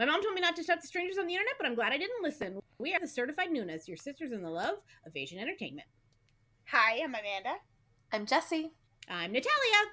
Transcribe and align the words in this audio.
My 0.00 0.06
mom 0.06 0.22
told 0.22 0.34
me 0.34 0.40
not 0.40 0.56
to 0.56 0.64
talk 0.64 0.80
to 0.80 0.86
strangers 0.86 1.18
on 1.18 1.26
the 1.26 1.34
internet, 1.34 1.56
but 1.58 1.66
I'm 1.66 1.74
glad 1.74 1.92
I 1.92 1.98
didn't 1.98 2.22
listen. 2.22 2.58
We 2.78 2.94
are 2.94 3.00
the 3.00 3.06
Certified 3.06 3.52
Noonas, 3.52 3.86
your 3.86 3.98
sisters 3.98 4.32
in 4.32 4.40
the 4.42 4.48
love 4.48 4.76
of 5.06 5.14
Asian 5.14 5.38
entertainment. 5.38 5.86
Hi, 6.68 7.02
I'm 7.04 7.10
Amanda. 7.14 7.56
I'm 8.10 8.24
Jesse. 8.24 8.70
I'm 9.10 9.30
Natalia. 9.30 9.90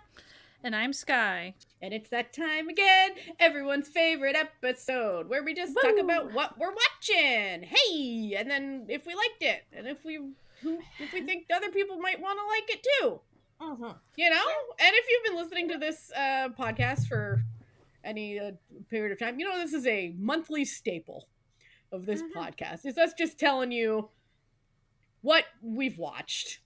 And 0.64 0.74
I'm 0.74 0.94
Sky. 0.94 1.56
And 1.82 1.94
it's 1.94 2.10
that 2.12 2.32
time 2.32 2.70
again, 2.70 3.16
everyone's 3.38 3.90
favorite 3.90 4.38
episode, 4.38 5.28
where 5.28 5.44
we 5.44 5.54
just 5.54 5.76
Woo! 5.76 5.82
talk 5.82 6.00
about 6.02 6.34
what 6.34 6.58
we're 6.58 6.74
watching. 6.74 7.64
Hey, 7.64 8.34
and 8.38 8.50
then 8.50 8.86
if 8.88 9.06
we 9.06 9.14
liked 9.14 9.42
it, 9.42 9.66
and 9.74 9.88
if 9.88 10.06
we 10.06 10.22
if 11.00 11.12
we 11.12 11.22
think 11.24 11.48
other 11.54 11.70
people 11.70 11.98
might 11.98 12.22
want 12.22 12.40
to 12.40 12.48
like 12.48 12.70
it 12.70 12.88
too. 13.02 13.20
Mm-hmm. 13.60 13.98
You 14.16 14.30
know, 14.30 14.46
and 14.80 14.96
if 14.96 15.06
you've 15.10 15.26
been 15.26 15.36
listening 15.36 15.68
to 15.68 15.78
this 15.78 16.14
uh, 16.16 16.48
podcast 16.58 17.10
for 17.10 17.44
any 18.04 18.40
uh, 18.40 18.52
period 18.90 19.12
of 19.12 19.20
time, 19.20 19.40
you 19.40 19.48
know 19.48 19.58
this 19.58 19.74
is 19.74 19.86
a 19.88 20.14
monthly 20.18 20.66
staple 20.66 21.28
of 21.92 22.06
this 22.06 22.22
mm-hmm. 22.22 22.40
podcast. 22.40 22.86
Is 22.86 22.98
us 22.98 23.14
just 23.18 23.40
telling 23.40 23.72
you 23.72 24.10
what 25.22 25.46
we've 25.62 25.98
watched 25.98 26.60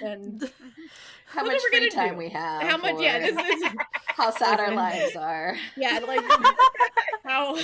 and 0.00 0.50
how 1.26 1.44
much 1.44 1.60
free 1.70 1.88
time 1.90 2.12
do. 2.12 2.16
we 2.16 2.28
have. 2.28 2.62
How 2.62 2.76
much? 2.76 3.00
Yeah, 3.00 3.18
this 3.18 3.36
is 3.36 3.70
how 4.06 4.30
sad 4.30 4.60
our 4.60 4.74
lives 4.74 5.16
are. 5.16 5.56
Yeah, 5.76 6.00
like 6.06 6.20
how 7.24 7.56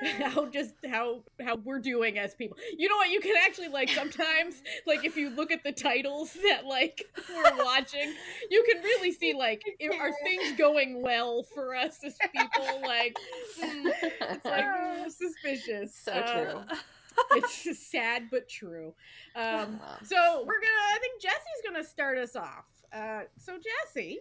how 0.20 0.46
just 0.46 0.74
how 0.88 1.22
how 1.42 1.56
we're 1.56 1.78
doing 1.78 2.18
as 2.18 2.34
people. 2.34 2.56
You 2.76 2.88
know 2.88 2.96
what? 2.96 3.10
You 3.10 3.20
can 3.20 3.34
actually 3.44 3.68
like 3.68 3.88
sometimes 3.90 4.62
like 4.86 5.04
if 5.04 5.16
you 5.16 5.30
look 5.30 5.50
at 5.50 5.62
the 5.62 5.72
titles 5.72 6.32
that 6.42 6.64
like 6.66 7.02
we're 7.28 7.64
watching, 7.64 8.12
you 8.50 8.64
can 8.70 8.82
really 8.82 9.12
see 9.12 9.34
like 9.34 9.62
are 9.82 10.12
things 10.22 10.56
going 10.58 11.02
well 11.02 11.42
for 11.42 11.74
us 11.74 11.98
as 12.04 12.16
people? 12.32 12.80
Like 12.82 13.16
mm, 13.60 13.92
it's 14.02 14.44
like 14.44 14.64
mm, 14.64 15.10
suspicious. 15.10 15.94
So 15.94 16.12
uh, 16.12 16.44
true. 16.44 16.76
it's 17.32 17.88
sad 17.88 18.24
but 18.30 18.48
true. 18.48 18.94
Um, 19.36 19.80
so 20.04 20.44
we're 20.46 20.60
gonna. 20.60 20.94
I 20.94 20.98
think 21.00 21.20
Jesse's 21.20 21.62
gonna 21.64 21.84
start 21.84 22.18
us 22.18 22.36
off. 22.36 22.64
Uh, 22.92 23.22
so 23.38 23.58
Jesse, 23.58 24.18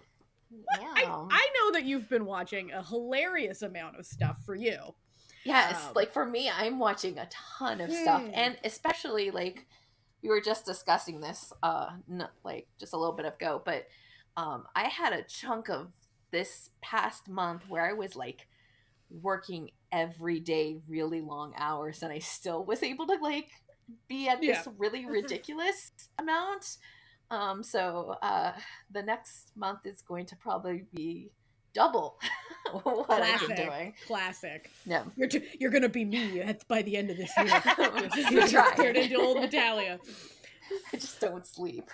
yeah. 0.52 0.66
I, 0.81 1.03
I 1.30 1.49
know 1.58 1.71
that 1.71 1.86
you've 1.86 2.09
been 2.09 2.25
watching 2.25 2.71
a 2.71 2.83
hilarious 2.83 3.61
amount 3.61 3.97
of 3.97 4.05
stuff 4.05 4.38
for 4.45 4.55
you. 4.55 4.77
Yes, 5.50 5.88
um, 5.88 5.94
like 5.95 6.14
for 6.14 6.25
me, 6.25 6.50
I'm 6.50 6.80
watching 6.80 7.17
a 7.17 7.28
ton 7.31 7.81
of 7.81 7.89
hmm. 7.89 7.95
stuff, 7.95 8.23
and 8.33 8.58
especially 8.64 9.31
like 9.31 9.66
we 10.22 10.30
were 10.30 10.42
just 10.42 10.66
discussing 10.66 11.22
this, 11.22 11.52
uh, 11.64 11.89
not, 12.08 12.31
like 12.44 12.67
just 12.80 12.94
a 12.94 12.97
little 12.97 13.16
bit 13.16 13.25
ago, 13.25 13.61
but 13.66 13.88
um, 14.38 14.66
I 14.75 14.88
had 14.88 15.14
a 15.14 15.23
chunk 15.23 15.70
of 15.70 15.88
this 16.31 16.70
past 16.81 17.27
month 17.27 17.64
where 17.67 17.86
I 17.86 17.94
was 17.94 18.16
like 18.16 18.47
working 19.09 19.72
every 19.92 20.39
day 20.39 20.77
really 20.88 21.22
long 21.22 21.53
hours 21.58 22.03
and 22.03 22.14
I 22.14 22.20
still 22.20 22.64
was 22.64 22.83
able 22.83 23.08
to 23.08 23.16
like 23.16 23.50
be 24.08 24.27
at 24.27 24.44
yeah. 24.44 24.53
this 24.53 24.67
really 24.77 25.05
ridiculous 25.09 25.92
amount. 26.17 26.77
Um 27.31 27.64
so 27.64 28.16
uh 28.22 28.53
the 28.92 29.02
next 29.02 29.52
month 29.55 29.86
is 29.86 30.02
going 30.02 30.25
to 30.27 30.36
probably 30.36 30.86
be 30.94 31.31
double 31.73 32.19
what 32.83 33.07
Classic. 33.07 33.49
I've 33.49 33.55
been 33.55 33.67
doing. 33.67 33.93
Classic. 34.07 34.69
Yeah. 34.85 35.03
You're 35.15 35.27
t- 35.27 35.47
you're 35.59 35.71
gonna 35.71 35.89
be 35.89 36.05
me 36.05 36.41
at, 36.41 36.67
by 36.67 36.81
the 36.81 36.97
end 36.97 37.09
of 37.09 37.17
this 37.17 37.31
year. 37.37 37.47
you're 38.49 38.75
turned 38.75 38.97
into 38.97 39.19
old 39.19 39.39
Natalia. 39.39 39.99
I 40.93 40.97
just 40.97 41.19
don't 41.19 41.45
sleep. 41.45 41.89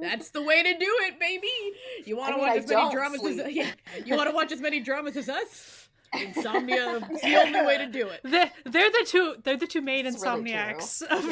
That's 0.00 0.30
the 0.30 0.42
way 0.42 0.62
to 0.62 0.72
do 0.72 0.96
it, 1.02 1.20
baby. 1.20 1.48
You 2.06 2.16
want 2.16 2.34
to 2.34 2.40
watch 2.40 2.58
as 2.58 2.70
many 2.70 2.90
dramas 2.90 3.20
sleep. 3.20 3.40
as 3.40 3.52
yeah. 3.52 3.70
You 4.06 4.16
want 4.16 4.30
to 4.30 4.34
watch 4.34 4.52
as 4.52 4.60
many 4.60 4.80
dramas 4.80 5.16
as 5.16 5.28
us? 5.28 5.87
Insomnia 6.12 6.96
is 7.12 7.20
the 7.20 7.36
only 7.36 7.62
way 7.62 7.78
to 7.78 7.86
do 7.86 8.08
it. 8.08 8.20
They're, 8.24 8.50
they're 8.64 8.90
the 8.90 9.04
two. 9.06 9.36
They're 9.42 9.56
the 9.56 9.66
two 9.66 9.82
main 9.82 10.06
it's 10.06 10.22
insomniacs. 10.22 11.02
Really 11.10 11.28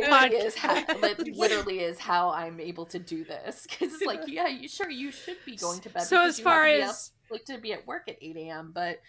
yeah. 0.00 0.24
it 0.24 0.32
really 0.32 0.52
how, 0.56 0.76
it 0.76 1.36
literally 1.36 1.80
is 1.80 1.98
how 1.98 2.30
I'm 2.30 2.58
able 2.58 2.86
to 2.86 2.98
do 2.98 3.24
this 3.24 3.66
because 3.68 3.92
it's 3.94 4.04
like, 4.04 4.22
yeah, 4.26 4.48
you 4.48 4.68
sure 4.68 4.88
you 4.88 5.10
should 5.12 5.36
be 5.44 5.56
going 5.56 5.80
to 5.80 5.90
bed. 5.90 6.04
So 6.04 6.24
as 6.24 6.40
far 6.40 6.64
as 6.64 6.88
up, 6.88 7.30
like 7.30 7.44
to 7.46 7.58
be 7.58 7.72
at 7.72 7.86
work 7.86 8.08
at 8.08 8.16
eight 8.22 8.36
a.m., 8.36 8.72
but 8.74 9.00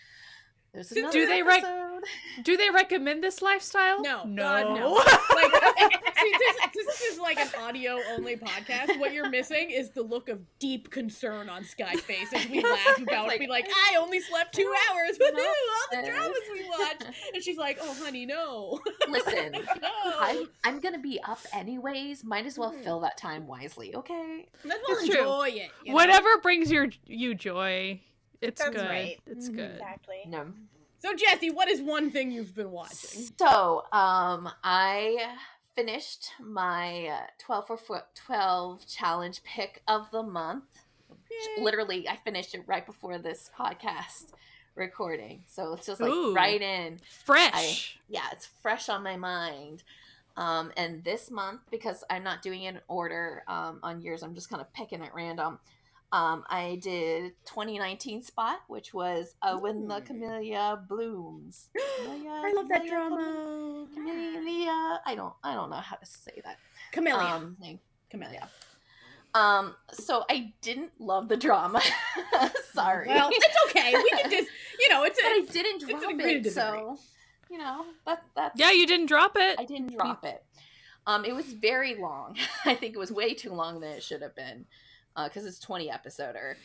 there's 0.74 0.92
another 0.92 1.12
do 1.12 1.26
they 1.26 1.42
rec- 1.42 1.64
do 2.44 2.58
they 2.58 2.70
recommend 2.70 3.24
this 3.24 3.42
lifestyle? 3.42 4.02
No, 4.02 4.24
no. 4.26 4.44
God, 4.44 4.80
no. 4.80 4.94
like, 5.36 5.52
see, 6.20 6.32
this, 6.38 6.86
this, 6.86 7.02
is 7.02 7.20
like 7.20 7.40
an 7.40 7.50
audio 7.60 7.98
only 8.12 8.36
podcast. 8.36 9.00
What 9.00 9.14
you're 9.14 9.30
missing 9.30 9.72
is 9.72 9.90
the 9.90 10.04
look 10.04 10.30
of 10.30 10.42
deep 10.60 10.92
concern 10.92 11.50
on 11.50 11.64
Sky's 11.64 12.02
face 12.02 12.32
as 12.34 12.48
we 12.48 12.62
laugh 12.64 13.02
about 13.02 13.28
like, 13.28 13.40
be 13.40 13.48
like, 13.48 13.68
I 13.68 13.98
only 13.98 14.20
slept 14.20 14.56
two 14.56 14.74
hours. 14.90 15.18
Woohoo! 15.18 15.34
No. 15.34 15.44
All 15.44 16.02
the 16.02 16.08
dramas 16.08 16.38
we 16.52 16.70
watched, 16.70 17.06
and 17.34 17.44
she's 17.44 17.58
like, 17.58 17.80
Oh, 17.82 17.96
honey, 18.02 18.26
no. 18.26 18.80
Listen, 19.10 19.52
no. 19.52 20.14
I'm 20.20 20.48
I'm 20.64 20.80
gonna 20.80 21.00
be 21.00 21.20
up 21.28 21.40
anyways. 21.54 22.24
Might 22.24 22.46
as 22.46 22.58
well 22.58 22.72
mm. 22.72 22.84
fill 22.84 23.00
that 23.02 23.18
time 23.18 23.48
wisely, 23.48 23.96
okay? 23.96 24.48
Let's 24.64 24.88
well 24.88 25.00
enjoy 25.00 25.52
true. 25.52 25.62
it. 25.62 25.72
You 25.84 25.92
know? 25.92 25.96
Whatever 25.96 26.38
brings 26.42 26.72
your 26.72 26.90
you 27.06 27.34
joy 27.36 28.02
it's 28.42 28.62
That's 28.62 28.76
good. 28.76 28.86
Right. 28.86 29.20
It's 29.26 29.48
mm-hmm. 29.48 29.58
good. 29.58 29.72
Exactly. 29.72 30.18
No. 30.28 30.48
So 31.00 31.14
Jesse, 31.16 31.50
what 31.50 31.70
is 31.70 31.82
one 31.82 32.12
thing 32.12 32.32
you've 32.32 32.56
been 32.56 32.72
watching? 32.72 33.30
So, 33.38 33.86
um, 33.92 34.50
I 34.64 35.36
finished 35.76 36.32
my 36.42 37.08
uh, 37.08 37.28
12 37.38 37.80
for 37.86 38.04
12 38.14 38.86
challenge 38.86 39.42
pick 39.44 39.82
of 39.88 40.12
the 40.12 40.24
month. 40.24 40.66
Literally, 41.58 42.08
I 42.10 42.18
finished 42.18 42.54
it 42.54 42.64
right 42.68 42.86
before 42.86 43.18
this 43.18 43.50
podcast 43.58 44.34
recording. 44.76 45.44
So 45.48 45.74
it's 45.74 45.86
just 45.86 46.02
like 46.02 46.12
Ooh, 46.12 46.34
right 46.34 46.62
in. 46.62 47.00
Fresh. 47.24 47.98
I, 47.98 48.02
yeah, 48.10 48.26
it's 48.34 48.48
fresh 48.62 48.90
on 48.90 49.04
my 49.04 49.16
mind. 49.16 49.84
Um, 50.36 50.72
and 50.78 51.04
this 51.04 51.30
month, 51.30 51.62
because 51.70 52.04
I'm 52.10 52.24
not 52.24 52.42
doing 52.42 52.64
it 52.64 52.76
in 52.76 52.82
order 52.88 53.44
um, 53.48 53.80
on 53.84 54.02
years, 54.02 54.24
I'm 54.24 54.34
just 54.34 54.50
kind 54.50 54.62
of 54.62 54.72
picking 54.74 55.02
at 55.02 55.14
random. 55.14 55.60
Um, 56.12 56.44
I 56.50 56.80
did 56.82 57.34
2019 57.46 58.24
spot, 58.24 58.62
which 58.68 58.94
was 58.94 59.36
uh, 59.44 59.58
when 59.58 59.88
the 59.88 60.02
camellia 60.02 60.82
blooms. 60.88 61.70
Camellia, 61.98 62.32
I 62.32 62.54
love 62.56 62.68
that 62.70 62.88
drama. 62.88 63.88
Camellia. 63.94 65.02
I 65.06 65.14
don't. 65.16 65.34
I 65.44 65.54
don't 65.54 65.70
know 65.70 65.76
how 65.76 65.98
to 65.98 66.06
say 66.06 66.42
that. 66.44 66.58
Camellia. 66.92 67.24
Um, 67.24 67.58
Camellia. 68.10 68.50
Um. 69.36 69.76
So 69.92 70.26
I 70.30 70.54
didn't 70.62 70.92
love 70.98 71.30
the 71.30 71.38
drama. 71.38 71.82
Sorry. 72.74 73.08
Well, 73.08 73.30
it's 73.32 73.56
okay. 73.70 73.94
We 73.94 74.10
can 74.10 74.32
just, 74.32 74.50
you 74.80 74.90
know, 74.90 75.04
it's. 75.04 75.20
A, 75.20 75.22
but 75.22 75.32
I 75.32 75.54
didn't 75.54 75.88
drop 75.88 76.16
it, 76.18 76.52
so 76.52 76.98
you 77.52 77.60
know 77.60 77.86
that 78.08 78.24
that's. 78.36 78.60
Yeah, 78.60 78.72
you 78.72 78.88
didn't 78.88 79.06
drop 79.06 79.34
it. 79.36 79.60
I 79.60 79.66
didn't 79.66 79.96
drop 79.96 80.26
it. 80.26 80.44
Um, 81.06 81.24
it 81.24 81.36
was 81.36 81.54
very 81.54 81.96
long. 81.96 82.36
I 82.66 82.74
think 82.74 82.96
it 82.96 83.00
was 83.00 83.12
way 83.12 83.36
too 83.36 83.54
long 83.54 83.80
than 83.80 83.92
it 83.92 84.02
should 84.02 84.24
have 84.24 84.36
been 84.36 84.66
because 85.26 85.46
uh, 85.46 85.48
it's 85.48 85.60
20 85.60 85.90
episoder. 85.90 86.56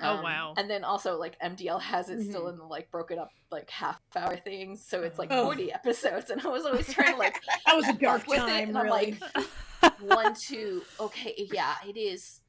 Oh, 0.00 0.10
um, 0.10 0.18
oh 0.18 0.22
wow! 0.22 0.54
And 0.56 0.70
then 0.70 0.84
also 0.84 1.18
like 1.18 1.38
MDL 1.40 1.80
has 1.80 2.08
it 2.08 2.18
mm-hmm. 2.18 2.30
still 2.30 2.48
in 2.48 2.56
the 2.56 2.64
like 2.64 2.90
broken 2.90 3.18
up 3.18 3.30
like 3.50 3.68
half 3.70 4.00
hour 4.16 4.36
things, 4.36 4.84
so 4.86 5.02
it's 5.02 5.18
like 5.18 5.30
oh. 5.32 5.44
40 5.44 5.72
episodes, 5.72 6.30
and 6.30 6.40
I 6.40 6.48
was 6.48 6.64
always 6.64 6.92
trying 6.92 7.14
to 7.14 7.18
like 7.18 7.40
that 7.66 7.74
was 7.74 7.88
a 7.88 7.94
dark 7.94 8.26
time. 8.26 8.68
and 8.68 8.74
really. 8.76 8.78
I'm 8.78 8.88
like 8.88 9.48
one 10.00 10.34
two 10.34 10.82
okay 10.98 11.34
yeah 11.52 11.74
it 11.86 11.96
is 11.96 12.40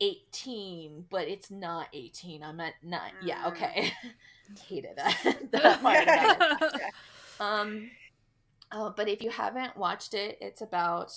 18 0.00 1.06
but 1.10 1.28
it's 1.28 1.50
not 1.50 1.88
18 1.92 2.42
i'm 2.42 2.60
at 2.60 2.74
nine 2.82 3.12
yeah 3.22 3.44
mm. 3.44 3.48
okay 3.48 3.92
hated 4.68 4.96
that, 4.96 5.38
that 5.52 5.80
part 5.80 6.02
about 6.02 6.74
it. 6.74 6.82
um 7.40 7.90
uh, 8.72 8.90
but 8.90 9.08
if 9.08 9.22
you 9.22 9.30
haven't 9.30 9.76
watched 9.76 10.14
it 10.14 10.36
it's 10.40 10.60
about 10.60 11.12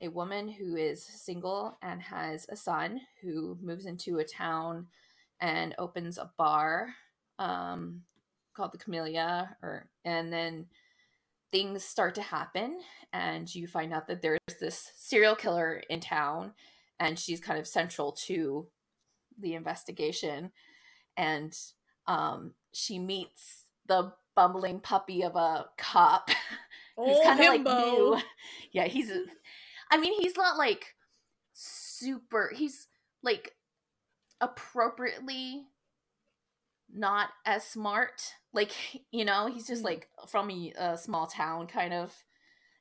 a 0.00 0.08
woman 0.08 0.48
who 0.48 0.76
is 0.76 1.02
single 1.02 1.78
and 1.82 2.00
has 2.00 2.46
a 2.48 2.56
son 2.56 3.00
who 3.20 3.58
moves 3.60 3.86
into 3.86 4.18
a 4.18 4.24
town 4.24 4.86
and 5.40 5.74
opens 5.78 6.18
a 6.18 6.30
bar 6.36 6.94
um, 7.38 8.02
called 8.54 8.72
the 8.72 8.78
Camellia, 8.78 9.56
or 9.62 9.88
and 10.04 10.32
then 10.32 10.66
things 11.52 11.84
start 11.84 12.14
to 12.16 12.22
happen, 12.22 12.78
and 13.12 13.52
you 13.54 13.66
find 13.66 13.92
out 13.92 14.06
that 14.08 14.22
there's 14.22 14.38
this 14.60 14.90
serial 14.96 15.36
killer 15.36 15.82
in 15.88 16.00
town, 16.00 16.52
and 16.98 17.18
she's 17.18 17.40
kind 17.40 17.58
of 17.58 17.66
central 17.66 18.12
to 18.12 18.66
the 19.40 19.54
investigation, 19.54 20.50
and 21.16 21.56
um, 22.06 22.52
she 22.72 22.98
meets 22.98 23.64
the 23.86 24.12
bumbling 24.34 24.80
puppy 24.80 25.22
of 25.22 25.36
a 25.36 25.66
cop. 25.76 26.30
who's 26.98 27.20
kind 27.22 27.40
of 27.40 27.46
like 27.46 27.62
new. 27.62 28.18
Yeah, 28.72 28.84
he's 28.84 29.10
I 29.90 29.98
mean, 29.98 30.20
he's 30.20 30.36
not 30.36 30.56
like 30.56 30.94
super. 31.52 32.52
He's 32.54 32.86
like 33.22 33.54
appropriately 34.40 35.66
not 36.92 37.30
as 37.44 37.64
smart. 37.64 38.22
Like, 38.52 38.72
you 39.10 39.24
know, 39.24 39.46
he's 39.52 39.66
just 39.66 39.82
mm. 39.82 39.86
like 39.86 40.08
from 40.26 40.50
a, 40.50 40.72
a 40.78 40.98
small 40.98 41.26
town 41.26 41.66
kind 41.66 41.92
of 41.92 42.14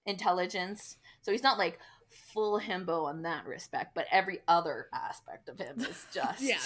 intelligence. 0.06 0.98
So 1.22 1.32
he's 1.32 1.44
not 1.44 1.58
like 1.58 1.80
full 2.10 2.60
himbo 2.60 3.12
in 3.12 3.24
that 3.24 3.46
respect, 3.46 3.94
but 3.94 4.06
every 4.12 4.40
other 4.48 4.88
aspect 4.94 5.50
of 5.50 5.60
him 5.60 5.80
is 5.80 6.06
just 6.14 6.42
yeah. 6.42 6.58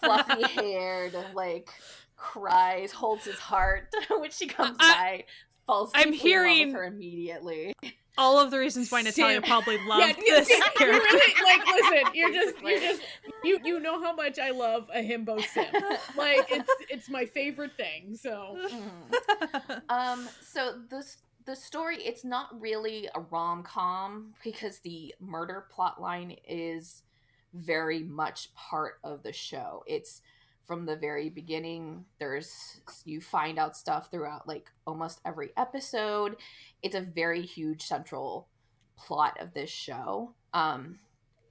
fluffy 0.00 0.42
haired, 0.54 1.16
like 1.34 1.68
cries, 2.16 2.92
holds 2.92 3.24
his 3.24 3.38
heart 3.38 3.92
when 4.08 4.30
she 4.30 4.46
comes 4.46 4.76
I, 4.80 4.94
by, 4.94 5.24
falls. 5.66 5.90
I'm 5.94 6.12
hearing 6.12 6.72
her 6.72 6.84
immediately. 6.84 7.74
All 8.18 8.38
of 8.38 8.50
the 8.50 8.58
reasons 8.58 8.90
why 8.90 9.00
Natalia 9.02 9.36
Sam. 9.36 9.42
probably 9.42 9.78
loved 9.86 10.22
yeah, 10.26 10.40
this 10.40 10.48
character. 10.76 10.86
Really, 10.86 11.42
like, 11.44 11.66
listen, 11.66 12.14
you're 12.14 12.32
just, 12.32 12.62
you're 12.62 12.80
just, 12.80 13.02
you, 13.42 13.58
you 13.64 13.80
know 13.80 14.02
how 14.02 14.14
much 14.14 14.38
I 14.38 14.50
love 14.50 14.90
a 14.92 14.98
himbo 14.98 15.42
sim. 15.42 15.64
Like, 16.16 16.46
it's, 16.50 16.70
it's 16.90 17.08
my 17.08 17.24
favorite 17.24 17.72
thing. 17.76 18.14
So, 18.14 18.58
mm. 18.70 19.82
um, 19.88 20.28
so 20.40 20.74
this 20.90 21.18
the 21.44 21.56
story 21.56 21.96
it's 21.96 22.24
not 22.24 22.48
really 22.60 23.08
a 23.14 23.20
rom-com 23.20 24.32
because 24.44 24.78
the 24.80 25.14
murder 25.20 25.66
plot 25.70 26.00
line 26.00 26.36
is 26.48 27.02
very 27.54 28.02
much 28.02 28.54
part 28.54 28.94
of 29.02 29.22
the 29.22 29.32
show 29.32 29.82
it's 29.86 30.22
from 30.66 30.86
the 30.86 30.96
very 30.96 31.28
beginning 31.28 32.04
there's 32.18 32.80
you 33.04 33.20
find 33.20 33.58
out 33.58 33.76
stuff 33.76 34.10
throughout 34.10 34.46
like 34.46 34.70
almost 34.86 35.20
every 35.24 35.50
episode 35.56 36.36
it's 36.82 36.94
a 36.94 37.00
very 37.00 37.42
huge 37.42 37.82
central 37.82 38.48
plot 38.96 39.36
of 39.40 39.54
this 39.54 39.70
show 39.70 40.32
um 40.54 40.98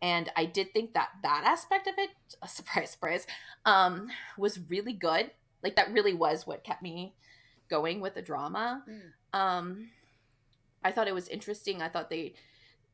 and 0.02 0.32
i 0.36 0.46
did 0.46 0.72
think 0.74 0.94
that 0.94 1.10
that 1.24 1.44
aspect 1.46 1.88
of 1.88 1.94
it 1.98 2.10
a 2.42 2.48
surprise 2.48 2.92
surprise 2.92 3.28
um 3.66 4.08
was 4.38 4.60
really 4.70 4.94
good 4.94 5.32
like 5.64 5.76
that 5.76 5.92
really 5.92 6.14
was 6.14 6.48
what 6.48 6.64
kept 6.64 6.82
me 6.82 7.14
going 7.70 8.02
with 8.02 8.14
the 8.16 8.22
drama 8.22 8.84
mm. 8.90 9.12
Um, 9.34 9.90
I 10.84 10.92
thought 10.92 11.08
it 11.08 11.16
was 11.16 11.28
interesting. 11.28 11.82
I 11.82 11.90
thought 11.90 12.10
they 12.10 12.34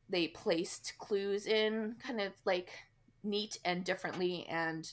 they 0.09 0.27
placed 0.29 0.93
clues 0.99 1.45
in 1.45 1.95
kind 2.05 2.21
of 2.21 2.33
like 2.45 2.69
neat 3.23 3.59
and 3.65 3.83
differently, 3.83 4.45
and 4.49 4.91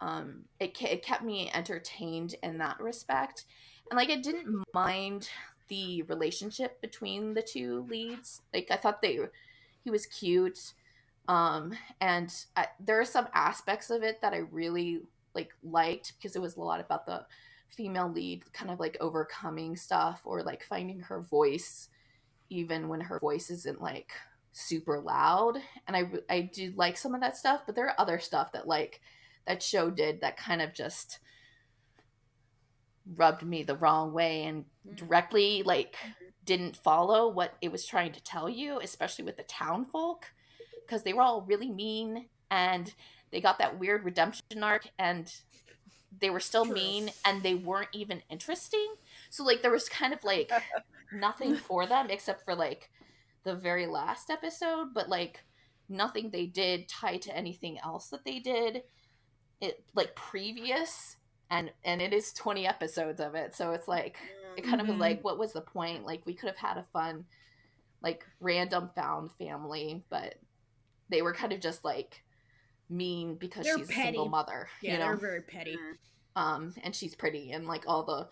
um, 0.00 0.44
it 0.60 0.80
it 0.82 1.04
kept 1.04 1.24
me 1.24 1.50
entertained 1.54 2.34
in 2.42 2.58
that 2.58 2.80
respect. 2.80 3.44
And 3.90 3.96
like, 3.96 4.10
I 4.10 4.16
didn't 4.16 4.64
mind 4.74 5.28
the 5.68 6.02
relationship 6.02 6.80
between 6.80 7.34
the 7.34 7.42
two 7.42 7.86
leads. 7.88 8.42
Like, 8.52 8.68
I 8.70 8.76
thought 8.76 9.02
they 9.02 9.18
he 9.82 9.90
was 9.90 10.06
cute. 10.06 10.74
Um, 11.28 11.72
and 12.00 12.32
I, 12.56 12.68
there 12.78 13.00
are 13.00 13.04
some 13.04 13.28
aspects 13.34 13.90
of 13.90 14.02
it 14.02 14.20
that 14.20 14.32
I 14.32 14.38
really 14.38 15.02
like 15.34 15.50
liked 15.62 16.14
because 16.16 16.34
it 16.34 16.42
was 16.42 16.56
a 16.56 16.60
lot 16.60 16.80
about 16.80 17.06
the 17.06 17.24
female 17.68 18.10
lead 18.10 18.42
kind 18.52 18.70
of 18.70 18.80
like 18.80 18.96
overcoming 19.00 19.76
stuff 19.76 20.22
or 20.24 20.42
like 20.42 20.64
finding 20.64 21.00
her 21.00 21.20
voice 21.20 21.88
even 22.48 22.88
when 22.88 23.00
her 23.00 23.18
voice 23.18 23.50
isn't 23.50 23.82
like 23.82 24.12
super 24.52 24.98
loud 25.00 25.58
and 25.86 25.96
i 25.96 26.08
i 26.30 26.40
do 26.40 26.72
like 26.76 26.96
some 26.96 27.14
of 27.14 27.20
that 27.20 27.36
stuff 27.36 27.62
but 27.66 27.74
there 27.74 27.86
are 27.86 28.00
other 28.00 28.18
stuff 28.18 28.52
that 28.52 28.66
like 28.66 29.00
that 29.46 29.62
show 29.62 29.90
did 29.90 30.20
that 30.20 30.36
kind 30.36 30.62
of 30.62 30.74
just 30.74 31.18
rubbed 33.16 33.44
me 33.44 33.62
the 33.62 33.76
wrong 33.76 34.12
way 34.12 34.44
and 34.44 34.64
mm-hmm. 34.64 34.94
directly 34.96 35.62
like 35.64 35.92
mm-hmm. 35.94 36.26
didn't 36.44 36.76
follow 36.76 37.28
what 37.28 37.54
it 37.60 37.70
was 37.70 37.86
trying 37.86 38.12
to 38.12 38.22
tell 38.22 38.48
you 38.48 38.80
especially 38.80 39.24
with 39.24 39.36
the 39.36 39.42
town 39.44 39.84
folk 39.84 40.32
because 40.84 41.02
they 41.02 41.12
were 41.12 41.22
all 41.22 41.42
really 41.42 41.70
mean 41.70 42.26
and 42.50 42.94
they 43.30 43.40
got 43.40 43.58
that 43.58 43.78
weird 43.78 44.04
redemption 44.04 44.62
arc 44.62 44.88
and 44.98 45.34
they 46.20 46.30
were 46.30 46.40
still 46.40 46.64
mean 46.64 47.10
and 47.24 47.42
they 47.42 47.54
weren't 47.54 47.88
even 47.92 48.22
interesting. 48.30 48.94
So 49.30 49.44
like 49.44 49.62
there 49.62 49.70
was 49.70 49.88
kind 49.88 50.12
of 50.12 50.22
like 50.24 50.50
nothing 51.12 51.56
for 51.56 51.86
them 51.86 52.08
except 52.10 52.44
for 52.44 52.54
like 52.54 52.90
the 53.44 53.54
very 53.54 53.86
last 53.86 54.30
episode, 54.30 54.94
but 54.94 55.08
like 55.08 55.44
nothing 55.88 56.30
they 56.30 56.46
did 56.46 56.88
tied 56.88 57.22
to 57.22 57.36
anything 57.36 57.78
else 57.84 58.08
that 58.08 58.24
they 58.24 58.38
did 58.38 58.82
it 59.60 59.84
like 59.94 60.14
previous 60.14 61.16
and 61.50 61.70
and 61.84 62.02
it 62.02 62.12
is 62.12 62.32
20 62.32 62.66
episodes 62.66 63.20
of 63.20 63.34
it 63.34 63.54
so 63.54 63.72
it's 63.72 63.88
like 63.88 64.16
it 64.56 64.64
kind 64.64 64.80
of 64.80 64.88
was 64.88 64.98
like 64.98 65.18
mm-hmm. 65.18 65.24
what 65.24 65.38
was 65.38 65.52
the 65.52 65.60
point 65.60 66.04
like 66.04 66.24
we 66.26 66.34
could 66.34 66.48
have 66.48 66.56
had 66.56 66.76
a 66.76 66.86
fun 66.92 67.24
like 68.02 68.24
random 68.40 68.90
found 68.94 69.30
family 69.32 70.04
but 70.10 70.36
they 71.08 71.22
were 71.22 71.32
kind 71.32 71.52
of 71.52 71.60
just 71.60 71.84
like 71.84 72.22
mean 72.88 73.34
because 73.34 73.64
they're 73.64 73.78
she's 73.78 73.88
petty. 73.88 74.00
a 74.00 74.04
single 74.04 74.28
mother. 74.28 74.68
Yeah, 74.80 74.92
you 74.92 74.98
know? 74.98 75.04
they're 75.06 75.16
very 75.16 75.42
petty. 75.42 75.76
Mm-hmm. 75.76 76.42
Um, 76.42 76.74
and 76.82 76.94
she's 76.94 77.14
pretty, 77.14 77.52
and 77.52 77.66
like 77.66 77.84
all 77.86 78.02
the 78.02 78.28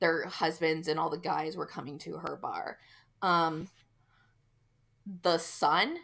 their 0.00 0.26
husbands 0.26 0.88
and 0.88 0.98
all 0.98 1.10
the 1.10 1.18
guys 1.18 1.56
were 1.56 1.66
coming 1.66 1.98
to 1.98 2.16
her 2.16 2.36
bar. 2.36 2.78
Um, 3.20 3.68
the 5.22 5.38
son, 5.38 5.96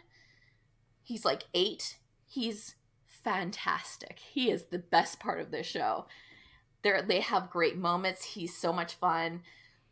he's 1.03 1.25
like 1.25 1.43
eight. 1.53 1.97
He's 2.27 2.75
fantastic. 3.23 4.19
He 4.19 4.51
is 4.51 4.65
the 4.65 4.79
best 4.79 5.19
part 5.19 5.39
of 5.39 5.51
this 5.51 5.67
show. 5.67 6.05
They 6.81 7.01
they 7.07 7.19
have 7.19 7.49
great 7.49 7.77
moments. 7.77 8.23
He's 8.23 8.55
so 8.55 8.71
much 8.71 8.95
fun. 8.95 9.41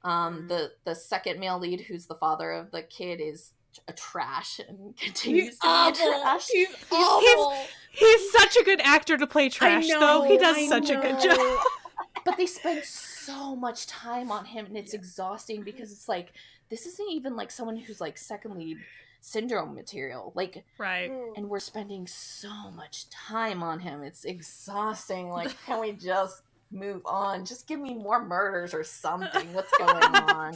Um, 0.04 0.36
mm-hmm. 0.36 0.48
the 0.48 0.72
the 0.86 0.96
second 0.96 1.40
male 1.40 1.60
lead, 1.60 1.82
who's 1.82 2.06
the 2.06 2.16
father 2.16 2.52
of 2.52 2.72
the 2.72 2.82
kid, 2.82 3.20
is 3.22 3.52
a 3.88 3.94
trash 3.94 4.60
and 4.60 4.96
continues 5.00 5.46
he's 5.46 5.60
to 5.60 5.68
awful. 5.68 6.06
be 6.06 6.12
a 6.12 6.22
trash. 6.22 6.48
He's, 6.48 6.68
he's 6.68 6.92
awful. 6.92 7.52
He's, 7.92 8.22
he's, 8.22 8.32
such 8.32 8.56
a 8.58 8.64
good 8.64 8.82
actor 8.82 9.18
to 9.18 9.28
play 9.28 9.50
trash, 9.50 9.88
know, 9.88 10.00
though. 10.00 10.22
He 10.28 10.38
does 10.38 10.58
I 10.58 10.68
such 10.68 10.90
know. 10.90 11.00
a 11.00 11.02
good 11.02 11.20
job. 11.20 11.60
but 12.26 12.38
they 12.38 12.46
spend 12.46 12.84
so 12.84 13.56
much 13.56 13.88
time 13.88 14.32
on 14.32 14.46
him, 14.46 14.66
and 14.66 14.78
it's 14.78 14.94
yeah. 14.94 15.00
exhausting 15.00 15.64
because 15.64 15.92
it's 15.92 16.08
like 16.08 16.34
this 16.70 16.86
isn't 16.86 17.12
even 17.12 17.36
like 17.36 17.52
someone 17.52 17.78
who's 17.78 18.02
like 18.02 18.18
second 18.18 18.56
lead 18.58 18.78
syndrome 19.22 19.76
material. 19.76 20.32
Like, 20.36 20.66
right. 20.78 21.12
And 21.36 21.50
we're 21.50 21.60
spending 21.60 22.08
so 22.08 22.72
much 22.72 23.10
time 23.10 23.64
on 23.64 23.80
him. 23.80 24.04
It's 24.04 24.26
exhausting. 24.26 25.30
Like, 25.30 25.56
can 25.66 25.80
we 25.80 25.92
just 25.92 26.42
move 26.72 27.02
on? 27.06 27.46
Just 27.46 27.68
give 27.68 27.80
me 27.80 27.94
more 27.94 28.24
murders 28.24 28.74
or 28.74 28.84
something. 28.84 29.54
What's 29.54 29.76
going 29.78 30.04
on? 30.04 30.56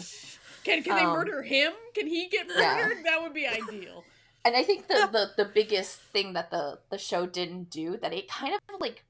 Can 0.64 0.84
can 0.84 0.94
um, 0.94 1.00
they 1.00 1.06
murder 1.06 1.42
him? 1.42 1.74
Can 1.94 2.08
he 2.08 2.28
get 2.30 2.48
murdered? 2.48 2.98
Yeah. 2.98 3.04
That 3.04 3.22
would 3.22 3.34
be 3.34 3.48
ideal. 3.48 4.04
And 4.44 4.56
I 4.56 4.64
think 4.64 4.88
the, 4.88 5.08
the 5.12 5.44
the 5.44 5.50
biggest 5.54 6.00
thing 6.00 6.34
that 6.34 6.50
the 6.50 6.80
the 6.90 6.98
show 6.98 7.28
didn't 7.28 7.70
do 7.70 7.98
that 7.98 8.12
it 8.12 8.28
kind 8.28 8.56
of 8.56 8.82
like 8.82 9.06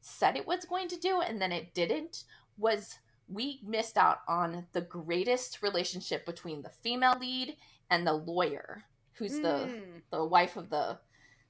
said 0.00 0.36
it 0.36 0.46
was 0.46 0.64
going 0.64 0.88
to 0.88 0.96
do 0.96 1.20
and 1.20 1.38
then 1.38 1.52
it 1.52 1.74
didn't 1.74 2.24
was 2.56 2.98
we 3.28 3.60
missed 3.62 3.98
out 3.98 4.20
on 4.26 4.66
the 4.72 4.80
greatest 4.80 5.62
relationship 5.62 6.24
between 6.24 6.62
the 6.62 6.70
female 6.70 7.18
lead 7.20 7.56
and 7.90 8.06
the 8.06 8.12
lawyer 8.12 8.84
who's 9.14 9.38
mm. 9.38 9.42
the 9.42 9.82
the 10.10 10.24
wife 10.24 10.56
of 10.56 10.70
the 10.70 10.98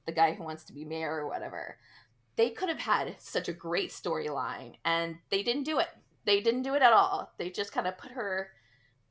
the 0.06 0.12
guy 0.12 0.32
who 0.32 0.42
wants 0.42 0.64
to 0.64 0.72
be 0.72 0.84
mayor 0.84 1.12
or 1.12 1.28
whatever 1.28 1.76
they 2.36 2.50
could 2.50 2.68
have 2.68 2.80
had 2.80 3.16
such 3.18 3.48
a 3.48 3.52
great 3.52 3.90
storyline 3.90 4.74
and 4.84 5.16
they 5.30 5.42
didn't 5.42 5.64
do 5.64 5.78
it 5.78 5.88
they 6.24 6.40
didn't 6.40 6.62
do 6.62 6.74
it 6.74 6.82
at 6.82 6.92
all 6.92 7.32
they 7.38 7.50
just 7.50 7.72
kind 7.72 7.86
of 7.86 7.98
put 7.98 8.12
her 8.12 8.50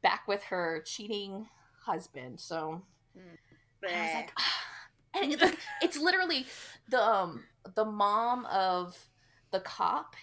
back 0.02 0.28
with 0.28 0.44
her 0.44 0.82
cheating 0.86 1.48
husband. 1.88 2.40
So 2.40 2.82
I 3.84 4.02
was 4.04 4.14
like, 4.14 4.32
and 5.22 5.34
it's 5.34 5.42
like 5.42 5.58
it's 5.82 5.98
literally 5.98 6.46
the 6.90 7.02
um, 7.02 7.44
the 7.76 7.86
mom 7.86 8.46
of 8.46 8.98
the 9.52 9.60
cop. 9.62 10.16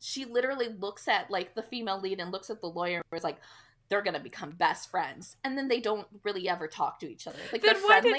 She 0.00 0.24
literally 0.24 0.68
looks 0.68 1.08
at 1.08 1.30
like 1.30 1.54
the 1.54 1.62
female 1.62 2.00
lead 2.00 2.20
and 2.20 2.30
looks 2.30 2.50
at 2.50 2.60
the 2.60 2.68
lawyer 2.68 3.02
and 3.10 3.18
is 3.18 3.24
like, 3.24 3.38
they're 3.88 4.02
gonna 4.02 4.20
become 4.20 4.50
best 4.50 4.90
friends, 4.90 5.36
and 5.44 5.56
then 5.56 5.68
they 5.68 5.80
don't 5.80 6.06
really 6.24 6.48
ever 6.48 6.68
talk 6.68 7.00
to 7.00 7.10
each 7.10 7.26
other. 7.26 7.38
Like 7.52 7.62
then 7.62 7.74
they're 7.74 7.82
friendly. 7.82 8.12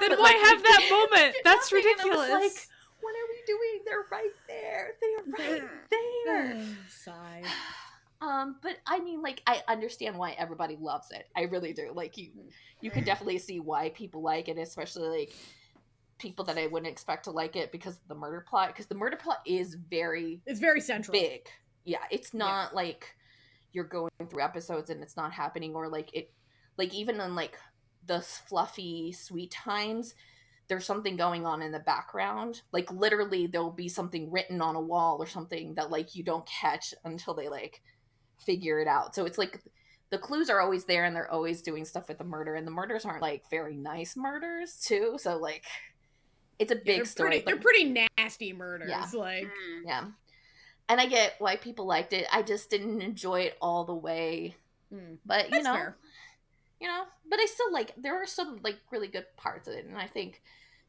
Did, 0.00 0.10
then 0.10 0.18
why 0.18 0.24
like, 0.24 0.36
have 0.36 0.62
that 0.62 0.88
moment? 1.12 1.36
That's 1.44 1.72
ridiculous. 1.72 2.30
like, 2.30 2.68
what 3.00 3.14
are 3.14 3.28
we 3.28 3.42
doing? 3.46 3.82
They're 3.84 4.06
right 4.10 4.30
there. 4.48 4.94
They're 5.00 5.60
right 5.60 5.68
there. 5.90 6.64
Sigh. 6.88 7.42
Um, 8.22 8.54
but 8.62 8.76
I 8.86 9.00
mean, 9.00 9.20
like, 9.20 9.42
I 9.48 9.62
understand 9.66 10.16
why 10.16 10.36
everybody 10.38 10.76
loves 10.80 11.10
it. 11.10 11.26
I 11.36 11.40
really 11.40 11.72
do. 11.72 11.90
Like, 11.92 12.16
you, 12.16 12.30
you 12.80 12.88
can 12.88 13.02
definitely 13.02 13.38
see 13.38 13.58
why 13.58 13.88
people 13.88 14.22
like 14.22 14.48
it, 14.48 14.58
especially 14.58 15.08
like 15.08 15.32
people 16.18 16.44
that 16.44 16.56
I 16.56 16.68
wouldn't 16.68 16.90
expect 16.90 17.24
to 17.24 17.32
like 17.32 17.56
it 17.56 17.72
because 17.72 17.94
of 17.94 18.06
the 18.06 18.14
murder 18.14 18.46
plot. 18.48 18.68
Because 18.68 18.86
the 18.86 18.94
murder 18.94 19.16
plot 19.16 19.38
is 19.44 19.74
very, 19.74 20.40
it's 20.46 20.60
very 20.60 20.80
central, 20.80 21.12
big. 21.12 21.48
Yeah, 21.84 21.98
it's 22.12 22.32
not 22.32 22.70
yeah. 22.70 22.76
like 22.76 23.16
you're 23.72 23.84
going 23.84 24.10
through 24.28 24.42
episodes 24.42 24.90
and 24.90 25.02
it's 25.02 25.16
not 25.16 25.32
happening, 25.32 25.74
or 25.74 25.88
like 25.88 26.14
it, 26.14 26.32
like 26.76 26.94
even 26.94 27.20
in 27.20 27.34
like 27.34 27.58
the 28.06 28.20
fluffy 28.20 29.12
sweet 29.12 29.50
times, 29.50 30.14
there's 30.68 30.86
something 30.86 31.16
going 31.16 31.46
on 31.46 31.62
in 31.62 31.72
the 31.72 31.80
background. 31.80 32.62
Like 32.72 32.90
literally, 32.90 33.46
there'll 33.46 33.70
be 33.70 33.88
something 33.88 34.30
written 34.30 34.60
on 34.60 34.76
a 34.76 34.80
wall 34.80 35.18
or 35.20 35.26
something 35.26 35.74
that 35.74 35.90
like 35.90 36.14
you 36.14 36.24
don't 36.24 36.46
catch 36.46 36.94
until 37.04 37.34
they 37.34 37.48
like 37.48 37.82
figure 38.44 38.80
it 38.80 38.88
out. 38.88 39.14
So 39.14 39.24
it's 39.24 39.38
like 39.38 39.60
the 40.10 40.18
clues 40.18 40.50
are 40.50 40.60
always 40.60 40.84
there 40.84 41.04
and 41.04 41.16
they're 41.16 41.30
always 41.30 41.62
doing 41.62 41.84
stuff 41.84 42.08
with 42.08 42.18
the 42.18 42.24
murder 42.24 42.54
and 42.54 42.66
the 42.66 42.70
murders 42.70 43.04
aren't 43.04 43.22
like 43.22 43.42
very 43.50 43.76
nice 43.76 44.16
murders 44.16 44.78
too. 44.84 45.16
So 45.18 45.38
like 45.38 45.64
it's 46.58 46.70
a 46.70 46.76
big 46.76 46.98
yeah, 46.98 47.04
story. 47.04 47.28
Pretty, 47.30 47.44
they're 47.44 47.56
pretty 47.56 48.06
nasty 48.18 48.52
murders. 48.52 48.90
Yeah. 48.90 49.06
Like 49.14 49.44
mm. 49.44 49.80
yeah. 49.84 50.04
And 50.92 51.00
I 51.00 51.06
get 51.06 51.36
why 51.38 51.56
people 51.56 51.86
liked 51.86 52.12
it. 52.12 52.26
I 52.30 52.42
just 52.42 52.68
didn't 52.68 53.00
enjoy 53.00 53.40
it 53.40 53.56
all 53.62 53.84
the 53.84 53.94
way. 53.94 54.56
Mm. 54.92 55.16
But 55.24 55.50
you 55.50 55.62
know, 55.62 55.72
fair. 55.72 55.96
you 56.82 56.86
know, 56.86 57.04
but 57.30 57.40
I 57.40 57.46
still 57.46 57.72
like 57.72 57.94
there 57.96 58.22
are 58.22 58.26
some 58.26 58.60
like 58.62 58.76
really 58.90 59.08
good 59.08 59.24
parts 59.38 59.68
of 59.68 59.72
it, 59.74 59.86
and 59.86 59.96
I 59.96 60.06
think 60.06 60.42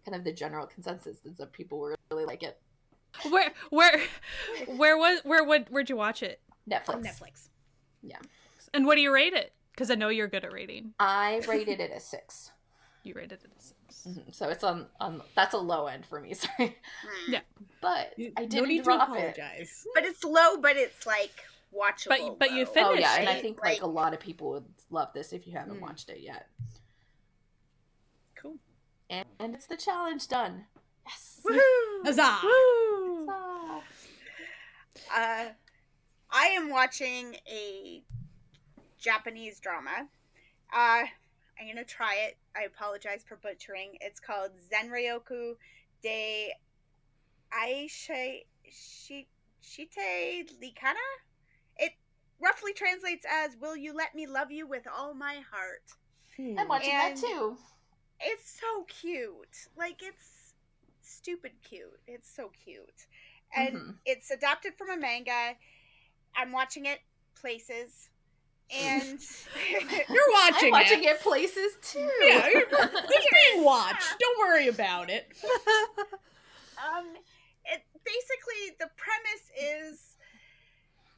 kind 0.04 0.14
of 0.14 0.26
the 0.26 0.34
general 0.34 0.68
consensus 0.68 1.20
is 1.24 1.38
that 1.38 1.54
people 1.54 1.80
were 1.80 1.96
really 2.12 2.26
like 2.26 2.44
it. 2.44 2.60
Where 3.30 3.52
where 3.70 4.02
where 4.76 4.98
was 4.98 5.22
where 5.24 5.44
would 5.46 5.70
where'd 5.70 5.90
you 5.90 5.96
watch 5.96 6.22
it? 6.22 6.42
Netflix. 6.70 7.06
Netflix. 7.06 7.50
Yeah. 8.02 8.18
And 8.74 8.86
what 8.86 8.96
do 8.96 9.02
you 9.02 9.14
rate 9.14 9.34
it? 9.34 9.54
Because 9.72 9.90
I 9.90 9.96
know 9.96 10.10
you're 10.10 10.28
good 10.28 10.44
at 10.44 10.52
rating. 10.52 10.96
I 11.00 11.42
rated 11.48 11.80
it 11.80 11.92
a 11.96 12.02
six. 12.02 12.52
You 13.04 13.14
rated 13.14 13.40
it 13.44 13.52
a 13.58 13.62
6 13.94 14.18
Mm-hmm. 14.18 14.32
So 14.32 14.50
it's 14.50 14.64
on 14.64 14.88
on 15.00 15.22
that's 15.36 15.54
a 15.54 15.58
low 15.58 15.88
end 15.88 16.06
for 16.06 16.20
me. 16.20 16.34
Sorry, 16.34 16.76
Hmm. 17.06 17.32
Yeah. 17.34 17.40
but 17.82 18.14
You- 18.18 18.34
I 18.38 18.42
no 18.42 18.48
didn't 18.48 18.68
need 18.70 18.78
to 18.80 18.84
drop 18.84 19.10
it. 19.10 19.12
apologize. 19.18 19.86
But 19.94 20.04
it's 20.06 20.24
low, 20.24 20.58
but 20.58 20.76
it's 20.78 21.06
like 21.06 21.32
watchable. 21.74 22.10
But- 22.10 22.40
but 22.40 22.52
you 22.52 22.66
low, 22.66 22.72
finished 22.72 22.92
Oh 22.92 23.00
yeah, 23.00 23.16
and 23.20 23.30
I 23.30 23.40
think 23.42 23.62
like 23.64 23.82
a 23.82 23.88
lot 23.88 24.14
of 24.14 24.20
people 24.20 24.50
would 24.52 24.66
love 24.90 25.10
this 25.14 25.32
if 25.34 25.48
you 25.48 25.54
haven't 25.54 25.78
Mm. 25.78 25.82
watched 25.82 26.10
it 26.10 26.20
yet. 26.22 26.48
Cool. 28.36 28.56
And, 29.10 29.26
and 29.40 29.54
it's 29.56 29.68
the 29.68 29.78
challenge 29.78 30.28
done. 30.28 30.66
Yes. 31.08 31.42
Woohoo! 31.46 32.06
Huzzah! 32.06 32.40
Woo! 32.44 33.28
Ah. 33.30 33.82
Uh, 35.16 35.46
I 36.32 36.46
am 36.48 36.70
watching 36.70 37.36
a 37.48 38.04
Japanese 39.00 39.60
drama. 39.60 40.08
Uh, 40.74 41.04
I'm 41.60 41.68
gonna 41.68 41.84
try 41.86 42.16
it. 42.16 42.38
I 42.56 42.64
apologize 42.64 43.24
for 43.28 43.38
butchering. 43.38 43.98
It's 44.02 44.20
called 44.20 44.52
Zenryoku 44.70 45.56
de 46.02 46.54
Aisha 47.52 48.46
Shi- 48.70 49.28
Shite 49.62 50.52
Likana. 50.62 50.96
It 51.78 51.94
roughly 52.40 52.74
translates 52.74 53.26
as 53.30 53.56
"Will 53.58 53.78
you 53.78 53.94
let 53.94 54.16
me 54.16 54.26
love 54.28 54.52
you 54.52 54.68
with 54.68 54.88
all 54.88 55.14
my 55.14 55.42
heart?" 55.52 55.84
I'm 56.38 56.68
watching 56.68 56.92
And- 56.92 57.18
that 57.18 57.22
too. 57.22 57.58
It's 58.20 58.60
so 58.60 58.84
cute. 58.86 59.68
Like 59.76 60.02
it's 60.02 60.54
stupid 61.02 61.54
cute. 61.64 62.00
It's 62.08 62.30
so 62.30 62.50
cute. 62.50 63.08
And 63.56 63.76
Mhm. 63.76 64.00
it's 64.06 64.32
adapted 64.32 64.78
from 64.78 64.90
a 64.90 64.98
manga. 64.98 65.58
I'm 66.36 66.52
watching 66.52 66.86
it 66.86 67.02
places. 67.36 68.10
And 68.75 69.20
You're 70.10 70.32
watching, 70.34 70.68
I'm 70.68 70.72
watching 70.72 71.03
it. 71.03 71.08
it 71.12 71.22
places 71.22 71.74
too. 71.82 72.10
Yeah, 72.22 72.48
you're, 72.51 72.63
it's 72.72 73.27
being 73.53 73.63
watched. 73.63 74.15
Don't 74.20 74.39
worry 74.39 74.68
about 74.68 75.10
it. 75.10 75.27
um 76.84 77.06
it 77.65 77.82
basically 78.03 78.75
the 78.80 78.89
premise 78.98 79.92
is 79.92 80.18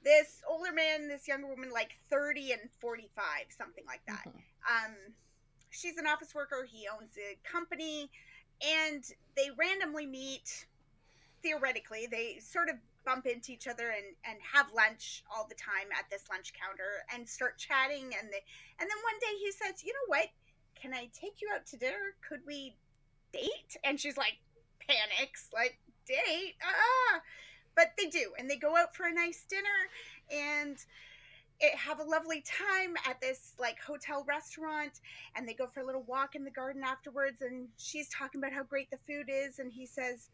this 0.03 0.41
older 0.49 0.71
man, 0.71 1.07
this 1.07 1.27
younger 1.27 1.47
woman 1.47 1.71
like 1.71 1.91
30 2.09 2.51
and 2.51 2.61
45, 2.79 3.25
something 3.57 3.83
like 3.87 4.01
that. 4.07 4.23
Mhm. 4.27 4.85
um, 4.85 4.95
she's 5.71 5.97
an 5.97 6.05
office 6.05 6.35
worker. 6.35 6.67
He 6.69 6.87
owns 6.87 7.17
a 7.17 7.37
company, 7.49 8.11
and 8.63 9.03
they 9.35 9.49
randomly 9.57 10.05
meet. 10.05 10.67
Theoretically, 11.41 12.07
they 12.09 12.37
sort 12.39 12.69
of 12.69 12.75
bump 13.05 13.25
into 13.25 13.51
each 13.51 13.67
other 13.67 13.89
and, 13.89 14.15
and 14.25 14.39
have 14.53 14.67
lunch 14.75 15.23
all 15.33 15.45
the 15.47 15.55
time 15.55 15.87
at 15.97 16.09
this 16.09 16.23
lunch 16.29 16.53
counter 16.53 17.05
and 17.13 17.27
start 17.27 17.57
chatting. 17.57 18.05
And 18.17 18.27
they 18.31 18.43
and 18.79 18.89
then 18.89 18.99
one 19.03 19.19
day 19.21 19.37
he 19.39 19.51
says, 19.51 19.83
"You 19.83 19.93
know 19.93 20.07
what? 20.07 20.27
Can 20.75 20.93
I 20.93 21.09
take 21.13 21.41
you 21.41 21.49
out 21.53 21.65
to 21.67 21.77
dinner? 21.77 22.15
Could 22.27 22.41
we 22.45 22.75
date?" 23.31 23.77
And 23.83 23.99
she's 23.99 24.17
like, 24.17 24.37
panics, 24.87 25.49
like 25.53 25.77
date, 26.07 26.55
ah. 26.63 27.21
But 27.75 27.91
they 27.97 28.05
do, 28.05 28.31
and 28.39 28.49
they 28.49 28.55
go 28.55 28.77
out 28.77 28.95
for 28.95 29.05
a 29.05 29.13
nice 29.13 29.43
dinner, 29.49 29.89
and 30.31 30.77
it, 31.59 31.75
have 31.75 31.99
a 31.99 32.03
lovely 32.03 32.41
time 32.41 32.95
at 33.07 33.19
this 33.21 33.53
like 33.59 33.79
hotel 33.81 34.25
restaurant 34.27 34.99
and 35.35 35.47
they 35.47 35.53
go 35.53 35.67
for 35.67 35.79
a 35.79 35.85
little 35.85 36.03
walk 36.03 36.35
in 36.35 36.43
the 36.43 36.51
garden 36.51 36.83
afterwards 36.83 37.41
and 37.41 37.69
she's 37.77 38.09
talking 38.09 38.41
about 38.41 38.51
how 38.51 38.63
great 38.63 38.91
the 38.91 38.97
food 39.07 39.27
is 39.29 39.59
and 39.59 39.71
he 39.71 39.85
says 39.85 40.29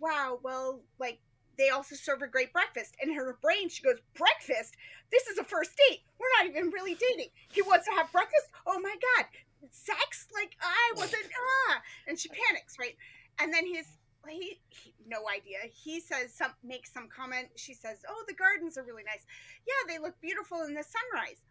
wow 0.00 0.40
well 0.42 0.80
like 0.98 1.20
they 1.58 1.70
also 1.70 1.96
serve 1.96 2.22
a 2.22 2.28
great 2.28 2.52
breakfast. 2.52 2.94
And 3.02 3.10
in 3.10 3.16
her 3.16 3.36
brain 3.42 3.68
she 3.68 3.82
goes 3.82 3.98
breakfast? 4.14 4.76
This 5.10 5.26
is 5.26 5.38
a 5.38 5.44
first 5.44 5.72
date. 5.88 6.00
We're 6.18 6.26
not 6.38 6.50
even 6.50 6.70
really 6.70 6.94
dating. 6.94 7.28
He 7.52 7.62
wants 7.62 7.86
to 7.86 7.92
have 7.92 8.10
breakfast? 8.12 8.46
Oh 8.66 8.78
my 8.80 8.94
god. 8.94 9.26
Sex? 9.70 10.28
Like 10.32 10.56
i 10.62 10.92
wasn't 10.96 11.24
ah. 11.70 11.82
And 12.06 12.18
she 12.18 12.28
panics 12.28 12.76
right? 12.78 12.96
And 13.40 13.52
then 13.52 13.66
he's 13.66 13.86
he, 14.28 14.58
he 14.68 14.92
no 15.06 15.22
idea. 15.34 15.58
He 15.72 16.00
says 16.00 16.32
some 16.32 16.52
makes 16.62 16.92
some 16.92 17.08
comment. 17.14 17.48
She 17.56 17.74
says 17.74 17.98
oh 18.08 18.24
the 18.28 18.34
gardens 18.34 18.78
are 18.78 18.84
really 18.84 19.04
nice. 19.04 19.26
Yeah 19.66 19.92
they 19.92 19.98
look 19.98 20.20
beautiful 20.20 20.62
in 20.62 20.74
the 20.74 20.84
sunrise. 20.84 21.42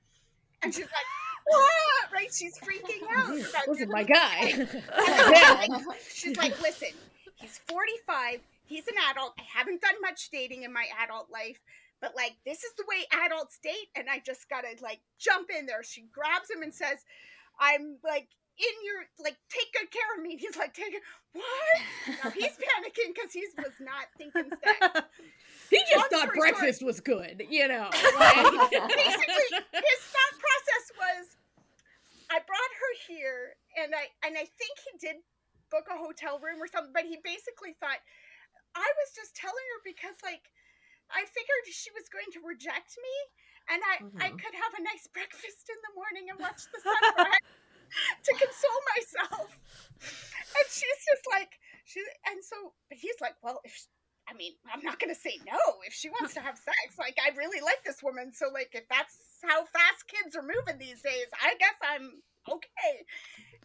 And 0.63 0.73
she's 0.73 0.85
like 0.85 1.09
what 1.45 2.11
right? 2.13 2.33
She's 2.33 2.57
freaking 2.57 3.03
out 3.15 3.29
Listen, 3.67 3.83
it. 3.83 3.89
my 3.89 4.03
guy. 4.03 4.67
She's 6.13 6.37
like 6.37 6.61
listen 6.61 6.89
he's 7.37 7.59
45 7.67 8.39
he's 8.67 8.88
an 8.88 8.95
adult. 9.09 9.33
I 9.39 9.43
haven't 9.57 9.81
done 9.81 9.95
much 10.01 10.29
dating 10.31 10.63
in 10.63 10.74
my 10.74 10.86
adult 11.03 11.29
life 11.31 11.59
but 12.01 12.15
like 12.15 12.38
this 12.45 12.63
is 12.63 12.71
the 12.77 12.86
way 12.88 12.97
adults 13.25 13.57
date 13.63 13.89
and 13.95 14.07
i 14.09 14.21
just 14.24 14.47
gotta 14.50 14.67
like 14.81 15.00
jump 15.19 15.50
in 15.50 15.65
there. 15.65 15.83
She 15.83 16.05
grabs 16.13 16.50
him 16.50 16.62
and 16.62 16.74
says 16.74 17.00
i'm 17.59 17.97
like 18.03 18.27
in 18.57 18.75
your 18.86 19.05
like 19.24 19.38
take 19.50 19.69
good 19.74 19.89
care 19.91 20.09
of 20.17 20.21
me. 20.24 20.38
He's 20.38 20.57
like 20.57 20.74
take 20.74 20.93
it 20.93 21.01
what? 21.33 22.24
Now 22.24 22.29
he's 22.31 22.57
panicking 22.65 23.13
because 23.13 23.31
he 23.33 23.45
was 23.57 23.74
not 23.79 24.09
thinking 24.17 24.51
sex. 24.63 25.07
He 25.69 25.79
just 25.91 26.12
Long 26.13 26.21
thought 26.27 26.33
breakfast 26.33 26.81
was 26.81 27.01
good, 27.01 27.43
you 27.50 27.67
know. 27.67 27.89
like- 28.19 28.71
basically 28.71 29.50
his 29.74 30.00
thought 30.13 30.36
process 30.39 30.86
was 30.95 31.25
i 32.29 32.39
brought 32.39 32.74
her 32.77 32.91
here 33.07 33.55
and 33.83 33.93
i 33.95 34.07
and 34.25 34.36
i 34.38 34.45
think 34.45 34.75
he 34.83 34.97
did 35.00 35.17
book 35.71 35.88
a 35.91 35.97
hotel 35.97 36.39
room 36.39 36.62
or 36.62 36.67
something 36.67 36.93
but 36.93 37.03
he 37.03 37.17
basically 37.24 37.75
thought 37.79 38.00
i 38.77 38.89
was 39.01 39.10
just 39.17 39.34
telling 39.34 39.65
her 39.74 39.81
because 39.81 40.15
like 40.22 40.53
i 41.10 41.25
figured 41.25 41.65
she 41.74 41.89
was 41.98 42.05
going 42.13 42.29
to 42.29 42.39
reject 42.46 42.93
me 43.01 43.15
and 43.74 43.81
i 43.81 43.96
i 44.22 44.29
Mhm. 44.29 44.38
could 44.38 44.53
have 44.55 44.74
a 44.77 44.86
nice 44.86 45.10
breakfast 45.10 45.65
in 45.67 45.79
the 45.81 45.93
morning 45.98 46.29
and 46.29 46.38
watch 46.38 46.62
the 46.69 46.79
sunrise 46.86 47.50
to 48.25 48.31
console 48.38 48.81
myself 48.93 49.50
and 50.53 50.67
she's 50.69 51.01
just 51.10 51.25
like 51.31 51.57
she 51.86 52.00
and 52.29 52.43
so 52.43 52.74
but 52.89 52.98
he's 53.01 53.17
like 53.19 53.36
well 53.41 53.60
if 53.65 53.74
I 54.29 54.34
mean, 54.36 54.51
I'm 54.67 54.84
not 54.84 55.00
gonna 55.00 55.15
say 55.15 55.39
no 55.48 55.55
if 55.88 55.93
she 55.93 56.10
wants 56.10 56.34
to 56.34 56.41
have 56.41 56.57
sex. 56.57 57.00
Like, 57.00 57.15
I 57.15 57.31
really 57.38 57.62
like 57.63 57.79
this 57.86 58.03
woman, 58.03 58.34
so 58.34 58.48
like, 58.53 58.72
if 58.75 58.84
that's 58.89 59.15
how 59.41 59.63
fast 59.63 60.03
kids 60.12 60.36
are 60.36 60.43
moving 60.43 60.75
these 60.77 61.01
days, 61.01 61.31
I 61.41 61.55
guess 61.55 61.79
I'm 61.79 62.12
okay. 62.51 63.07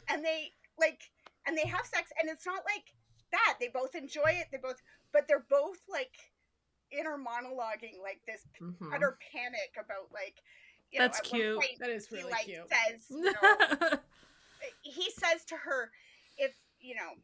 And 0.09 0.25
they 0.25 0.52
like, 0.78 1.02
and 1.49 1.59
they 1.59 1.66
have 1.66 1.85
sex, 1.85 2.12
and 2.21 2.31
it's 2.31 2.47
not 2.47 2.62
like 2.62 2.95
that. 3.33 3.59
They 3.59 3.75
both 3.75 3.97
enjoy 3.97 4.38
it. 4.38 4.54
They 4.54 4.59
both, 4.62 4.78
but 5.12 5.28
they're 5.28 5.47
both 5.49 5.78
like 5.88 6.12
inner 6.90 7.16
monologuing, 7.16 8.00
like 8.02 8.21
this 8.26 8.47
Mhm. 8.61 8.92
utter 8.95 9.19
panic 9.33 9.75
about 9.78 10.12
like. 10.12 10.37
You 10.90 10.99
That's 10.99 11.21
know, 11.21 11.25
at 11.25 11.31
one 11.31 11.40
cute. 11.40 11.57
point, 11.57 11.78
That 11.81 11.88
is 11.90 12.07
he 12.07 12.23
like 12.25 12.45
cute. 12.45 12.69
says, 12.69 13.07
you 13.09 13.33
know, 13.33 13.99
he 14.83 15.11
says 15.11 15.45
to 15.47 15.57
her, 15.57 15.90
if 16.37 16.54
you 16.81 16.95
know, 16.95 17.16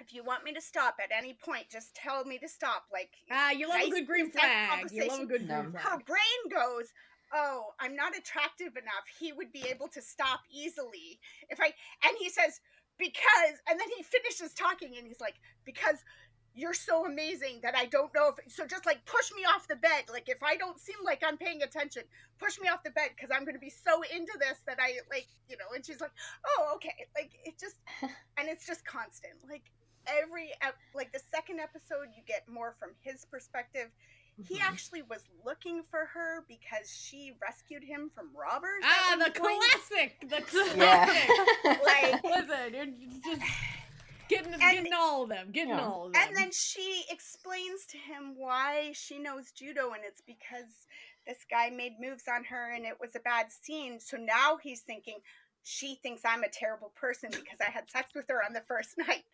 if 0.00 0.14
you 0.14 0.24
want 0.24 0.44
me 0.44 0.52
to 0.54 0.60
stop 0.60 0.96
at 1.02 1.10
any 1.16 1.34
point, 1.34 1.66
just 1.70 1.94
tell 1.94 2.24
me 2.24 2.38
to 2.38 2.48
stop. 2.48 2.84
Like 2.92 3.10
Ah, 3.30 3.50
you 3.50 3.68
love 3.68 3.82
a 3.82 3.90
good 3.90 4.06
green 4.06 4.30
consent 4.30 4.52
flag. 4.66 4.90
You 4.92 5.08
love 5.08 5.20
a 5.20 5.26
good 5.26 5.46
green 5.46 5.70
flag. 5.72 5.84
her 5.84 5.98
brain 6.06 6.40
goes, 6.50 6.88
"Oh, 7.34 7.74
I'm 7.80 7.94
not 7.96 8.16
attractive 8.16 8.76
enough. 8.76 9.04
He 9.18 9.32
would 9.32 9.52
be 9.52 9.66
able 9.68 9.88
to 9.88 10.00
stop 10.02 10.40
easily 10.50 11.20
if 11.50 11.60
I." 11.60 11.74
And 12.04 12.16
he 12.18 12.30
says, 12.30 12.60
"Because," 12.98 13.60
and 13.68 13.78
then 13.78 13.88
he 13.96 14.02
finishes 14.02 14.54
talking, 14.54 14.96
and 14.96 15.06
he's 15.06 15.20
like, 15.20 15.36
"Because." 15.64 16.04
You're 16.58 16.72
so 16.74 17.04
amazing 17.04 17.60
that 17.62 17.76
I 17.76 17.84
don't 17.84 18.12
know 18.14 18.32
if 18.36 18.52
so. 18.52 18.66
Just 18.66 18.86
like 18.86 19.04
push 19.04 19.30
me 19.36 19.42
off 19.44 19.68
the 19.68 19.76
bed. 19.76 20.04
Like 20.10 20.28
if 20.28 20.42
I 20.42 20.56
don't 20.56 20.80
seem 20.80 20.96
like 21.04 21.22
I'm 21.26 21.36
paying 21.36 21.62
attention, 21.62 22.02
push 22.38 22.58
me 22.58 22.68
off 22.68 22.82
the 22.82 22.90
bed 22.90 23.10
because 23.14 23.30
I'm 23.30 23.44
going 23.44 23.54
to 23.54 23.60
be 23.60 23.70
so 23.70 24.00
into 24.02 24.32
this 24.40 24.58
that 24.66 24.78
I 24.80 24.94
like 25.10 25.26
you 25.48 25.56
know. 25.58 25.66
And 25.74 25.84
she's 25.84 26.00
like, 26.00 26.12
"Oh, 26.46 26.72
okay." 26.76 26.94
Like 27.14 27.30
it 27.44 27.58
just, 27.60 27.76
and 28.38 28.48
it's 28.48 28.66
just 28.66 28.84
constant. 28.86 29.34
Like 29.48 29.64
every 30.06 30.50
ep- 30.62 30.76
like 30.94 31.12
the 31.12 31.20
second 31.32 31.60
episode, 31.60 32.08
you 32.16 32.22
get 32.26 32.48
more 32.48 32.74
from 32.80 32.90
his 33.02 33.24
perspective 33.26 33.90
he 34.48 34.56
Mhm. 34.58 34.68
actually 34.68 35.00
was 35.00 35.22
looking 35.46 35.82
for 35.90 36.04
her 36.12 36.44
because 36.46 36.94
she 36.94 37.32
rescued 37.40 37.82
him 37.82 38.10
from 38.14 38.28
robbers. 38.36 38.82
Ah, 38.84 39.16
the 39.16 39.30
point. 39.30 39.62
classic. 39.72 40.18
The 40.28 40.42
classic. 40.42 40.76
Yeah. 40.76 41.76
Like- 41.82 42.22
Listen, 42.22 42.74
you're 42.74 43.36
just 43.36 43.40
getting, 44.28 44.52
And- 44.52 44.60
getting 44.60 44.92
all 44.92 45.24
of 45.24 45.28
them. 45.28 45.50
Getting 45.52 45.70
Yeah. 45.70 45.86
all 45.86 46.06
of 46.06 46.12
them. 46.12 46.22
And 46.22 46.36
then 46.36 46.52
she 46.52 47.04
explains 47.10 47.86
to 47.86 47.98
him 47.98 48.36
why 48.36 48.92
she 48.92 49.18
knows 49.18 49.52
judo, 49.52 49.92
and 49.92 50.04
it's 50.04 50.20
because 50.20 50.86
this 51.26 51.44
guy 51.50 51.70
made 51.70 51.98
moves 51.98 52.28
on 52.28 52.44
her 52.44 52.70
and 52.70 52.86
it 52.86 53.00
was 53.00 53.16
a 53.16 53.20
bad 53.20 53.50
scene. 53.50 53.98
So 53.98 54.16
now 54.16 54.58
he's 54.58 54.82
thinking, 54.82 55.18
she 55.64 55.96
thinks 55.96 56.22
I'm 56.24 56.44
a 56.44 56.48
terrible 56.48 56.92
person 56.94 57.30
because 57.30 57.60
I 57.60 57.70
had 57.70 57.90
sex 57.90 58.14
with 58.14 58.26
her 58.28 58.44
on 58.44 58.52
the 58.52 58.60
first 58.60 58.96
night. 58.98 59.24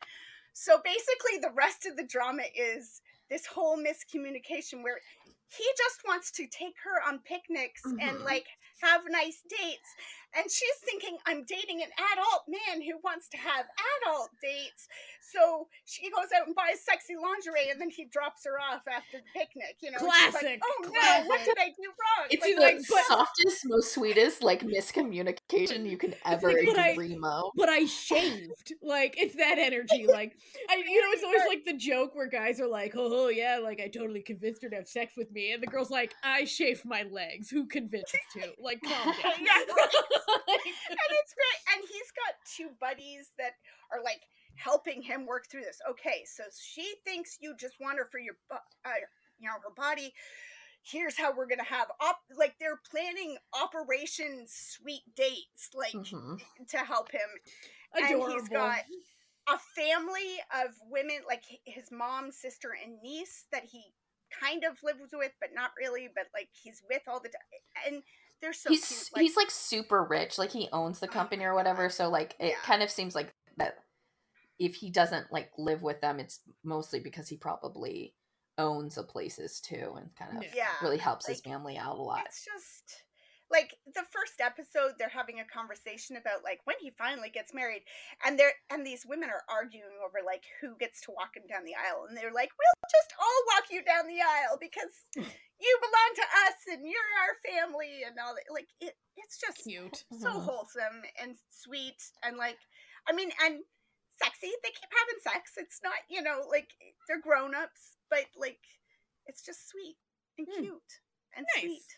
So 0.54 0.80
basically, 0.82 1.38
the 1.40 1.52
rest 1.54 1.86
of 1.86 1.96
the 1.96 2.04
drama 2.04 2.44
is 2.54 3.02
this 3.28 3.46
whole 3.46 3.76
miscommunication 3.76 4.82
where 4.82 5.00
he 5.48 5.64
just 5.76 6.00
wants 6.06 6.30
to 6.32 6.46
take 6.46 6.76
her 6.84 7.06
on 7.06 7.18
picnics 7.20 7.82
mm-hmm. 7.86 8.00
and 8.00 8.20
like 8.24 8.46
have 8.80 9.02
nice 9.08 9.42
dates. 9.48 9.94
And 10.34 10.50
she's 10.50 10.78
thinking, 10.84 11.18
I'm 11.26 11.44
dating 11.44 11.82
an 11.82 11.90
adult 12.12 12.44
man 12.48 12.80
who 12.82 12.98
wants 13.04 13.28
to 13.30 13.36
have 13.36 13.66
adult 14.02 14.30
dates. 14.40 14.88
So 15.20 15.68
she 15.84 16.10
goes 16.10 16.28
out 16.36 16.46
and 16.46 16.54
buys 16.54 16.80
sexy 16.84 17.14
lingerie 17.16 17.70
and 17.70 17.80
then 17.80 17.90
he 17.90 18.04
drops 18.04 18.44
her 18.44 18.60
off 18.60 18.82
after 18.88 19.18
the 19.18 19.38
picnic. 19.38 19.76
You 19.80 19.92
know, 19.92 19.98
classic. 19.98 20.42
Like, 20.42 20.62
oh 20.62 20.88
classic. 20.88 21.24
no, 21.24 21.28
what 21.28 21.44
did 21.44 21.56
I 21.58 21.68
do 21.68 21.88
wrong? 21.88 22.26
It's 22.30 22.42
like, 22.42 22.56
the 22.56 22.60
like, 22.60 22.76
but, 22.88 23.04
softest, 23.06 23.62
most 23.66 23.94
sweetest 23.94 24.42
like 24.42 24.62
miscommunication 24.62 25.88
you 25.88 25.96
can 25.96 26.14
ever 26.24 26.52
like, 26.52 26.96
dream 26.96 27.24
of. 27.24 27.52
But 27.56 27.68
I 27.68 27.86
shaved. 27.86 28.74
like 28.82 29.14
it's 29.18 29.36
that 29.36 29.58
energy. 29.58 30.06
Like 30.12 30.36
I, 30.68 30.76
you 30.76 31.00
know, 31.00 31.08
it's 31.12 31.24
always 31.24 31.42
like 31.48 31.64
the 31.64 31.76
joke 31.76 32.14
where 32.14 32.28
guys 32.28 32.60
are 32.60 32.66
like, 32.66 32.92
oh, 32.96 33.24
oh 33.26 33.28
yeah, 33.28 33.58
like 33.62 33.80
I 33.80 33.88
totally 33.88 34.20
convinced 34.20 34.62
her 34.62 34.68
to 34.68 34.76
have 34.76 34.86
sex 34.86 35.14
with 35.16 35.30
me, 35.32 35.52
and 35.52 35.62
the 35.62 35.66
girl's 35.66 35.90
like, 35.90 36.12
I 36.22 36.44
shaved 36.44 36.84
my 36.84 37.04
legs. 37.10 37.48
Who 37.48 37.66
convinced 37.66 38.14
you? 38.36 38.52
Like, 38.58 38.82
calm 38.82 39.14
down. 39.22 39.32
yeah, 39.40 40.18
and 40.28 41.10
it's 41.10 41.34
great. 41.34 41.60
And 41.74 41.80
he's 41.82 42.12
got 42.12 42.34
two 42.56 42.70
buddies 42.80 43.32
that 43.38 43.52
are 43.92 44.02
like 44.02 44.22
helping 44.54 45.02
him 45.02 45.26
work 45.26 45.46
through 45.50 45.62
this. 45.62 45.80
Okay, 45.90 46.24
so 46.24 46.44
she 46.60 46.94
thinks 47.04 47.38
you 47.40 47.54
just 47.58 47.74
want 47.80 47.98
her 47.98 48.08
for 48.10 48.18
your, 48.18 48.34
uh, 48.50 48.56
you 49.38 49.48
know, 49.48 49.54
her 49.62 49.74
body. 49.76 50.12
Here's 50.84 51.16
how 51.16 51.32
we're 51.34 51.46
gonna 51.46 51.64
have 51.64 51.86
op 52.00 52.18
like 52.36 52.54
they're 52.58 52.80
planning 52.90 53.36
Operation 53.54 54.46
Sweet 54.48 55.02
Dates, 55.16 55.70
like 55.74 55.92
mm-hmm. 55.92 56.34
to 56.68 56.78
help 56.78 57.12
him. 57.12 57.20
Adorable. 57.94 58.24
And 58.26 58.32
he's 58.32 58.48
got 58.48 58.80
a 59.48 59.58
family 59.76 60.38
of 60.64 60.74
women, 60.90 61.18
like 61.26 61.44
his 61.64 61.90
mom, 61.92 62.32
sister, 62.32 62.70
and 62.82 63.00
niece 63.02 63.44
that 63.52 63.64
he 63.64 63.84
kind 64.40 64.64
of 64.64 64.82
lives 64.82 65.12
with, 65.12 65.32
but 65.40 65.50
not 65.54 65.70
really. 65.78 66.08
But 66.12 66.26
like 66.34 66.48
he's 66.52 66.82
with 66.88 67.02
all 67.06 67.20
the 67.20 67.28
time, 67.28 67.94
and 67.94 68.02
they're 68.42 68.52
so 68.52 68.68
he's 68.68 68.86
cute. 68.86 69.08
Like, 69.14 69.22
he's 69.22 69.36
like 69.36 69.50
super 69.50 70.04
rich, 70.04 70.36
like 70.36 70.50
he 70.50 70.68
owns 70.72 71.00
the 71.00 71.08
oh 71.08 71.12
company 71.12 71.44
or 71.44 71.54
whatever. 71.54 71.88
So 71.88 72.10
like 72.10 72.34
it 72.38 72.48
yeah. 72.48 72.56
kind 72.64 72.82
of 72.82 72.90
seems 72.90 73.14
like 73.14 73.32
that 73.56 73.76
if 74.58 74.74
he 74.74 74.90
doesn't 74.90 75.32
like 75.32 75.50
live 75.56 75.82
with 75.82 76.00
them, 76.00 76.20
it's 76.20 76.40
mostly 76.62 77.00
because 77.00 77.28
he 77.28 77.36
probably 77.36 78.14
owns 78.58 78.96
the 78.96 79.02
places 79.02 79.60
too, 79.60 79.94
and 79.96 80.14
kind 80.16 80.36
of 80.36 80.54
yeah. 80.54 80.66
really 80.82 80.98
helps 80.98 81.26
like, 81.26 81.36
his 81.36 81.40
family 81.40 81.78
out 81.78 81.96
a 81.96 82.02
lot. 82.02 82.24
It's 82.26 82.44
just 82.44 83.02
like 83.52 83.76
the 83.84 84.08
first 84.08 84.40
episode 84.40 84.96
they're 84.96 85.12
having 85.12 85.38
a 85.38 85.52
conversation 85.52 86.16
about 86.16 86.40
like 86.42 86.64
when 86.64 86.80
he 86.80 86.88
finally 86.96 87.28
gets 87.28 87.52
married 87.52 87.84
and 88.24 88.40
they're 88.40 88.56
and 88.72 88.80
these 88.80 89.04
women 89.04 89.28
are 89.28 89.44
arguing 89.52 90.00
over 90.00 90.24
like 90.24 90.48
who 90.64 90.72
gets 90.80 91.04
to 91.04 91.12
walk 91.12 91.36
him 91.36 91.44
down 91.44 91.62
the 91.68 91.76
aisle 91.76 92.08
and 92.08 92.16
they're 92.16 92.32
like 92.32 92.48
we'll 92.56 92.88
just 92.88 93.12
all 93.20 93.40
walk 93.52 93.68
you 93.68 93.84
down 93.84 94.08
the 94.08 94.24
aisle 94.24 94.56
because 94.56 94.96
you 95.60 95.72
belong 95.84 96.10
to 96.16 96.26
us 96.48 96.58
and 96.72 96.88
you're 96.88 97.12
our 97.22 97.36
family 97.44 98.02
and 98.08 98.16
all 98.16 98.32
that 98.32 98.48
like 98.48 98.72
it 98.80 98.96
it's 99.20 99.36
just 99.36 99.60
cute 99.68 100.08
so 100.16 100.32
mm-hmm. 100.32 100.48
wholesome 100.48 101.04
and 101.20 101.36
sweet 101.52 102.00
and 102.24 102.40
like 102.40 102.58
i 103.04 103.12
mean 103.12 103.28
and 103.44 103.60
sexy 104.16 104.48
they 104.64 104.72
keep 104.72 104.90
having 104.90 105.20
sex 105.20 105.60
it's 105.60 105.84
not 105.84 106.00
you 106.08 106.24
know 106.24 106.48
like 106.48 106.72
they're 107.06 107.20
grown-ups 107.20 108.00
but 108.08 108.24
like 108.40 108.64
it's 109.28 109.44
just 109.44 109.68
sweet 109.68 109.96
and 110.38 110.48
mm. 110.48 110.60
cute 110.64 110.92
and 111.36 111.46
nice. 111.54 111.64
sweet 111.64 111.90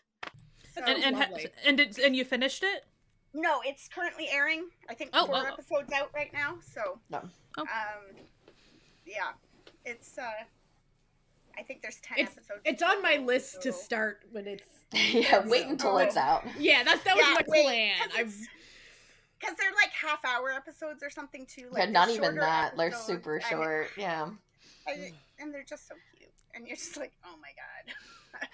and 0.77 1.03
and, 1.03 1.17
ha- 1.17 1.29
and 1.67 1.81
it's 1.81 1.99
and 1.99 2.15
you 2.17 2.25
finished 2.25 2.63
it? 2.63 2.85
No, 3.33 3.61
it's 3.65 3.89
currently 3.89 4.29
airing. 4.31 4.69
I 4.89 4.95
think 4.95 5.11
oh, 5.13 5.27
four 5.27 5.37
oh. 5.37 5.53
episodes 5.53 5.93
out 5.93 6.11
right 6.15 6.33
now. 6.33 6.57
So, 6.63 6.99
no. 7.11 7.21
oh. 7.59 7.63
um, 7.63 8.17
yeah, 9.05 9.33
it's. 9.85 10.19
uh 10.19 10.23
I 11.57 11.63
think 11.63 11.83
there's 11.83 12.01
ten 12.01 12.19
it's, 12.19 12.33
episodes. 12.33 12.61
It's 12.65 12.83
on 12.83 13.01
my 13.03 13.17
list 13.17 13.55
so. 13.55 13.61
to 13.61 13.73
start 13.73 14.21
when 14.33 14.47
it's. 14.47 14.69
yeah, 15.13 15.47
wait 15.47 15.67
until 15.67 15.95
oh. 15.95 15.99
it's 15.99 16.17
out. 16.17 16.45
Yeah, 16.59 16.83
that 16.85 17.03
that 17.05 17.17
was 17.17 17.25
yeah, 17.27 17.35
my 17.35 17.45
wait, 17.49 17.65
plan. 17.65 17.97
I've 18.17 18.37
because 19.41 19.57
they're 19.59 19.73
like 19.73 19.91
half 19.91 20.25
hour 20.25 20.51
episodes 20.53 21.03
or 21.03 21.11
something 21.11 21.47
too. 21.47 21.69
Like 21.71 21.85
yeah, 21.87 21.91
not 21.91 22.09
even 22.11 22.37
that. 22.37 22.75
Episodes. 22.75 23.07
They're 23.07 23.17
super 23.17 23.41
short. 23.41 23.89
yeah. 23.97 24.29
And, 24.87 25.13
and, 25.39 25.55
they're 25.55 25.65
just 25.65 25.89
so 25.89 25.95
cute, 26.17 26.31
and 26.55 26.67
you're 26.67 26.77
just 26.77 26.97
like, 26.99 27.13
oh 27.25 27.37
my 27.41 27.49
god. 27.57 27.95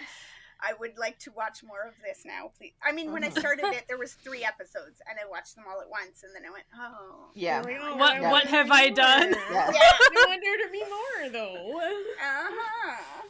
I 0.62 0.74
would 0.78 0.98
like 0.98 1.18
to 1.20 1.32
watch 1.32 1.62
more 1.62 1.82
of 1.86 1.94
this 2.04 2.24
now, 2.24 2.50
please. 2.56 2.72
I 2.82 2.92
mean, 2.92 3.12
when 3.12 3.24
I 3.24 3.28
uh-huh. 3.28 3.40
started 3.40 3.66
it, 3.66 3.84
there 3.88 3.98
was 3.98 4.12
three 4.24 4.44
episodes, 4.44 5.00
and 5.08 5.18
I 5.18 5.28
watched 5.28 5.56
them 5.56 5.64
all 5.68 5.80
at 5.80 5.88
once, 5.88 6.23
and 6.23 6.34
then 6.34 6.42
I 6.49 6.52
went, 6.52 6.64
oh, 6.78 7.30
yeah. 7.34 7.62
Oh, 7.66 7.96
what 7.96 8.20
what 8.20 8.44
have 8.46 8.70
I 8.70 8.90
done? 8.90 9.34
Yeah. 9.50 9.70
yeah. 9.73 9.80
I 9.80 10.25
want 10.28 10.42
there 10.42 10.56
to 10.56 10.73
be 10.73 10.80
more, 10.80 11.30
though. 11.30 11.78
Uh 11.78 12.50
huh. 12.50 13.23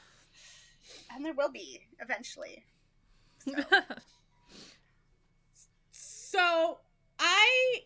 And 1.14 1.24
there 1.24 1.34
will 1.34 1.50
be 1.50 1.80
eventually. 2.00 2.64
So, 3.44 3.52
so 5.92 6.78
I 7.18 7.80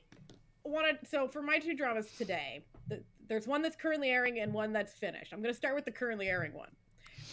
wanted. 0.65 0.99
So 1.09 1.29
for 1.29 1.43
my 1.43 1.59
two 1.59 1.75
dramas 1.75 2.09
today, 2.19 2.65
the, 2.89 3.03
there's 3.29 3.47
one 3.47 3.63
that's 3.63 3.77
currently 3.77 4.11
airing 4.11 4.41
and 4.41 4.53
one 4.53 4.73
that's 4.73 4.93
finished. 4.93 5.33
I'm 5.33 5.41
going 5.41 5.53
to 5.53 5.57
start 5.57 5.75
with 5.75 5.85
the 5.85 5.93
currently 5.93 6.29
airing 6.29 6.53
one. 6.53 6.71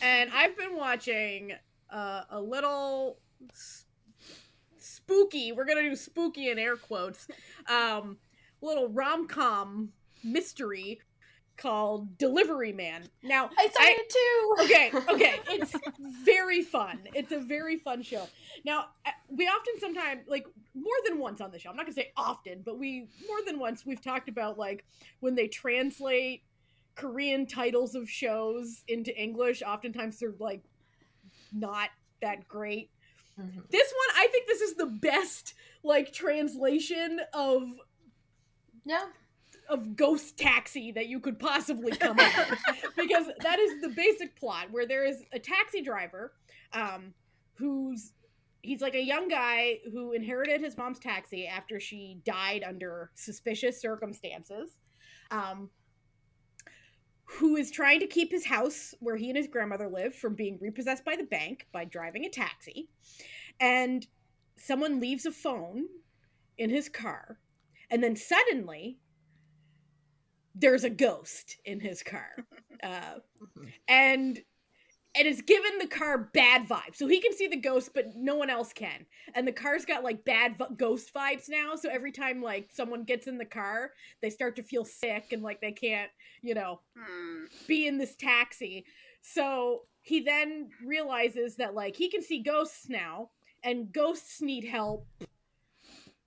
And 0.01 0.31
I've 0.33 0.57
been 0.57 0.75
watching 0.75 1.53
uh, 1.91 2.23
a 2.29 2.39
little 2.39 3.19
spooky. 4.77 5.51
We're 5.51 5.65
gonna 5.65 5.81
do 5.81 5.95
spooky 5.95 6.49
in 6.49 6.59
air 6.59 6.75
quotes. 6.75 7.27
Um, 7.67 8.17
little 8.61 8.89
rom 8.89 9.27
com 9.27 9.89
mystery 10.23 10.99
called 11.57 12.17
Delivery 12.17 12.73
Man. 12.73 13.03
Now 13.23 13.49
I 13.57 13.67
saw 13.67 13.83
I, 13.83 13.97
it 13.99 14.09
too. 14.09 14.55
Okay, 14.63 15.13
okay, 15.13 15.39
it's 15.55 15.75
very 16.23 16.61
fun. 16.61 16.99
It's 17.13 17.31
a 17.31 17.39
very 17.39 17.77
fun 17.77 18.01
show. 18.01 18.27
Now 18.65 18.87
we 19.29 19.47
often 19.47 19.79
sometimes 19.79 20.21
like 20.27 20.45
more 20.73 20.95
than 21.05 21.19
once 21.19 21.41
on 21.41 21.51
the 21.51 21.59
show. 21.59 21.69
I'm 21.69 21.75
not 21.75 21.85
gonna 21.85 21.93
say 21.93 22.11
often, 22.17 22.61
but 22.65 22.79
we 22.79 23.07
more 23.27 23.39
than 23.45 23.59
once 23.59 23.85
we've 23.85 24.01
talked 24.01 24.29
about 24.29 24.57
like 24.57 24.85
when 25.19 25.35
they 25.35 25.47
translate 25.47 26.43
Korean 26.95 27.45
titles 27.45 27.95
of 27.95 28.09
shows 28.09 28.83
into 28.87 29.15
English. 29.15 29.61
Oftentimes 29.61 30.19
they're 30.19 30.33
like 30.39 30.63
not 31.51 31.89
that 32.21 32.47
great. 32.47 32.89
Mm-hmm. 33.39 33.59
This 33.69 33.93
one, 33.93 34.23
I 34.23 34.27
think 34.27 34.47
this 34.47 34.61
is 34.61 34.75
the 34.75 34.85
best 34.85 35.53
like 35.83 36.13
translation 36.13 37.19
of 37.33 37.63
yeah 38.85 39.05
of 39.69 39.95
Ghost 39.95 40.37
Taxi 40.37 40.91
that 40.91 41.07
you 41.07 41.19
could 41.19 41.39
possibly 41.39 41.91
come 41.91 42.19
up 42.19 42.49
with 42.49 42.59
because 42.97 43.27
that 43.41 43.59
is 43.59 43.81
the 43.81 43.89
basic 43.89 44.35
plot 44.35 44.67
where 44.71 44.85
there 44.85 45.05
is 45.05 45.23
a 45.31 45.39
taxi 45.39 45.81
driver 45.81 46.33
um 46.73 47.13
who's 47.55 48.13
he's 48.61 48.81
like 48.81 48.95
a 48.95 49.03
young 49.03 49.27
guy 49.27 49.79
who 49.91 50.11
inherited 50.11 50.61
his 50.61 50.77
mom's 50.77 50.99
taxi 50.99 51.47
after 51.47 51.79
she 51.79 52.19
died 52.25 52.63
under 52.67 53.11
suspicious 53.15 53.79
circumstances 53.79 54.77
um 55.31 55.69
who 57.33 57.55
is 57.55 57.71
trying 57.71 57.99
to 57.99 58.07
keep 58.07 58.31
his 58.31 58.45
house 58.45 58.93
where 58.99 59.15
he 59.15 59.29
and 59.29 59.37
his 59.37 59.47
grandmother 59.47 59.87
live 59.87 60.13
from 60.13 60.35
being 60.35 60.57
repossessed 60.59 61.05
by 61.05 61.15
the 61.15 61.23
bank 61.23 61.67
by 61.71 61.85
driving 61.85 62.25
a 62.25 62.29
taxi. 62.29 62.89
And 63.59 64.05
someone 64.57 64.99
leaves 64.99 65.25
a 65.25 65.31
phone 65.31 65.85
in 66.57 66.69
his 66.69 66.89
car. 66.89 67.39
And 67.89 68.03
then 68.03 68.15
suddenly, 68.15 68.99
there's 70.55 70.83
a 70.83 70.89
ghost 70.89 71.57
in 71.65 71.79
his 71.79 72.03
car. 72.03 72.29
Uh, 72.83 73.19
mm-hmm. 73.39 73.67
and 73.87 74.39
and 75.15 75.27
it's 75.27 75.41
given 75.41 75.77
the 75.79 75.87
car 75.87 76.29
bad 76.33 76.67
vibes. 76.67 76.95
So 76.95 77.07
he 77.07 77.19
can 77.19 77.33
see 77.33 77.47
the 77.47 77.57
ghost, 77.57 77.91
but 77.93 78.15
no 78.15 78.35
one 78.35 78.49
else 78.49 78.71
can. 78.71 79.05
And 79.35 79.47
the 79.47 79.51
car's 79.51 79.83
got 79.83 80.03
like 80.03 80.23
bad 80.23 80.57
v- 80.57 80.75
ghost 80.77 81.13
vibes 81.13 81.49
now. 81.49 81.75
So 81.75 81.89
every 81.89 82.11
time 82.11 82.41
like 82.41 82.69
someone 82.71 83.03
gets 83.03 83.27
in 83.27 83.37
the 83.37 83.45
car, 83.45 83.91
they 84.21 84.29
start 84.29 84.55
to 84.55 84.63
feel 84.63 84.85
sick 84.85 85.33
and 85.33 85.43
like 85.43 85.59
they 85.59 85.73
can't, 85.73 86.09
you 86.41 86.53
know, 86.53 86.79
hmm. 86.97 87.45
be 87.67 87.87
in 87.87 87.97
this 87.97 88.15
taxi. 88.15 88.85
So 89.21 89.83
he 90.01 90.21
then 90.21 90.69
realizes 90.85 91.55
that 91.57 91.75
like 91.75 91.95
he 91.95 92.09
can 92.09 92.21
see 92.21 92.41
ghosts 92.41 92.89
now, 92.89 93.29
and 93.63 93.91
ghosts 93.91 94.41
need 94.41 94.63
help 94.63 95.07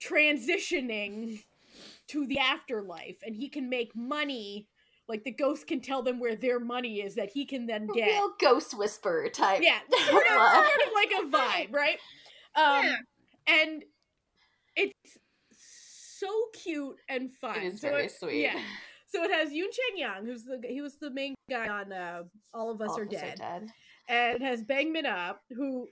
transitioning 0.01 1.43
to 2.09 2.27
the 2.27 2.39
afterlife, 2.39 3.17
and 3.25 3.35
he 3.35 3.49
can 3.49 3.69
make 3.69 3.97
money 3.97 4.69
like 5.09 5.25
the 5.25 5.31
ghost 5.31 5.67
can 5.67 5.81
tell 5.81 6.03
them 6.03 6.19
where 6.19 6.35
their 6.35 6.59
money 6.59 7.01
is 7.01 7.15
that 7.17 7.31
he 7.31 7.45
can 7.45 7.67
then 7.67 7.87
get. 7.95 8.07
Real 8.07 8.31
ghost 8.41 8.77
whisper 8.77 9.29
type. 9.33 9.61
Yeah, 9.63 9.79
sort 10.11 10.27
of, 10.27 10.33
sort 10.33 10.67
of 10.87 10.93
like 10.95 11.11
a 11.11 11.27
vibe, 11.37 11.73
right? 11.75 11.99
Um, 12.57 12.85
yeah. 12.85 12.97
And 13.47 13.85
it's 14.77 15.19
so 15.59 16.29
cute 16.55 16.97
and 17.09 17.31
fun. 17.31 17.59
It 17.59 17.75
is 17.75 17.81
so 17.81 17.91
very 17.91 18.07
it, 18.07 18.13
sweet. 18.13 18.43
Yeah. 18.43 18.61
So 19.07 19.23
it 19.23 19.31
has 19.31 19.51
Yoon 19.51 19.71
Chan 19.71 19.97
Young, 19.97 20.27
who's 20.27 20.43
the 20.43 20.61
he 20.69 20.81
was 20.81 20.97
the 20.97 21.09
main 21.09 21.37
guy 21.49 21.69
on 21.69 21.93
uh, 21.93 22.25
All 22.53 22.73
of 22.73 22.81
Us, 22.81 22.89
All 22.89 22.99
are, 22.99 23.05
dead. 23.05 23.39
are 23.41 23.61
Dead, 23.61 23.69
and 24.09 24.35
it 24.35 24.43
has 24.43 24.65
Bang 24.65 24.93
Min 24.93 25.07
Up, 25.07 25.41
who 25.51 25.87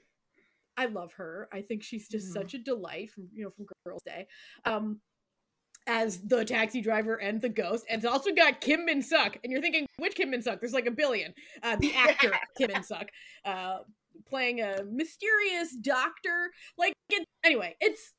I 0.77 0.87
love 0.87 1.13
her. 1.13 1.49
I 1.53 1.63
think 1.63 1.85
she's 1.85 2.09
just 2.09 2.31
mm. 2.31 2.33
such 2.33 2.55
a 2.55 2.59
delight 2.59 3.13
from 3.13 3.29
you 3.33 3.45
know 3.45 3.51
from 3.51 3.67
Girls 3.87 4.03
Day. 4.05 4.27
Um, 4.65 5.01
as 5.87 6.21
the 6.21 6.45
taxi 6.45 6.81
driver 6.81 7.17
and 7.17 7.41
the 7.41 7.49
ghost. 7.49 7.85
And 7.91 8.03
it's 8.03 8.11
also 8.11 8.33
got 8.33 8.61
Kim 8.61 8.85
Min 8.85 9.03
Suk. 9.03 9.37
And 9.43 9.53
you're 9.53 9.61
thinking, 9.63 9.87
which 9.99 10.15
Kim 10.15 10.31
Min 10.31 10.43
Suk? 10.43 10.61
There's 10.61 10.73
like 10.73 10.87
a 10.87 10.91
billion. 10.93 11.35
Uh, 11.63 11.77
the 11.77 11.95
actor 11.95 12.33
Kim 12.59 12.71
Min 12.73 12.83
Suk. 12.83 13.09
Uh, 13.45 13.79
playing 14.29 14.61
a 14.61 14.83
mysterious 14.91 15.75
doctor. 15.81 16.51
Like, 16.79 16.93
it, 17.11 17.27
anyway, 17.45 17.75
it's 17.81 18.13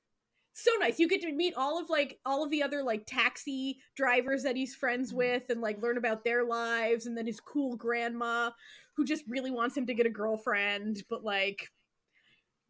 so 0.53 0.71
nice. 0.79 0.99
You 0.99 1.07
get 1.07 1.21
to 1.21 1.31
meet 1.31 1.55
all 1.55 1.79
of 1.79 1.89
like 1.89 2.19
all 2.25 2.43
of 2.43 2.51
the 2.51 2.61
other 2.63 2.83
like 2.83 3.05
taxi 3.07 3.77
drivers 3.95 4.43
that 4.43 4.55
he's 4.55 4.75
friends 4.75 5.11
Mhm. 5.11 5.17
with, 5.17 5.43
and 5.49 5.61
like 5.61 5.81
learn 5.81 5.97
about 5.97 6.23
their 6.23 6.43
lives, 6.45 7.05
and 7.07 7.17
then 7.17 7.25
his 7.25 7.39
cool 7.39 7.75
grandma 7.75 8.51
who 8.95 9.05
just 9.05 9.23
really 9.27 9.49
wants 9.49 9.75
him 9.75 9.87
to 9.87 9.93
get 9.95 10.05
a 10.05 10.11
girlfriend, 10.11 11.03
but 11.09 11.23
like 11.23 11.69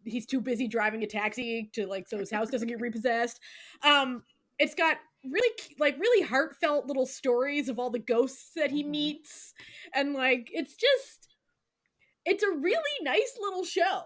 he's 0.05 0.25
too 0.25 0.39
busy 0.41 0.67
driving 0.67 1.03
a 1.03 1.07
taxi 1.07 1.69
to 1.73 1.85
like 1.85 2.07
so 2.07 2.17
his 2.17 2.31
house 2.31 2.49
doesn't 2.49 2.67
get 2.69 2.79
repossessed. 2.81 3.39
Um, 3.83 4.23
it's 4.63 4.75
got 4.75 4.97
really 5.23 5.53
like 5.79 5.97
really 5.99 6.25
heartfelt 6.25 6.85
little 6.85 7.05
stories 7.05 7.69
of 7.69 7.79
all 7.79 7.89
the 7.89 7.99
ghosts 7.99 8.51
that 8.55 8.71
he 8.71 8.83
Mhm. 8.83 8.89
meets, 8.89 9.53
and 9.93 10.13
like 10.13 10.49
it's 10.51 10.75
just 10.75 11.29
it's 12.25 12.43
a 12.43 12.51
really 12.51 12.97
nice 13.01 13.37
little 13.39 13.63
show, 13.65 14.03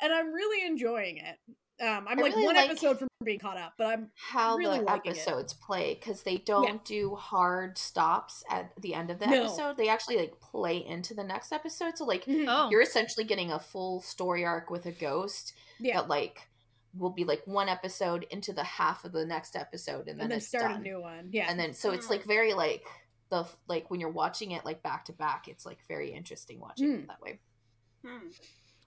and 0.00 0.12
I'm 0.12 0.32
really 0.32 0.64
enjoying 0.66 1.18
it. 1.18 1.38
Um, 1.82 2.06
I'm 2.08 2.18
I 2.18 2.22
like 2.22 2.32
really 2.34 2.44
one 2.44 2.56
like- 2.56 2.68
episode 2.70 2.98
from 2.98 3.08
being 3.24 3.38
caught 3.38 3.56
up, 3.56 3.72
but 3.78 3.86
I'm 3.86 4.12
how 4.16 4.56
really 4.56 4.78
the 4.78 4.84
liking 4.84 5.12
it. 5.12 5.16
episodes 5.18 5.54
play 5.54 5.94
because 5.94 6.22
they 6.24 6.36
don't 6.38 6.84
do 6.84 7.14
hard 7.14 7.78
stops 7.78 8.42
at 8.50 8.72
the 8.78 8.92
end 8.94 9.10
of 9.10 9.18
the 9.18 9.26
No. 9.26 9.44
episode. 9.44 9.76
They 9.78 9.88
actually 9.88 10.16
like 10.18 10.40
play 10.40 10.76
into 10.84 11.14
the 11.14 11.24
next 11.24 11.52
episode. 11.52 11.96
So 11.96 12.04
like 12.04 12.24
Oh. 12.28 12.68
you're 12.70 12.82
essentially 12.82 13.24
getting 13.24 13.50
a 13.50 13.58
full 13.58 14.00
story 14.02 14.44
arc 14.44 14.68
with 14.70 14.84
a 14.86 14.92
ghost 14.92 15.54
yeah, 15.78 15.96
that 16.00 16.08
like 16.08 16.48
will 16.96 17.10
be 17.10 17.24
like 17.24 17.42
one 17.46 17.68
episode 17.68 18.26
into 18.30 18.52
the 18.52 18.64
half 18.64 19.04
of 19.04 19.12
the 19.12 19.24
next 19.24 19.54
episode 19.56 20.08
and 20.08 20.18
then, 20.18 20.24
and 20.24 20.30
then 20.32 20.38
it's 20.38 20.48
start 20.48 20.64
done. 20.64 20.80
a 20.80 20.82
new 20.82 21.00
one. 21.00 21.28
Yeah, 21.30 21.46
And 21.48 21.58
then 21.58 21.72
so 21.72 21.90
it's 21.92 22.10
like 22.10 22.24
very 22.24 22.52
like 22.54 22.84
the 23.30 23.46
like 23.68 23.90
when 23.90 24.00
you're 24.00 24.10
watching 24.10 24.50
it 24.50 24.64
like 24.64 24.82
back 24.82 25.04
to 25.06 25.12
back, 25.12 25.46
it's 25.48 25.64
like 25.64 25.78
very 25.88 26.10
interesting 26.12 26.58
watching 26.58 26.88
Mm. 26.88 26.98
it 27.02 27.08
that 27.08 27.20
way. 27.22 27.38
Hmm. 28.04 28.28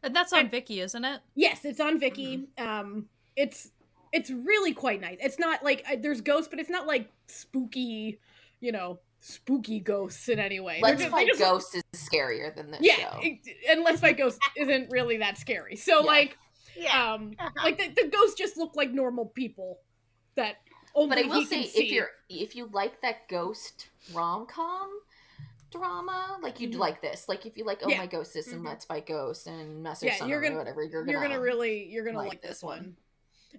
And 0.04 0.14
that's 0.16 0.34
on 0.34 0.50
Viki, 0.50 0.84
isn't 0.84 1.06
it? 1.06 1.22
Yes, 1.36 1.64
it's 1.64 1.80
on 1.80 2.00
Viki. 2.00 2.46
Mm-hmm. 2.58 2.68
Um, 2.68 3.06
it's 3.38 3.72
it's 4.12 4.30
really 4.30 4.74
quite 4.74 5.00
nice. 5.02 5.18
It's 5.22 5.40
not 5.40 5.64
like 5.64 5.84
I- 5.88 5.96
there's 5.96 6.20
ghosts, 6.22 6.50
but 6.50 6.60
it's 6.60 6.70
not 6.70 6.86
like 6.86 7.10
spooky, 7.28 8.20
you 8.60 8.72
know, 8.72 9.00
spooky 9.22 9.80
ghosts 9.80 10.28
in 10.28 10.40
any 10.40 10.60
way. 10.60 10.80
They're 10.82 10.92
Let's 10.92 11.00
ju- 11.04 11.06
they 11.06 11.12
Fight 11.12 11.28
just- 11.28 11.40
Ghost 11.40 11.76
is 11.76 11.84
scarier 11.96 12.54
than 12.54 12.70
this 12.72 12.82
Yeah, 12.84 12.96
show. 13.14 13.20
it- 13.24 13.40
and 13.70 13.84
Let's 13.84 14.02
Fight 14.02 14.18
Ghost 14.18 14.40
isn't 14.58 14.92
really 14.92 15.18
that 15.18 15.38
scary. 15.38 15.78
So 15.78 16.00
Yeah. 16.02 16.06
like, 16.06 16.38
Yeah. 16.76 17.14
um, 17.14 17.36
Uh-huh. 17.40 17.52
like 17.64 17.78
the, 17.78 17.90
the 18.04 18.08
ghosts 18.10 18.36
just 18.36 18.58
look 18.58 18.76
like 18.76 18.92
normal 18.92 19.26
people 19.28 19.80
that 20.36 20.58
only 20.96 21.16
But 21.16 21.26
I 21.26 21.28
will 21.28 21.40
he 21.42 21.46
say, 21.46 21.62
can 21.64 21.70
see. 21.72 21.84
if 21.86 21.92
you're 21.92 22.10
if 22.30 22.56
you 22.56 22.70
like 22.72 23.02
that 23.02 23.28
ghost 23.30 23.88
rom 24.14 24.46
com 24.48 24.90
drama, 25.72 26.38
like 26.42 26.60
you'd 26.60 26.74
Mhm. 26.74 26.78
like 26.80 27.02
this. 27.02 27.28
Like 27.28 27.46
if 27.46 27.58
you 27.58 27.64
like 27.66 27.80
Oh 27.84 27.90
Yeah. 27.90 27.98
My 28.00 28.06
Ghost 28.08 28.34
This 28.34 28.48
and 28.52 28.62
Mhm. 28.62 28.68
Let's 28.68 28.86
Fight 28.86 29.06
ghosts 29.08 29.48
and 29.48 29.82
Master's 29.84 30.08
Yeah, 30.12 30.16
Sun 30.18 30.30
you're 30.30 30.42
gonna- 30.42 30.56
whatever, 30.58 30.84
you're 30.84 31.04
gonna 31.04 31.12
you're 31.12 31.22
gonna 31.22 31.42
really 31.42 31.86
you're 31.88 32.06
gonna 32.06 32.18
like 32.18 32.30
like, 32.30 32.42
this 32.42 32.52
this 32.52 32.64
one. 32.64 32.96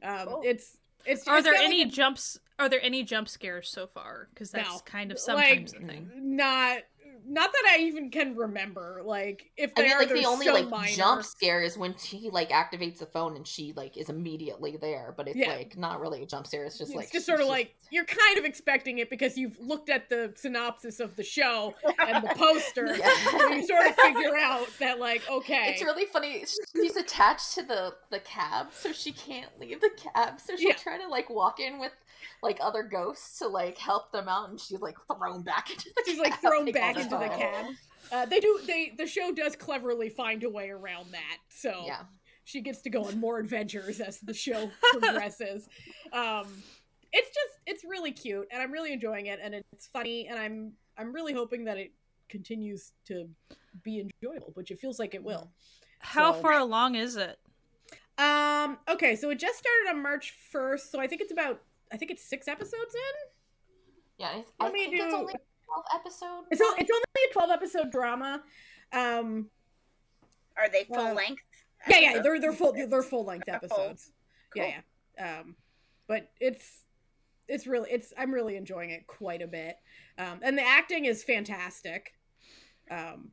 one. 0.02 0.18
Um, 0.20 0.28
Cool. 0.28 0.42
it's 0.44 0.76
it's. 1.06 1.28
Are 1.28 1.36
it's 1.36 1.44
there 1.44 1.52
got, 1.52 1.58
like, 1.58 1.66
any 1.66 1.82
a- 1.82 1.86
jumps? 1.86 2.38
Are 2.58 2.68
there 2.68 2.80
any 2.82 3.02
jump 3.02 3.28
scares 3.28 3.70
so 3.70 3.86
far? 3.86 4.28
Because 4.30 4.50
that's 4.50 4.68
No. 4.70 4.78
kind 4.86 5.10
of 5.12 5.16
like, 5.16 5.22
sometimes 5.22 5.72
the 5.72 5.80
thing. 5.80 6.10
Not 6.36 6.82
not 7.26 7.50
that 7.52 7.74
I 7.76 7.82
even 7.82 8.10
can 8.10 8.36
remember. 8.36 9.00
Like 9.04 9.50
if 9.56 9.72
I 9.76 9.82
mean, 9.82 9.98
like 9.98 10.08
the 10.08 10.24
only 10.26 10.46
so 10.46 10.52
like 10.52 10.68
minor. 10.68 10.92
jump 10.92 11.22
scare 11.24 11.62
is 11.62 11.76
when 11.78 11.94
she 11.96 12.28
like 12.30 12.50
activates 12.50 12.98
the 12.98 13.06
phone 13.06 13.36
and 13.36 13.46
she 13.46 13.72
like 13.76 13.96
is 13.96 14.08
immediately 14.08 14.76
there, 14.76 15.14
but 15.16 15.28
it's 15.28 15.36
Yeah. 15.36 15.52
like 15.54 15.76
not 15.76 16.00
really 16.00 16.22
a 16.22 16.26
jump 16.26 16.46
scare. 16.46 16.64
It's 16.64 16.78
just 16.78 16.94
like, 16.94 17.04
it's 17.04 17.12
like 17.12 17.12
just 17.18 17.26
sort 17.26 17.40
of 17.40 17.46
like 17.48 17.74
you're 17.90 18.04
kind 18.04 18.38
of 18.38 18.44
expecting 18.44 18.98
it 18.98 19.08
because 19.10 19.36
you've 19.38 19.58
looked 19.60 19.88
at 19.88 20.08
the 20.08 20.32
synopsis 20.36 21.00
of 21.00 21.16
the 21.16 21.22
show 21.24 21.74
and 22.06 22.24
the 22.24 22.28
poster. 22.36 22.96
Yeah. 22.96 23.10
so 23.30 23.50
you 23.52 23.66
sort 23.66 23.86
of 23.86 23.94
figure 23.96 24.36
out 24.36 24.66
that 24.80 24.98
like 25.00 25.22
okay, 25.30 25.72
It's 25.72 25.82
really 25.82 26.06
funny. 26.06 26.44
She's 26.76 26.96
attached 26.96 27.54
to 27.54 27.62
the 27.62 27.94
the 28.10 28.20
cab, 28.20 28.68
so 28.72 28.92
she 28.92 29.12
can't 29.12 29.50
leave 29.60 29.80
the 29.80 29.90
cab. 29.96 30.40
So 30.40 30.56
she'll 30.56 30.68
Yeah. 30.70 30.74
try 30.76 30.98
to 30.98 31.08
like 31.08 31.30
walk 31.30 31.60
in 31.60 31.78
with 31.78 31.92
like 32.42 32.58
other 32.60 32.82
ghosts 32.82 33.38
to 33.38 33.48
like 33.48 33.78
help 33.78 34.12
them 34.12 34.28
out, 34.28 34.50
and 34.50 34.60
she's 34.60 34.80
like 34.80 34.96
thrown 35.10 35.42
back 35.42 35.70
into 35.70 35.84
the. 35.94 36.02
she's 36.06 36.16
cab, 36.16 36.24
like 36.30 36.40
thrown 36.40 36.70
back 36.72 36.96
into 36.96 37.13
the 37.20 37.28
time. 37.28 37.38
cab. 37.38 37.66
Uh, 38.12 38.26
they 38.26 38.40
do 38.40 38.60
they 38.66 38.92
the 38.96 39.06
show 39.06 39.32
does 39.32 39.56
cleverly 39.56 40.08
find 40.08 40.44
a 40.44 40.50
way 40.50 40.70
around 40.70 41.10
that. 41.12 41.38
So 41.48 41.84
Yeah, 41.86 42.02
she 42.44 42.60
gets 42.60 42.82
to 42.82 42.90
go 42.90 43.04
on 43.04 43.18
more 43.18 43.38
adventures 43.38 44.00
as 44.00 44.18
the 44.20 44.34
show 44.34 44.70
progresses. 44.92 45.68
Um, 46.12 46.46
it's 47.12 47.28
just 47.28 47.58
it's 47.66 47.84
really 47.84 48.12
cute, 48.12 48.46
and 48.50 48.60
I'm 48.62 48.72
really 48.72 48.92
enjoying 48.92 49.26
it, 49.26 49.38
and 49.42 49.54
it's 49.54 49.86
funny, 49.86 50.26
and 50.28 50.38
I'm 50.38 50.72
I'm 50.98 51.12
really 51.12 51.32
hoping 51.32 51.64
that 51.64 51.78
it 51.78 51.92
continues 52.28 52.92
to 53.06 53.28
be 53.82 54.00
enjoyable, 54.22 54.50
which 54.54 54.70
it 54.70 54.78
feels 54.78 54.98
like 54.98 55.14
it 55.14 55.22
will. 55.24 55.50
How 56.00 56.32
So- 56.32 56.40
far 56.42 56.58
along 56.58 56.94
is 56.96 57.16
it? 57.16 57.38
Um, 58.16 58.78
okay, 58.88 59.16
so 59.16 59.30
it 59.30 59.38
just 59.40 59.58
started 59.58 59.90
on 59.90 60.00
March 60.02 60.34
1st, 60.52 60.90
so 60.90 61.00
I 61.00 61.06
think 61.08 61.20
it's 61.20 61.32
about 61.32 61.60
I 61.92 61.96
think 61.96 62.10
it's 62.12 62.22
six 62.22 62.46
episodes 62.48 62.94
in. 62.94 63.28
yeah. 64.18 64.26
I, 64.28 64.36
Let 64.36 64.46
I 64.60 64.70
me 64.72 64.78
think 64.84 64.94
it's 64.94 65.04
do- 65.04 65.16
only 65.16 65.34
twelve 65.66 65.84
episodes. 65.94 66.46
It's 66.50 66.60
only, 66.60 66.76
it's 66.80 66.90
only 66.90 67.30
a 67.30 67.32
12 67.32 67.50
episode 67.50 67.90
drama. 67.90 68.42
Um, 68.92 69.48
Are 70.56 70.68
they 70.70 70.84
full 70.84 70.96
Well, 70.96 71.14
length? 71.14 71.42
yeah, 71.88 71.98
yeah, 71.98 72.22
they're 72.22 72.40
they're 72.40 72.52
full 72.52 72.72
they're 72.72 73.02
full 73.02 73.24
length 73.24 73.46
They're 73.46 73.58
full. 73.60 73.78
episodes. 73.78 74.12
Yeah, 74.54 74.80
yeah. 75.18 75.40
Um, 75.40 75.56
but 76.06 76.30
it's 76.40 76.84
it's 77.48 77.66
really 77.66 77.90
it's 77.90 78.12
I'm 78.16 78.32
really 78.32 78.56
enjoying 78.56 78.90
it 78.90 79.06
quite 79.06 79.42
a 79.42 79.46
bit. 79.46 79.76
Um, 80.18 80.40
and 80.42 80.56
the 80.56 80.62
acting 80.66 81.04
is 81.06 81.22
fantastic. 81.24 82.14
Um, 82.90 83.30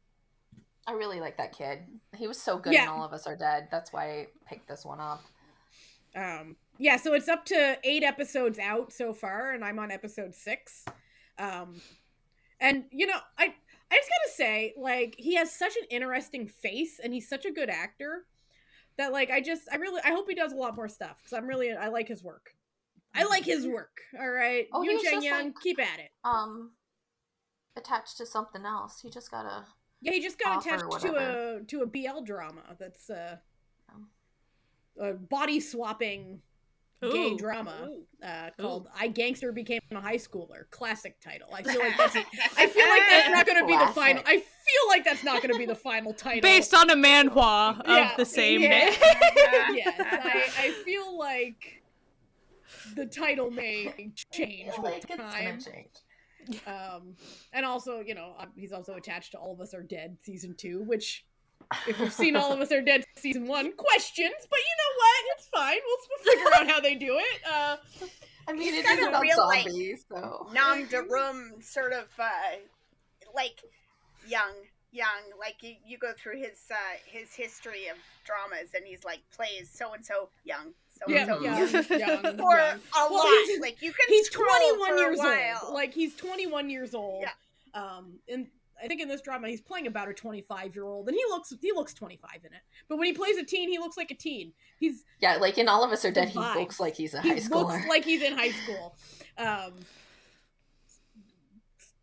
I 0.88 0.94
really 0.94 1.20
like 1.20 1.38
that 1.38 1.56
kid. 1.56 1.80
He 2.18 2.28
was 2.28 2.42
so 2.42 2.58
good 2.58 2.74
Yeah. 2.74 2.84
in 2.84 2.90
All 2.90 3.04
of 3.06 3.14
Us 3.14 3.28
Are 3.28 3.36
Dead. 3.36 3.68
That's 3.72 3.94
why 3.94 4.12
I 4.22 4.28
picked 4.48 4.68
this 4.68 4.84
one 4.84 5.00
up. 5.00 5.22
um, 6.16 6.56
yeah, 6.80 6.98
so 6.98 7.14
it's 7.14 7.30
up 7.30 7.46
to 7.46 7.78
eight 7.84 8.04
episodes 8.04 8.58
out 8.58 8.92
so 8.92 9.14
far, 9.14 9.52
and 9.52 9.64
I'm 9.64 9.78
on 9.78 9.92
episode 9.92 10.34
six. 10.34 10.84
Um, 11.38 11.80
and 12.62 12.86
you 12.92 13.08
know, 13.08 13.18
I 13.38 13.54
I 13.92 13.96
just 13.98 14.10
gotta 14.10 14.34
say, 14.36 14.74
like, 14.78 15.16
he 15.18 15.36
has 15.36 15.54
such 15.54 15.76
an 15.76 15.84
interesting 15.90 16.48
face, 16.48 17.00
and 17.04 17.14
he's 17.14 17.28
such 17.28 17.44
a 17.44 17.52
good 17.52 17.70
actor 17.70 18.26
that, 18.98 19.12
like, 19.12 19.30
I 19.30 19.42
just 19.42 19.64
I 19.70 19.76
really 19.76 20.02
I 20.06 20.12
hope 20.12 20.30
he 20.30 20.36
does 20.36 20.54
a 20.54 20.56
lot 20.56 20.76
more 20.78 20.88
stuff 20.88 21.18
because 21.18 21.34
I'm 21.34 21.46
really 21.48 21.74
I 21.74 21.90
like 21.90 22.08
his 22.08 22.24
work. 22.24 22.52
I 23.14 23.26
like 23.26 23.44
his 23.44 23.68
work. 23.68 24.00
All 24.18 24.30
right, 24.32 24.68
Oh, 24.72 24.82
Yoon 24.82 25.02
Chan 25.04 25.22
Young, 25.22 25.46
like- 25.48 25.60
keep 25.62 25.80
at 25.82 26.00
it. 26.00 26.12
Um, 26.24 26.72
attached 27.76 28.16
to 28.18 28.26
something 28.26 28.66
else. 28.66 29.02
He 29.02 29.10
just 29.10 29.30
got 29.30 29.46
a. 29.46 29.66
Yeah, 30.02 30.14
he 30.14 30.22
just 30.22 30.40
got 30.40 30.66
attached 30.66 30.90
to 31.02 31.16
a 31.16 31.62
to 31.66 31.82
a 31.82 31.86
BL 31.86 32.22
drama 32.26 32.62
that's 32.80 33.10
uh, 33.10 33.36
Oh. 33.94 35.10
a 35.10 35.14
body 35.14 35.60
swapping 35.60 36.42
gay 37.02 37.36
drama 37.36 37.90
Ooh. 37.90 38.04
uh, 38.26 38.50
Ooh. 38.60 38.62
called 38.62 38.88
"I 38.98 39.08
Gangster 39.08 39.52
Became 39.52 39.80
a 39.92 40.00
High 40.00 40.18
Schooler." 40.18 40.70
Classic 40.70 41.20
title. 41.20 41.48
I 41.54 41.64
feel 41.64 41.80
like 41.80 41.98
that's 41.98 42.16
I 42.16 42.68
feel 42.68 42.88
like 42.90 43.04
that's 43.10 43.30
not 43.30 43.46
going 43.46 43.60
to 43.60 43.66
be 43.68 43.78
the 43.78 43.92
final. 43.94 44.24
I 44.26 44.38
feel 44.38 44.88
like 44.90 45.04
that's 45.06 45.24
not 45.24 45.42
going 45.42 45.54
to 45.54 45.58
be 45.60 45.66
the 45.66 45.76
final 45.76 46.14
title. 46.14 46.42
Based 46.42 46.74
on 46.74 46.90
a 46.90 46.96
manhwa 46.96 47.80
of 47.82 47.88
Yeah. 47.88 48.14
the 48.18 48.26
same 48.26 48.62
Yeah. 48.62 48.70
name. 48.70 48.94
yes, 49.76 49.94
I, 50.00 50.50
I 50.58 50.72
feel 50.86 51.18
like 51.18 51.82
the 52.96 53.06
title 53.06 53.52
may 53.52 54.12
change 54.32 54.74
feel 54.74 54.84
with 54.84 54.94
like 55.10 55.18
time. 55.18 55.60
change. 55.62 56.60
Um, 56.66 57.16
and 57.54 57.66
also, 57.66 58.00
you 58.00 58.16
know, 58.16 58.34
um, 58.40 58.50
he's 58.56 58.72
also 58.72 58.96
attached 58.96 59.32
to 59.34 59.38
All 59.38 59.54
of 59.54 59.62
Us 59.62 59.74
Are 59.76 59.84
Dead 59.84 60.18
season 60.22 60.56
two, 60.58 60.82
which, 60.84 61.24
if 61.88 62.00
you've 62.00 62.14
seen 62.14 62.36
All 62.36 62.52
of 62.52 62.60
Us 62.60 62.72
Are 62.72 62.82
Dead 62.82 63.04
season 63.16 63.48
one, 63.48 63.72
questions, 63.74 64.34
but 64.50 64.60
you 64.60 64.76
know 64.78 64.98
what? 64.98 65.38
It's 65.38 65.48
fine. 65.48 65.78
We'll, 65.86 65.98
we'll 66.10 66.34
figure 66.36 66.54
out 66.56 66.68
how 66.68 66.80
they 66.80 66.96
do 66.96 67.18
it. 67.20 67.42
Uh, 67.50 67.78
I 68.48 68.54
mean, 68.54 68.74
it's 68.74 68.80
it 68.80 68.86
got 68.86 68.98
is 69.00 69.06
a 69.06 69.10
about 69.10 69.22
real, 69.22 69.48
like, 69.48 69.68
so. 70.10 70.50
Nam 70.54 70.86
de 70.88 71.02
room 71.04 71.54
sort 71.62 71.94
of 71.94 72.08
uh, 72.20 72.32
like 73.36 73.62
young, 74.28 74.52
young. 74.92 75.08
Like 75.40 75.56
you, 75.62 75.76
you 75.86 75.98
go 75.98 76.12
through 76.18 76.38
his 76.38 76.58
uh, 76.72 76.76
his 77.06 77.34
history 77.34 77.88
of 77.88 77.98
dramas, 78.26 78.72
and 78.76 78.84
he's 78.86 79.04
like 79.04 79.20
plays 79.36 79.70
so 79.74 79.94
and 79.94 80.04
so 80.06 80.30
young, 80.44 80.74
so 80.90 81.06
yeah, 81.12 81.20
and 81.20 81.28
so 81.28 81.42
young. 81.42 81.58
young, 81.58 81.70
young, 81.70 81.84
for 81.84 81.94
young. 81.98 82.26
a 82.26 82.34
Well, 83.10 83.14
lot. 83.14 83.28
he's- 83.46 83.62
like 83.62 83.82
you 83.82 83.92
can 83.94 84.06
He's 84.10 84.30
21 84.30 84.98
years 84.98 85.20
old. 85.20 85.74
Like, 85.74 85.94
he's 85.94 86.16
21 86.16 86.70
years 86.70 86.94
old. 86.96 87.24
Yeah. 87.24 87.30
Um, 87.82 88.20
and 88.28 88.48
I 88.84 88.88
think 88.88 89.02
in 89.02 89.08
this 89.08 89.22
drama 89.22 89.48
he's 89.48 89.62
playing 89.62 89.88
about 89.88 90.10
a 90.10 90.14
25 90.14 90.76
year 90.76 90.86
old, 90.86 91.08
and 91.08 91.16
he 91.16 91.24
looks 91.30 91.54
he 91.62 91.72
looks 91.72 91.94
25 91.94 92.30
in 92.46 92.54
it. 92.54 92.62
But 92.90 92.98
when 92.98 93.08
he 93.08 93.14
plays 93.14 93.38
a 93.38 93.44
teen, 93.46 93.70
he 93.70 93.78
looks 93.78 93.98
like 93.98 94.12
a 94.12 94.16
teen. 94.16 94.54
He's 94.80 95.04
Yeah, 95.20 95.36
like 95.38 95.58
in 95.58 95.68
All 95.70 95.84
of 95.84 95.92
Us 95.92 96.04
Are 96.06 96.12
Dead, 96.12 96.30
he 96.30 96.40
vibes. 96.40 96.56
looks 96.56 96.80
like 96.80 96.96
he's 96.96 97.14
a 97.14 97.22
he 97.22 97.30
high 97.30 97.36
schooler. 97.38 97.70
looks 97.74 97.88
like 97.90 98.04
he's 98.06 98.22
in 98.22 98.34
high 98.38 98.52
school. 98.52 98.96
Um, 99.38 99.74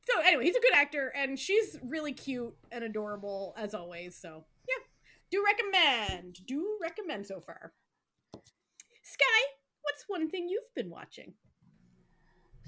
so 0.07 0.21
anyway, 0.25 0.45
he's 0.45 0.57
a 0.57 0.61
good 0.61 0.75
actor, 0.75 1.13
and 1.15 1.39
she's 1.39 1.79
really 1.83 2.13
cute 2.13 2.55
and 2.73 2.83
adorable 2.85 3.55
as 3.59 3.75
always. 3.75 4.17
So 4.17 4.45
yeah, 4.69 4.85
do 5.31 5.45
recommend. 5.45 6.47
Do 6.47 6.79
recommend 6.81 7.27
so 7.27 7.41
far. 7.41 7.73
Sky, 9.03 9.41
what's 9.83 10.05
one 10.09 10.31
thing 10.31 10.49
you've 10.49 10.75
been 10.75 10.91
watching? 10.91 11.35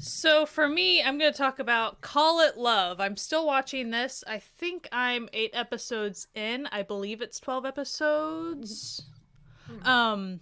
So 0.01 0.47
for 0.47 0.67
me, 0.67 1.03
I'm 1.03 1.19
going 1.19 1.31
to 1.31 1.37
talk 1.37 1.59
about 1.59 2.01
Call 2.01 2.41
It 2.41 2.57
Love. 2.57 3.01
I'm 3.01 3.19
still 3.19 3.47
watching 3.47 3.91
this. 3.91 4.25
I 4.27 4.39
think 4.39 4.89
I'm 4.91 5.29
8 5.35 5.51
episodes 5.53 6.27
in. 6.35 6.67
I 6.73 6.83
believe 6.83 7.21
it's 7.21 7.39
12 7.39 7.67
episodes. 7.67 9.03
Mm-hmm. 9.71 9.87
Um 9.87 10.41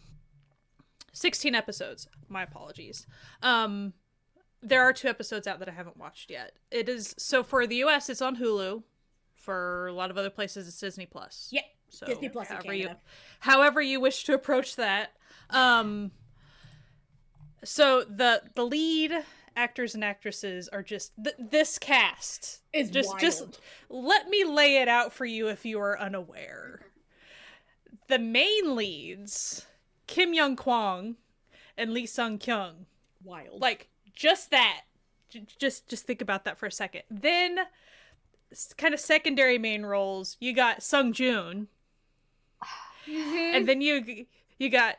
16 1.12 1.54
episodes. 1.54 2.08
My 2.28 2.44
apologies. 2.44 3.06
Um 3.42 3.92
there 4.62 4.82
are 4.82 4.92
two 4.92 5.08
episodes 5.08 5.46
out 5.46 5.58
that 5.58 5.68
I 5.68 5.72
haven't 5.72 5.96
watched 5.96 6.30
yet. 6.30 6.52
It 6.70 6.88
is 6.88 7.14
so 7.18 7.42
for 7.42 7.66
the 7.66 7.76
US 7.84 8.08
it's 8.08 8.22
on 8.22 8.36
Hulu. 8.36 8.82
For 9.34 9.88
a 9.88 9.92
lot 9.92 10.10
of 10.10 10.18
other 10.18 10.30
places 10.30 10.68
it's 10.68 10.78
Disney 10.78 11.06
Plus. 11.06 11.48
Yeah. 11.50 11.62
So 11.88 12.06
Disney 12.06 12.28
Plus 12.28 12.48
however 12.48 12.72
you 12.72 12.90
however 13.40 13.82
you 13.82 14.00
wish 14.00 14.24
to 14.24 14.34
approach 14.34 14.76
that. 14.76 15.12
Um 15.50 16.12
so 17.64 18.04
the 18.04 18.42
the 18.54 18.64
lead 18.64 19.24
actors 19.58 19.94
and 19.94 20.04
actresses 20.04 20.68
are 20.68 20.82
just 20.82 21.12
th- 21.22 21.36
this 21.38 21.78
cast 21.78 22.60
is 22.72 22.90
just 22.90 23.08
wild. 23.08 23.20
just 23.20 23.60
let 23.90 24.28
me 24.28 24.44
lay 24.44 24.76
it 24.76 24.88
out 24.88 25.12
for 25.12 25.26
you 25.26 25.48
if 25.48 25.64
you 25.66 25.80
are 25.80 25.98
unaware. 25.98 26.80
The 28.06 28.18
main 28.18 28.76
leads, 28.76 29.66
Kim 30.06 30.32
Young 30.32 30.56
Kwang 30.56 31.16
and 31.76 31.92
Lee 31.92 32.06
Sung 32.06 32.38
Kyung. 32.38 32.86
Wild. 33.24 33.60
Like 33.60 33.88
just 34.14 34.50
that. 34.50 34.82
J- 35.28 35.46
just 35.58 35.88
just 35.88 36.06
think 36.06 36.22
about 36.22 36.44
that 36.44 36.56
for 36.56 36.66
a 36.66 36.72
second. 36.72 37.02
Then 37.10 37.58
kind 38.76 38.94
of 38.94 39.00
secondary 39.00 39.58
main 39.58 39.84
roles, 39.84 40.36
you 40.40 40.54
got 40.54 40.82
Sung 40.82 41.12
Joon. 41.12 41.68
Mm-hmm. 43.06 43.56
And 43.56 43.68
then 43.68 43.80
you 43.80 44.26
you 44.58 44.70
got 44.70 44.96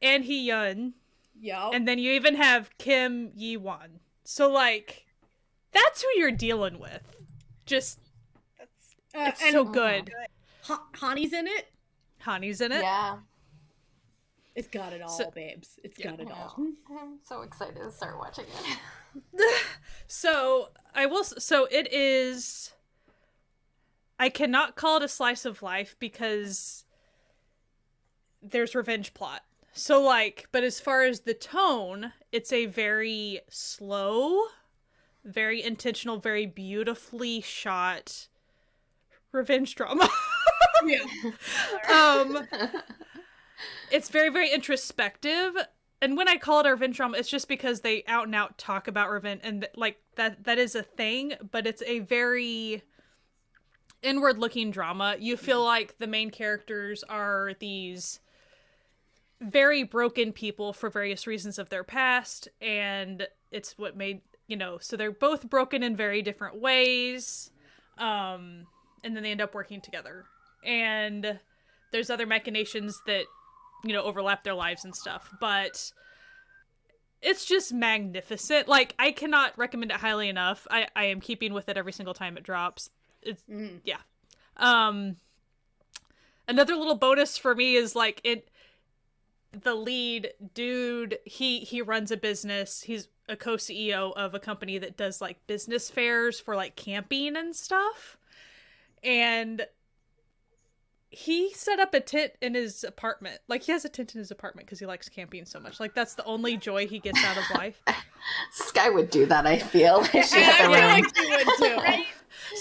An 0.00 0.22
Hee 0.22 0.46
Yun. 0.46 0.94
Yep. 1.40 1.70
And 1.72 1.88
then 1.88 1.98
you 1.98 2.12
even 2.12 2.36
have 2.36 2.70
Kim 2.78 3.32
Ye 3.34 3.56
Won. 3.56 4.00
So 4.24 4.50
like 4.50 5.06
that's 5.72 6.02
who 6.02 6.08
you're 6.16 6.30
dealing 6.30 6.78
with. 6.78 7.16
Just 7.66 7.98
uh, 8.60 8.64
it's 9.28 9.50
so 9.50 9.64
good. 9.64 10.10
Ha- 10.64 10.86
Hani's 10.94 11.32
in 11.32 11.46
it. 11.46 11.68
Hani's 12.24 12.60
in 12.60 12.72
it. 12.72 12.82
Yeah. 12.82 13.18
It's 14.54 14.68
got 14.68 14.92
it 14.92 15.00
all, 15.02 15.08
So- 15.08 15.30
babes. 15.30 15.78
It's 15.82 15.98
Yeah. 15.98 16.10
got 16.10 16.20
it 16.20 16.30
all. 16.30 16.54
I'm 16.90 17.18
so 17.24 17.42
excited 17.42 17.76
to 17.76 17.90
start 17.90 18.18
watching 18.18 18.44
it. 18.46 18.78
So 20.06 20.68
I 20.94 21.06
will. 21.06 21.24
So 21.24 21.66
it 21.70 21.90
is. 21.92 22.72
I 24.18 24.28
cannot 24.28 24.76
call 24.76 24.98
it 24.98 25.02
a 25.02 25.08
slice 25.08 25.44
of 25.46 25.62
life 25.62 25.96
because 25.98 26.84
there's 28.42 28.74
revenge 28.74 29.14
plot. 29.14 29.42
So 29.72 30.02
like, 30.02 30.48
but 30.52 30.64
as 30.64 30.80
far 30.80 31.02
as 31.02 31.20
the 31.20 31.34
tone, 31.34 32.12
it's 32.30 32.52
a 32.52 32.66
very 32.66 33.40
slow, 33.48 34.44
very 35.24 35.62
intentional, 35.62 36.18
very 36.18 36.46
beautifully 36.46 37.40
shot 37.40 38.28
revenge 39.32 39.74
drama. 39.74 40.08
Yeah. 40.84 40.98
um 41.88 42.48
it's 43.90 44.08
very 44.08 44.30
very 44.30 44.50
introspective 44.52 45.54
and 46.00 46.16
when 46.16 46.28
i 46.28 46.36
call 46.36 46.60
it 46.60 46.66
a 46.66 46.70
revenge 46.70 46.96
drama 46.96 47.18
it's 47.18 47.28
just 47.28 47.46
because 47.48 47.80
they 47.80 48.02
out 48.06 48.26
and 48.26 48.34
out 48.34 48.58
talk 48.58 48.88
about 48.88 49.10
revenge 49.10 49.42
and 49.44 49.62
th- 49.62 49.72
like 49.76 50.00
that 50.16 50.44
that 50.44 50.58
is 50.58 50.74
a 50.74 50.82
thing 50.82 51.34
but 51.52 51.66
it's 51.66 51.82
a 51.86 52.00
very 52.00 52.82
inward 54.02 54.38
looking 54.38 54.70
drama 54.70 55.16
you 55.18 55.36
feel 55.36 55.62
like 55.64 55.96
the 55.98 56.06
main 56.06 56.30
characters 56.30 57.04
are 57.04 57.52
these 57.60 58.18
very 59.42 59.82
broken 59.82 60.32
people 60.32 60.72
for 60.72 60.88
various 60.90 61.26
reasons 61.26 61.58
of 61.58 61.68
their 61.70 61.84
past 61.84 62.48
and 62.60 63.26
it's 63.50 63.76
what 63.78 63.96
made 63.96 64.20
you 64.46 64.56
know 64.56 64.78
so 64.80 64.96
they're 64.96 65.10
both 65.12 65.48
broken 65.50 65.82
in 65.82 65.96
very 65.96 66.22
different 66.22 66.60
ways 66.60 67.50
um 67.98 68.66
and 69.04 69.16
then 69.16 69.22
they 69.24 69.32
end 69.32 69.40
up 69.40 69.52
working 69.54 69.80
together. 69.80 70.24
And 70.64 71.40
there's 71.90 72.08
other 72.08 72.24
machinations 72.26 73.00
that 73.06 73.24
you 73.84 73.92
know 73.92 74.02
overlap 74.02 74.44
their 74.44 74.54
lives 74.54 74.84
and 74.84 74.94
stuff 74.94 75.28
but 75.40 75.92
it's 77.20 77.44
just 77.44 77.72
magnificent. 77.72 78.68
Like 78.68 78.94
i 78.98 79.10
cannot 79.12 79.56
recommend 79.58 79.90
it 79.90 79.96
highly 79.98 80.28
enough. 80.28 80.66
I 80.70 80.86
i 80.94 81.04
am 81.06 81.20
keeping 81.20 81.52
with 81.52 81.68
it 81.68 81.76
every 81.76 81.92
single 81.92 82.14
time 82.14 82.36
it 82.36 82.44
drops. 82.44 82.90
It's 83.22 83.42
Mhm. 83.50 83.80
yeah. 83.84 83.98
Um 84.56 85.16
another 86.48 86.74
little 86.76 86.96
bonus 86.96 87.36
for 87.38 87.54
me 87.54 87.74
is 87.76 87.94
like 87.96 88.20
it 88.24 88.48
the 89.52 89.74
lead 89.74 90.32
dude 90.54 91.18
he 91.24 91.60
he 91.60 91.82
runs 91.82 92.10
a 92.10 92.16
business. 92.16 92.82
He's 92.82 93.08
a 93.28 93.36
co-ceo 93.36 94.12
of 94.14 94.34
a 94.34 94.38
company 94.38 94.78
that 94.78 94.96
does 94.96 95.20
like 95.20 95.46
business 95.46 95.90
fairs 95.90 96.40
for 96.40 96.56
like 96.56 96.76
camping 96.76 97.36
and 97.36 97.54
stuff. 97.54 98.16
And 99.02 99.66
he 101.10 101.52
set 101.52 101.78
up 101.78 101.92
a 101.92 102.00
tent 102.00 102.32
in 102.40 102.54
his 102.54 102.84
apartment. 102.84 103.38
Like 103.46 103.62
he 103.64 103.72
has 103.72 103.84
a 103.84 103.88
tent 103.90 104.14
in 104.14 104.18
his 104.18 104.30
apartment 104.30 104.66
because 104.66 104.78
he 104.78 104.86
likes 104.86 105.08
camping 105.10 105.44
so 105.44 105.60
much. 105.60 105.78
Like 105.78 105.94
that's 105.94 106.14
the 106.14 106.24
only 106.24 106.56
joy 106.56 106.86
he 106.86 106.98
gets 106.98 107.22
out 107.22 107.36
of 107.36 107.44
life. 107.54 107.82
Sky 108.52 108.88
would 108.88 109.10
do 109.10 109.26
that, 109.26 109.46
I 109.46 109.58
feel. 109.58 110.04
She 110.04 110.18
I 110.18 110.22
feel 110.22 110.70
like 110.70 111.16
you 111.16 111.30
would 111.30 111.96
too. 111.96 112.04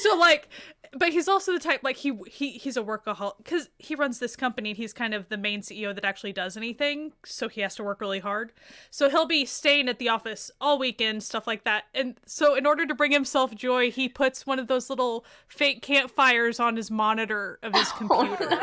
So 0.04 0.18
like 0.18 0.50
but 0.94 1.10
he's 1.10 1.28
also 1.28 1.54
the 1.54 1.60
type 1.60 1.82
like 1.84 1.98
he 1.98 2.12
he 2.28 2.52
he's 2.52 2.76
a 2.76 2.84
workaholic 2.84 3.38
because 3.38 3.70
he 3.80 3.96
runs 3.96 4.20
this 4.20 4.36
company 4.36 4.72
and 4.72 4.78
he's 4.78 4.92
kind 4.92 5.14
of 5.14 5.30
the 5.30 5.38
main 5.38 5.62
ceo 5.62 5.96
that 5.96 6.04
actually 6.04 6.34
does 6.34 6.58
anything 6.58 7.14
so 7.24 7.48
he 7.48 7.62
has 7.62 7.76
to 7.76 7.84
work 7.84 8.02
really 8.02 8.20
hard. 8.20 8.52
So 8.90 9.10
he'll 9.10 9.26
be 9.26 9.46
staying 9.46 9.88
at 9.88 10.00
the 10.00 10.10
office 10.10 10.52
all 10.60 10.78
weekend 10.78 11.24
stuff 11.24 11.48
like 11.48 11.64
that. 11.64 11.86
And 11.94 12.20
so 12.26 12.56
in 12.56 12.66
order 12.66 12.86
to 12.86 12.94
bring 12.94 13.12
himself 13.12 13.56
joy 13.56 13.90
he 13.90 14.10
puts 14.10 14.46
one 14.46 14.60
of 14.60 14.68
those 14.68 14.90
little 14.90 15.26
fake 15.48 15.82
campfires 15.82 16.60
on 16.60 16.76
his 16.76 16.92
monitor 16.92 17.60
of 17.64 17.74
his 17.74 17.92
computer. 17.94 18.50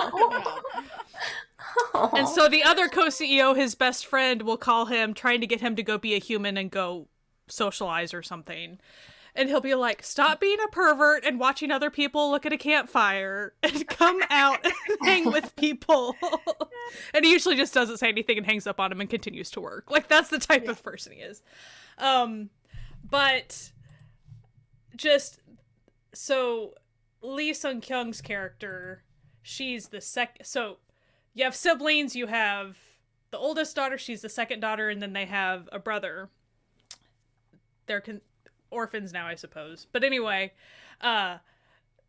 Oh 1.94 2.10
no! 2.10 2.10
and 2.18 2.28
so 2.28 2.48
the 2.48 2.62
other 2.62 2.88
co-ceo 2.88 3.56
his 3.56 3.74
best 3.74 4.06
friend 4.06 4.42
will 4.42 4.56
call 4.56 4.86
him 4.86 5.12
trying 5.12 5.40
to 5.40 5.46
get 5.46 5.60
him 5.60 5.74
to 5.76 5.82
go 5.82 5.98
be 5.98 6.14
a 6.14 6.18
human 6.18 6.56
and 6.56 6.70
go 6.70 7.08
socialize 7.48 8.14
or 8.14 8.22
something 8.22 8.78
and 9.38 9.48
he'll 9.48 9.60
be 9.60 9.74
like 9.74 10.02
stop 10.02 10.40
being 10.40 10.58
a 10.62 10.68
pervert 10.68 11.24
and 11.24 11.38
watching 11.40 11.70
other 11.70 11.90
people 11.90 12.30
look 12.30 12.44
at 12.44 12.52
a 12.52 12.58
campfire 12.58 13.54
and 13.62 13.86
come 13.86 14.20
out 14.28 14.58
and 14.64 14.74
hang 15.02 15.24
with 15.30 15.54
people. 15.56 16.16
And 17.12 17.22
he 17.22 17.30
usually 17.32 17.54
just 17.54 17.74
doesn't 17.74 17.98
say 17.98 18.08
anything 18.08 18.38
and 18.38 18.46
hangs 18.46 18.66
up 18.66 18.80
on 18.80 18.90
him 18.90 19.02
and 19.02 19.10
continues 19.10 19.50
to 19.50 19.60
work. 19.60 19.90
Like 19.90 20.08
that's 20.08 20.30
the 20.30 20.38
type 20.38 20.66
of 20.68 20.82
person 20.82 21.12
he 21.12 21.20
is. 21.20 21.42
Um 21.98 22.48
but 23.08 23.72
just 24.96 25.38
so 26.14 26.72
lee 27.20 27.52
sung 27.52 27.82
kyung's 27.82 28.22
character 28.22 29.02
she's 29.42 29.88
the 29.88 30.00
second. 30.00 30.46
so 30.46 30.78
you 31.34 31.44
have 31.44 31.54
siblings 31.54 32.16
you 32.16 32.26
have 32.26 32.78
the 33.30 33.38
oldest 33.38 33.76
daughter 33.76 33.98
she's 33.98 34.22
the 34.22 34.28
second 34.30 34.60
daughter 34.60 34.88
and 34.88 35.02
then 35.02 35.12
they 35.12 35.26
have 35.26 35.68
a 35.70 35.78
brother. 35.78 36.30
They're 37.86 38.00
con- 38.00 38.22
orphans 38.70 39.12
now 39.12 39.26
i 39.26 39.34
suppose 39.34 39.86
but 39.92 40.02
anyway 40.04 40.52
uh 41.00 41.38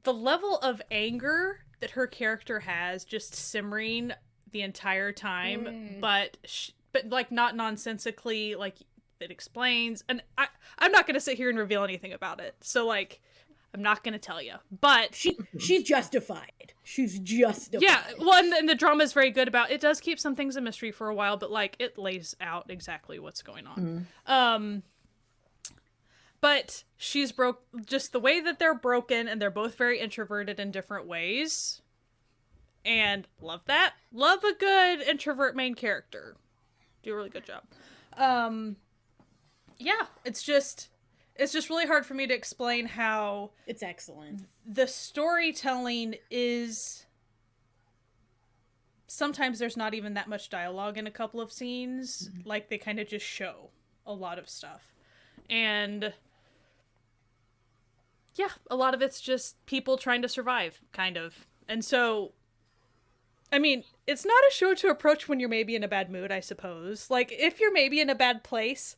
the 0.03 0.13
level 0.13 0.57
of 0.59 0.81
anger 0.91 1.59
that 1.79 1.91
her 1.91 2.07
character 2.07 2.61
has 2.61 3.03
just 3.05 3.33
simmering 3.35 4.11
the 4.51 4.61
entire 4.61 5.11
time 5.11 5.65
Mm. 5.65 5.99
but 6.01 6.37
sh- 6.45 6.71
but 6.91 7.07
like 7.09 7.31
not 7.31 7.55
nonsensically 7.55 8.55
like 8.55 8.75
it 9.19 9.31
explains 9.31 10.03
and 10.09 10.21
i 10.37 10.47
i'm 10.79 10.91
not 10.91 11.05
gonna 11.05 11.19
sit 11.19 11.37
here 11.37 11.49
and 11.49 11.57
reveal 11.59 11.83
anything 11.83 12.13
about 12.13 12.39
it 12.39 12.55
so 12.61 12.85
like 12.87 13.19
i'm 13.73 13.81
not 13.81 14.03
gonna 14.03 14.17
tell 14.17 14.41
you 14.41 14.53
but 14.81 15.13
She 15.13 15.37
she's 15.59 15.83
justified. 15.83 16.73
She's 16.83 17.19
justified. 17.19 17.83
yeah, 17.83 18.01
well, 18.17 18.43
and, 18.43 18.51
and 18.51 18.67
the 18.67 18.73
drama 18.73 19.03
is 19.03 19.13
very 19.13 19.29
good 19.29 19.47
about. 19.47 19.69
It 19.69 19.79
does 19.79 19.99
keep 19.99 20.19
some 20.19 20.33
things 20.35 20.55
a 20.55 20.61
mystery 20.61 20.91
for 20.91 21.07
a 21.07 21.13
while, 21.13 21.37
but 21.37 21.51
like 21.51 21.75
it 21.77 21.99
lays 21.99 22.35
out 22.41 22.65
exactly 22.71 23.19
what's 23.19 23.43
going 23.43 23.67
on. 23.67 24.07
Um, 24.25 24.81
but 26.41 26.83
she's 26.97 27.31
broke. 27.31 27.61
Just 27.85 28.11
the 28.11 28.19
way 28.19 28.39
that 28.41 28.59
they're 28.59 28.73
broken, 28.73 29.27
and 29.27 29.41
they're 29.41 29.49
both 29.51 29.75
very 29.75 29.99
introverted 29.99 30.59
in 30.59 30.71
different 30.71 31.07
ways, 31.07 31.81
and 32.85 33.27
love 33.41 33.61
that. 33.67 33.93
Love 34.13 34.43
a 34.43 34.53
good 34.53 35.01
introvert 35.01 35.55
main 35.55 35.75
character. 35.75 36.35
Do 37.03 37.13
a 37.13 37.15
really 37.15 37.29
good 37.29 37.45
job. 37.45 37.63
Um, 38.17 38.75
yeah, 39.77 40.07
it's 40.25 40.43
just. 40.43 40.89
It's 41.35 41.53
just 41.53 41.69
really 41.69 41.85
hard 41.87 42.05
for 42.05 42.15
me 42.15 42.27
to 42.27 42.33
explain 42.33 42.85
how 42.85 43.51
It's 43.65 43.81
excellent. 43.81 44.41
the 44.65 44.87
storytelling 44.87 46.15
is 46.29 47.05
sometimes 49.07 49.57
there's 49.57 49.77
not 49.77 49.93
even 49.93 50.15
that 50.15 50.27
much 50.27 50.49
dialogue 50.49 50.97
in 50.97 51.07
a 51.07 51.11
couple 51.11 51.39
of 51.39 51.51
scenes 51.51 52.29
like 52.43 52.69
they 52.69 52.77
kind 52.77 52.99
of 52.99 53.07
just 53.07 53.25
show 53.25 53.69
a 54.05 54.13
lot 54.13 54.37
of 54.37 54.49
stuff 54.49 54.93
and 55.49 56.13
yeah 58.39 58.49
a 58.71 58.75
lot 58.75 58.93
of 58.93 59.01
it's 59.01 59.19
just 59.19 59.63
people 59.65 59.97
trying 59.97 60.21
to 60.21 60.29
survive 60.29 60.79
kind 60.93 61.17
of 61.17 61.45
and 61.67 61.83
so 61.83 62.31
i 63.51 63.59
mean 63.59 63.83
it's 64.07 64.25
not 64.25 64.41
a 64.49 64.53
show 64.53 64.73
to 64.73 64.87
approach 64.87 65.27
when 65.27 65.39
you're 65.39 65.49
maybe 65.49 65.75
in 65.75 65.83
a 65.83 65.87
bad 65.87 66.09
mood 66.09 66.31
i 66.31 66.39
suppose 66.39 67.09
like 67.09 67.31
if 67.31 67.59
you're 67.59 67.73
maybe 67.73 67.99
in 67.99 68.09
a 68.09 68.15
bad 68.15 68.43
place 68.43 68.95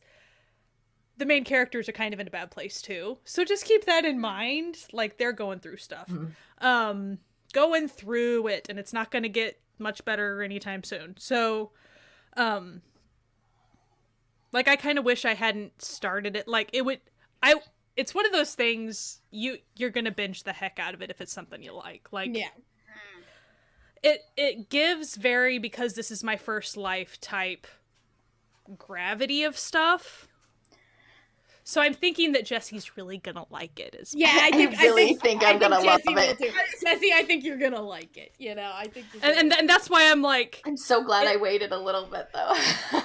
the 1.18 1.26
main 1.26 1.44
characters 1.44 1.88
are 1.88 1.92
kind 1.92 2.14
of 2.14 2.20
in 2.20 2.26
a 2.26 2.30
bad 2.30 2.50
place 2.50 2.80
too. 2.80 3.18
So 3.24 3.44
just 3.44 3.66
keep 3.66 3.84
that 3.84 4.04
in 4.04 4.18
mind. 4.18 4.78
Like 4.92 5.18
they're 5.18 5.32
going 5.32 5.60
through 5.60 5.76
stuff. 5.76 6.08
Mhm. 6.08 6.30
Um 6.58 7.18
going 7.52 7.86
through 7.86 8.46
it 8.48 8.68
and 8.68 8.78
it's 8.78 8.94
not 8.94 9.10
going 9.10 9.22
to 9.22 9.28
get 9.28 9.60
much 9.78 10.04
better 10.04 10.42
anytime 10.42 10.82
soon. 10.82 11.14
So 11.18 11.70
um 12.36 12.82
like 14.52 14.68
I 14.68 14.76
kind 14.76 14.98
of 14.98 15.04
wish 15.04 15.24
I 15.24 15.34
hadn't 15.34 15.82
started 15.82 16.34
it. 16.34 16.48
Like 16.48 16.70
it 16.72 16.84
would 16.84 17.00
I 17.42 17.56
it's 17.96 18.14
one 18.14 18.26
of 18.26 18.32
those 18.32 18.54
things 18.54 19.20
you 19.30 19.58
you're 19.76 19.90
going 19.90 20.04
to 20.06 20.10
binge 20.10 20.44
the 20.44 20.52
heck 20.52 20.78
out 20.78 20.94
of 20.94 21.02
it 21.02 21.10
if 21.10 21.20
it's 21.20 21.32
something 21.32 21.62
you 21.62 21.72
like. 21.72 22.08
Like 22.12 22.36
Yeah. 22.36 22.48
it 24.02 24.20
it 24.36 24.68
gives 24.70 25.16
very 25.16 25.58
because 25.58 25.94
this 25.94 26.10
is 26.10 26.24
my 26.24 26.36
first 26.36 26.76
life 26.76 27.20
type 27.20 27.66
gravity 28.78 29.42
of 29.44 29.58
stuff. 29.58 30.28
So 31.64 31.80
I'm 31.80 31.94
thinking 31.94 32.32
that 32.32 32.44
Jesse's 32.44 32.96
really 32.96 33.18
gonna 33.18 33.44
like 33.50 33.78
it 33.78 33.96
as 34.00 34.14
well. 34.14 34.20
Yeah, 34.22 34.38
I 34.42 34.50
think 34.50 34.76
I 34.78 34.82
really 34.84 35.06
think, 35.08 35.22
think 35.22 35.42
I 35.44 35.50
I'm 35.50 35.58
gonna 35.58 35.80
love 35.80 36.00
Jesse 36.04 36.42
it. 36.42 36.54
Jesse, 36.82 37.12
I 37.12 37.22
think 37.24 37.44
you're 37.44 37.56
gonna 37.58 37.80
like 37.82 38.16
it. 38.16 38.32
You 38.38 38.54
know, 38.54 38.70
I 38.74 38.86
think. 38.88 39.06
and, 39.14 39.22
gonna- 39.22 39.34
and 39.34 39.52
and 39.52 39.68
that's 39.68 39.88
why 39.88 40.10
I'm 40.10 40.22
like 40.22 40.60
I'm 40.66 40.76
so 40.76 41.02
glad 41.04 41.26
It- 41.26 41.30
I 41.34 41.36
waited 41.36 41.70
a 41.72 41.78
little 41.78 42.06
bit 42.06 42.28
though. 42.34 42.52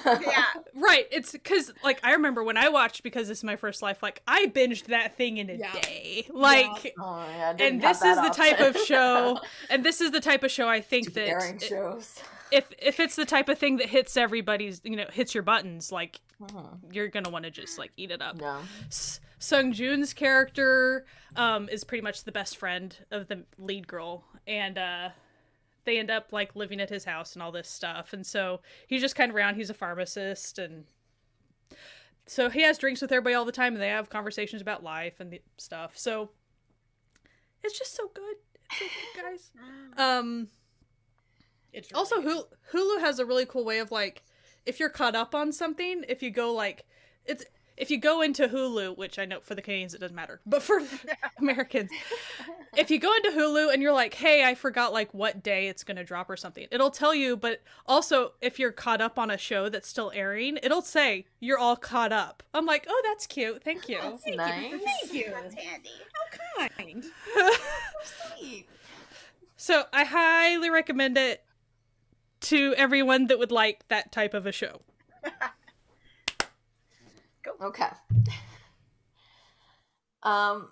Yeah. 0.06 0.44
right. 0.76 1.08
It's 1.12 1.32
because 1.34 1.72
like 1.84 2.00
I 2.04 2.14
remember 2.14 2.44
when 2.44 2.58
I 2.58 2.70
watched 2.70 3.04
because 3.04 3.28
this 3.28 3.40
is 3.40 3.44
my 3.44 3.56
first 3.58 3.82
life. 3.82 4.02
Like 4.02 4.22
I 4.28 4.48
binged 4.48 4.86
that 4.86 5.16
thing 5.16 5.38
in 5.38 5.50
a 5.50 5.54
Yeah. 5.54 5.72
day. 5.82 6.28
Like. 6.30 6.94
Oh, 7.00 7.26
yeah, 7.30 7.56
And 7.60 7.82
this 7.82 7.98
is 7.98 8.16
that 8.16 8.28
the 8.28 8.34
type 8.36 8.60
of 8.60 8.76
show, 8.78 9.40
and 9.70 9.84
this 9.84 10.02
is 10.02 10.12
the 10.12 10.20
type 10.20 10.44
of 10.44 10.52
show 10.52 10.68
I 10.68 10.82
think 10.82 11.14
that 11.14 11.28
it- 11.28 11.62
shows. 11.62 12.20
if 12.52 12.66
if 12.80 13.00
it's 13.00 13.16
the 13.16 13.26
type 13.26 13.50
of 13.50 13.58
thing 13.60 13.78
that 13.78 13.90
hits 13.90 14.18
everybody's, 14.18 14.82
you 14.84 14.96
know, 14.96 15.06
hits 15.12 15.34
your 15.36 15.44
buttons, 15.44 15.92
like 15.92 16.20
Mhm. 16.42 16.94
you're 16.94 17.08
gonna 17.08 17.30
want 17.30 17.46
to 17.46 17.52
just 17.52 17.78
like 17.80 17.92
eat 17.98 18.12
it 18.12 18.22
up. 18.22 18.40
S- 18.88 19.20
Sung 19.40 19.74
Jun's 19.74 20.14
character 20.14 21.06
um, 21.36 21.68
is 21.70 21.84
pretty 21.84 22.02
much 22.04 22.24
the 22.24 22.32
best 22.32 22.58
friend 22.58 22.96
of 23.12 23.28
the 23.28 23.46
lead 23.58 23.88
girl, 23.88 24.24
and 24.46 24.78
uh, 24.78 25.10
they 25.86 25.98
end 26.00 26.12
up 26.12 26.32
like 26.34 26.56
living 26.56 26.80
at 26.80 26.90
his 26.90 27.06
house 27.06 27.34
and 27.34 27.42
all 27.44 27.52
this 27.52 27.70
stuff. 27.70 28.14
And 28.14 28.26
so 28.26 28.62
he's 28.88 29.02
just 29.02 29.16
kind 29.16 29.30
of 29.32 29.36
around. 29.36 29.56
He's 29.56 29.70
a 29.70 29.74
pharmacist, 29.76 30.60
and 30.60 30.86
so 32.26 32.50
he 32.50 32.62
has 32.62 32.78
drinks 32.78 33.02
with 33.02 33.12
everybody 33.12 33.34
all 33.36 33.46
the 33.46 33.52
time, 33.52 33.74
and 33.74 33.82
they 33.82 33.90
have 33.90 34.10
conversations 34.10 34.62
about 34.62 34.84
life 34.84 35.20
and 35.20 35.32
the 35.32 35.42
stuff. 35.58 35.98
So 35.98 36.30
it's 37.64 37.78
just 37.78 37.96
so 37.96 38.10
good, 38.14 38.36
it's 38.70 38.80
so 38.80 38.86
good 39.16 39.24
guys. 39.24 39.52
Um, 39.98 40.50
It's 41.74 41.92
really 41.92 42.00
also. 42.00 42.22
Hulu, 42.22 42.46
Hulu 42.74 43.00
has 43.02 43.20
a 43.20 43.26
really 43.26 43.46
cool 43.46 43.66
way 43.66 43.80
of 43.80 43.92
like, 43.92 44.24
if 44.68 44.80
you're 44.80 44.90
caught 44.90 45.16
up 45.16 45.34
on 45.34 45.52
something, 45.52 46.04
if 46.08 46.22
you 46.22 46.30
go 46.30 46.54
like, 46.54 46.86
it's 47.26 47.46
if 47.78 47.92
you 47.92 48.00
go 48.00 48.22
into 48.22 48.48
Hulu, 48.48 48.98
which 48.98 49.20
I 49.20 49.26
know 49.26 49.40
for 49.40 49.54
the 49.54 49.62
Canadians 49.62 49.94
it 49.94 50.02
doesn't 50.02 50.16
matter, 50.16 50.42
but 50.46 50.62
for 50.62 50.82
Americans, 51.40 51.92
if 52.76 52.92
you 52.92 53.00
go 53.00 53.14
into 53.16 53.30
Hulu 53.30 53.72
and 53.72 53.82
you're 53.82 53.94
like, 53.94 54.16
hey, 54.16 54.44
I 54.44 54.56
forgot 54.56 54.92
like 54.94 55.14
what 55.14 55.44
day 55.44 55.68
it's 55.68 55.84
gonna 55.84 56.04
drop 56.04 56.30
or 56.30 56.36
something, 56.36 56.68
it'll 56.72 56.92
tell 56.92 57.14
you. 57.14 57.38
But 57.38 57.62
also, 57.86 58.34
if 58.42 58.60
you're 58.60 58.72
caught 58.72 59.00
up 59.00 59.18
on 59.18 59.32
a 59.32 59.38
show 59.38 59.70
that's 59.70 59.88
still 59.88 60.12
airing, 60.14 60.58
it'll 60.64 60.82
say 60.82 61.26
you're 61.40 61.60
all 61.60 61.76
caught 61.76 62.12
up. 62.12 62.44
I'm 62.54 62.66
like, 62.66 62.86
oh, 62.90 63.02
that's 63.06 63.28
cute. 63.28 63.64
Thank 63.64 63.88
you. 63.88 64.00
That's 64.02 64.24
Thank 64.24 64.38
nice. 64.38 64.72
you. 64.72 64.80
Thank 64.80 65.14
you. 65.14 65.32
That's 65.32 65.56
handy. 65.56 65.92
How 66.14 66.68
kind. 66.68 67.06
Sweet. 68.04 68.68
so 69.56 69.84
I 69.94 70.04
highly 70.04 70.70
recommend 70.70 71.18
it 71.18 71.44
to 72.42 72.74
everyone 72.78 73.28
that 73.28 73.40
would 73.40 73.52
like 73.52 73.88
that 73.90 74.12
type 74.12 74.34
of 74.34 74.46
a 74.46 74.52
show. 74.52 74.82
Okay. 77.62 77.88
Um, 80.24 80.70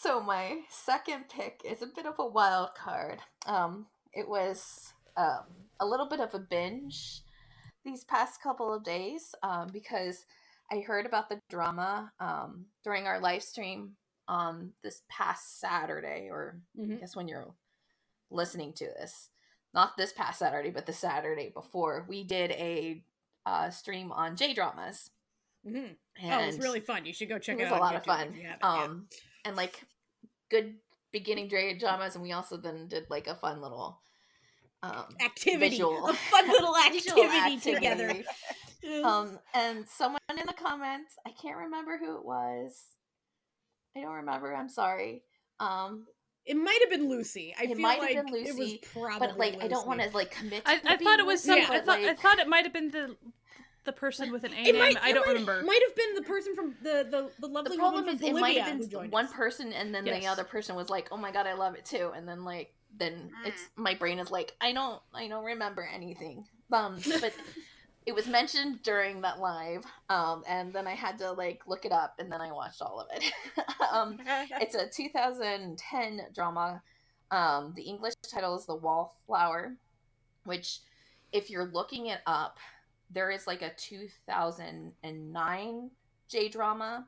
so 0.00 0.20
my 0.20 0.60
second 0.68 1.28
pick 1.28 1.62
is 1.64 1.80
a 1.82 1.86
bit 1.86 2.06
of 2.06 2.14
a 2.18 2.26
wild 2.26 2.70
card. 2.74 3.20
Um, 3.46 3.86
it 4.12 4.28
was 4.28 4.92
um, 5.16 5.44
a 5.80 5.86
little 5.86 6.08
bit 6.08 6.20
of 6.20 6.34
a 6.34 6.38
binge 6.38 7.22
these 7.84 8.04
past 8.04 8.42
couple 8.42 8.72
of 8.74 8.84
days 8.84 9.34
um, 9.42 9.68
because 9.72 10.24
I 10.70 10.80
heard 10.80 11.06
about 11.06 11.28
the 11.28 11.40
drama 11.48 12.12
um, 12.20 12.66
during 12.84 13.06
our 13.06 13.20
live 13.20 13.42
stream 13.42 13.92
on 14.28 14.72
this 14.82 15.02
past 15.08 15.60
Saturday, 15.60 16.28
or 16.30 16.60
I 16.76 16.80
Mhm. 16.82 17.00
guess 17.00 17.16
when 17.16 17.28
you're 17.28 17.54
listening 18.30 18.72
to 18.74 18.84
this. 18.86 19.30
Not 19.74 19.96
this 19.96 20.12
past 20.12 20.38
Saturday, 20.38 20.70
but 20.70 20.86
the 20.86 20.92
Saturday 20.92 21.50
before. 21.52 22.04
We 22.08 22.24
did 22.24 22.50
a 22.52 23.02
uh, 23.46 23.70
stream 23.70 24.12
on 24.12 24.36
J 24.36 24.52
dramas. 24.54 25.10
Mhm. 25.66 25.96
Oh, 26.24 26.40
it 26.40 26.46
was 26.46 26.58
really 26.58 26.80
fun. 26.80 27.06
You 27.06 27.14
should 27.14 27.28
go 27.28 27.38
check 27.38 27.58
it 27.58 27.62
it, 27.62 27.64
was 27.64 27.72
out. 27.72 27.78
a 27.78 27.82
lot 27.82 27.96
of 27.96 28.04
fun. 28.04 28.34
Um, 28.60 29.06
and 29.44 29.56
like 29.56 29.82
good 30.50 30.74
beginning 31.12 31.48
J 31.48 31.74
dramas, 31.78 32.14
and 32.14 32.22
we 32.22 32.32
also 32.32 32.56
then 32.56 32.88
did 32.88 33.06
like 33.08 33.26
a 33.26 33.34
fun 33.34 33.60
little 33.62 34.00
um, 34.82 35.06
activity, 35.24 35.70
visual- 35.70 36.08
a 36.08 36.14
fun 36.14 36.48
little 36.48 36.74
visual 36.90 37.24
activity, 37.24 37.74
together. 37.74 38.24
um, 39.04 39.38
and 39.54 39.86
someone 39.88 40.20
in 40.30 40.46
the 40.46 40.52
comments, 40.52 41.14
I 41.26 41.30
can't 41.30 41.56
remember 41.56 41.98
who 41.98 42.16
it 42.16 42.24
was. 42.24 42.82
I 43.96 44.00
don't 44.00 44.12
remember. 44.12 44.54
I'm 44.54 44.68
sorry. 44.68 45.22
Um, 45.60 46.06
it 46.46 46.56
might 46.56 46.78
have 46.80 46.90
been 46.90 47.08
Lucy. 47.08 47.54
I 47.58 47.64
It 47.64 47.68
feel 47.68 47.78
might 47.78 48.00
have 48.14 48.26
like 48.26 48.32
been 48.32 48.46
it 48.46 48.56
was 48.56 48.74
probably. 48.92 49.28
but 49.28 49.38
like 49.38 49.62
I 49.62 49.68
don't 49.68 49.86
want 49.86 50.00
to 50.02 50.10
like 50.10 50.30
commit. 50.30 50.62
I, 50.66 50.78
to 50.78 50.90
I 50.90 50.96
being 50.96 51.08
thought 51.08 51.18
it 51.20 51.26
was 51.26 51.42
some. 51.42 51.58
Lucy, 51.58 51.70
I 51.72 51.76
but, 51.78 51.86
thought 51.86 51.98
I 52.00 52.14
thought 52.14 52.38
it 52.38 52.48
might 52.48 52.64
have 52.64 52.72
been 52.72 52.90
the 52.90 53.16
the 53.84 53.92
person 53.92 54.30
with 54.30 54.44
an 54.44 54.52
A 54.52 54.56
It 54.60 54.64
name. 54.72 54.78
might, 54.78 55.02
I 55.02 55.10
it 55.10 55.14
don't 55.14 55.26
might, 55.26 55.32
remember. 55.32 55.62
Might 55.64 55.80
have 55.86 55.96
been 55.96 56.14
the 56.14 56.22
person 56.22 56.54
from 56.54 56.74
the 56.82 57.06
the, 57.10 57.30
the 57.40 57.46
lovely 57.48 57.76
the 57.76 57.78
problem 57.80 58.04
woman 58.04 58.14
is 58.14 58.20
from 58.20 58.36
it 58.36 58.40
might 58.40 58.58
have 58.60 58.90
been 58.90 59.10
one 59.10 59.24
us. 59.26 59.32
person 59.32 59.72
and 59.72 59.92
then 59.94 60.06
Yes. 60.06 60.20
the 60.20 60.26
other 60.28 60.44
person 60.44 60.76
was 60.76 60.88
like 60.88 61.08
oh 61.10 61.16
my 61.16 61.32
god 61.32 61.46
i 61.48 61.54
love 61.54 61.74
it 61.74 61.84
too 61.84 62.12
and 62.14 62.28
then 62.28 62.44
like 62.44 62.72
then 62.96 63.30
it's 63.44 63.68
my 63.74 63.94
brain 63.94 64.18
is 64.20 64.30
like 64.30 64.52
i 64.60 64.72
don't 64.72 65.00
i 65.14 65.26
don't 65.26 65.44
remember 65.44 65.88
anything 65.92 66.44
um 66.72 66.98
but 67.20 67.32
it 68.06 68.14
was 68.14 68.26
mentioned 68.26 68.82
during 68.82 69.20
that 69.20 69.38
live 69.38 69.84
um 70.10 70.42
and 70.48 70.72
then 70.72 70.86
i 70.86 70.94
had 70.94 71.18
to 71.18 71.30
like 71.32 71.60
look 71.66 71.84
it 71.84 71.92
up 71.92 72.14
and 72.18 72.30
then 72.32 72.40
i 72.40 72.50
watched 72.52 72.80
all 72.82 73.00
of 73.00 73.08
it. 73.12 73.24
Um 73.92 74.18
it's 74.60 74.74
a 74.74 74.88
2010 74.88 76.20
drama. 76.34 76.82
Um 77.30 77.72
the 77.76 77.82
english 77.82 78.14
title 78.32 78.56
is 78.56 78.66
the 78.66 78.74
wallflower 78.74 79.76
which 80.44 80.78
if 81.32 81.50
you're 81.50 81.70
looking 81.72 82.06
it 82.06 82.20
up 82.26 82.58
there 83.10 83.30
is 83.30 83.46
like 83.46 83.62
a 83.62 83.72
2009 83.76 85.90
j 86.28 86.48
drama 86.48 87.06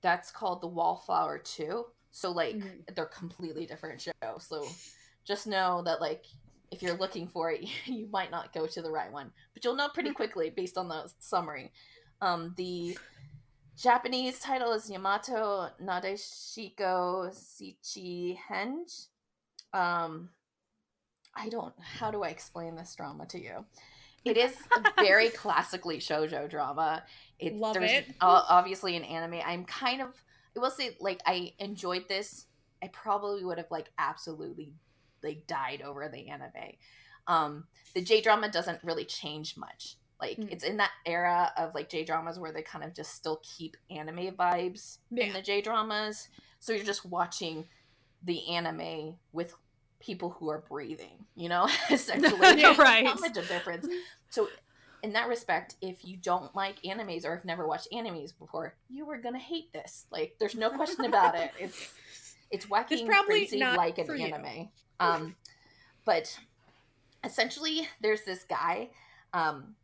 that's 0.00 0.30
called 0.30 0.60
the 0.60 0.66
wallflower 0.66 1.38
2 1.38 1.84
so 2.10 2.32
like 2.32 2.56
Mhm. 2.56 2.94
they're 2.94 3.06
completely 3.06 3.66
different 3.66 4.00
shows. 4.00 4.46
So 4.48 4.66
just 5.24 5.46
know 5.46 5.82
that 5.84 6.00
like 6.00 6.24
if 6.70 6.82
you're 6.82 6.96
looking 6.96 7.28
for 7.28 7.50
it 7.50 7.62
you 7.86 8.08
might 8.12 8.30
not 8.30 8.52
go 8.52 8.66
to 8.66 8.82
the 8.82 8.90
right 8.90 9.12
one 9.12 9.30
but 9.54 9.64
you'll 9.64 9.76
know 9.76 9.88
pretty 9.88 10.12
quickly 10.12 10.50
based 10.50 10.76
on 10.78 10.88
the 10.88 11.10
summary. 11.18 11.72
Um 12.20 12.54
the 12.56 12.98
japanese 13.76 14.40
title 14.40 14.72
is 14.72 14.90
yamato 14.90 15.68
nadeshiko 15.80 17.30
shichi 17.30 18.36
henge 18.50 19.06
um 19.72 20.30
i 21.36 21.48
don't 21.48 21.72
how 21.78 22.10
do 22.10 22.24
i 22.24 22.28
explain 22.28 22.74
this 22.74 22.94
drama 22.96 23.24
to 23.26 23.40
you? 23.40 23.64
It 24.24 24.36
is 24.36 24.54
a 24.76 25.02
very 25.02 25.30
classically 25.42 25.98
shojo 25.98 26.50
drama. 26.50 27.04
It, 27.38 27.54
Love 27.54 27.76
it. 27.78 28.06
obviously 28.20 28.96
an 28.96 29.04
anime. 29.04 29.40
I'm 29.44 29.64
kind 29.64 30.02
of 30.02 30.08
i 30.56 30.60
will 30.60 30.70
say 30.70 30.96
like 31.00 31.20
i 31.26 31.52
enjoyed 31.58 32.08
this. 32.08 32.46
I 32.82 32.88
probably 32.88 33.44
would 33.44 33.58
have 33.58 33.70
like 33.70 33.90
absolutely 33.98 34.72
like 35.22 35.46
died 35.46 35.82
over 35.82 36.08
the 36.08 36.28
anime. 36.28 36.50
Um 37.26 37.64
the 37.94 38.02
j 38.02 38.20
drama 38.20 38.48
doesn't 38.50 38.82
really 38.84 39.04
change 39.04 39.56
much. 39.56 39.96
Like 40.20 40.36
Mm. 40.38 40.50
it's 40.50 40.64
in 40.64 40.78
that 40.78 40.90
era 41.06 41.52
of 41.56 41.74
like 41.74 41.88
j 41.88 42.04
dramas 42.04 42.38
where 42.38 42.52
they 42.52 42.62
kind 42.62 42.84
of 42.84 42.94
just 42.94 43.14
still 43.14 43.40
keep 43.42 43.76
anime 43.90 44.34
vibes 44.36 44.98
in 45.16 45.32
the 45.32 45.42
j 45.42 45.60
dramas. 45.60 46.28
So 46.60 46.72
you're 46.72 46.84
just 46.84 47.04
watching 47.06 47.66
the 48.22 48.48
anime 48.48 49.16
with 49.32 49.54
people 50.00 50.30
who 50.30 50.48
are 50.48 50.64
breathing 50.68 51.24
you 51.34 51.48
know? 51.48 51.68
Essentially. 51.90 52.38
Yeah, 52.60 52.74
right. 52.80 53.04
not 53.04 53.20
much 53.20 53.36
of 53.36 53.46
difference. 53.48 53.86
So 54.30 54.48
in 55.04 55.12
that 55.12 55.28
respect 55.28 55.76
if 55.80 56.04
you 56.04 56.16
don't 56.16 56.52
like 56.56 56.82
animes 56.82 57.24
or 57.24 57.36
have 57.36 57.44
never 57.44 57.66
watched 57.68 57.86
animes 57.92 58.36
before 58.36 58.74
you 58.88 59.08
are 59.10 59.18
gonna 59.18 59.38
hate 59.38 59.72
this. 59.72 60.06
Like 60.10 60.34
there's 60.40 60.56
no 60.56 60.70
question 60.70 61.04
about 61.04 61.36
it. 61.36 61.52
It's 61.60 61.92
it's 62.50 62.66
wacky 62.66 62.92
It's 62.92 63.02
probably 63.02 63.46
crazy 63.46 63.58
like 63.60 63.98
an 63.98 64.20
anime 64.20 64.68
um 65.00 65.36
but 66.04 66.38
essentially 67.24 67.88
there's 68.00 68.22
this 68.22 68.44
guy 68.44 68.90
um 69.32 69.74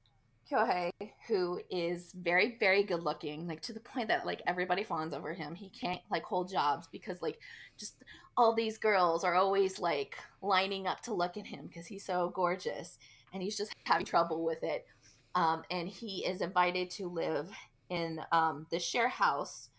Kyohei, 0.51 0.91
who 1.27 1.61
is 1.71 2.12
very, 2.12 2.57
very 2.61 2.83
good 2.83 3.03
looking, 3.03 3.47
like 3.47 3.62
to 3.62 3.73
the 3.73 3.81
point 3.81 4.09
that 4.09 4.27
like 4.27 4.43
everybody 4.47 4.85
fawns 4.85 5.15
over 5.15 5.33
him. 5.33 5.55
He 5.55 5.71
can't 5.71 6.01
like 6.11 6.23
hold 6.23 6.51
jobs 6.51 6.87
because 6.87 7.23
like 7.23 7.39
just 7.79 7.95
all 8.37 8.55
these 8.55 8.79
girls 8.79 9.25
are 9.25 9.35
always 9.35 9.79
like 9.79 10.17
lining 10.43 10.87
up 10.87 11.01
to 11.03 11.15
look 11.15 11.37
at 11.37 11.47
him 11.47 11.67
because 11.67 11.87
he's 11.87 12.05
so 12.05 12.31
gorgeous 12.35 12.99
and 13.33 13.43
he's 13.43 13.57
just 13.57 13.73
having 13.85 14.05
trouble 14.05 14.45
with 14.45 14.62
it. 14.62 14.87
Um, 15.35 15.62
and 15.71 15.89
he 15.89 16.25
is 16.27 16.41
invited 16.41 16.91
to 16.93 17.09
live 17.09 17.51
in 17.89 18.21
um, 18.31 18.67
the 18.71 18.79
share 18.79 19.09
house, 19.09 19.71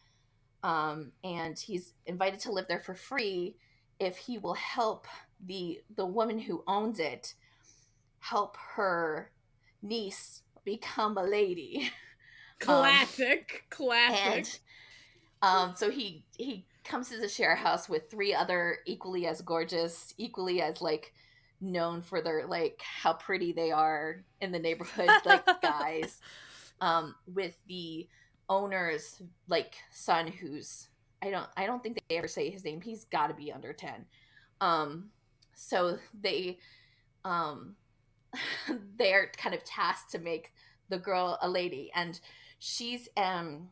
um, 0.66 1.12
and 1.24 1.58
he's 1.60 1.94
invited 2.08 2.40
to 2.40 2.52
live 2.52 2.66
there 2.68 2.80
for 2.80 2.96
free 2.96 3.56
if 4.00 4.18
he 4.18 4.40
will 4.40 4.56
help 4.56 5.06
the 5.46 5.80
the 5.96 6.06
woman 6.06 6.40
who 6.40 6.64
owns 6.68 7.00
it 7.00 7.36
help 8.18 8.58
her 8.76 9.32
niece 9.84 10.42
become 10.66 11.18
a 11.18 11.24
lady. 11.24 11.92
Classic, 12.60 13.64
um, 13.72 13.78
classic. 13.78 14.28
And, 14.28 14.60
um, 15.44 15.74
so 15.76 15.92
he 15.92 16.26
he 16.36 16.66
comes 16.84 17.10
to 17.10 17.18
the 17.20 17.30
share 17.30 17.56
house 17.56 17.88
with 17.88 18.10
three 18.10 18.34
other 18.34 18.80
equally 18.88 19.28
as 19.28 19.42
gorgeous, 19.42 20.16
equally 20.18 20.64
as 20.64 20.82
like 20.82 21.14
known 21.62 22.02
for 22.02 22.22
their 22.22 22.48
like 22.48 22.82
how 22.82 23.14
pretty 23.14 23.52
they 23.54 23.72
are 23.72 24.24
in 24.42 24.52
the 24.52 24.60
neighborhood, 24.60 25.12
like 25.26 25.46
guys. 25.62 26.18
Um, 26.82 27.14
with 27.28 27.56
the 27.68 28.10
owner's 28.50 29.22
like 29.48 29.76
son, 29.92 30.28
who's 30.28 30.88
I 31.22 31.30
don't 31.30 31.48
I 31.58 31.66
don't 31.66 31.82
think 31.82 32.00
they 32.08 32.18
ever 32.18 32.28
say 32.28 32.50
his 32.50 32.64
name. 32.64 32.82
He's 32.82 33.06
got 33.06 33.28
to 33.28 33.34
be 33.34 33.52
under 33.52 33.74
ten. 33.74 34.06
Um, 34.62 35.10
so 35.56 35.98
they 36.22 36.60
um 37.24 37.76
they're 38.98 39.32
kind 39.38 39.56
of 39.56 39.64
tasked 39.64 40.12
to 40.12 40.20
make 40.20 40.54
the 40.90 40.98
girl 40.98 41.40
a 41.42 41.50
lady 41.50 41.92
and 41.96 42.20
she's 42.60 43.10
um 43.18 43.70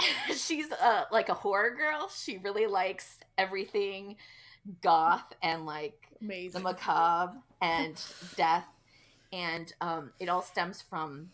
she's 0.34 0.70
uh 0.72 1.04
like 1.12 1.28
a 1.28 1.34
horror 1.34 1.74
girl 1.74 2.08
she 2.08 2.38
really 2.38 2.66
likes 2.66 3.18
everything 3.36 4.16
goth 4.82 5.32
and 5.42 5.66
like 5.66 6.08
Amazing. 6.22 6.52
the 6.52 6.60
macabre 6.60 7.34
and 7.60 8.02
death 8.36 8.66
and 9.32 9.74
um 9.80 10.12
it 10.18 10.28
all 10.28 10.42
stems 10.42 10.80
from 10.80 11.28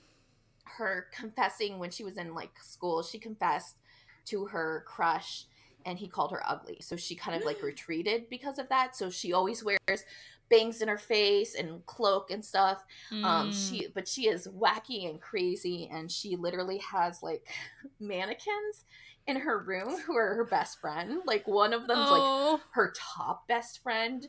her 0.82 1.06
confessing 1.12 1.78
when 1.78 1.90
she 1.90 2.04
was 2.04 2.18
in 2.18 2.34
like 2.34 2.52
school 2.62 3.02
she 3.02 3.18
confessed 3.18 3.76
to 4.24 4.46
her 4.46 4.84
crush 4.86 5.46
and 5.84 5.98
he 5.98 6.06
called 6.06 6.30
her 6.30 6.42
ugly 6.48 6.78
so 6.80 6.96
she 6.96 7.14
kind 7.14 7.36
of 7.36 7.44
like 7.44 7.62
retreated 7.62 8.28
because 8.28 8.58
of 8.58 8.68
that 8.68 8.94
so 8.94 9.10
she 9.10 9.32
always 9.32 9.64
wears 9.64 10.04
bangs 10.52 10.82
in 10.82 10.88
her 10.88 10.98
face 10.98 11.54
and 11.54 11.84
cloak 11.86 12.30
and 12.30 12.44
stuff. 12.44 12.84
Mm. 13.10 13.24
Um, 13.24 13.52
she 13.52 13.86
mm. 13.86 13.94
but 13.94 14.06
she 14.06 14.28
is 14.28 14.46
wacky 14.46 15.08
and 15.08 15.20
crazy, 15.20 15.88
and 15.90 16.10
she 16.10 16.36
literally 16.36 16.78
has 16.78 17.22
like 17.22 17.48
mannequins 18.00 18.84
in 19.26 19.36
her 19.36 19.58
room 19.58 19.98
who 20.06 20.16
are 20.16 20.34
her 20.34 20.44
best 20.44 20.80
friend. 20.80 21.22
Like 21.24 21.48
one 21.48 21.72
of 21.72 21.88
them's 21.88 22.10
oh. 22.10 22.50
like 22.52 22.60
her 22.72 22.92
top 22.96 23.48
best 23.48 23.82
friend. 23.82 24.28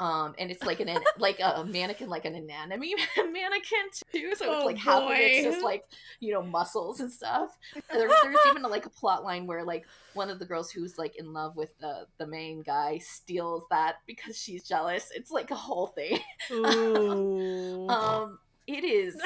Um, 0.00 0.34
and 0.38 0.50
it's 0.50 0.64
like 0.64 0.80
an 0.80 0.88
like 1.18 1.40
a 1.40 1.62
mannequin, 1.62 2.08
like 2.08 2.24
an 2.24 2.34
anatomy 2.34 2.94
mannequin 3.18 3.90
too. 4.10 4.34
So 4.34 4.50
it's 4.50 4.62
oh, 4.62 4.64
like 4.64 4.78
half 4.78 5.02
of 5.02 5.10
it's 5.12 5.44
just 5.44 5.62
like 5.62 5.84
you 6.20 6.32
know 6.32 6.40
muscles 6.42 7.00
and 7.00 7.12
stuff. 7.12 7.58
And 7.74 8.00
there, 8.00 8.08
there's 8.22 8.36
even 8.48 8.64
a, 8.64 8.68
like 8.68 8.86
a 8.86 8.90
plot 8.90 9.24
line 9.24 9.46
where 9.46 9.62
like 9.62 9.84
one 10.14 10.30
of 10.30 10.38
the 10.38 10.46
girls 10.46 10.70
who's 10.70 10.96
like 10.96 11.16
in 11.16 11.34
love 11.34 11.54
with 11.54 11.78
the 11.80 12.06
the 12.16 12.26
main 12.26 12.62
guy 12.62 12.96
steals 12.96 13.64
that 13.70 13.96
because 14.06 14.38
she's 14.38 14.66
jealous. 14.66 15.10
It's 15.14 15.30
like 15.30 15.50
a 15.50 15.54
whole 15.54 15.88
thing. 15.88 16.18
um, 16.50 18.38
it 18.66 18.84
is. 18.84 19.20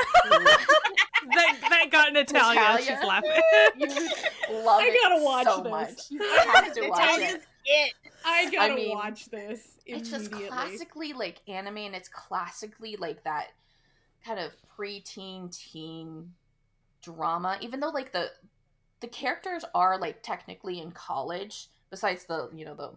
That, 1.31 1.57
that 1.68 1.87
got 1.91 2.09
an 2.09 2.16
Italian. 2.16 2.62
Natalia, 2.62 2.85
she's 2.85 3.07
laughing. 3.07 3.31
You 3.77 3.87
love 4.64 4.81
I 4.81 4.99
gotta 5.03 5.25
watch 5.25 5.47
so 5.47 5.62
this. 5.62 5.70
much. 5.70 6.11
You 6.11 6.22
have 6.53 6.75
to 6.75 6.89
watch 6.89 7.18
it. 7.20 7.43
it. 7.66 7.93
I 8.25 8.51
gotta 8.51 8.72
I 8.72 8.77
mean, 8.77 8.91
watch 8.91 9.27
this. 9.27 9.79
It's 9.87 10.11
just 10.11 10.31
classically 10.33 11.12
like 11.12 11.41
anime, 11.49 11.79
and 11.79 11.95
it's 11.95 12.09
classically 12.09 12.97
like 12.97 13.22
that 13.25 13.49
kind 14.25 14.39
of 14.41 14.53
preteen 14.79 15.57
teen 15.57 16.33
drama. 17.03 17.59
Even 17.61 17.81
though 17.81 17.91
like 17.91 18.12
the 18.12 18.31
the 19.01 19.09
characters 19.09 19.64
are 19.75 19.99
like 19.99 20.22
technically 20.22 20.81
in 20.81 20.91
college, 20.93 21.68
besides 21.91 22.25
the 22.25 22.49
you 22.55 22.64
know 22.64 22.75
the 22.75 22.91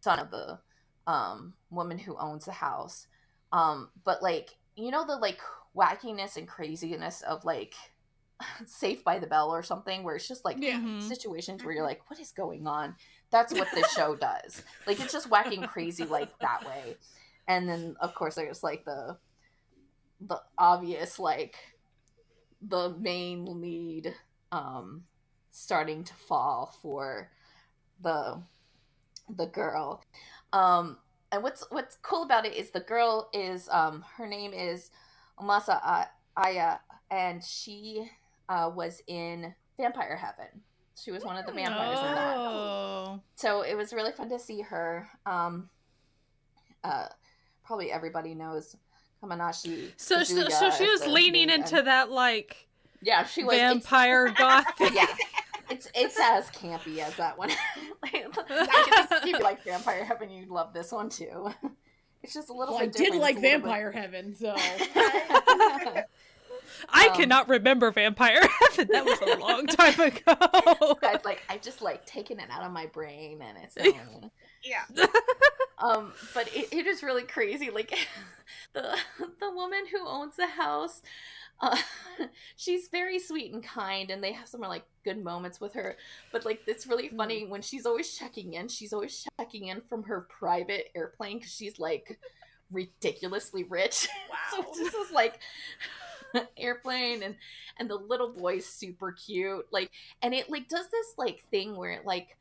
son 0.00 0.18
of 0.18 0.30
the 0.30 0.58
um 1.06 1.54
woman 1.70 1.98
who 1.98 2.16
owns 2.18 2.44
the 2.44 2.52
house. 2.52 3.06
Um, 3.52 3.90
but 4.04 4.22
like 4.22 4.50
you 4.76 4.90
know 4.90 5.06
the 5.06 5.16
like 5.16 5.38
wackiness 5.76 6.36
and 6.36 6.48
craziness 6.48 7.22
of 7.22 7.44
like 7.44 7.74
Saved 8.66 9.04
by 9.04 9.18
the 9.18 9.26
Bell 9.26 9.50
or 9.50 9.62
something, 9.62 10.02
where 10.02 10.16
it's 10.16 10.28
just 10.28 10.44
like 10.44 10.56
yeah. 10.60 10.78
Mm-hmm. 10.78 11.00
situations 11.00 11.64
where 11.64 11.74
you're 11.74 11.84
like, 11.84 12.08
what 12.08 12.18
is 12.20 12.32
going 12.32 12.66
on? 12.66 12.96
That's 13.30 13.52
what 13.52 13.68
this 13.74 13.90
show 13.92 14.16
does. 14.16 14.62
Like 14.86 15.00
it's 15.00 15.12
just 15.12 15.30
whacking 15.30 15.62
crazy 15.62 16.04
like 16.04 16.36
that 16.40 16.64
way. 16.64 16.96
And 17.48 17.68
then 17.68 17.96
of 18.00 18.14
course 18.14 18.34
there's 18.34 18.62
like 18.62 18.84
the 18.84 19.16
the 20.20 20.40
obvious 20.56 21.18
like 21.18 21.56
the 22.62 22.90
main 22.98 23.60
lead 23.60 24.14
um 24.52 25.02
starting 25.50 26.04
to 26.04 26.14
fall 26.14 26.74
for 26.80 27.30
the 28.02 28.40
the 29.36 29.46
girl. 29.46 30.02
Um 30.52 30.98
and 31.32 31.42
what's 31.42 31.64
what's 31.70 31.96
cool 32.02 32.22
about 32.22 32.46
it 32.46 32.54
is 32.54 32.70
the 32.70 32.80
girl 32.80 33.28
is 33.32 33.68
um 33.70 34.04
her 34.16 34.26
name 34.26 34.52
is 34.52 34.90
Omasa 35.38 36.06
Aya 36.36 36.78
and 37.10 37.42
she 37.42 38.08
uh, 38.48 38.70
was 38.74 39.02
in 39.06 39.54
Vampire 39.76 40.16
Heaven. 40.16 40.62
She 40.96 41.10
was 41.10 41.24
one 41.24 41.36
of 41.36 41.46
the 41.46 41.52
vampires 41.52 41.98
oh. 42.00 42.06
in 42.06 42.14
that. 42.14 42.36
Oh. 42.36 43.20
So 43.34 43.62
it 43.62 43.76
was 43.76 43.92
really 43.92 44.12
fun 44.12 44.28
to 44.30 44.38
see 44.38 44.60
her. 44.62 45.08
Um, 45.26 45.68
uh, 46.84 47.06
probably 47.64 47.90
everybody 47.90 48.34
knows 48.34 48.76
Kamenashi. 49.22 49.92
So, 49.96 50.22
so, 50.22 50.48
so 50.48 50.70
she 50.70 50.88
was 50.88 51.06
leaning 51.06 51.50
into 51.50 51.78
and, 51.78 51.86
that 51.86 52.10
like 52.10 52.68
yeah, 53.02 53.24
she 53.24 53.44
was 53.44 53.56
vampire 53.56 54.28
goth. 54.36 54.66
yeah, 54.80 55.06
it's 55.70 55.88
it's 55.94 56.18
as 56.20 56.48
campy 56.50 56.98
as 56.98 57.16
that 57.16 57.36
one. 57.36 57.50
like, 58.02 58.26
if 58.50 59.24
you 59.24 59.38
like 59.38 59.64
Vampire 59.64 60.04
Heaven, 60.04 60.30
you'd 60.30 60.48
love 60.48 60.72
this 60.72 60.92
one 60.92 61.08
too. 61.08 61.50
It's 62.24 62.32
just 62.32 62.48
a 62.48 62.54
little. 62.54 62.74
Well, 62.74 62.82
I 62.82 62.86
did 62.86 63.14
like 63.16 63.38
Vampire 63.38 63.92
bit... 63.92 64.00
Heaven, 64.00 64.34
so. 64.34 64.56
I 66.88 67.08
um, 67.08 67.14
cannot 67.14 67.50
remember 67.50 67.90
Vampire 67.90 68.40
Heaven. 68.60 68.88
That 68.90 69.04
was 69.04 69.20
a 69.20 69.38
long 69.40 69.66
time 69.66 70.00
ago. 70.00 70.96
I've 71.02 71.22
like 71.22 71.42
I've 71.50 71.60
just 71.60 71.82
like 71.82 72.06
taken 72.06 72.40
it 72.40 72.46
out 72.50 72.62
of 72.62 72.72
my 72.72 72.86
brain, 72.86 73.42
and 73.42 73.58
it's 73.62 73.76
um, 73.76 74.30
yeah. 74.64 74.84
um, 75.78 76.14
but 76.32 76.48
it, 76.56 76.72
it 76.72 76.86
is 76.86 77.02
really 77.02 77.24
crazy. 77.24 77.68
Like 77.68 77.92
the 78.72 78.96
the 79.38 79.50
woman 79.50 79.84
who 79.92 80.08
owns 80.08 80.36
the 80.36 80.46
house. 80.46 81.02
Uh, 81.64 81.76
she's 82.56 82.88
very 82.88 83.18
sweet 83.18 83.52
and 83.52 83.64
kind, 83.64 84.10
and 84.10 84.22
they 84.22 84.32
have 84.32 84.48
some 84.48 84.60
like 84.60 84.84
good 85.04 85.22
moments 85.22 85.60
with 85.60 85.72
her. 85.74 85.96
But 86.32 86.44
like, 86.44 86.60
it's 86.66 86.86
really 86.86 87.08
mm-hmm. 87.08 87.16
funny 87.16 87.46
when 87.46 87.62
she's 87.62 87.86
always 87.86 88.16
checking 88.16 88.54
in. 88.54 88.68
She's 88.68 88.92
always 88.92 89.26
checking 89.38 89.68
in 89.68 89.80
from 89.88 90.04
her 90.04 90.26
private 90.30 90.90
airplane 90.94 91.38
because 91.38 91.52
she's 91.52 91.78
like 91.78 92.18
ridiculously 92.70 93.64
rich. 93.64 94.08
Wow. 94.30 94.64
so 94.74 94.84
this 94.84 94.94
is 94.94 95.10
like 95.12 95.40
airplane 96.56 97.22
and 97.22 97.36
and 97.78 97.88
the 97.88 97.94
little 97.94 98.32
boy's 98.32 98.66
super 98.66 99.12
cute 99.12 99.66
like 99.70 99.90
and 100.22 100.34
it 100.34 100.50
like 100.50 100.68
does 100.68 100.88
this 100.88 101.14
like 101.16 101.44
thing 101.50 101.76
where 101.76 101.92
it 101.92 102.04
like 102.04 102.36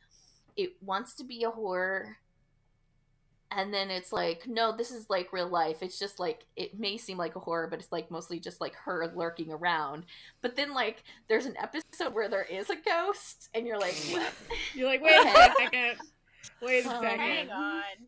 it 0.57 0.73
wants 0.81 1.13
to 1.15 1.23
be 1.23 1.43
a 1.43 1.49
horror 1.49 2.17
and 3.55 3.73
then 3.73 3.89
it's 3.89 4.11
like 4.11 4.47
no 4.47 4.75
this 4.75 4.91
is 4.91 5.09
like 5.09 5.33
real 5.33 5.47
life 5.47 5.81
it's 5.81 5.99
just 5.99 6.19
like 6.19 6.45
it 6.55 6.79
may 6.79 6.97
seem 6.97 7.17
like 7.17 7.35
a 7.35 7.39
horror 7.39 7.67
but 7.69 7.79
it's 7.79 7.91
like 7.91 8.09
mostly 8.11 8.39
just 8.39 8.61
like 8.61 8.75
her 8.75 9.11
lurking 9.15 9.51
around 9.51 10.03
but 10.41 10.55
then 10.55 10.73
like 10.73 11.03
there's 11.27 11.45
an 11.45 11.55
episode 11.61 12.13
where 12.13 12.29
there 12.29 12.43
is 12.43 12.69
a 12.69 12.75
ghost 12.75 13.49
and 13.53 13.65
you're 13.65 13.79
like 13.79 13.95
what? 14.11 14.33
you're 14.73 14.87
like 14.87 15.01
wait 15.01 15.15
a 15.15 15.53
second 15.57 15.95
wait 16.61 16.79
a 16.79 16.83
second 16.89 17.19
hang 17.19 17.49
on 17.49 17.83
oh 17.99 18.05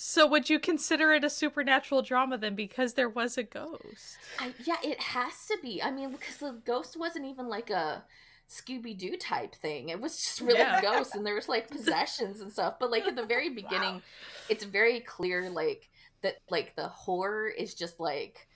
so 0.00 0.28
would 0.28 0.48
you 0.48 0.60
consider 0.60 1.12
it 1.12 1.24
a 1.24 1.30
supernatural 1.30 2.02
drama 2.02 2.38
then 2.38 2.54
because 2.54 2.94
there 2.94 3.08
was 3.08 3.36
a 3.36 3.42
ghost? 3.42 4.16
I, 4.38 4.54
yeah, 4.64 4.76
it 4.84 5.00
has 5.00 5.46
to 5.46 5.58
be. 5.60 5.82
I 5.82 5.90
mean, 5.90 6.12
because 6.12 6.36
the 6.36 6.60
ghost 6.64 6.96
wasn't 6.96 7.26
even 7.26 7.48
like 7.48 7.68
a 7.70 8.04
Scooby 8.48 8.96
Doo 8.96 9.16
type 9.16 9.54
thing. 9.54 9.90
It 9.90 10.00
was 10.00 10.16
just 10.16 10.40
really 10.40 10.60
yeah. 10.60 10.80
ghosts 10.80 11.14
and 11.14 11.24
there 11.24 11.34
was 11.34 11.48
like 11.48 11.68
possessions 11.68 12.40
and 12.40 12.50
stuff. 12.50 12.74
But 12.80 12.90
like 12.90 13.06
at 13.06 13.16
the 13.16 13.26
very 13.26 13.48
beginning, 13.54 13.94
wow. 13.94 14.02
It's 14.50 14.64
very 14.64 15.00
clear 15.00 15.50
like 15.50 15.88
that 16.22 16.36
like 16.50 16.74
the 16.76 16.88
horror 16.88 17.48
is 17.48 17.74
just 17.74 18.00
like 18.00 18.48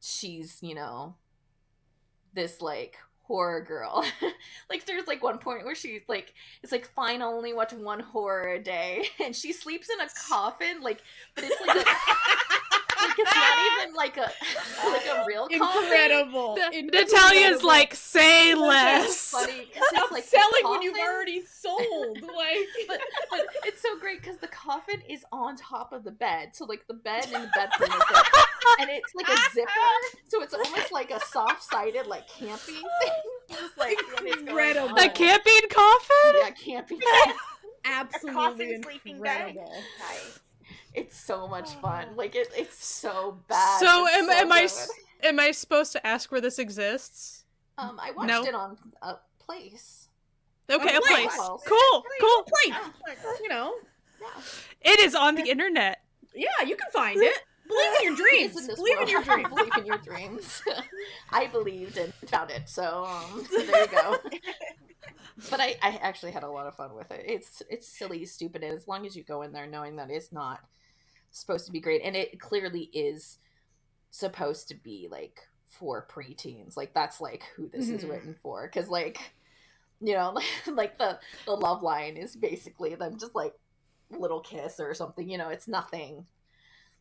she's, 0.00 0.58
you 0.62 0.74
know, 0.74 1.14
this 2.34 2.60
like 2.60 2.96
horror 3.22 3.60
girl. 3.60 4.04
like 4.70 4.86
there's 4.86 5.06
like 5.06 5.22
one 5.22 5.38
point 5.38 5.64
where 5.64 5.74
she's 5.74 6.02
like 6.08 6.34
it's 6.62 6.72
like 6.72 6.86
fine 6.86 7.22
I'll 7.22 7.34
only 7.34 7.52
watch 7.52 7.72
one 7.72 8.00
horror 8.00 8.48
a 8.50 8.62
day 8.62 9.08
and 9.24 9.34
she 9.34 9.52
sleeps 9.52 9.88
in 9.90 10.00
a 10.00 10.08
coffin 10.28 10.80
like 10.80 11.02
but 11.34 11.44
it's 11.44 11.60
like, 11.66 11.76
a, 11.76 11.80
like 13.08 13.18
it's 13.18 13.34
not 13.34 13.82
even 13.82 13.94
like 13.94 14.16
a 14.16 14.30
like 14.86 15.06
a 15.06 15.24
real 15.26 15.48
coffee. 15.58 15.84
Incredible. 15.84 16.58
N- 16.72 16.86
Natalia's 16.92 17.62
like, 17.62 17.94
say 17.94 18.50
It's 18.50 18.60
less. 18.60 19.30
funny 19.30 19.68
'cause 19.74 19.82
Stop 19.90 20.02
it's 20.04 20.12
like 20.12 20.24
the 20.24 20.28
selling 20.30 20.70
when 20.70 20.82
you've 20.82 20.98
already 20.98 21.44
sold. 21.44 22.18
Like 22.36 22.58
but, 22.88 23.00
but 23.30 23.40
it's 23.64 23.80
so 23.82 23.98
great 23.98 24.20
because 24.20 24.36
the 24.38 24.48
coffin 24.48 25.00
is 25.08 25.24
on 25.32 25.56
top 25.56 25.92
of 25.92 26.04
the 26.04 26.10
bed, 26.10 26.50
so 26.54 26.64
like 26.66 26.86
the 26.86 26.94
bed 26.94 27.24
and 27.32 27.44
the 27.44 27.50
bed 27.54 27.70
frame 27.76 27.90
is 27.90 27.98
there, 28.10 28.22
and 28.80 28.90
it's 28.90 29.14
like 29.14 29.28
a 29.28 29.36
zipper, 29.54 29.70
so 30.28 30.42
it's 30.42 30.52
almost 30.54 30.92
like 30.92 31.10
a 31.10 31.20
soft-sided 31.20 32.06
like 32.06 32.28
camping 32.28 32.74
thing. 33.00 33.12
Just 33.50 33.78
like 33.78 33.96
when 34.16 34.26
it's 34.28 34.42
Incredible. 34.42 34.96
A 34.98 35.08
camping 35.08 35.60
coffin? 35.70 36.34
yeah, 36.40 36.50
camping. 36.50 37.00
Absolutely 37.84 38.30
a 38.30 38.34
coffin 38.34 38.60
absolutely 38.60 38.82
sleeping 38.82 39.22
bag. 39.22 39.54
Nice. 39.56 40.40
It's 40.96 41.16
so 41.16 41.46
much 41.46 41.70
fun. 41.76 42.08
Like 42.16 42.34
it, 42.34 42.48
it's 42.56 42.84
so 42.84 43.38
bad. 43.48 43.78
So 43.80 44.06
It's 44.06 44.16
am, 44.16 44.24
so 44.26 44.32
am 44.32 44.52
I 44.52 44.68
am 45.28 45.40
I 45.40 45.50
supposed 45.52 45.92
to 45.92 46.04
ask 46.06 46.32
where 46.32 46.40
this 46.40 46.58
exists? 46.58 47.44
Um, 47.78 48.00
I 48.02 48.10
watched 48.12 48.28
No. 48.28 48.42
it 48.44 48.54
on 48.54 48.76
a 49.02 49.16
place. 49.38 50.08
Okay, 50.70 50.96
a 50.96 51.00
place. 51.00 51.26
place. 51.26 51.38
Well, 51.38 51.62
Cool, 51.66 52.04
cool. 52.20 52.42
Place, 52.44 52.74
you 53.42 53.48
know. 53.48 53.74
Yeah. 54.20 54.92
It 54.92 55.00
is 55.00 55.14
on 55.14 55.34
the 55.36 55.48
internet. 55.48 56.02
Yeah, 56.34 56.48
you 56.66 56.74
can 56.76 56.90
find 56.92 57.20
it. 57.22 57.36
Believe 57.68 57.92
in 58.00 58.04
your 58.06 58.16
dreams. 58.30 58.56
in 58.60 58.66
this 58.66 58.76
Believe 58.76 59.00
in 59.00 59.08
your 59.08 59.22
dreams. 59.24 59.48
Believe 59.50 59.76
in 59.78 59.86
your 59.86 59.98
dreams. 59.98 60.62
I 61.30 61.46
believed 61.48 61.98
and 61.98 62.12
found 62.26 62.50
it, 62.50 62.68
so 62.68 63.04
um, 63.04 63.46
there 63.50 63.82
you 63.82 63.86
go. 63.88 64.16
but 65.50 65.60
I, 65.60 65.76
I 65.82 65.98
actually 66.02 66.32
had 66.32 66.42
a 66.44 66.48
lot 66.50 66.66
of 66.66 66.74
fun 66.76 66.94
with 66.94 67.10
it. 67.10 67.24
It's 67.26 67.62
it's 67.68 67.86
silly, 67.86 68.24
stupid, 68.24 68.62
and 68.62 68.74
as 68.76 68.88
long 68.88 69.04
as 69.06 69.14
you 69.16 69.22
go 69.22 69.42
in 69.42 69.52
there 69.52 69.66
knowing 69.66 69.96
that 69.96 70.10
it's 70.10 70.32
not 70.32 70.60
supposed 71.38 71.66
to 71.66 71.72
be 71.72 71.80
great, 71.80 72.02
and 72.02 72.16
it 72.16 72.40
clearly 72.40 72.90
is 72.92 73.38
supposed 74.10 74.68
to 74.68 74.74
be 74.74 75.08
like 75.10 75.40
for 75.68 76.06
preteens. 76.10 76.76
Like 76.76 76.94
that's 76.94 77.20
like 77.20 77.44
who 77.56 77.68
this 77.68 77.90
is 77.90 78.04
Mhm. 78.04 78.10
written 78.10 78.36
for, 78.42 78.66
because 78.66 78.88
like 78.88 79.32
you 80.00 80.14
know, 80.14 80.38
like 80.72 80.98
the 80.98 81.18
the 81.46 81.52
love 81.52 81.82
line 81.82 82.16
is 82.16 82.36
basically 82.36 82.94
them 82.94 83.18
just 83.18 83.34
like 83.34 83.54
little 84.10 84.40
kiss 84.40 84.78
or 84.80 84.94
something. 84.94 85.28
You 85.28 85.38
know, 85.38 85.48
it's 85.48 85.68
nothing 85.68 86.26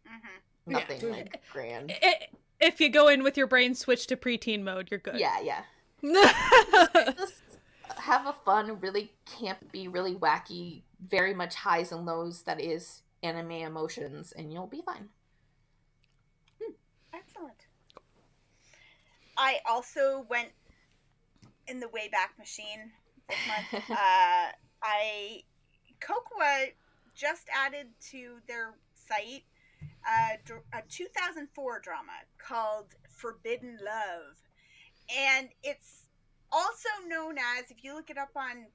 hmm 0.06 0.72
Yeah. 0.72 0.80
nothing 0.80 1.10
like 1.12 1.42
grand. 1.52 1.94
I- 2.02 2.28
if 2.62 2.80
you 2.80 2.88
go 2.90 3.10
in 3.10 3.22
with 3.22 3.36
your 3.38 3.48
brain 3.48 3.76
switched 3.76 4.08
to 4.10 4.16
preteen 4.16 4.64
mode, 4.64 4.90
you're 4.90 5.00
good. 5.00 5.20
Yeah, 5.20 5.40
yeah. 5.42 5.64
Just 7.18 7.34
have 7.98 8.26
a 8.28 8.34
fun, 8.46 8.80
really 8.80 9.12
campy, 9.28 9.94
really 9.94 10.16
wacky, 10.16 10.84
very 11.06 11.34
much 11.34 11.54
highs 11.56 11.92
and 11.92 12.06
lows 12.06 12.44
that 12.44 12.62
is 12.62 13.02
anime 13.26 13.52
emotions, 13.52 14.32
and 14.32 14.54
you'll 14.54 14.68
be 14.68 14.82
fine. 14.86 15.10
Excellent. 17.14 17.66
I 19.38 19.60
also 19.68 20.26
went 20.30 20.50
in 21.68 21.80
the 21.80 21.88
Wayback 21.88 22.38
Machine 22.38 22.92
this 23.28 23.38
month. 23.48 23.90
uh, 23.90 24.52
I 24.84 25.44
Kocowa 26.00 26.72
just 27.16 27.48
added 27.54 27.88
to 28.12 28.38
their 28.48 28.76
site 28.94 29.44
uh, 30.08 30.38
a 30.74 30.82
2004 30.90 31.80
drama 31.80 32.12
called 32.38 32.96
Forbidden 33.10 33.78
Love, 33.84 34.36
and 35.18 35.50
it's 35.64 36.04
also 36.52 36.90
known 37.08 37.38
as 37.38 37.72
if 37.72 37.84
you 37.84 37.96
look 37.96 38.10
it 38.10 38.18
up 38.18 38.32
on 38.36 38.68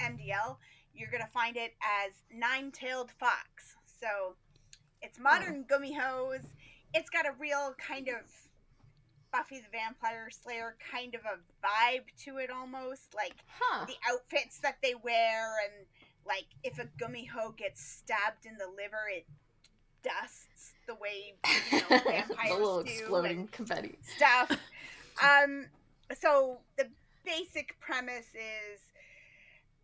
MDL, 0.00 0.56
you're 0.98 1.10
gonna 1.10 1.28
find 1.32 1.56
it 1.56 1.74
as 1.80 2.12
Nine-Tailed 2.32 3.10
Fox. 3.12 3.76
So 4.00 4.34
it's 5.02 5.18
modern 5.18 5.64
gumihos. 5.64 6.44
It's 6.94 7.10
got 7.10 7.26
a 7.26 7.32
real 7.38 7.74
kind 7.78 8.08
of 8.08 8.16
Buffy 9.32 9.58
the 9.60 9.66
Vampire 9.70 10.28
Slayer 10.30 10.74
kind 10.92 11.14
of 11.14 11.20
a 11.22 11.36
vibe 11.64 12.04
to 12.24 12.38
it 12.38 12.50
almost, 12.50 13.14
like 13.14 13.34
Huh. 13.58 13.84
the 13.86 13.94
outfits 14.10 14.58
that 14.60 14.78
they 14.82 14.94
wear 14.94 15.54
and 15.64 15.86
like 16.26 16.46
if 16.64 16.78
a 16.78 16.86
gumiho 17.02 17.56
gets 17.56 17.82
stabbed 17.84 18.44
in 18.46 18.56
the 18.58 18.66
liver 18.66 19.04
it 19.14 19.26
dusts 20.02 20.72
the 20.86 20.94
way 20.94 21.34
you 21.72 21.78
know, 21.78 21.86
the 21.88 22.02
vampires 22.10 22.50
little 22.52 22.82
do 22.82 22.90
exploding 22.90 23.48
confetti. 23.48 23.98
stuff 24.16 24.50
um 25.22 25.66
so 26.20 26.58
the 26.76 26.86
basic 27.24 27.78
premise 27.80 28.28
is 28.34 28.80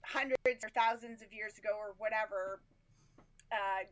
hundreds 0.07 0.65
or 0.65 0.71
thousands 0.75 1.23
of 1.23 1.33
years 1.33 1.59
ago 1.59 1.71
or 1.79 1.95
whatever 1.99 2.61
uh 3.53 3.85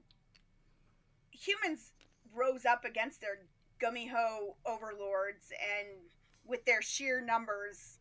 humans 1.30 1.92
rose 2.34 2.64
up 2.64 2.84
against 2.84 3.20
their 3.20 3.46
gumiho 3.82 4.54
overlords 4.66 5.50
and 5.50 5.88
with 6.44 6.64
their 6.64 6.82
sheer 6.82 7.20
numbers 7.20 7.98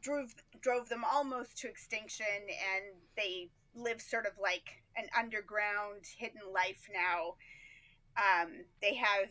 drove 0.00 0.34
drove 0.60 0.88
them 0.88 1.04
almost 1.10 1.58
to 1.58 1.68
extinction 1.68 2.26
and 2.36 2.96
they 3.16 3.48
live 3.74 4.00
sort 4.00 4.26
of 4.26 4.32
like 4.40 4.82
an 4.96 5.06
underground 5.18 6.04
hidden 6.18 6.42
life 6.52 6.88
now. 6.92 7.34
Um, 8.16 8.64
they 8.82 8.94
have 8.96 9.30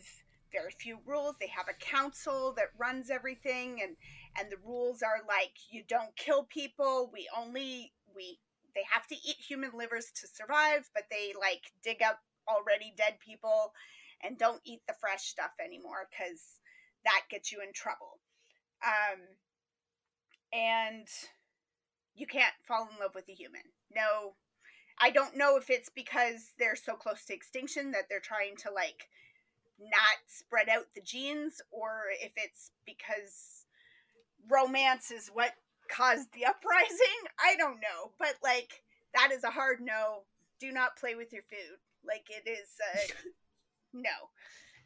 very 0.52 0.72
few 0.72 0.98
rules. 1.06 1.36
They 1.40 1.46
have 1.48 1.66
a 1.68 1.84
council 1.84 2.52
that 2.56 2.66
runs 2.78 3.10
everything 3.10 3.80
and 3.82 3.96
and 4.38 4.50
the 4.50 4.56
rules 4.66 5.02
are 5.02 5.20
like 5.28 5.52
you 5.70 5.82
don't 5.86 6.16
kill 6.16 6.44
people. 6.44 7.10
We 7.12 7.28
only 7.36 7.92
we 8.14 8.38
they 8.74 8.82
have 8.90 9.06
to 9.06 9.14
eat 9.14 9.36
human 9.36 9.70
livers 9.76 10.06
to 10.14 10.26
survive 10.26 10.88
but 10.94 11.04
they 11.10 11.32
like 11.38 11.72
dig 11.82 12.02
up 12.02 12.20
already 12.48 12.92
dead 12.96 13.16
people 13.24 13.72
and 14.22 14.38
don't 14.38 14.60
eat 14.64 14.80
the 14.86 14.94
fresh 15.00 15.24
stuff 15.24 15.52
anymore 15.64 16.08
because 16.10 16.60
that 17.04 17.22
gets 17.30 17.50
you 17.50 17.60
in 17.60 17.72
trouble. 17.72 18.20
Um 18.84 19.20
and 20.52 21.06
you 22.14 22.26
can't 22.26 22.54
fall 22.66 22.88
in 22.92 23.00
love 23.00 23.14
with 23.14 23.28
a 23.28 23.32
human. 23.32 23.62
No 23.94 24.34
i 25.00 25.10
don't 25.10 25.36
know 25.36 25.56
if 25.56 25.70
it's 25.70 25.88
because 25.88 26.52
they're 26.58 26.76
so 26.76 26.94
close 26.94 27.24
to 27.24 27.34
extinction 27.34 27.92
that 27.92 28.02
they're 28.10 28.20
trying 28.20 28.54
to 28.54 28.70
like 28.70 29.08
not 29.78 30.18
spread 30.26 30.68
out 30.68 30.86
the 30.94 31.00
genes 31.00 31.62
or 31.70 32.02
if 32.20 32.32
it's 32.36 32.70
because 32.84 33.64
romance 34.50 35.10
is 35.10 35.30
what 35.32 35.54
caused 35.92 36.32
the 36.32 36.44
uprising 36.46 37.20
i 37.44 37.54
don't 37.56 37.80
know 37.80 38.10
but 38.18 38.34
like 38.42 38.82
that 39.14 39.30
is 39.32 39.44
a 39.44 39.50
hard 39.50 39.80
no 39.80 40.22
do 40.58 40.72
not 40.72 40.96
play 40.96 41.14
with 41.14 41.32
your 41.32 41.42
food 41.42 41.78
like 42.06 42.26
it 42.30 42.48
is 42.48 42.68
uh 42.94 43.12
no 43.92 44.10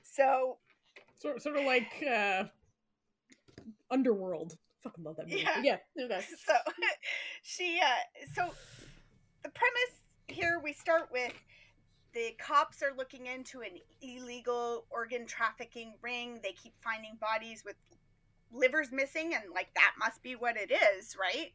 so 0.02 0.58
Sort, 1.18 1.42
sort 1.42 1.56
of 1.56 1.64
like 1.64 2.04
uh, 2.08 2.44
Underworld. 3.90 4.56
Fucking 4.82 5.04
love 5.04 5.16
that 5.16 5.28
movie. 5.28 5.42
Yeah. 5.42 5.62
Yeah. 5.96 6.04
Okay. 6.04 6.24
so 6.46 6.54
she 7.42 7.80
uh 7.82 8.24
so 8.34 8.52
the 9.42 9.50
premise 9.50 10.02
here 10.28 10.60
we 10.62 10.72
start 10.72 11.08
with 11.10 11.32
the 12.12 12.34
cops 12.38 12.82
are 12.82 12.94
looking 12.96 13.26
into 13.26 13.62
an 13.62 13.78
illegal 14.00 14.84
organ 14.90 15.26
trafficking 15.26 15.94
ring 16.02 16.40
they 16.42 16.52
keep 16.52 16.72
finding 16.80 17.16
bodies 17.20 17.62
with 17.64 17.76
livers 18.52 18.92
missing 18.92 19.34
and 19.34 19.44
like 19.54 19.68
that 19.74 19.92
must 19.98 20.22
be 20.22 20.34
what 20.34 20.56
it 20.56 20.70
is 20.70 21.16
right 21.20 21.52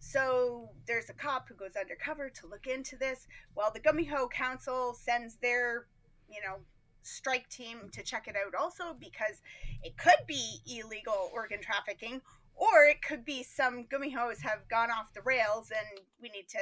so 0.00 0.68
there's 0.86 1.10
a 1.10 1.14
cop 1.14 1.48
who 1.48 1.54
goes 1.54 1.76
undercover 1.78 2.30
to 2.30 2.46
look 2.46 2.66
into 2.66 2.96
this 2.96 3.26
while 3.54 3.72
the 3.72 3.80
gumiho 3.80 4.30
council 4.30 4.94
sends 4.94 5.36
their 5.36 5.86
you 6.30 6.40
know 6.44 6.56
strike 7.02 7.48
team 7.48 7.88
to 7.92 8.02
check 8.02 8.28
it 8.28 8.36
out 8.36 8.54
also 8.54 8.94
because 8.98 9.42
it 9.82 9.96
could 9.96 10.26
be 10.26 10.58
illegal 10.66 11.30
organ 11.32 11.60
trafficking 11.60 12.20
or 12.58 12.84
it 12.84 13.00
could 13.02 13.24
be 13.24 13.42
some 13.42 13.84
gumihos 13.84 14.42
have 14.42 14.68
gone 14.68 14.90
off 14.90 15.14
the 15.14 15.22
rails 15.22 15.70
and 15.70 16.00
we 16.20 16.28
need 16.28 16.48
to 16.48 16.58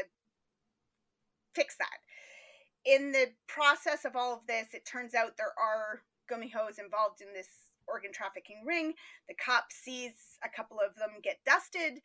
fix 1.54 1.76
that. 1.76 1.98
In 2.84 3.12
the 3.12 3.30
process 3.48 4.04
of 4.04 4.14
all 4.14 4.34
of 4.34 4.46
this, 4.46 4.74
it 4.74 4.84
turns 4.84 5.14
out 5.14 5.36
there 5.36 5.54
are 5.58 6.02
gumihos 6.30 6.78
involved 6.78 7.22
in 7.22 7.32
this 7.32 7.48
organ 7.88 8.12
trafficking 8.12 8.62
ring. 8.66 8.94
The 9.28 9.34
cop 9.34 9.72
sees 9.72 10.38
a 10.44 10.48
couple 10.48 10.78
of 10.78 10.96
them 10.96 11.20
get 11.22 11.44
dusted. 11.44 12.00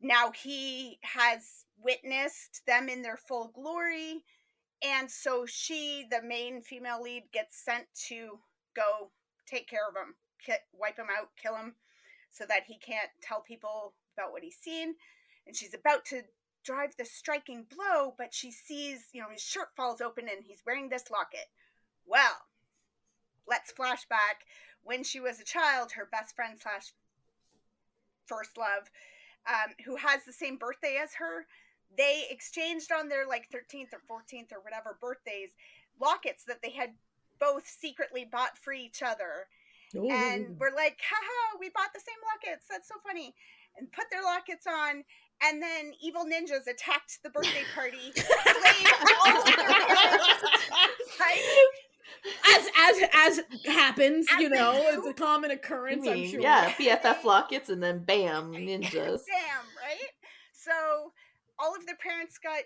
Now 0.00 0.32
he 0.32 0.98
has 1.02 1.64
witnessed 1.82 2.62
them 2.66 2.88
in 2.88 3.02
their 3.02 3.16
full 3.16 3.50
glory. 3.54 4.24
And 4.82 5.10
so 5.10 5.46
she, 5.46 6.06
the 6.10 6.22
main 6.22 6.60
female 6.60 7.02
lead, 7.02 7.24
gets 7.32 7.56
sent 7.56 7.86
to 8.08 8.38
go 8.74 9.10
take 9.46 9.68
care 9.68 9.88
of 9.88 9.96
him, 9.96 10.14
wipe 10.72 10.98
him 10.98 11.06
out, 11.18 11.30
kill 11.40 11.56
him 11.56 11.74
so 12.30 12.44
that 12.48 12.64
he 12.66 12.76
can't 12.76 13.10
tell 13.22 13.40
people 13.40 13.94
about 14.16 14.32
what 14.32 14.42
he's 14.42 14.56
seen. 14.56 14.94
And 15.46 15.56
she's 15.56 15.74
about 15.74 16.04
to 16.06 16.22
drive 16.64 16.94
the 16.98 17.04
striking 17.04 17.64
blow, 17.74 18.14
but 18.18 18.34
she 18.34 18.50
sees, 18.50 19.06
you 19.12 19.22
know, 19.22 19.28
his 19.32 19.40
shirt 19.40 19.68
falls 19.76 20.00
open 20.00 20.28
and 20.28 20.44
he's 20.44 20.62
wearing 20.66 20.88
this 20.88 21.10
locket. 21.10 21.46
Well, 22.04 22.36
let's 23.48 23.72
flash 23.72 24.04
back. 24.08 24.44
When 24.86 25.02
she 25.02 25.20
was 25.20 25.40
a 25.40 25.44
child, 25.44 25.92
her 25.92 26.08
best 26.10 26.34
friend 26.36 26.56
slash 26.58 26.92
first 28.26 28.56
love, 28.56 28.90
um, 29.48 29.74
who 29.84 29.96
has 29.96 30.24
the 30.24 30.32
same 30.32 30.56
birthday 30.56 30.98
as 31.02 31.14
her, 31.14 31.46
they 31.98 32.24
exchanged 32.30 32.92
on 32.92 33.08
their 33.08 33.26
like 33.26 33.48
13th 33.50 33.92
or 33.92 34.20
14th 34.20 34.52
or 34.52 34.62
whatever 34.62 34.96
birthdays 35.00 35.50
lockets 36.00 36.44
that 36.44 36.62
they 36.62 36.70
had 36.70 36.90
both 37.38 37.66
secretly 37.66 38.24
bought 38.30 38.56
for 38.58 38.72
each 38.72 39.02
other. 39.02 39.48
Ooh. 39.94 40.08
And 40.10 40.56
we're 40.58 40.74
like, 40.74 40.98
haha, 41.02 41.58
we 41.60 41.70
bought 41.70 41.92
the 41.94 42.00
same 42.00 42.20
lockets. 42.32 42.66
That's 42.70 42.88
so 42.88 42.96
funny. 43.04 43.34
And 43.78 43.90
put 43.92 44.06
their 44.10 44.22
lockets 44.22 44.66
on. 44.66 45.04
And 45.42 45.60
then 45.60 45.92
evil 46.00 46.24
ninjas 46.24 46.66
attacked 46.66 47.18
the 47.22 47.30
birthday 47.30 47.64
party, 47.74 48.12
slayed 48.14 48.92
all 49.26 49.38
of 49.38 49.44
their 49.44 49.56
parents. 49.56 50.44
Right? 51.20 51.40
As 52.48 52.68
as 52.76 53.02
as 53.14 53.40
happens, 53.66 54.26
As 54.32 54.40
you 54.40 54.48
know, 54.48 54.72
do. 54.72 54.98
it's 54.98 55.06
a 55.06 55.14
common 55.14 55.50
I 55.50 55.54
occurrence. 55.54 56.06
I'm 56.06 56.14
mean, 56.14 56.30
sure. 56.30 56.40
yeah, 56.40 56.72
BFF 56.72 57.24
lockets 57.24 57.68
and 57.68 57.82
then 57.82 58.04
bam, 58.04 58.52
ninjas. 58.52 58.92
Damn, 59.26 59.66
right? 59.82 60.10
So 60.52 61.12
all 61.58 61.74
of 61.74 61.86
their 61.86 61.96
parents 61.96 62.38
got 62.38 62.62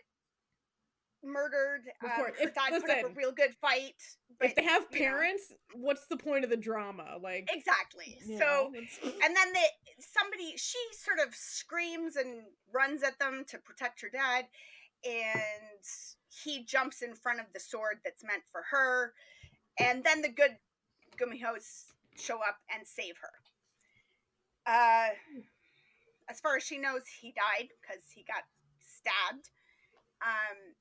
murdered. 1.23 1.83
Of 2.03 2.11
um, 2.11 2.17
course. 2.17 2.33
her 2.39 2.49
If- 2.49 2.55
dad 2.55 2.81
put 2.81 2.91
up 2.91 3.11
a 3.11 3.15
real 3.15 3.33
good 3.33 3.55
fight. 3.61 3.95
If 4.43 4.55
they 4.55 4.65
have 4.65 4.87
you 4.91 5.01
know, 5.01 5.07
parents, 5.07 5.53
what's 5.75 6.07
the 6.07 6.17
point 6.17 6.45
of 6.45 6.51
the 6.51 6.57
drama? 6.57 7.19
Like, 7.23 7.47
exactly. 7.53 8.19
So 8.27 8.35
know, 8.39 8.71
and 9.05 9.37
then 9.37 9.53
they 9.53 9.67
somebody 9.99 10.57
she 10.57 10.79
sort 10.93 11.19
of 11.19 11.35
screams 11.35 12.17
and 12.17 12.45
runs 12.73 13.03
at 13.03 13.19
them 13.19 13.45
to 13.49 13.59
protect 13.59 14.01
her 14.01 14.09
dad 14.09 14.47
and 15.05 15.85
he 16.45 16.65
jumps 16.65 17.03
in 17.03 17.15
front 17.15 17.41
of 17.41 17.47
the 17.53 17.61
sword 17.61 17.99
that's 18.05 18.25
meant 18.25 18.43
for 18.51 18.63
her 18.71 19.13
and 19.79 20.05
then 20.05 20.23
the 20.23 20.29
good 20.29 20.57
gumihos 21.21 21.93
show 22.17 22.37
up 22.37 22.59
and 22.73 22.87
save 22.87 23.15
her. 23.21 23.33
Uh 24.67 25.15
as 26.29 26.41
far 26.41 26.57
as 26.57 26.63
she 26.63 26.79
knows 26.79 27.03
he 27.21 27.33
died 27.33 27.69
because 27.81 28.05
he 28.15 28.23
got 28.23 28.45
stabbed. 28.81 29.51
Um 30.23 30.75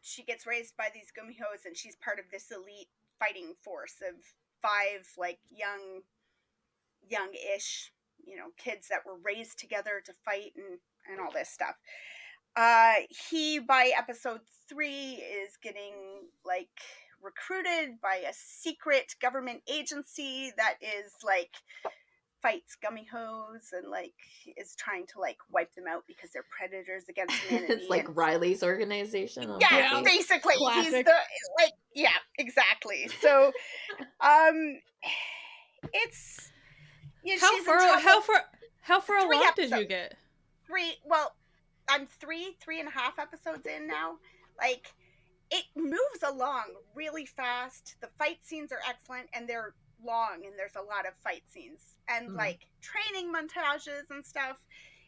she 0.00 0.22
gets 0.22 0.46
raised 0.46 0.76
by 0.76 0.88
these 0.92 1.12
gumihos 1.16 1.64
and 1.66 1.76
she's 1.76 1.96
part 1.96 2.18
of 2.18 2.26
this 2.30 2.50
elite 2.50 2.88
fighting 3.18 3.54
force 3.62 3.96
of 4.06 4.14
five 4.62 5.06
like 5.16 5.38
young 5.50 6.02
young-ish 7.08 7.92
you 8.24 8.36
know 8.36 8.48
kids 8.56 8.88
that 8.88 9.06
were 9.06 9.18
raised 9.22 9.58
together 9.58 10.02
to 10.04 10.12
fight 10.24 10.52
and 10.56 10.78
and 11.10 11.20
all 11.20 11.32
this 11.32 11.48
stuff. 11.48 11.76
Uh 12.56 12.94
he 13.30 13.58
by 13.58 13.92
episode 13.96 14.40
three 14.68 15.12
is 15.14 15.56
getting 15.62 15.94
like 16.44 16.68
recruited 17.22 18.00
by 18.00 18.16
a 18.28 18.32
secret 18.32 19.14
government 19.20 19.62
agency 19.72 20.52
that 20.56 20.74
is 20.82 21.12
like 21.24 21.50
fights 22.40 22.76
gumihos 22.84 23.72
and 23.72 23.90
like 23.90 24.12
is 24.56 24.76
trying 24.76 25.04
to 25.06 25.18
like 25.18 25.38
wipe 25.50 25.74
them 25.74 25.86
out 25.88 26.04
because 26.06 26.30
they're 26.32 26.44
predators 26.56 27.04
against 27.08 27.34
humanity 27.48 27.72
it's 27.72 27.90
like 27.90 28.06
and- 28.06 28.16
Riley's 28.16 28.62
organization. 28.62 29.50
on 29.50 29.60
yeah, 29.60 29.90
Buffy. 29.94 30.04
basically 30.04 30.54
he's 30.74 30.92
the 30.92 31.12
like 31.58 31.72
yeah 31.94 32.10
exactly 32.38 33.08
so 33.20 33.50
um 34.20 34.78
it's 35.92 36.50
yeah, 37.24 37.36
How 37.40 37.50
she's 37.50 37.58
in 37.60 37.64
far? 37.64 37.98
How 37.98 38.20
far? 38.20 38.44
How 38.80 39.00
far 39.00 39.20
Three 39.26 39.36
along 39.36 39.52
did 39.56 39.70
you 39.70 39.84
get? 39.86 40.14
three 40.66 40.92
well 41.04 41.34
i'm 41.88 42.06
three 42.06 42.54
three 42.60 42.78
and 42.78 42.88
a 42.88 42.92
half 42.92 43.18
episodes 43.18 43.66
in 43.66 43.86
now 43.88 44.16
like 44.60 44.92
it 45.50 45.64
moves 45.74 46.22
along 46.26 46.64
really 46.94 47.24
fast 47.24 47.96
the 48.00 48.08
fight 48.18 48.38
scenes 48.42 48.72
are 48.72 48.80
excellent 48.88 49.28
and 49.32 49.48
they're 49.48 49.74
long 50.04 50.44
and 50.44 50.58
there's 50.58 50.76
a 50.76 50.82
lot 50.82 51.06
of 51.06 51.14
fight 51.24 51.42
scenes 51.48 51.96
and 52.08 52.30
Mhm. 52.30 52.36
like 52.36 52.66
training 52.80 53.32
montages 53.32 54.08
and 54.10 54.24
stuff 54.24 54.58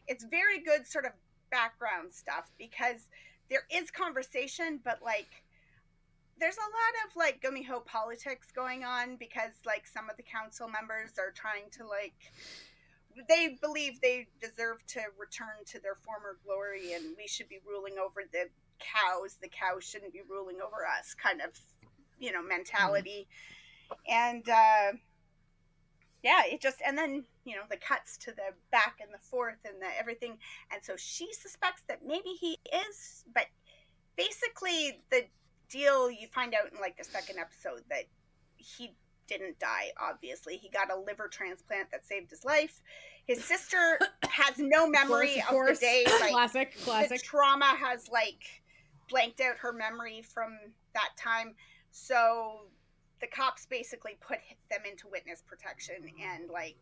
it's 0.07 0.23
very 0.25 0.59
good 0.59 0.85
sort 0.87 1.05
of 1.05 1.13
background 1.49 2.13
stuff 2.13 2.51
because 2.57 3.07
there 3.49 3.65
is 3.69 3.91
conversation 3.91 4.79
but 4.83 5.01
like 5.01 5.43
there's 6.39 6.57
a 6.57 6.61
lot 6.61 7.05
of 7.05 7.15
like 7.15 7.41
gumiho 7.41 7.85
politics 7.85 8.51
going 8.51 8.83
on 8.83 9.15
because 9.15 9.51
like 9.65 9.85
some 9.85 10.09
of 10.09 10.17
the 10.17 10.23
council 10.23 10.67
members 10.67 11.19
are 11.19 11.31
trying 11.31 11.69
to 11.71 11.85
like 11.85 12.15
they 13.27 13.57
believe 13.61 13.99
they 14.01 14.27
deserve 14.41 14.85
to 14.87 15.01
return 15.19 15.63
to 15.65 15.79
their 15.79 15.95
former 15.95 16.37
glory 16.43 16.93
and 16.93 17.15
we 17.17 17.27
should 17.27 17.47
be 17.49 17.59
ruling 17.67 17.97
over 17.99 18.23
the 18.31 18.49
cows 18.81 19.37
the 19.41 19.49
cows 19.49 19.83
shouldn't 19.83 20.13
be 20.13 20.21
ruling 20.29 20.57
over 20.65 20.85
us 20.85 21.13
kind 21.13 21.41
of 21.41 21.51
you 22.19 22.31
know 22.31 22.41
mentality. 22.41 23.27
And 24.07 24.47
uh 24.47 24.93
yeah 26.23 26.41
it 26.45 26.61
just 26.61 26.77
and 26.85 26.97
then 26.97 27.25
you 27.45 27.55
know 27.55 27.63
the 27.69 27.77
cuts 27.77 28.15
to 28.17 28.31
the 28.31 28.53
back 28.71 28.97
and 29.01 29.09
the 29.13 29.17
forth 29.25 29.57
and 29.65 29.81
the 29.81 29.87
everything. 29.99 30.37
And 30.71 30.83
so 30.83 30.93
she 30.95 31.33
suspects 31.33 31.83
that 31.87 31.99
maybe 32.05 32.29
he 32.39 32.57
is 32.87 33.25
but 33.33 33.47
basically 34.15 35.01
the 35.09 35.25
deal 35.69 36.11
you 36.11 36.27
find 36.27 36.53
out 36.53 36.71
in 36.71 36.79
like 36.79 36.97
the 36.97 37.03
second 37.03 37.39
episode 37.39 37.81
that 37.89 38.03
he 38.57 38.93
didn't 39.27 39.57
die 39.59 39.91
obviously. 39.99 40.57
He 40.57 40.69
got 40.69 40.91
a 40.91 40.99
liver 40.99 41.27
transplant 41.27 41.89
that 41.91 42.05
saved 42.05 42.29
his 42.29 42.45
life. 42.45 42.81
His 43.25 43.43
sister 43.43 43.97
has 44.29 44.55
no 44.57 44.87
memory 44.87 45.35
of 45.37 45.43
of, 45.43 45.45
course, 45.47 45.79
the 45.79 45.85
day 45.85 46.05
like 46.19 46.31
classic, 46.31 46.75
the 46.75 46.81
classic. 46.81 47.23
trauma 47.23 47.65
has 47.65 48.09
like 48.09 48.60
blanked 49.11 49.41
out 49.41 49.57
her 49.57 49.73
memory 49.73 50.23
from 50.23 50.57
that 50.93 51.09
time. 51.17 51.53
So 51.91 52.61
the 53.19 53.27
cops 53.27 53.67
basically 53.67 54.17
put 54.25 54.39
them 54.71 54.81
into 54.89 55.07
witness 55.11 55.43
protection 55.45 55.95
and 56.23 56.49
like 56.49 56.77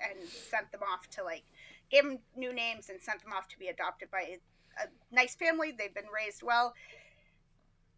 and 0.00 0.28
sent 0.28 0.70
them 0.72 0.80
off 0.82 1.08
to 1.10 1.22
like 1.22 1.44
gave 1.90 2.02
them 2.02 2.18
new 2.34 2.52
names 2.52 2.90
and 2.90 3.00
sent 3.00 3.22
them 3.22 3.32
off 3.32 3.46
to 3.48 3.58
be 3.58 3.68
adopted 3.68 4.10
by 4.10 4.36
a, 4.82 4.86
nice 5.10 5.34
family. 5.34 5.72
They've 5.72 5.94
been 5.94 6.10
raised 6.14 6.42
well. 6.42 6.74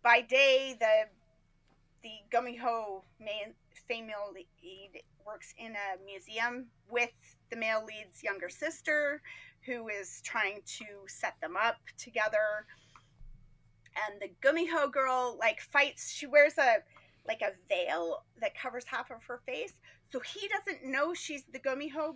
By 0.02 0.20
day 0.20 0.76
the 0.78 1.08
the 2.02 2.36
gumiho 2.36 3.02
main 3.18 3.54
female 3.88 4.32
lead 4.32 5.02
works 5.26 5.54
in 5.58 5.72
a 5.72 6.04
museum 6.04 6.66
with 6.88 7.10
the 7.50 7.56
male 7.56 7.84
lead's 7.84 8.22
younger 8.22 8.48
sister 8.48 9.20
who 9.66 9.88
is 9.88 10.20
trying 10.24 10.60
to 10.64 10.84
set 11.06 11.34
them 11.40 11.56
up 11.56 11.76
together 11.98 12.66
and 14.06 14.20
the 14.20 14.28
gumiho 14.46 14.90
girl 14.90 15.36
like 15.38 15.60
fights 15.60 16.10
she 16.12 16.26
wears 16.26 16.56
a 16.58 16.76
like 17.26 17.42
a 17.42 17.52
veil 17.68 18.24
that 18.40 18.58
covers 18.60 18.84
half 18.86 19.10
of 19.10 19.22
her 19.24 19.40
face 19.46 19.74
so 20.10 20.20
he 20.20 20.48
doesn't 20.48 20.84
know 20.90 21.12
she's 21.14 21.44
the 21.52 21.58
gumiho 21.58 22.14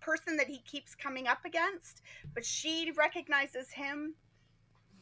person 0.00 0.36
that 0.36 0.46
he 0.46 0.58
keeps 0.66 0.94
coming 0.94 1.26
up 1.26 1.44
against 1.44 2.02
but 2.34 2.44
she 2.44 2.92
recognizes 2.96 3.70
him 3.70 4.14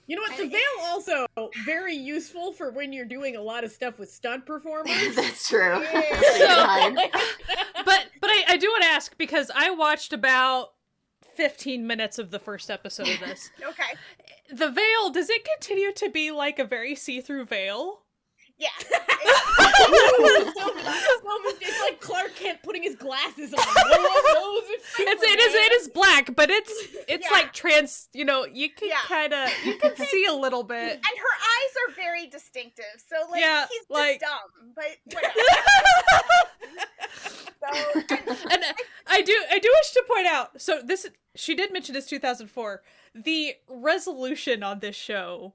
You 0.07 0.17
know 0.17 0.23
what? 0.23 0.37
The 0.37 0.49
veil 0.49 0.61
also 0.85 1.27
very 1.65 1.97
useful 1.97 2.53
for 2.53 2.71
when 2.71 2.93
you're 2.93 3.07
doing 3.07 3.37
a 3.37 3.41
lot 3.43 3.65
of 3.65 3.73
stuff 3.73 3.99
with 3.99 4.11
stunt 4.11 4.45
performers. 4.47 5.15
That's 5.17 5.49
true. 5.49 5.81
Yeah. 5.83 6.95
So- 7.05 7.09
but 7.85 8.07
but 8.21 8.31
I, 8.31 8.45
I 8.51 8.57
do 8.59 8.69
want 8.69 8.83
to 8.83 8.89
ask 8.91 9.17
because 9.19 9.51
I 9.55 9.71
watched 9.71 10.13
about 10.13 10.75
15 11.37 11.87
minutes 11.87 12.19
of 12.19 12.31
the 12.31 12.39
first 12.39 12.71
episode 12.71 13.09
of 13.09 13.19
this. 13.21 13.51
okay 13.63 13.99
the 14.51 14.71
veil, 14.71 15.11
does 15.11 15.31
it 15.31 15.45
continue 15.45 15.93
to 15.93 16.09
be 16.11 16.31
like 16.31 16.59
a 16.59 16.65
very 16.65 16.95
see-through 16.95 17.47
veil? 17.47 18.01
yeah 18.57 18.69
it's, 18.79 18.89
it's 21.61 21.81
like 21.81 21.99
Clark 22.01 22.37
Kent 22.37 22.63
putting 22.63 22.85
his 22.85 22.95
glasses 22.95 23.53
on. 23.53 23.59
No 23.59 24.61
it's 24.99 25.23
it 25.25 25.41
is 25.41 25.55
it 25.55 25.73
is 25.73 25.89
black, 25.89 26.37
but 26.37 26.51
it's 26.51 26.71
it's 27.09 27.27
Yeah. 27.29 27.37
like 27.37 27.53
trans. 27.53 28.09
You 28.13 28.25
know, 28.25 28.45
you 28.47 28.71
can 28.71 28.91
Yeah. 28.91 29.01
kind 29.07 29.35
of 29.35 29.51
you 29.65 29.77
can 29.77 29.97
see 30.07 30.25
a 30.27 30.33
little 30.35 30.63
bit. 30.63 30.93
and 30.93 31.03
her 31.03 31.03
eyes 31.03 31.75
are 31.89 31.95
very 31.97 32.29
distinctive 32.29 32.85
so 33.09 33.17
like 33.31 33.41
Yeah, 33.41 33.67
he's 33.69 33.87
like- 33.91 34.21
dumb 34.21 34.75
but 34.77 34.99
so 37.61 37.67
and 38.11 38.29
and 38.53 38.63
I 39.07 39.23
do 39.23 39.37
I 39.51 39.59
do 39.59 39.69
wish 39.81 39.91
to 39.93 40.05
point 40.09 40.27
out. 40.27 40.61
So 40.61 40.81
this 40.85 41.07
she 41.35 41.55
did 41.55 41.73
mention 41.73 41.95
this 41.95 42.07
2004. 42.07 42.83
The 43.15 43.55
resolution 43.69 44.63
on 44.63 44.81
this 44.81 44.97
show, 44.97 45.55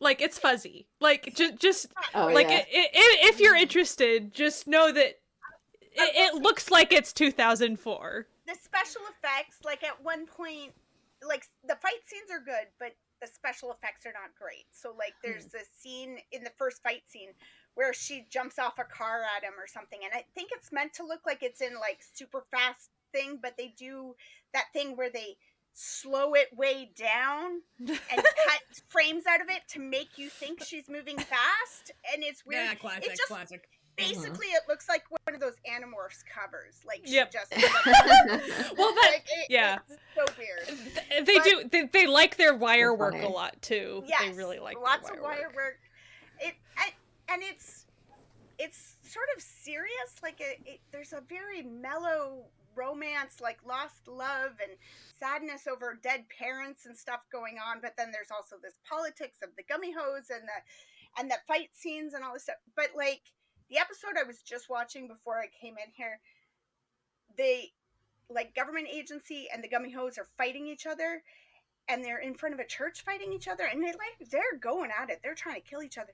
like 0.00 0.20
it's 0.22 0.38
fuzzy. 0.38 0.86
Like 1.00 1.34
just 1.34 1.56
just 1.56 1.86
Oh 2.14 2.26
like 2.28 2.48
yeah. 2.48 2.56
i 2.72 2.88
i 2.94 3.16
if 3.28 3.40
you're 3.40 3.56
interested, 3.56 4.32
just 4.32 4.66
know 4.66 4.90
that 4.92 5.18
it, 5.80 6.34
it 6.34 6.34
looks 6.42 6.70
like 6.70 6.92
it's 6.92 7.12
2004. 7.12 8.26
the 8.46 8.54
special 8.62 9.02
effects 9.18 9.58
like 9.64 9.82
at 9.84 10.02
one 10.02 10.26
point 10.26 10.72
like 11.26 11.44
the 11.66 11.74
fight 11.76 12.00
scenes 12.06 12.30
are 12.30 12.38
good 12.40 12.68
but 12.78 12.92
the 13.20 13.26
special 13.26 13.72
effects 13.72 14.06
are 14.06 14.12
not 14.12 14.30
great 14.40 14.66
so 14.70 14.94
like 14.96 15.14
there's 15.24 15.44
Hmm. 15.50 15.58
a 15.58 15.64
scene 15.80 16.18
in 16.30 16.44
the 16.44 16.52
first 16.56 16.80
fight 16.84 17.02
scene 17.08 17.30
where 17.74 17.92
she 17.92 18.26
jumps 18.30 18.58
off 18.60 18.78
a 18.78 18.84
car 18.84 19.22
at 19.36 19.42
him 19.42 19.54
or 19.58 19.66
something 19.66 19.98
and 20.04 20.12
i 20.14 20.24
think 20.36 20.50
it's 20.52 20.70
meant 20.70 20.92
to 20.94 21.04
look 21.04 21.22
like 21.26 21.42
it's 21.42 21.60
in 21.60 21.74
like 21.80 21.98
super 22.14 22.44
fast 22.52 22.90
thing 23.12 23.40
but 23.42 23.56
they 23.58 23.74
do 23.76 24.14
that 24.54 24.66
thing 24.72 24.96
where 24.96 25.10
they 25.10 25.36
slow 25.80 26.34
it 26.34 26.48
way 26.56 26.90
down 26.96 27.60
and 27.78 27.88
cut 28.10 28.62
frames 28.88 29.24
out 29.28 29.40
of 29.40 29.48
it 29.48 29.62
to 29.68 29.78
make 29.78 30.18
you 30.18 30.28
think 30.28 30.62
she's 30.64 30.88
moving 30.88 31.16
fast 31.16 31.92
and 32.12 32.24
it's 32.24 32.44
weird 32.44 32.64
Yeah, 32.64 32.74
classic, 32.74 33.10
just- 33.10 33.22
classic. 33.28 33.68
Uh-huh. 34.00 34.08
basically 34.14 34.46
it 34.48 34.62
looks 34.68 34.88
like 34.88 35.04
one 35.10 35.34
of 35.34 35.40
those 35.40 35.54
animorphs 35.68 36.22
covers 36.32 36.80
like 36.86 37.02
she 37.04 37.14
Yep. 37.14 37.32
just 37.32 37.52
Well, 38.76 38.92
that 38.94 39.10
like, 39.12 39.24
it- 39.28 39.46
yeah. 39.50 39.78
it's 39.88 40.00
so 40.16 40.24
weird 40.36 40.66
th- 40.66 41.24
they 41.26 41.34
But- 41.38 41.44
do 41.44 41.68
they, 41.70 41.84
they 41.92 42.06
like 42.08 42.36
their 42.36 42.54
wire 42.56 42.92
work 42.94 43.14
a 43.14 43.28
lot 43.28 43.60
too. 43.62 44.02
yes 44.06 44.20
they 44.22 44.32
really 44.32 44.58
like 44.58 44.74
their 44.76 44.84
lots 44.84 45.08
of 45.10 45.20
wire 45.20 45.42
work. 45.46 45.54
work 45.56 45.78
it 46.40 46.54
and, 46.82 46.92
and 47.28 47.42
it's 47.44 47.84
it's 48.60 48.96
sort 49.04 49.26
of 49.36 49.40
serious. 49.42 50.16
Like 50.20 50.40
it, 50.40 50.60
it, 50.66 50.80
there's 50.90 51.12
a 51.12 51.20
very 51.28 51.62
mellow 51.62 52.46
romance, 52.78 53.40
like 53.40 53.58
lost 53.66 54.06
love 54.06 54.54
and 54.62 54.78
sadness 55.18 55.66
over 55.66 55.98
dead 56.00 56.24
parents 56.30 56.86
and 56.86 56.96
stuff 56.96 57.20
going 57.32 57.56
on. 57.58 57.80
But 57.82 57.94
then 57.98 58.12
there's 58.12 58.30
also 58.30 58.56
this 58.62 58.78
politics 58.88 59.38
of 59.42 59.50
the 59.56 59.64
gumihos 59.66 60.30
and 60.30 60.46
the 60.46 60.60
and 61.18 61.30
the 61.30 61.42
fight 61.48 61.70
scenes 61.72 62.14
and 62.14 62.22
all 62.22 62.34
this 62.34 62.44
stuff. 62.44 62.62
But 62.76 62.90
like 62.96 63.22
the 63.68 63.78
episode 63.78 64.14
I 64.18 64.26
was 64.26 64.42
just 64.42 64.70
watching 64.70 65.08
before 65.08 65.38
I 65.38 65.48
came 65.60 65.74
in 65.74 65.90
here, 65.96 66.20
they 67.36 67.72
like 68.30 68.54
government 68.54 68.88
agency 68.92 69.48
and 69.52 69.64
the 69.64 69.68
gumihos 69.68 70.18
are 70.18 70.28
fighting 70.36 70.66
each 70.66 70.86
other 70.86 71.22
and 71.88 72.04
they're 72.04 72.18
in 72.18 72.34
front 72.34 72.54
of 72.54 72.60
a 72.60 72.66
church 72.66 73.02
fighting 73.02 73.32
each 73.32 73.48
other 73.48 73.64
and 73.64 73.82
they 73.82 73.88
like 73.88 74.30
they're 74.30 74.58
going 74.60 74.90
at 74.90 75.10
it 75.10 75.20
they're 75.22 75.34
trying 75.34 75.54
to 75.60 75.68
kill 75.68 75.82
each 75.82 75.98
other 75.98 76.12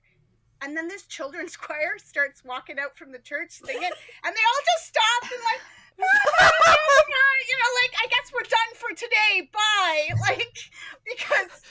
and 0.62 0.76
then 0.76 0.86
this 0.88 1.06
children's 1.06 1.56
choir 1.64 1.98
starts 1.98 2.44
walking 2.44 2.78
out 2.78 2.96
from 2.96 3.12
the 3.12 3.18
church 3.18 3.50
singing 3.50 3.82
and 3.82 4.34
they 4.34 4.46
all 4.46 4.64
just 4.76 4.86
stop 4.88 5.22
and 5.22 5.42
like 5.52 5.60
you 5.99 7.57
know 7.59 7.70
like 7.82 7.95
i 8.03 8.07
guess 8.09 8.32
we're 8.32 8.42
done 8.42 8.74
for 8.74 8.90
today 8.95 9.49
bye 9.53 10.09
like 10.28 10.70
because 11.05 11.62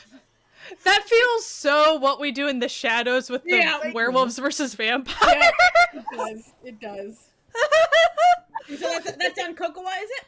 that 0.84 1.04
feels 1.04 1.46
so 1.46 1.96
what 1.96 2.20
we 2.20 2.32
do 2.32 2.48
in 2.48 2.60
the 2.60 2.70
shadows 2.70 3.30
with 3.30 3.44
the 3.44 3.58
yeah, 3.58 3.80
like, 3.84 3.94
werewolves 3.94 4.38
versus 4.38 4.74
vampires. 4.76 5.20
Yeah, 5.24 5.52
it 5.94 6.06
does. 6.16 6.54
It 6.64 6.80
does. 6.80 7.28
so 8.80 8.90
that's, 8.90 9.12
that's 9.12 9.40
on 9.44 9.56
Kocowa, 9.56 9.92
is 10.02 10.10
it? 10.10 10.26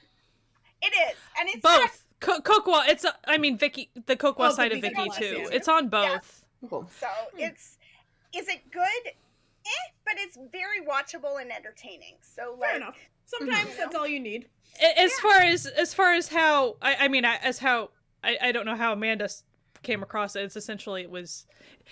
It 0.81 0.93
is, 1.09 1.17
and 1.39 1.49
it's 1.49 1.61
both. 1.61 2.03
Not... 2.21 2.43
Kocowa, 2.43 2.87
it's 2.87 3.05
I 3.27 3.37
mean 3.37 3.57
Viki, 3.57 3.89
the 4.05 4.15
Kocowa 4.15 4.49
oh, 4.49 4.51
side 4.51 4.71
of 4.71 4.79
Viki 4.79 5.15
too. 5.15 5.37
Yeah. 5.39 5.47
It's 5.51 5.67
on 5.67 5.89
both. 5.89 6.45
Yeah. 6.61 6.69
Cool. 6.69 6.89
So 6.99 7.07
it's 7.37 7.77
is 8.33 8.47
it 8.47 8.71
good? 8.71 8.83
Eh, 9.05 9.91
but 10.05 10.15
it's 10.17 10.37
very 10.51 10.81
watchable 10.85 11.41
and 11.41 11.51
entertaining. 11.51 12.15
So 12.21 12.55
like, 12.59 12.69
Fair 12.69 12.77
enough. 12.77 12.97
Sometimes 13.25 13.69
mm-hmm. 13.69 13.77
that's 13.77 13.95
all 13.95 14.07
you 14.07 14.19
need. 14.19 14.47
As 14.97 15.11
yeah. 15.11 15.21
far 15.21 15.41
as 15.41 15.65
as 15.65 15.93
far 15.93 16.13
as 16.13 16.27
how 16.27 16.75
I, 16.81 16.95
I 17.01 17.07
mean 17.07 17.25
as 17.25 17.59
how 17.59 17.91
I, 18.23 18.37
I 18.41 18.51
don't 18.51 18.65
know 18.65 18.75
how 18.75 18.93
Amanda 18.93 19.29
came 19.83 20.03
across 20.03 20.35
it. 20.35 20.41
It's 20.41 20.57
essentially 20.57 21.03
it 21.03 21.09
was, 21.09 21.45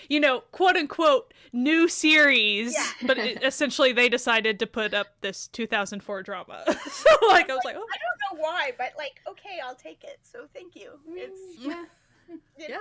you 0.09 0.19
know, 0.19 0.41
quote 0.51 0.75
unquote 0.75 1.34
new 1.53 1.88
series, 1.88 2.73
yeah. 2.73 3.07
but 3.07 3.17
it, 3.17 3.43
essentially 3.43 3.93
they 3.93 4.09
decided 4.09 4.59
to 4.59 4.67
put 4.67 4.93
up 4.93 5.07
this 5.21 5.47
2004 5.49 6.23
drama. 6.23 6.63
so 6.89 7.09
like 7.29 7.49
I 7.49 7.53
was 7.53 7.61
like, 7.63 7.77
oh. 7.77 7.88
I 7.88 7.97
don't 7.97 8.38
know 8.38 8.43
why, 8.43 8.71
but 8.77 8.91
like 8.97 9.21
okay, 9.27 9.59
I'll 9.63 9.75
take 9.75 10.03
it. 10.03 10.19
So 10.23 10.47
thank 10.53 10.75
you. 10.75 10.99
It's 11.07 11.39
yeah, 11.59 11.86
yeah, 12.57 12.77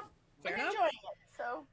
I'm 0.47 0.53
enjoying 0.53 0.73
it. 0.75 1.37
So. 1.37 1.67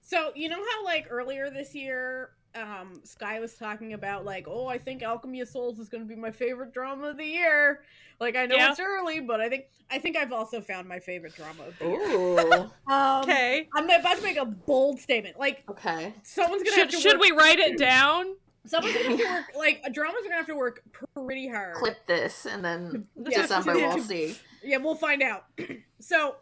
So 0.00 0.30
you 0.34 0.50
know 0.50 0.62
how 0.62 0.84
like 0.84 1.06
earlier 1.08 1.48
this 1.48 1.74
year 1.74 2.32
um 2.54 3.00
Sky 3.04 3.40
was 3.40 3.54
talking 3.54 3.92
about 3.92 4.24
like, 4.24 4.46
oh, 4.48 4.66
I 4.66 4.78
think 4.78 5.02
Alchemy 5.02 5.40
of 5.40 5.48
Souls 5.48 5.78
is 5.78 5.88
going 5.88 6.02
to 6.02 6.08
be 6.08 6.20
my 6.20 6.30
favorite 6.30 6.72
drama 6.72 7.08
of 7.08 7.16
the 7.16 7.24
year. 7.24 7.82
Like 8.20 8.36
I 8.36 8.46
know 8.46 8.56
yeah. 8.56 8.70
it's 8.70 8.80
early, 8.80 9.20
but 9.20 9.40
I 9.40 9.48
think 9.48 9.64
I 9.90 9.98
think 9.98 10.16
I've 10.16 10.32
also 10.32 10.60
found 10.60 10.88
my 10.88 11.00
favorite 11.00 11.34
drama 11.34 11.64
of 11.64 11.78
the 11.78 11.86
year. 11.86 12.70
um, 12.86 13.22
okay, 13.22 13.68
I'm 13.74 13.84
about 13.90 14.16
to 14.16 14.22
make 14.22 14.36
a 14.36 14.44
bold 14.44 15.00
statement. 15.00 15.38
Like, 15.38 15.64
okay, 15.68 16.14
someone's 16.22 16.62
gonna 16.62 16.76
should, 16.76 16.90
to 16.90 16.96
should 16.98 17.20
we 17.20 17.32
write 17.32 17.58
it 17.58 17.78
down? 17.78 18.36
Someone's 18.64 18.94
gonna 18.94 19.08
have 19.08 19.18
to 19.18 19.24
work 19.24 19.44
like 19.56 19.82
a 19.84 19.90
drama's 19.90 20.22
gonna 20.22 20.36
have 20.36 20.46
to 20.46 20.54
work 20.54 20.82
pretty 21.14 21.48
hard. 21.48 21.74
Clip 21.74 22.06
this 22.06 22.46
and 22.46 22.64
then 22.64 23.08
yeah. 23.16 23.42
December 23.42 23.74
we'll 23.74 23.98
see. 24.02 24.36
Yeah, 24.62 24.76
we'll 24.76 24.94
find 24.94 25.22
out. 25.22 25.46
so 25.98 26.36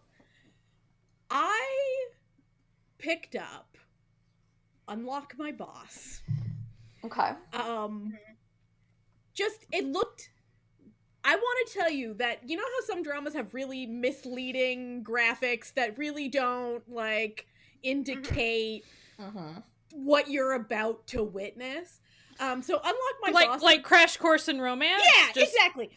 I 1.31 2.07
picked 2.99 3.37
up 3.37 3.70
Unlock 4.91 5.35
My 5.39 5.53
Boss. 5.53 6.23
Okay. 7.05 7.31
Um 7.53 8.13
just 9.33 9.65
it 9.73 9.87
looked 9.87 10.31
I 11.25 11.37
want 11.37 11.69
to 11.69 11.79
tell 11.79 11.91
you 11.91 12.15
that 12.15 12.49
you 12.49 12.57
know 12.57 12.63
how 12.63 12.87
some 12.87 13.03
dramas 13.03 13.35
have 13.35 13.55
really 13.55 13.87
misleading 13.87 15.05
graphics 15.05 15.73
that 15.75 15.99
really 15.99 16.29
don't 16.29 16.83
like 16.91 17.47
indicate 17.83 18.85
uh-huh. 19.19 19.61
what 19.93 20.31
you're 20.31 20.53
about 20.53 21.07
to 21.09 21.23
witness. 21.23 22.01
Um, 22.39 22.63
so 22.63 22.79
unlock 22.79 22.97
my 23.23 23.31
like 23.33 23.49
boss, 23.49 23.63
like 23.63 23.83
Crash 23.83 24.17
Course 24.17 24.49
in 24.49 24.61
Romance. 24.61 25.03
Yeah, 25.05 25.33
just... 25.35 25.53
exactly. 25.53 25.91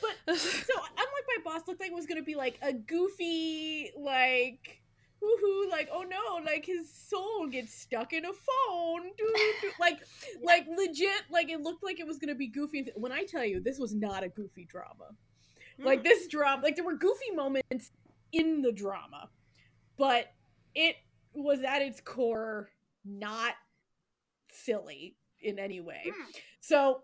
But 0.00 0.36
so 0.36 0.74
unlock 0.74 0.98
my 0.98 1.42
boss 1.44 1.62
looked 1.68 1.80
like 1.80 1.90
it 1.90 1.94
was 1.94 2.06
gonna 2.06 2.22
be 2.22 2.34
like 2.34 2.58
a 2.62 2.72
goofy 2.72 3.92
like 3.96 4.82
woohoo, 5.24 5.70
like, 5.70 5.88
oh 5.92 6.02
no, 6.02 6.44
like 6.44 6.64
his 6.66 6.92
soul 6.92 7.46
gets 7.48 7.72
stuck 7.74 8.12
in 8.12 8.24
a 8.24 8.32
phone. 8.32 9.10
like, 9.80 10.00
like 10.42 10.66
legit, 10.76 11.22
like 11.30 11.50
it 11.50 11.60
looked 11.60 11.82
like 11.82 12.00
it 12.00 12.06
was 12.06 12.18
gonna 12.18 12.34
be 12.34 12.46
goofy. 12.46 12.90
When 12.96 13.12
I 13.12 13.24
tell 13.24 13.44
you, 13.44 13.60
this 13.60 13.78
was 13.78 13.94
not 13.94 14.22
a 14.22 14.28
goofy 14.28 14.64
drama. 14.64 15.14
Mm. 15.80 15.86
Like 15.86 16.04
this 16.04 16.26
drama, 16.28 16.62
like 16.62 16.76
there 16.76 16.84
were 16.84 16.96
goofy 16.96 17.30
moments 17.34 17.90
in 18.32 18.62
the 18.62 18.72
drama, 18.72 19.28
but 19.96 20.32
it 20.74 20.96
was 21.34 21.62
at 21.62 21.82
its 21.82 22.00
core 22.00 22.70
not 23.04 23.54
silly 24.50 25.16
in 25.40 25.58
any 25.58 25.80
way. 25.80 26.02
Mm. 26.06 26.36
So 26.60 27.02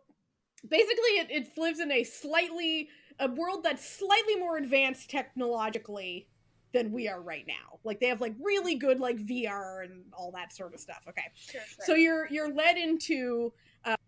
basically, 0.67 1.19
it, 1.19 1.31
it 1.31 1.49
lives 1.59 1.81
in 1.81 1.91
a 1.91 2.05
slightly 2.05 2.89
a 3.19 3.29
world 3.29 3.63
that's 3.63 3.87
slightly 3.87 4.37
more 4.37 4.57
advanced 4.57 5.11
technologically 5.11 6.27
than 6.73 6.93
we 6.93 7.09
are 7.09 7.21
right 7.21 7.45
now. 7.47 7.79
Like 7.85 8.01
they 8.01 8.07
have 8.07 8.21
like 8.21 8.35
really 8.41 8.77
good 8.77 9.01
like 9.01 9.17
VR 9.19 9.85
and 9.85 10.05
all 10.13 10.31
that 10.33 10.53
sort 10.53 10.75
of 10.75 10.81
stuff. 10.81 11.05
Okay. 11.09 11.23
Sure, 11.35 11.61
sure. 11.61 11.85
So 11.85 11.95
you're 11.95 12.29
you're 12.31 12.53
led 12.53 12.77
into 12.77 13.53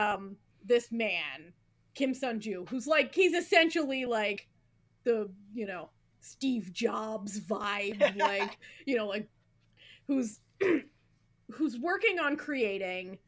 um 0.01 0.37
this 0.65 0.93
man, 0.93 1.53
Kim 1.95 2.15
Sun 2.15 2.41
Ju, 2.41 2.65
who's 2.69 2.87
like 2.87 3.15
he's 3.15 3.35
essentially 3.35 4.05
like 4.05 4.49
the, 5.05 5.31
you 5.53 5.67
know, 5.67 5.91
Steve 6.21 6.73
Jobs 6.73 7.41
vibe, 7.41 8.17
like, 8.19 8.59
you 8.87 8.97
know, 8.97 9.07
like 9.07 9.29
who's 10.07 10.41
who's 11.51 11.79
working 11.79 12.19
on 12.19 12.37
creating 12.37 13.19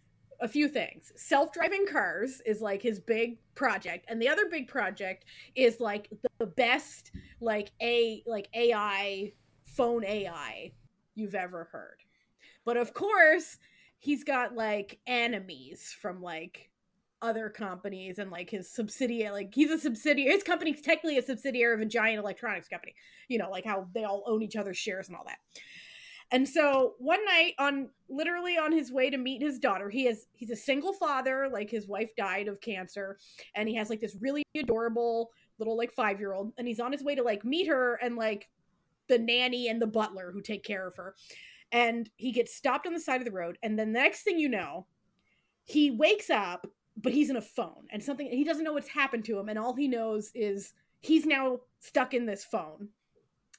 a 0.40 0.48
few 0.48 0.68
things. 0.68 1.12
Self-driving 1.16 1.86
cars 1.86 2.40
is 2.46 2.60
like 2.60 2.82
his 2.82 3.00
big 3.00 3.38
project, 3.54 4.06
and 4.08 4.20
the 4.20 4.28
other 4.28 4.46
big 4.50 4.68
project 4.68 5.24
is 5.54 5.80
like 5.80 6.10
the 6.38 6.46
best 6.46 7.12
like 7.40 7.70
a 7.82 8.22
like 8.26 8.48
AI 8.54 9.32
phone 9.66 10.04
AI 10.04 10.72
you've 11.14 11.34
ever 11.34 11.68
heard. 11.72 11.98
But 12.64 12.76
of 12.76 12.94
course, 12.94 13.58
he's 13.98 14.24
got 14.24 14.54
like 14.54 14.98
enemies 15.06 15.94
from 16.00 16.22
like 16.22 16.70
other 17.22 17.48
companies 17.48 18.18
and 18.18 18.30
like 18.30 18.50
his 18.50 18.70
subsidiary 18.70 19.30
like 19.30 19.54
he's 19.54 19.70
a 19.70 19.78
subsidiary 19.78 20.30
his 20.30 20.42
company's 20.42 20.82
technically 20.82 21.16
a 21.16 21.22
subsidiary 21.22 21.72
of 21.72 21.80
a 21.80 21.86
giant 21.86 22.18
electronics 22.18 22.68
company 22.68 22.94
you 23.28 23.38
know 23.38 23.48
like 23.48 23.64
how 23.64 23.88
they 23.94 24.04
all 24.04 24.22
own 24.26 24.42
each 24.42 24.56
other's 24.56 24.76
shares 24.76 25.08
and 25.08 25.16
all 25.16 25.24
that 25.24 25.38
and 26.34 26.48
so 26.48 26.94
one 26.98 27.24
night 27.24 27.52
on 27.60 27.90
literally 28.08 28.58
on 28.58 28.72
his 28.72 28.90
way 28.90 29.08
to 29.08 29.16
meet 29.16 29.40
his 29.40 29.60
daughter, 29.60 29.88
he 29.88 30.08
is 30.08 30.26
he's 30.32 30.50
a 30.50 30.56
single 30.56 30.92
father, 30.92 31.48
like 31.48 31.70
his 31.70 31.86
wife 31.86 32.10
died 32.16 32.48
of 32.48 32.60
cancer, 32.60 33.18
and 33.54 33.68
he 33.68 33.76
has 33.76 33.88
like 33.88 34.00
this 34.00 34.16
really 34.20 34.42
adorable 34.58 35.30
little 35.60 35.76
like 35.76 35.94
5-year-old 35.94 36.52
and 36.58 36.66
he's 36.66 36.80
on 36.80 36.90
his 36.90 37.04
way 37.04 37.14
to 37.14 37.22
like 37.22 37.44
meet 37.44 37.68
her 37.68 37.94
and 38.02 38.16
like 38.16 38.48
the 39.06 39.16
nanny 39.16 39.68
and 39.68 39.80
the 39.80 39.86
butler 39.86 40.32
who 40.32 40.40
take 40.40 40.64
care 40.64 40.84
of 40.88 40.96
her. 40.96 41.14
And 41.70 42.10
he 42.16 42.32
gets 42.32 42.52
stopped 42.52 42.88
on 42.88 42.92
the 42.92 42.98
side 42.98 43.20
of 43.20 43.24
the 43.24 43.30
road 43.30 43.56
and 43.62 43.78
the 43.78 43.86
next 43.86 44.22
thing 44.22 44.40
you 44.40 44.48
know, 44.48 44.86
he 45.62 45.92
wakes 45.92 46.30
up 46.30 46.66
but 46.96 47.12
he's 47.12 47.30
in 47.30 47.36
a 47.36 47.40
phone 47.40 47.86
and 47.92 48.02
something 48.02 48.28
he 48.28 48.42
doesn't 48.42 48.64
know 48.64 48.72
what's 48.72 48.88
happened 48.88 49.24
to 49.26 49.38
him 49.38 49.48
and 49.48 49.58
all 49.58 49.74
he 49.74 49.86
knows 49.86 50.32
is 50.34 50.72
he's 51.00 51.26
now 51.26 51.58
stuck 51.78 52.12
in 52.12 52.26
this 52.26 52.44
phone 52.44 52.88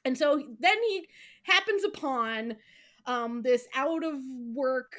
and 0.05 0.17
so 0.17 0.41
then 0.59 0.77
he 0.87 1.07
happens 1.43 1.83
upon 1.83 2.55
um, 3.05 3.41
this 3.41 3.67
out 3.75 4.03
of 4.03 4.15
work 4.53 4.93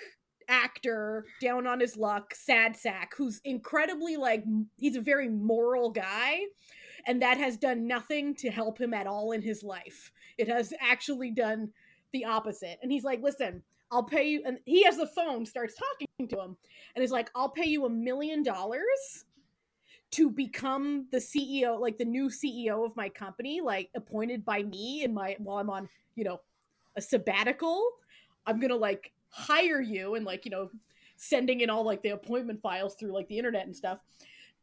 actor 0.49 1.25
down 1.41 1.67
on 1.67 1.81
his 1.81 1.97
luck, 1.97 2.35
sad 2.35 2.77
sack, 2.77 3.13
who's 3.17 3.41
incredibly 3.45 4.17
like 4.17 4.45
he's 4.79 4.97
a 4.97 5.01
very 5.01 5.29
moral 5.29 5.91
guy, 5.91 6.41
and 7.07 7.23
that 7.23 7.39
has 7.39 7.57
done 7.57 7.87
nothing 7.87 8.35
to 8.37 8.51
help 8.51 8.81
him 8.81 8.95
at 8.95 9.07
all 9.07 9.33
in 9.33 9.43
his 9.43 9.63
life. 9.63 10.11
It 10.39 10.49
has 10.49 10.73
actually 10.81 11.31
done 11.31 11.71
the 12.13 12.25
opposite. 12.25 12.79
And 12.83 12.91
he's 12.91 13.05
like, 13.05 13.23
listen, 13.23 13.63
I'll 13.91 14.05
pay 14.05 14.29
you 14.29 14.43
and 14.45 14.59
he 14.65 14.85
has 14.85 14.97
the 14.97 15.07
phone, 15.07 15.47
starts 15.47 15.75
talking 15.75 16.29
to 16.29 16.41
him, 16.41 16.57
and 16.95 17.03
he's 17.03 17.13
like, 17.13 17.31
I'll 17.35 17.51
pay 17.51 17.67
you 17.67 17.87
a 17.87 17.91
million 17.91 18.43
dollars 18.43 19.26
to 20.13 20.31
become 20.31 21.07
the 21.11 21.19
CEO, 21.19 21.81
like 21.81 21.99
the 21.99 22.05
new 22.05 22.29
CEO 22.29 22.85
of 22.85 22.97
my 22.97 23.09
company, 23.09 23.61
like 23.61 23.91
appointed 23.95 24.45
by 24.45 24.63
me 24.63 25.03
in 25.03 25.13
my 25.13 25.37
while 25.39 25.59
I'm 25.59 25.71
on, 25.71 25.89
you 26.15 26.25
know, 26.25 26.41
a 26.97 27.01
sabbatical. 27.01 27.83
I'm 28.47 28.61
gonna 28.61 28.77
like 28.77 29.13
hire 29.29 29.81
you 29.81 30.15
and 30.15 30.25
like, 30.25 30.45
you 30.45 30.51
know, 30.51 30.71
sending 31.17 31.61
in 31.61 31.71
all 31.71 31.85
like 31.85 32.03
the 32.03 32.11
appointment 32.11 32.63
files 32.63 32.95
through 32.95 33.13
like 33.13 33.29
the 33.29 33.39
internet 33.39 33.67
and 33.67 33.77
stuff. 33.77 33.99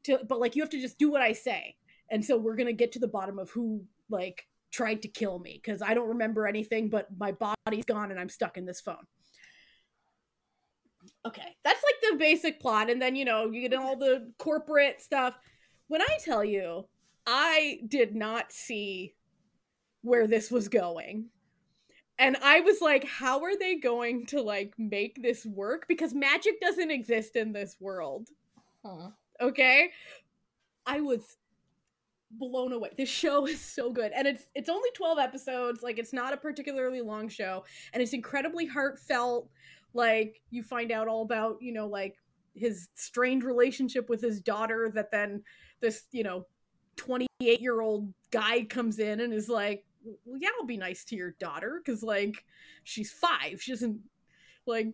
To 0.06 0.20
but 0.28 0.40
like 0.40 0.56
you 0.56 0.62
have 0.62 0.70
to 0.72 0.82
just 0.82 0.98
do 0.98 1.12
what 1.12 1.22
I 1.22 1.34
say. 1.34 1.76
And 2.10 2.24
so 2.24 2.38
we're 2.38 2.56
gonna 2.56 2.74
get 2.74 2.92
to 2.94 3.00
the 3.00 3.08
bottom 3.08 3.38
of 3.40 3.50
who 3.50 3.84
like 4.10 4.48
tried 4.72 5.02
to 5.04 5.08
kill 5.08 5.40
me 5.40 5.62
because 5.64 5.82
I 5.82 5.94
don't 5.94 6.10
remember 6.10 6.48
anything, 6.48 6.90
but 6.90 7.08
my 7.18 7.34
body's 7.34 7.86
gone 7.86 8.12
and 8.12 8.20
I'm 8.20 8.30
stuck 8.30 8.58
in 8.58 8.66
this 8.66 8.82
phone. 8.82 9.06
Okay, 11.26 11.56
that's 11.64 11.84
like 11.84 12.12
the 12.12 12.18
basic 12.18 12.60
plot, 12.60 12.90
and 12.90 13.02
then 13.02 13.16
you 13.16 13.26
know 13.26 13.50
you 13.52 13.68
get 13.68 13.78
all 13.78 13.98
the 13.98 14.32
corporate 14.38 15.02
stuff. 15.02 15.38
When 15.88 16.02
I 16.02 16.18
tell 16.24 16.44
you, 16.44 16.86
I 17.26 17.80
did 17.88 18.16
not 18.16 18.52
see 18.52 19.16
where 20.02 20.28
this 20.28 20.52
was 20.52 20.68
going. 20.68 21.30
And 22.20 22.38
I 22.44 22.60
was 22.60 22.80
like, 22.80 23.06
how 23.06 23.42
are 23.42 23.58
they 23.58 23.76
going 23.76 24.28
to 24.28 24.42
like 24.42 24.74
make 24.78 25.22
this 25.22 25.46
work? 25.46 25.86
Because 25.88 26.14
magic 26.14 26.62
doesn't 26.62 26.92
exist 26.92 27.36
in 27.36 27.54
this 27.54 27.78
world. 27.80 28.30
Huh. 28.86 29.10
Okay? 29.42 29.90
I 30.86 31.02
was 31.02 31.38
blown 32.30 32.74
away. 32.74 32.90
This 32.98 33.10
show 33.10 33.48
is 33.48 33.60
so 33.60 33.92
good. 33.92 34.12
And 34.16 34.28
it's 34.28 34.44
it's 34.54 34.70
only 34.70 34.90
12 34.96 35.18
episodes. 35.18 35.82
Like 35.82 35.98
it's 35.98 36.14
not 36.14 36.34
a 36.34 36.38
particularly 36.38 37.02
long 37.02 37.30
show 37.30 37.66
and 37.94 38.04
it's 38.04 38.14
incredibly 38.14 38.66
heartfelt. 38.66 39.50
Like 39.94 40.42
you 40.50 40.64
find 40.64 40.92
out 40.92 41.08
all 41.08 41.24
about, 41.24 41.58
you 41.62 41.74
know, 41.74 41.88
like 41.88 42.16
his 42.56 42.88
strained 42.96 43.44
relationship 43.44 44.10
with 44.10 44.22
his 44.22 44.42
daughter 44.42 44.92
that 44.96 45.12
then 45.12 45.44
this, 45.82 46.04
you 46.12 46.24
know, 46.24 46.46
28 46.96 47.62
year 47.62 47.82
old 47.82 48.14
guy 48.32 48.64
comes 48.64 49.00
in 49.00 49.22
and 49.22 49.34
is 49.34 49.50
like, 49.50 49.86
well, 50.04 50.38
yeah, 50.40 50.50
I'll 50.60 50.66
be 50.66 50.78
nice 50.78 51.06
to 51.06 51.16
your 51.16 51.32
daughter 51.40 51.82
because, 51.84 52.04
like, 52.04 52.44
she's 52.84 53.12
five. 53.12 53.62
She 53.62 53.72
doesn't, 53.72 54.00
like, 54.68 54.94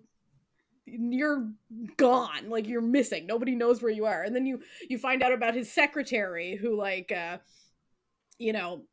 you're 0.85 1.49
gone. 1.97 2.49
Like 2.49 2.67
you're 2.67 2.81
missing. 2.81 3.27
Nobody 3.27 3.55
knows 3.55 3.81
where 3.81 3.91
you 3.91 4.05
are. 4.05 4.23
And 4.23 4.35
then 4.35 4.45
you 4.45 4.61
you 4.89 4.97
find 4.97 5.21
out 5.21 5.33
about 5.33 5.53
his 5.53 5.71
secretary 5.71 6.55
who 6.55 6.75
like 6.75 7.11
uh 7.11 7.37
you 8.37 8.53
know 8.53 8.83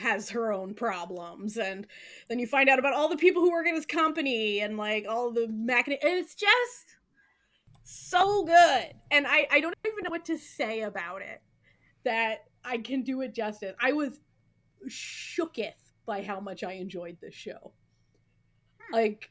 has 0.00 0.30
her 0.30 0.52
own 0.52 0.74
problems 0.74 1.56
and 1.56 1.86
then 2.28 2.38
you 2.38 2.46
find 2.46 2.68
out 2.68 2.78
about 2.78 2.94
all 2.94 3.08
the 3.08 3.16
people 3.16 3.42
who 3.42 3.50
work 3.50 3.66
at 3.66 3.74
his 3.74 3.86
company 3.86 4.60
and 4.60 4.76
like 4.76 5.06
all 5.08 5.30
the 5.30 5.46
machina 5.48 5.96
and 6.02 6.18
it's 6.18 6.34
just 6.34 6.96
so 7.84 8.44
good 8.44 8.92
and 9.10 9.26
i 9.26 9.46
i 9.50 9.60
don't 9.60 9.74
even 9.86 10.02
know 10.04 10.10
what 10.10 10.24
to 10.24 10.38
say 10.38 10.82
about 10.82 11.20
it 11.20 11.42
that 12.04 12.44
i 12.64 12.78
can 12.78 13.02
do 13.02 13.20
it 13.20 13.34
justice 13.34 13.74
i 13.80 13.92
was 13.92 14.18
shooketh 14.88 15.72
by 16.06 16.22
how 16.22 16.40
much 16.40 16.64
i 16.64 16.72
enjoyed 16.72 17.18
this 17.20 17.34
show 17.34 17.72
like 18.92 19.30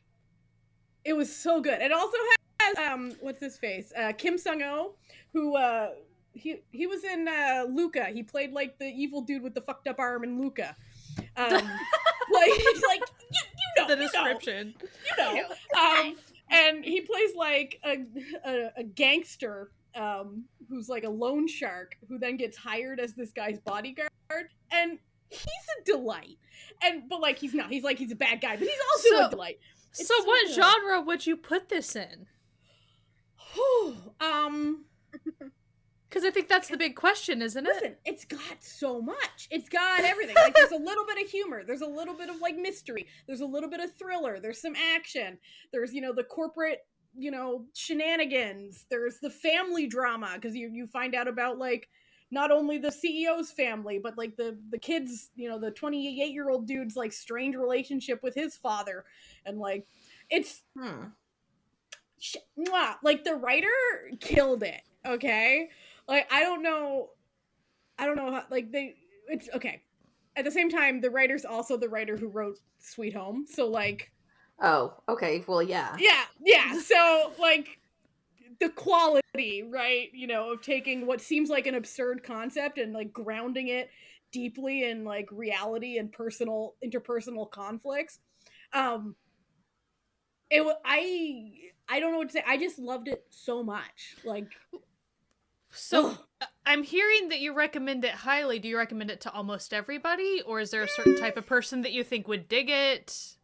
it 1.03 1.13
was 1.13 1.35
so 1.35 1.61
good. 1.61 1.81
It 1.81 1.91
also 1.91 2.17
has 2.59 2.77
um 2.77 3.13
what's 3.21 3.39
his 3.39 3.57
face? 3.57 3.91
Uh 3.97 4.13
Kim 4.13 4.37
Sung 4.37 4.61
Oh, 4.61 4.95
who 5.33 5.55
uh 5.55 5.89
he 6.33 6.61
he 6.71 6.87
was 6.87 7.03
in 7.03 7.27
uh 7.27 7.65
Luca. 7.69 8.05
He 8.05 8.23
played 8.23 8.51
like 8.53 8.77
the 8.79 8.85
evil 8.85 9.21
dude 9.21 9.41
with 9.43 9.53
the 9.53 9.61
fucked 9.61 9.87
up 9.87 9.99
arm 9.99 10.23
in 10.23 10.41
Luca. 10.41 10.75
Um 11.35 11.51
like 12.33 12.51
he's 12.51 12.83
like 12.83 13.01
you, 13.31 13.41
you 13.57 13.67
know 13.77 13.87
the 13.87 13.93
you 13.95 13.99
know, 13.99 14.07
description. 14.07 14.73
you 14.81 15.17
know. 15.23 15.43
Um 15.79 16.15
and 16.49 16.83
he 16.83 17.01
plays 17.01 17.35
like 17.35 17.79
a, 17.85 17.97
a, 18.45 18.71
a 18.77 18.83
gangster 18.83 19.71
um 19.95 20.45
who's 20.69 20.87
like 20.89 21.03
a 21.03 21.09
loan 21.09 21.47
shark 21.47 21.97
who 22.07 22.17
then 22.17 22.37
gets 22.37 22.57
hired 22.57 22.99
as 22.99 23.13
this 23.13 23.31
guy's 23.31 23.59
bodyguard 23.59 24.09
and 24.71 24.97
he's 25.29 25.65
a 25.79 25.83
delight. 25.85 26.37
And 26.83 27.03
but 27.09 27.19
like 27.19 27.37
he's 27.37 27.53
not. 27.53 27.69
He's 27.69 27.83
like 27.83 27.97
he's 27.97 28.11
a 28.11 28.15
bad 28.15 28.39
guy, 28.41 28.55
but 28.55 28.67
he's 28.67 28.79
also 28.95 29.09
So- 29.09 29.27
a 29.27 29.29
delight. 29.29 29.59
It's 29.89 30.07
so, 30.07 30.13
so 30.19 30.23
what 30.25 30.47
good. 30.47 30.55
genre 30.55 31.01
would 31.01 31.27
you 31.27 31.35
put 31.35 31.67
this 31.67 31.97
in? 31.97 32.27
um 34.21 34.85
Because 36.11 36.25
I 36.25 36.29
think 36.29 36.49
that's 36.49 36.67
the 36.67 36.75
big 36.75 36.97
question, 36.97 37.41
isn't 37.41 37.65
it? 37.65 37.73
listen 37.73 37.95
it's 38.03 38.25
got 38.25 38.57
so 38.59 39.01
much. 39.01 39.47
It's 39.49 39.69
got 39.69 40.01
everything. 40.01 40.35
Like 40.35 40.53
there's 40.53 40.71
a 40.71 40.75
little 40.75 41.05
bit 41.05 41.23
of 41.23 41.29
humor. 41.31 41.63
There's 41.65 41.79
a 41.79 41.87
little 41.87 42.13
bit 42.13 42.29
of 42.29 42.41
like 42.41 42.57
mystery. 42.57 43.07
There's 43.27 43.39
a 43.39 43.45
little 43.45 43.69
bit 43.69 43.79
of 43.79 43.95
thriller. 43.95 44.37
There's 44.41 44.59
some 44.61 44.75
action. 44.75 45.37
There's 45.71 45.93
you 45.93 46.01
know 46.01 46.11
the 46.11 46.25
corporate 46.25 46.85
you 47.17 47.31
know 47.31 47.63
shenanigans. 47.73 48.87
There's 48.89 49.19
the 49.19 49.29
family 49.29 49.87
drama 49.87 50.31
because 50.35 50.53
you 50.53 50.69
you 50.73 50.85
find 50.85 51.15
out 51.15 51.29
about 51.29 51.57
like 51.57 51.87
not 52.29 52.51
only 52.51 52.77
the 52.77 52.89
CEO's 52.89 53.51
family 53.51 53.97
but 53.97 54.17
like 54.17 54.35
the 54.35 54.57
the 54.69 54.79
kids 54.79 55.29
you 55.35 55.47
know 55.47 55.59
the 55.59 55.71
28 55.71 56.33
year 56.33 56.49
old 56.49 56.67
dude's 56.67 56.97
like 56.97 57.13
strange 57.13 57.55
relationship 57.55 58.21
with 58.21 58.35
his 58.35 58.57
father. 58.57 59.05
And 59.45 59.59
like 59.59 59.87
it's 60.29 60.63
Hmm. 60.77 61.05
sh- 62.19 62.35
mwah, 62.59 62.95
like 63.01 63.23
the 63.23 63.35
writer 63.35 63.69
killed 64.19 64.63
it 64.63 64.81
okay 65.05 65.69
like 66.11 66.27
i 66.31 66.41
don't 66.41 66.61
know 66.61 67.09
i 67.97 68.05
don't 68.05 68.17
know 68.17 68.31
how 68.31 68.43
like 68.51 68.71
they 68.71 68.95
it's 69.27 69.49
okay 69.55 69.81
at 70.35 70.45
the 70.45 70.51
same 70.51 70.69
time 70.69 71.01
the 71.01 71.09
writer's 71.09 71.45
also 71.45 71.77
the 71.77 71.89
writer 71.89 72.17
who 72.17 72.27
wrote 72.27 72.57
sweet 72.79 73.15
home 73.15 73.45
so 73.49 73.67
like 73.67 74.11
Oh, 74.63 74.93
okay. 75.09 75.43
Well, 75.47 75.63
yeah. 75.63 75.95
yeah 75.97 76.23
yeah 76.39 76.79
so 76.79 77.31
like 77.39 77.79
the 78.59 78.69
quality 78.69 79.63
right 79.63 80.09
you 80.13 80.27
know 80.27 80.51
of 80.51 80.61
taking 80.61 81.07
what 81.07 81.19
seems 81.19 81.49
like 81.49 81.65
an 81.65 81.73
absurd 81.73 82.21
concept 82.21 82.77
and 82.77 82.93
like 82.93 83.11
grounding 83.11 83.69
it 83.69 83.89
deeply 84.31 84.83
in 84.87 85.03
like 85.03 85.27
reality 85.31 85.97
and 85.97 86.11
personal 86.11 86.75
interpersonal 86.85 87.49
conflicts 87.49 88.19
um 88.73 89.15
it 90.51 90.63
i 90.85 91.51
i 91.89 91.99
don't 91.99 92.11
know 92.11 92.19
what 92.19 92.27
to 92.27 92.33
say 92.33 92.43
i 92.47 92.55
just 92.55 92.77
loved 92.77 93.07
it 93.07 93.25
so 93.31 93.63
much 93.63 94.15
like 94.23 94.51
So 95.71 96.17
uh, 96.41 96.45
I'm 96.65 96.83
hearing 96.83 97.29
that 97.29 97.39
you 97.39 97.53
recommend 97.53 98.03
it 98.05 98.11
highly. 98.11 98.59
Do 98.59 98.67
you 98.67 98.77
recommend 98.77 99.09
it 99.11 99.21
to 99.21 99.31
almost 99.31 99.73
everybody, 99.73 100.41
or 100.45 100.59
is 100.59 100.71
there 100.71 100.83
a 100.83 100.87
certain 100.87 101.15
type 101.15 101.37
of 101.37 101.45
person 101.45 101.81
that 101.81 101.91
you 101.91 102.03
think 102.03 102.27
would 102.27 102.47
dig 102.47 102.69
it? 102.69 103.35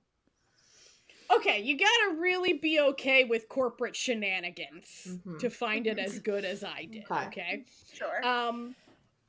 okay 1.30 1.62
you 1.62 1.78
gotta 1.78 2.16
really 2.20 2.54
be 2.54 2.80
okay 2.80 3.26
with 3.26 3.50
corporate 3.50 3.96
shenanigans 3.98 5.20
Mhm. 5.26 5.40
to 5.40 5.50
find 5.50 5.86
it 5.86 6.00
as 6.00 6.20
good 6.20 6.46
as 6.46 6.64
i 6.64 6.86
did 6.86 7.04
Okay. 7.12 7.26
okay 7.26 7.66
Sure. 7.94 8.26
um 8.26 8.76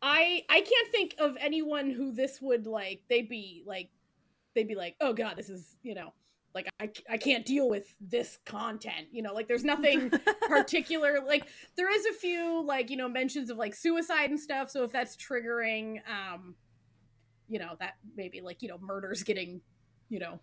i 0.00 0.44
i 0.48 0.60
can't 0.60 0.88
think 0.92 1.16
of 1.18 1.36
anyone 1.40 1.90
who 1.90 2.12
this 2.12 2.40
would 2.40 2.68
like 2.68 3.02
they'd 3.08 3.28
be 3.28 3.64
like 3.66 3.90
they'd 4.54 4.68
be 4.68 4.76
like 4.76 4.94
oh 5.00 5.12
god 5.12 5.36
this 5.36 5.50
is 5.50 5.76
you 5.82 5.94
know 5.96 6.12
like 6.54 6.68
i, 6.80 6.90
I 7.08 7.16
can't 7.16 7.44
deal 7.44 7.68
with 7.68 7.94
this 8.00 8.38
content 8.44 9.08
you 9.12 9.22
know 9.22 9.32
like 9.32 9.48
there's 9.48 9.64
nothing 9.74 10.10
particular 10.48 11.20
like 11.26 11.46
there 11.76 11.92
is 11.92 12.06
a 12.06 12.12
few 12.12 12.62
like 12.64 12.90
you 12.90 12.96
know 12.96 13.08
mentions 13.08 13.50
of 13.50 13.56
like 13.56 13.74
suicide 13.74 14.30
and 14.30 14.40
stuff 14.40 14.70
so 14.70 14.84
if 14.84 14.92
that's 14.92 15.16
triggering 15.16 16.00
um 16.08 16.54
you 17.48 17.58
know 17.58 17.76
that 17.80 17.94
maybe 18.16 18.40
like 18.40 18.62
you 18.62 18.68
know 18.68 18.78
murders 18.80 19.22
getting 19.22 19.60
you 20.08 20.18
know 20.18 20.40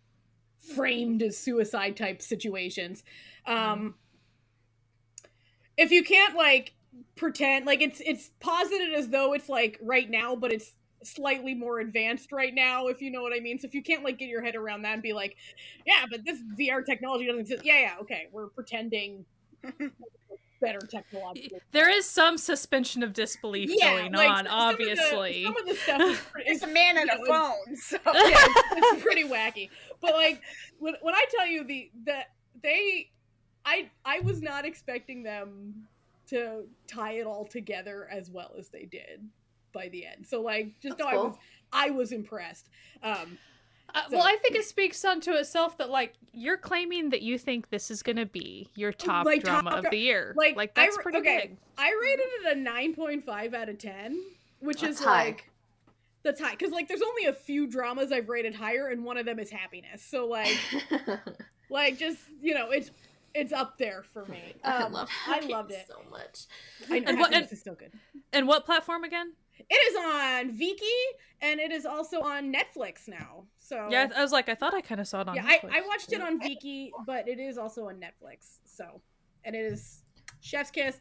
framed 0.75 1.21
as 1.21 1.37
suicide 1.37 1.95
type 1.95 2.21
situations 2.21 3.03
um 3.45 3.95
if 5.77 5.91
you 5.91 6.03
can't 6.03 6.35
like 6.35 6.73
pretend 7.15 7.65
like 7.65 7.81
it's 7.81 8.01
it's 8.05 8.31
posited 8.39 8.93
as 8.93 9.09
though 9.09 9.33
it's 9.33 9.49
like 9.49 9.77
right 9.81 10.09
now 10.09 10.35
but 10.35 10.51
it's 10.51 10.73
slightly 11.05 11.53
more 11.53 11.79
advanced 11.79 12.31
right 12.31 12.53
now 12.53 12.87
if 12.87 13.01
you 13.01 13.11
know 13.11 13.21
what 13.21 13.33
i 13.35 13.39
mean 13.39 13.59
so 13.59 13.67
if 13.67 13.73
you 13.73 13.83
can't 13.83 14.03
like 14.03 14.17
get 14.17 14.27
your 14.27 14.41
head 14.43 14.55
around 14.55 14.81
that 14.81 14.93
and 14.93 15.03
be 15.03 15.13
like 15.13 15.35
yeah 15.85 16.05
but 16.09 16.23
this 16.25 16.39
vr 16.59 16.85
technology 16.85 17.25
doesn't 17.25 17.41
exist 17.41 17.63
yeah 17.65 17.79
yeah 17.79 17.93
okay 18.01 18.27
we're 18.31 18.47
pretending 18.47 19.25
better 20.61 20.79
technological 20.79 21.59
There 21.71 21.89
is 21.89 22.09
some 22.09 22.37
suspension 22.37 23.03
of 23.03 23.13
disbelief 23.13 23.69
going 23.81 24.13
like, 24.13 24.29
on, 24.29 24.45
some 24.45 24.69
of 24.71 24.77
the- 24.77 24.83
obviously. 24.83 25.43
some 25.43 25.57
of 25.57 25.65
the 25.65 25.75
stuff 25.75 26.01
is 26.01 26.19
pretty, 26.31 26.49
It's 26.49 26.63
a 26.63 26.67
man 26.79 26.97
and 26.97 27.09
a 27.09 27.17
know, 27.17 27.25
phone. 27.25 27.75
So 27.75 27.97
yeah, 28.05 28.13
it's, 28.13 28.93
it's 28.95 29.03
pretty 29.03 29.25
wacky. 29.25 29.69
But 30.01 30.13
like 30.13 30.41
when 30.79 30.95
when 31.01 31.13
I 31.13 31.25
tell 31.29 31.45
you 31.45 31.65
the 31.65 31.91
that 32.05 32.27
they, 32.63 33.09
I 33.65 33.89
I 34.05 34.21
was 34.21 34.41
not 34.41 34.65
expecting 34.65 35.23
them 35.23 35.73
to 36.29 36.63
tie 36.87 37.13
it 37.13 37.27
all 37.27 37.45
together 37.45 38.07
as 38.11 38.31
well 38.31 38.53
as 38.57 38.69
they 38.69 38.85
did 38.85 39.27
by 39.75 39.89
the 39.89 40.07
end. 40.07 40.25
So 40.25 40.41
like 40.41 40.79
just 40.81 40.97
know 40.97 41.05
That's 41.05 41.15
I 41.15 41.17
was 41.27 41.35
I 41.73 41.89
was 41.91 42.11
impressed. 42.11 42.69
Um, 43.03 43.37
Uh, 43.93 44.01
So- 44.09 44.17
well, 44.17 44.25
I 44.27 44.35
think 44.37 44.55
it 44.55 44.65
speaks 44.65 45.05
unto 45.05 45.31
itself 45.33 45.77
that 45.77 45.89
like 45.89 46.15
you're 46.33 46.57
claiming 46.57 47.11
that 47.11 47.21
you 47.21 47.37
think 47.37 47.69
this 47.69 47.89
is 47.91 48.01
going 48.03 48.17
to 48.17 48.25
be 48.25 48.67
your 48.75 48.91
top 48.91 49.25
Like, 49.25 49.43
drama 49.43 49.69
top 49.69 49.85
of 49.85 49.91
the 49.91 49.97
year. 49.99 50.33
like, 50.35 50.55
Like, 50.57 50.73
that's 50.75 50.97
re- 50.97 51.03
pretty 51.03 51.19
okay. 51.19 51.39
big. 51.49 51.57
I 51.77 51.91
rated 52.01 52.25
it 52.25 52.57
a 52.57 52.59
nine 52.59 52.93
point 52.95 53.23
five 53.25 53.53
out 53.53 53.69
of 53.69 53.77
ten, 53.77 54.19
which 54.59 54.81
That's 54.81 54.99
is 54.99 55.05
high. 55.05 55.25
like 55.25 55.49
that's 56.23 56.41
high 56.41 56.51
because 56.51 56.71
like 56.71 56.87
there's 56.89 57.03
only 57.03 57.25
a 57.25 57.33
few 57.33 57.67
dramas 57.67 58.11
I've 58.11 58.27
rated 58.27 58.55
higher, 58.55 58.87
and 58.87 59.05
one 59.05 59.17
of 59.17 59.25
them 59.27 59.37
is 59.39 59.49
Happiness. 59.51 60.01
So 60.03 60.25
like 60.25 60.57
like 61.69 61.97
just 61.97 62.19
you 62.41 62.53
know 62.53 62.71
it's 62.71 62.91
it's 63.33 63.53
up 63.53 63.77
there 63.77 64.03
for 64.13 64.25
me. 64.25 64.55
I 64.63 64.83
Um, 64.83 64.93
love 64.93 65.09
I 65.27 65.39
loved 65.41 65.71
it. 65.71 65.85
so 65.87 66.01
much. 66.09 66.45
I 66.89 66.99
know 66.99 67.09
And 67.09 67.19
what- 67.19 67.31
Happiness 67.33 67.53
is 67.53 67.63
so 67.63 67.75
good. 67.75 67.91
And 68.33 68.47
what 68.47 68.65
platform 68.65 69.03
again? 69.03 69.33
It 69.57 69.73
is 69.73 69.95
on 69.95 70.57
Viki 70.57 71.17
and 71.41 71.59
it 71.59 71.71
is 71.71 71.85
also 71.85 72.21
on 72.21 72.53
Netflix 72.53 73.07
now. 73.07 73.45
So 73.57 73.87
Yeah, 73.89 74.07
I, 74.15 74.19
I 74.19 74.21
was 74.21 74.31
like, 74.31 74.49
I 74.49 74.55
thought 74.55 74.73
I 74.73 74.81
kind 74.81 75.01
of 75.01 75.07
saw 75.07 75.21
it 75.21 75.27
on. 75.27 75.35
yeah, 75.35 75.45
I, 75.45 75.57
Netflix. 75.57 75.71
I 75.73 75.81
watched 75.87 76.13
it 76.13 76.21
on 76.21 76.39
Viki, 76.39 76.91
but 77.05 77.27
it 77.27 77.39
is 77.39 77.57
also 77.57 77.87
on 77.87 77.95
Netflix. 77.95 78.57
So 78.65 79.01
and 79.43 79.55
it 79.55 79.59
is 79.65 80.01
Chef's 80.41 80.71
Kiss. 80.71 80.99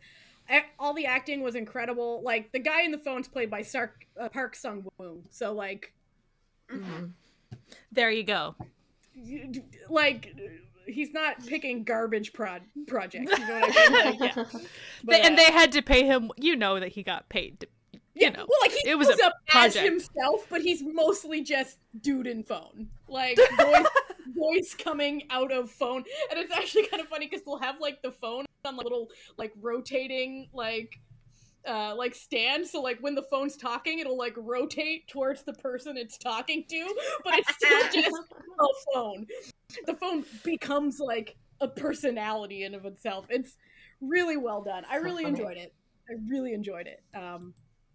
A- 0.50 0.64
All 0.78 0.92
the 0.94 1.06
acting 1.06 1.42
was 1.42 1.54
incredible. 1.54 2.22
Like 2.22 2.52
the 2.52 2.58
guy 2.58 2.82
in 2.82 2.90
the 2.90 2.98
phone's 2.98 3.28
played 3.28 3.50
by 3.50 3.62
Sark, 3.62 4.06
uh, 4.20 4.28
Park 4.28 4.54
Sung 4.56 4.84
Woong. 5.00 5.22
So 5.30 5.52
like, 5.52 5.92
Mhm. 6.70 7.12
There 7.92 8.10
you 8.10 8.24
go. 8.24 8.54
like 9.88 10.34
he's 10.86 11.12
not 11.12 11.44
picking 11.46 11.84
garbage 11.84 12.32
prod 12.32 12.62
projects. 12.86 13.38
You 13.38 13.46
know 13.46 13.60
what 13.60 13.76
I 13.76 13.88
mean? 14.10 14.18
Like, 14.20 14.36
yeah. 14.36 14.44
but, 14.44 14.62
They- 15.04 15.20
and 15.22 15.34
uh, 15.34 15.36
they 15.36 15.52
had 15.52 15.72
to 15.72 15.82
pay 15.82 16.04
him. 16.04 16.30
You 16.36 16.56
know 16.56 16.78
that 16.80 16.92
he 16.92 17.02
got 17.02 17.28
paid. 17.28 17.60
To, 17.60 17.66
you 18.14 18.26
yeah, 18.26 18.30
know, 18.30 18.46
well, 18.48 18.58
like 18.62 18.70
he 18.70 18.88
it 18.88 18.96
was 18.96 19.08
a 19.08 19.24
up 19.24 19.32
as 19.52 19.74
himself, 19.74 20.46
but 20.48 20.62
he's 20.62 20.82
mostly 20.82 21.42
just 21.42 21.78
dude 22.00 22.28
in 22.28 22.44
phone, 22.44 22.88
like 23.08 23.36
voice, 23.60 23.86
voice 24.36 24.74
coming 24.74 25.22
out 25.30 25.50
of 25.50 25.68
phone, 25.70 26.04
and 26.30 26.38
it's 26.38 26.52
actually 26.52 26.86
kind 26.86 27.02
of 27.02 27.08
funny 27.08 27.26
because 27.26 27.44
they'll 27.44 27.58
have 27.58 27.80
like 27.80 28.02
the 28.02 28.12
phone 28.12 28.44
on 28.64 28.76
like 28.76 28.84
little 28.84 29.08
like 29.36 29.52
rotating 29.60 30.48
like 30.52 31.00
uh 31.66 31.94
like 31.96 32.14
stand. 32.14 32.66
So 32.66 32.80
like 32.80 32.98
when 33.00 33.16
the 33.16 33.22
phone's 33.22 33.56
talking 33.56 33.98
it'll 33.98 34.18
like 34.18 34.34
rotate 34.36 35.08
towards 35.08 35.42
the 35.42 35.54
person 35.54 35.96
it's 35.96 36.16
talking 36.16 36.64
to 36.68 36.94
but 37.24 37.34
it's 37.38 37.54
still 37.54 37.82
just 37.92 38.16
a 38.60 38.66
phone. 38.94 39.26
The 39.86 39.94
phone 39.94 40.24
becomes 40.44 41.00
like 41.00 41.36
a 41.60 41.66
personality 41.66 42.62
in 42.62 42.74
of 42.74 42.84
itself. 42.84 43.26
It's 43.28 43.56
really 44.00 44.36
well 44.36 44.62
done. 44.62 44.84
I 44.88 44.96
really 44.96 45.24
enjoyed 45.24 45.56
it. 45.56 45.74
I 46.08 46.14
really 46.28 46.52
enjoyed 46.52 46.86
it. 46.86 47.02
Um 47.12 47.54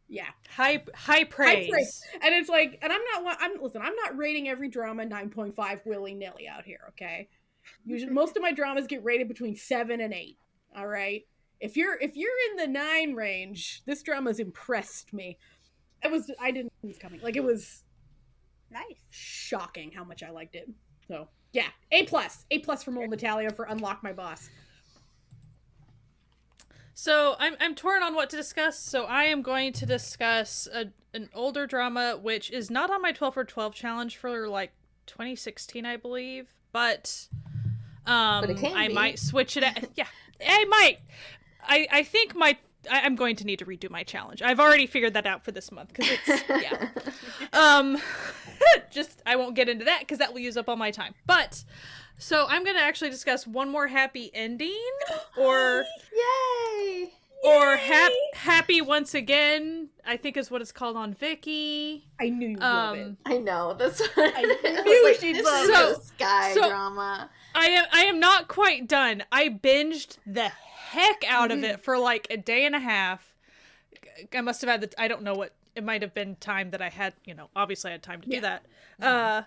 yeah. 0.09 0.25
High 0.49 0.83
high 0.95 1.23
praise. 1.23 1.69
praise. 1.69 2.01
and 2.21 2.33
it's 2.33 2.49
like 2.49 2.79
and 2.81 2.91
i'm 2.91 3.01
not 3.13 3.37
i'm 3.39 3.61
listen 3.61 3.81
i'm 3.81 3.95
not 3.95 4.17
rating 4.17 4.49
every 4.49 4.67
drama 4.67 5.05
9.5 5.05 5.85
willy-nilly 5.85 6.47
out 6.47 6.65
here 6.65 6.79
okay? 6.89 7.29
Usually 7.85 8.11
most 8.11 8.35
of 8.35 8.41
my 8.41 8.51
dramas 8.51 8.87
get 8.87 9.03
rated 9.03 9.27
between 9.27 9.55
7 9.55 10.01
and 10.01 10.13
8 10.13 10.37
all 10.75 10.87
right? 10.87 11.23
If 11.59 11.77
you're 11.77 11.95
if 12.01 12.15
you're 12.15 12.31
in 12.51 12.57
the 12.57 12.67
9 12.67 13.13
range 13.13 13.83
this 13.85 14.01
drama's 14.03 14.39
impressed 14.39 15.13
me. 15.13 15.37
It 16.03 16.11
was 16.11 16.31
i 16.41 16.51
didn't 16.51 16.73
see 16.81 16.89
it 16.89 16.99
coming. 16.99 17.21
Like 17.21 17.35
it 17.35 17.43
was 17.43 17.83
Nice. 18.71 19.03
shocking 19.09 19.91
how 19.91 20.03
much 20.03 20.23
i 20.23 20.31
liked 20.31 20.55
it. 20.55 20.69
So 21.07 21.27
yeah 21.53 21.67
a 21.91 22.03
plus. 22.05 22.45
A 22.51 22.59
plus 22.59 22.81
from 22.83 22.97
old 22.97 23.09
natalia 23.11 23.51
for 23.51 23.65
unlock 23.65 24.03
my 24.03 24.13
boss 24.13 24.49
So 26.99 27.37
I'm 27.39 27.55
I'm 27.61 27.75
torn 27.75 28.03
on 28.03 28.13
what 28.13 28.29
to 28.31 28.35
discuss. 28.35 28.77
So 28.77 29.05
I 29.05 29.23
am 29.23 29.41
going 29.41 29.71
to 29.71 29.85
discuss 29.85 30.67
a, 30.73 30.87
an 31.13 31.29
older 31.33 31.65
drama 31.65 32.19
which 32.21 32.51
is 32.51 32.69
not 32.69 32.91
on 32.91 33.01
my 33.01 33.13
12 33.13 33.35
for 33.35 33.45
12 33.45 33.73
challenge 33.73 34.17
for 34.17 34.49
like 34.49 34.73
2016, 35.07 35.85
I 35.85 35.95
believe, 35.95 36.49
but 36.73 37.29
um 38.05 38.47
But 38.47 38.61
I 38.73 38.89
be. 38.89 38.93
might 38.93 39.17
switch 39.17 39.55
it. 39.55 39.63
At, 39.63 39.91
yeah, 39.95 40.07
I 40.45 40.65
might. 40.65 40.97
I 41.63 41.87
I 41.89 42.03
think 42.03 42.35
my 42.35 42.57
I, 42.89 43.01
I'm 43.01 43.15
going 43.15 43.35
to 43.37 43.45
need 43.45 43.59
to 43.59 43.65
redo 43.65 43.89
my 43.89 44.03
challenge. 44.03 44.41
I've 44.41 44.59
already 44.59 44.87
figured 44.87 45.13
that 45.15 45.25
out 45.25 45.43
for 45.43 45.51
this 45.51 45.71
month 45.71 45.89
because 45.93 46.09
it's 46.27 46.43
yeah. 46.49 46.87
Um, 47.53 47.97
just 48.91 49.21
I 49.25 49.35
won't 49.35 49.55
get 49.55 49.67
into 49.69 49.85
that 49.85 50.01
because 50.01 50.19
that 50.19 50.31
will 50.33 50.39
use 50.39 50.55
up 50.57 50.69
all 50.69 50.75
my 50.75 50.91
time. 50.91 51.13
But 51.25 51.63
so 52.17 52.45
I'm 52.49 52.63
gonna 52.63 52.79
actually 52.79 53.09
discuss 53.09 53.47
one 53.47 53.69
more 53.69 53.87
happy 53.87 54.29
ending, 54.33 54.77
or 55.37 55.85
Yay! 56.13 57.11
or 57.43 57.77
hap- 57.77 58.11
happy 58.33 58.81
once 58.81 59.13
again. 59.13 59.89
I 60.05 60.17
think 60.17 60.37
is 60.37 60.49
what 60.51 60.61
it's 60.61 60.71
called 60.71 60.95
on 60.97 61.13
Viki. 61.13 62.03
i 62.19 62.29
knew 62.29 62.49
you'd 62.49 62.59
love 62.59 62.97
it 62.97 63.01
Um, 63.05 63.17
I 63.25 63.37
know 63.37 63.73
this 63.73 63.99
one. 63.99 64.09
I 64.35 64.41
was 64.41 64.85
knew 64.85 65.05
like, 65.05 65.15
she'd 65.19 65.41
love 65.43 65.63
is 65.63 65.69
it. 65.69 65.97
a 65.97 66.01
sky 66.03 66.53
So- 66.53 66.67
drama. 66.69 67.29
I 67.55 67.65
am 67.65 67.85
I 67.91 68.01
am 68.01 68.19
not 68.19 68.47
quite 68.47 68.87
done. 68.87 69.23
I 69.31 69.49
binged 69.49 70.17
the 70.25 70.51
heck 70.89 71.23
out 71.27 71.51
of 71.51 71.63
it 71.63 71.79
for 71.79 71.97
like 71.97 72.27
a 72.29 72.37
day 72.37 72.65
and 72.65 72.75
a 72.75 72.79
half. 72.79 73.35
I 74.33 74.41
must 74.41 74.61
have 74.61 74.69
had 74.69 74.81
the 74.81 75.01
I 75.01 75.07
don't 75.07 75.23
know 75.23 75.33
what 75.35 75.53
it 75.75 75.83
might 75.83 76.01
have 76.01 76.13
been 76.13 76.35
time 76.37 76.71
that 76.71 76.81
I 76.81 76.89
had, 76.89 77.13
you 77.25 77.33
know, 77.33 77.49
obviously 77.55 77.89
I 77.89 77.93
had 77.93 78.03
time 78.03 78.21
to 78.21 78.29
Yeah. 78.29 78.35
do 78.37 78.41
that. 78.41 78.65
Uh 79.05 79.43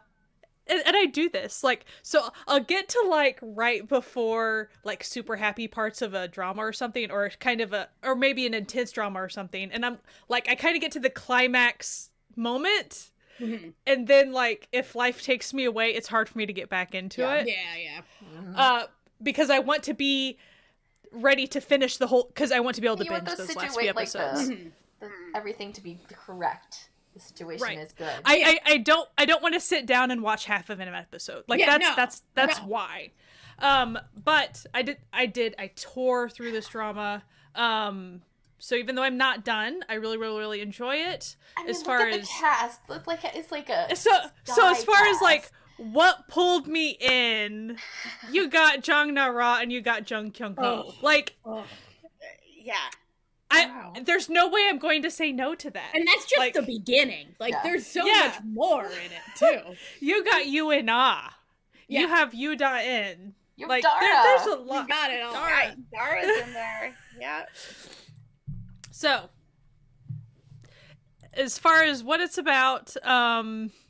and, 0.68 0.80
and 0.86 0.96
I 0.96 1.06
do 1.06 1.28
this 1.28 1.64
like 1.64 1.84
so 2.02 2.28
I'll 2.46 2.60
get 2.62 2.88
to 2.90 3.04
like 3.08 3.40
right 3.42 3.86
before 3.88 4.70
like 4.84 5.02
super 5.02 5.34
happy 5.36 5.66
parts 5.66 6.00
of 6.02 6.14
a 6.14 6.28
drama 6.28 6.62
or 6.62 6.72
something 6.72 7.10
or 7.10 7.28
kind 7.40 7.60
of 7.60 7.72
a 7.72 7.88
or 8.04 8.14
maybe 8.14 8.46
an 8.46 8.54
intense 8.54 8.92
drama 8.92 9.20
or 9.20 9.28
something 9.28 9.70
and 9.72 9.84
I'm 9.84 9.98
like 10.28 10.48
I 10.48 10.54
kind 10.54 10.76
of 10.76 10.80
get 10.80 10.92
to 10.92 11.00
the 11.00 11.10
climax 11.10 12.10
moment 12.36 13.10
Mhm. 13.40 13.72
and 13.86 14.06
then 14.06 14.30
like 14.32 14.68
if 14.72 14.94
life 14.94 15.20
takes 15.22 15.52
me 15.52 15.64
away 15.64 15.90
it's 15.90 16.06
hard 16.06 16.28
for 16.28 16.38
me 16.38 16.46
to 16.46 16.52
get 16.52 16.68
back 16.68 16.94
into 16.94 17.22
Yeah. 17.22 17.34
it 17.40 17.48
yeah 17.48 17.76
yeah 17.76 18.00
Mhm. 18.40 18.54
uh 18.56 18.86
because 19.20 19.50
I 19.50 19.58
want 19.58 19.82
to 19.84 19.94
be 19.94 20.38
ready 21.12 21.46
to 21.48 21.60
finish 21.60 21.96
the 21.98 22.06
whole 22.08 22.24
because 22.24 22.50
I 22.52 22.60
want 22.60 22.74
to 22.76 22.80
be 22.80 22.86
able 22.88 22.96
to 22.98 23.04
You 23.04 23.12
want 23.12 23.24
binge 23.26 23.38
those 23.38 23.46
those 23.48 23.56
last 23.56 23.76
situa- 23.76 23.80
few 23.80 23.92
like 23.92 24.10
the- 24.10 24.20
episodes. 24.26 24.50
Mhm. 24.50 24.72
The- 25.00 25.10
everything 25.34 25.72
to 25.74 25.80
be 25.80 25.98
correct. 26.10 26.88
The 27.14 27.20
situation 27.20 27.66
Right. 27.66 27.78
is 27.78 27.92
good. 27.92 28.08
I, 28.24 28.58
I 28.66 28.72
I 28.74 28.76
don't 28.78 29.08
I 29.18 29.24
don't 29.26 29.42
want 29.42 29.54
to 29.54 29.60
sit 29.60 29.84
down 29.84 30.10
and 30.10 30.22
watch 30.22 30.46
half 30.46 30.70
of 30.70 30.80
an 30.80 30.88
episode. 30.88 31.44
Like 31.46 31.60
Yeah, 31.60 31.66
that's 31.78 31.88
no, 31.88 31.94
that's 31.96 32.22
that's 32.34 32.58
no. 32.60 32.66
why. 32.68 33.10
Um 33.58 33.98
but 34.24 34.64
I 34.72 34.80
did 34.82 34.96
I 35.12 35.26
did 35.26 35.54
I 35.58 35.66
tore 35.76 36.28
through 36.30 36.52
this 36.52 36.68
drama. 36.68 37.22
Um 37.54 38.22
so 38.58 38.76
even 38.76 38.94
though 38.94 39.02
I'm 39.02 39.16
not 39.18 39.44
done, 39.44 39.82
I 39.88 39.94
really 39.94 40.16
really 40.16 40.38
really 40.38 40.60
enjoy 40.62 40.96
it. 40.96 41.36
I 41.56 41.62
mean, 41.62 41.70
as 41.70 41.78
look 41.78 41.86
far 41.86 42.00
at 42.06 42.12
the 42.14 42.20
as- 42.20 42.28
cast, 42.28 42.80
it's 42.88 43.06
like 43.06 43.24
a, 43.24 43.36
it's 43.38 43.50
like 43.52 43.68
a 43.68 43.94
So 43.96 44.10
so 44.44 44.70
as 44.70 44.82
far 44.84 45.04
as 45.06 45.20
like 45.20 45.42
cast. 45.42 45.52
What 45.90 46.28
pulled 46.28 46.68
me 46.68 46.96
in, 47.00 47.76
you 48.30 48.48
got 48.48 48.86
Jung 48.86 49.14
Na 49.14 49.26
Ra 49.26 49.58
and 49.60 49.72
you 49.72 49.80
got 49.80 50.08
Jung 50.08 50.30
Kyung 50.30 50.54
Ho. 50.56 50.84
Oh. 50.88 50.94
Like 51.02 51.34
Oh. 51.44 51.64
Yeah. 52.56 52.74
I 53.50 53.66
Wow. 53.66 53.92
there's 54.04 54.28
no 54.28 54.48
way 54.48 54.66
I'm 54.68 54.78
going 54.78 55.02
to 55.02 55.10
say 55.10 55.32
no 55.32 55.54
to 55.56 55.70
that. 55.70 55.90
And 55.94 56.06
that's 56.06 56.24
just 56.26 56.38
Like- 56.38 56.54
the 56.54 56.62
beginning. 56.62 57.34
Like 57.40 57.52
Yeah. 57.52 57.62
there's 57.64 57.86
so 57.86 58.06
Yeah. 58.06 58.28
much 58.34 58.44
more 58.44 58.86
in 58.86 59.12
it 59.12 59.22
too. 59.36 59.76
You 60.00 60.24
got 60.24 60.46
you 60.46 60.70
and 60.70 60.88
ah. 60.88 61.36
Yeah. 61.88 62.00
You 62.00 62.08
have 62.08 62.32
Yoo 62.32 62.54
Da 62.56 62.78
In. 62.78 63.34
You're 63.56 63.68
Like 63.68 63.82
Dara. 63.82 64.00
there, 64.00 64.22
there's 64.22 64.46
a 64.46 64.50
You 64.50 64.56
lot. 64.64 64.88
got 64.88 65.10
it 65.10 65.20
all. 65.22 65.32
Dara. 65.32 65.44
Right. 65.50 65.90
Dara's 65.90 66.46
in 66.46 66.52
there. 66.54 66.96
Yeah. 67.20 67.44
So, 68.92 69.28
as 71.34 71.58
far 71.58 71.82
as 71.82 72.02
what 72.04 72.20
it's 72.20 72.38
about, 72.38 72.96
um, 73.06 73.72
y- 73.72 73.81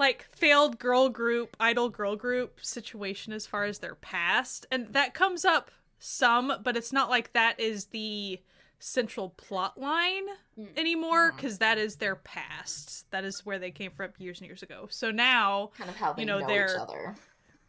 like 0.00 0.26
failed 0.34 0.78
girl 0.80 1.08
group, 1.08 1.56
idol 1.60 1.88
girl 1.88 2.16
group 2.16 2.58
situation 2.64 3.32
as 3.32 3.46
far 3.46 3.64
as 3.64 3.78
their 3.78 3.94
past, 3.94 4.66
and 4.72 4.92
that 4.94 5.14
comes 5.14 5.44
up 5.44 5.70
some, 6.00 6.52
but 6.64 6.76
it's 6.76 6.92
not 6.92 7.08
like 7.10 7.32
that 7.34 7.60
is 7.60 7.86
the 7.86 8.40
central 8.78 9.28
plot 9.30 9.78
line 9.78 10.24
Mm. 10.58 10.76
anymore 10.76 11.32
because 11.32 11.58
that 11.58 11.76
is 11.78 11.96
their 11.96 12.16
past. 12.16 13.04
That 13.10 13.24
is 13.24 13.44
where 13.46 13.58
they 13.58 13.70
came 13.70 13.90
from 13.92 14.10
years 14.18 14.40
and 14.40 14.46
years 14.48 14.62
ago. 14.62 14.88
So 14.90 15.10
now 15.10 15.70
kind 15.76 15.90
of 15.90 15.96
how 15.96 16.14
they 16.14 16.22
you 16.22 16.26
know, 16.26 16.38
know, 16.40 16.46
they're- 16.46 16.72
each 16.74 16.80
other. 16.80 17.14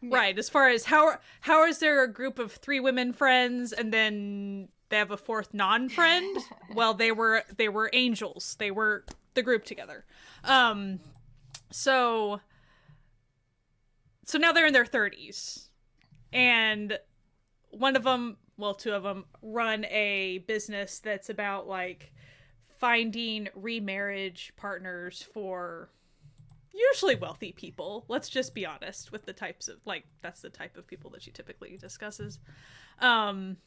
Right, 0.04 0.36
as 0.36 0.48
far 0.48 0.68
as 0.68 0.86
how 0.86 1.18
how 1.42 1.64
is 1.64 1.78
there 1.78 2.02
a 2.02 2.08
group 2.12 2.40
of 2.40 2.50
three 2.50 2.80
women 2.80 3.12
friends 3.12 3.72
and 3.72 3.92
then 3.94 4.68
they 4.88 4.96
have 4.96 5.12
a 5.12 5.16
fourth 5.16 5.54
non-friend? 5.54 6.38
well, 6.74 6.92
they 6.94 7.12
were 7.12 7.44
they 7.56 7.68
were 7.68 7.88
angels. 7.92 8.56
They 8.58 8.72
were 8.72 9.04
the 9.34 9.42
group 9.42 9.64
together. 9.64 10.04
Um 10.42 10.98
so 11.72 12.40
so 14.24 14.38
now 14.38 14.52
they're 14.52 14.66
in 14.66 14.72
their 14.72 14.84
30s. 14.84 15.68
And 16.32 16.98
one 17.70 17.96
of 17.96 18.04
them, 18.04 18.36
well, 18.56 18.74
two 18.74 18.92
of 18.92 19.02
them 19.02 19.24
run 19.42 19.84
a 19.86 20.38
business 20.46 21.00
that's 21.00 21.28
about 21.28 21.66
like 21.66 22.12
finding 22.78 23.48
remarriage 23.54 24.52
partners 24.56 25.26
for 25.34 25.90
usually 26.72 27.14
wealthy 27.14 27.52
people. 27.52 28.04
Let's 28.08 28.28
just 28.28 28.54
be 28.54 28.64
honest 28.64 29.12
with 29.12 29.26
the 29.26 29.32
types 29.32 29.68
of 29.68 29.76
like 29.84 30.04
that's 30.22 30.40
the 30.40 30.50
type 30.50 30.76
of 30.76 30.86
people 30.86 31.10
that 31.10 31.22
she 31.22 31.30
typically 31.30 31.76
discusses. 31.76 32.40
Um 33.00 33.58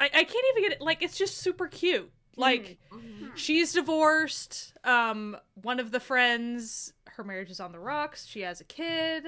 I, 0.00 0.06
I 0.06 0.24
can't 0.24 0.44
even 0.56 0.62
get 0.64 0.72
it 0.72 0.80
like 0.80 1.02
it's 1.02 1.16
just 1.16 1.38
super 1.38 1.68
cute. 1.68 2.10
Like 2.36 2.78
Mhm. 2.92 3.36
she's 3.36 3.72
divorced. 3.72 4.74
Um 4.84 5.36
one 5.54 5.80
of 5.80 5.90
the 5.90 6.00
friends, 6.00 6.92
her 7.06 7.24
marriage 7.24 7.50
is 7.50 7.60
on 7.60 7.72
the 7.72 7.78
rocks. 7.80 8.26
She 8.26 8.40
has 8.40 8.60
a 8.60 8.64
kid 8.64 9.24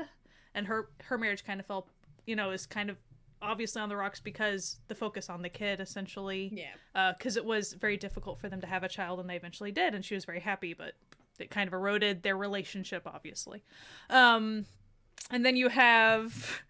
and 0.54 0.66
her 0.66 0.90
her 1.04 1.18
marriage 1.18 1.44
kind 1.44 1.60
of 1.60 1.66
fell, 1.66 1.88
you 2.26 2.36
know, 2.36 2.50
is 2.50 2.66
kind 2.66 2.90
of 2.90 2.96
obviously 3.42 3.82
on 3.82 3.88
the 3.90 3.96
rocks 3.96 4.18
because 4.18 4.80
the 4.88 4.94
focus 4.94 5.28
on 5.28 5.42
the 5.42 5.48
kid 5.50 5.78
essentially 5.80 6.50
Yeah. 6.94 7.12
because 7.12 7.36
it 7.36 7.44
was 7.44 7.74
very 7.74 7.96
difficult 7.98 8.40
for 8.40 8.48
them 8.48 8.60
to 8.62 8.66
have 8.66 8.82
a 8.82 8.88
child 8.88 9.20
and 9.20 9.28
they 9.28 9.36
eventually 9.36 9.70
did 9.70 9.94
and 9.94 10.04
she 10.04 10.14
was 10.14 10.24
very 10.24 10.40
happy 10.40 10.72
but 10.72 10.94
it 11.38 11.50
kind 11.50 11.68
of 11.68 11.74
eroded 11.74 12.22
their 12.22 12.36
relationship 12.36 13.02
obviously 13.06 13.62
um 14.08 14.64
and 15.30 15.44
then 15.44 15.54
you 15.54 15.68
have 15.68 16.62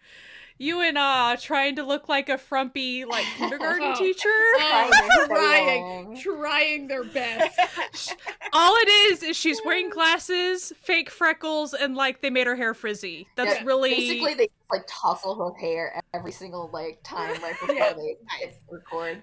you 0.59 0.81
and 0.81 0.97
uh 0.97 1.37
trying 1.39 1.77
to 1.77 1.83
look 1.83 2.09
like 2.09 2.29
a 2.29 2.39
frumpy 2.39 3.05
like 3.05 3.25
kindergarten 3.37 3.83
Oh. 3.95 3.99
teacher 3.99 4.29
Oh, 4.29 5.27
Trying. 5.27 6.17
trying, 6.17 6.17
trying 6.17 6.89
their 6.89 7.05
best. 7.05 8.17
all 8.53 8.75
it 8.77 8.89
is 8.89 9.23
is 9.23 9.37
she's 9.37 9.61
wearing 9.65 9.91
glasses 9.91 10.73
fake 10.83 11.11
freckles 11.11 11.75
and 11.75 11.95
like 11.95 12.23
they 12.23 12.31
made 12.31 12.47
her 12.47 12.57
hair 12.57 12.73
frizzy 12.75 13.27
that's 13.37 13.57
Yeah, 13.61 13.65
really 13.67 13.91
Basically, 13.91 14.35
they 14.35 14.47
just, 14.47 14.71
like 14.71 14.87
tousle 14.87 15.35
her 15.53 15.61
hair 15.61 16.01
every 16.15 16.33
single 16.33 16.71
like 16.73 17.01
time 17.05 17.31
right 17.43 17.59
before 17.61 17.75
Yeah. 17.75 17.93
they 17.93 18.17
like, 18.41 18.57
record. 18.71 19.23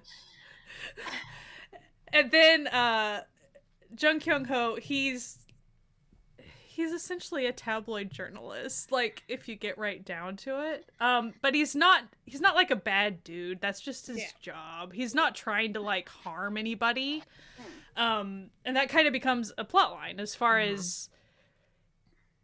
and 2.11 2.31
then 2.31 2.67
uh 2.67 3.21
Jung 3.99 4.19
Kyung 4.19 4.45
Ho, 4.45 4.75
he's 4.81 5.37
he's 6.75 6.91
essentially 6.91 7.45
a 7.45 7.51
tabloid 7.53 8.09
journalist 8.09 8.91
like 8.91 9.21
if 9.27 9.47
you 9.47 9.55
get 9.55 9.77
right 9.77 10.03
down 10.03 10.35
to 10.37 10.71
it. 10.73 10.89
Um 10.99 11.33
but 11.41 11.53
he's 11.53 11.75
not 11.75 12.03
he's 12.25 12.41
not 12.41 12.55
like 12.55 12.71
a 12.71 12.75
bad 12.75 13.23
dude. 13.23 13.61
That's 13.61 13.79
just 13.79 14.07
his 14.07 14.17
Yeah. 14.17 14.25
job. 14.41 14.93
He's 14.93 15.13
not 15.13 15.35
trying 15.35 15.73
to 15.73 15.79
like 15.79 16.09
harm 16.09 16.57
anybody. 16.57 17.23
Um 17.95 18.49
and 18.65 18.75
that 18.75 18.89
kind 18.89 19.05
of 19.07 19.13
becomes 19.13 19.51
a 19.57 19.63
plot 19.63 19.91
line 19.91 20.19
as 20.19 20.33
far 20.35 20.57
as 20.59 21.09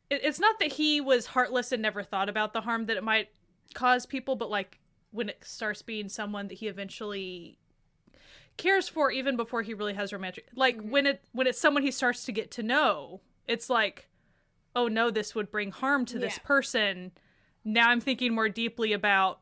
it, 0.10 0.22
it's 0.24 0.40
not 0.40 0.60
that 0.60 0.74
he 0.74 1.02
was 1.02 1.28
heartless 1.28 1.72
and 1.72 1.82
never 1.82 2.04
thought 2.04 2.30
about 2.30 2.54
the 2.54 2.62
harm 2.62 2.86
that 2.86 2.98
it 2.98 3.04
might 3.04 3.30
cause 3.74 4.06
people 4.06 4.36
but 4.36 4.50
like 4.50 4.80
when 5.12 5.30
it 5.30 5.44
starts 5.44 5.82
being 5.82 6.08
someone 6.10 6.48
that 6.50 6.60
he 6.60 6.68
eventually 6.68 7.58
cares 8.58 8.88
for 8.90 9.10
even 9.12 9.36
before 9.38 9.62
he 9.64 9.74
really 9.74 9.94
has 9.94 10.12
romantic 10.14 10.46
like 10.56 10.78
Mm-hmm. 10.78 10.90
when 10.92 11.06
it 11.08 11.24
when 11.32 11.48
it's 11.48 11.60
someone 11.60 11.82
he 11.84 11.92
starts 11.92 12.26
to 12.26 12.32
get 12.32 12.52
to 12.52 12.64
know 12.64 13.22
it's 13.48 13.70
like 13.70 14.08
oh 14.76 14.88
no 14.88 15.10
this 15.12 15.34
would 15.36 15.52
bring 15.52 15.72
harm 15.72 16.06
to 16.06 16.20
this 16.20 16.40
person 16.40 17.12
now 17.66 17.90
i'm 17.90 18.00
thinking 18.02 18.34
more 18.34 18.50
deeply 18.50 18.94
about 18.94 19.40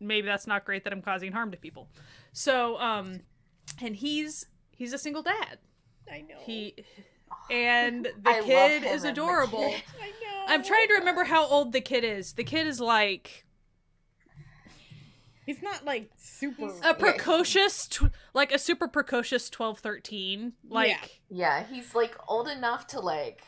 maybe 0.00 0.26
that's 0.26 0.46
not 0.46 0.64
great 0.64 0.84
that 0.84 0.92
i'm 0.92 1.02
causing 1.02 1.32
harm 1.32 1.50
to 1.50 1.56
people 1.56 1.88
so 2.32 2.78
um 2.80 3.20
and 3.80 3.96
he's 3.96 4.46
he's 4.72 4.92
a 4.92 4.98
single 4.98 5.22
dad 5.22 5.58
I 6.12 6.20
know. 6.20 6.36
he 6.40 6.74
and 7.50 8.04
the 8.22 8.30
I 8.30 8.42
kid 8.42 8.84
is 8.84 9.04
adorable 9.04 9.68
kid. 9.70 9.82
I 10.02 10.06
know. 10.08 10.44
i'm 10.48 10.62
trying 10.62 10.88
to 10.88 10.94
remember 10.94 11.24
how 11.24 11.46
old 11.46 11.72
the 11.72 11.80
kid 11.80 12.04
is 12.04 12.34
the 12.34 12.44
kid 12.44 12.66
is 12.66 12.80
like 12.80 13.42
He's 15.44 15.62
not 15.62 15.84
like 15.84 16.10
super. 16.18 16.72
a 16.82 16.92
precocious 16.92 17.86
tw- 17.86 18.10
like 18.34 18.50
a 18.50 18.58
super 18.58 18.88
precocious 18.88 19.48
12 19.48 19.78
13 19.78 20.54
like 20.68 21.20
Yeah, 21.30 21.62
he's 21.70 21.94
like 21.94 22.16
old 22.26 22.48
enough 22.48 22.88
to 22.88 22.98
like 23.00 23.44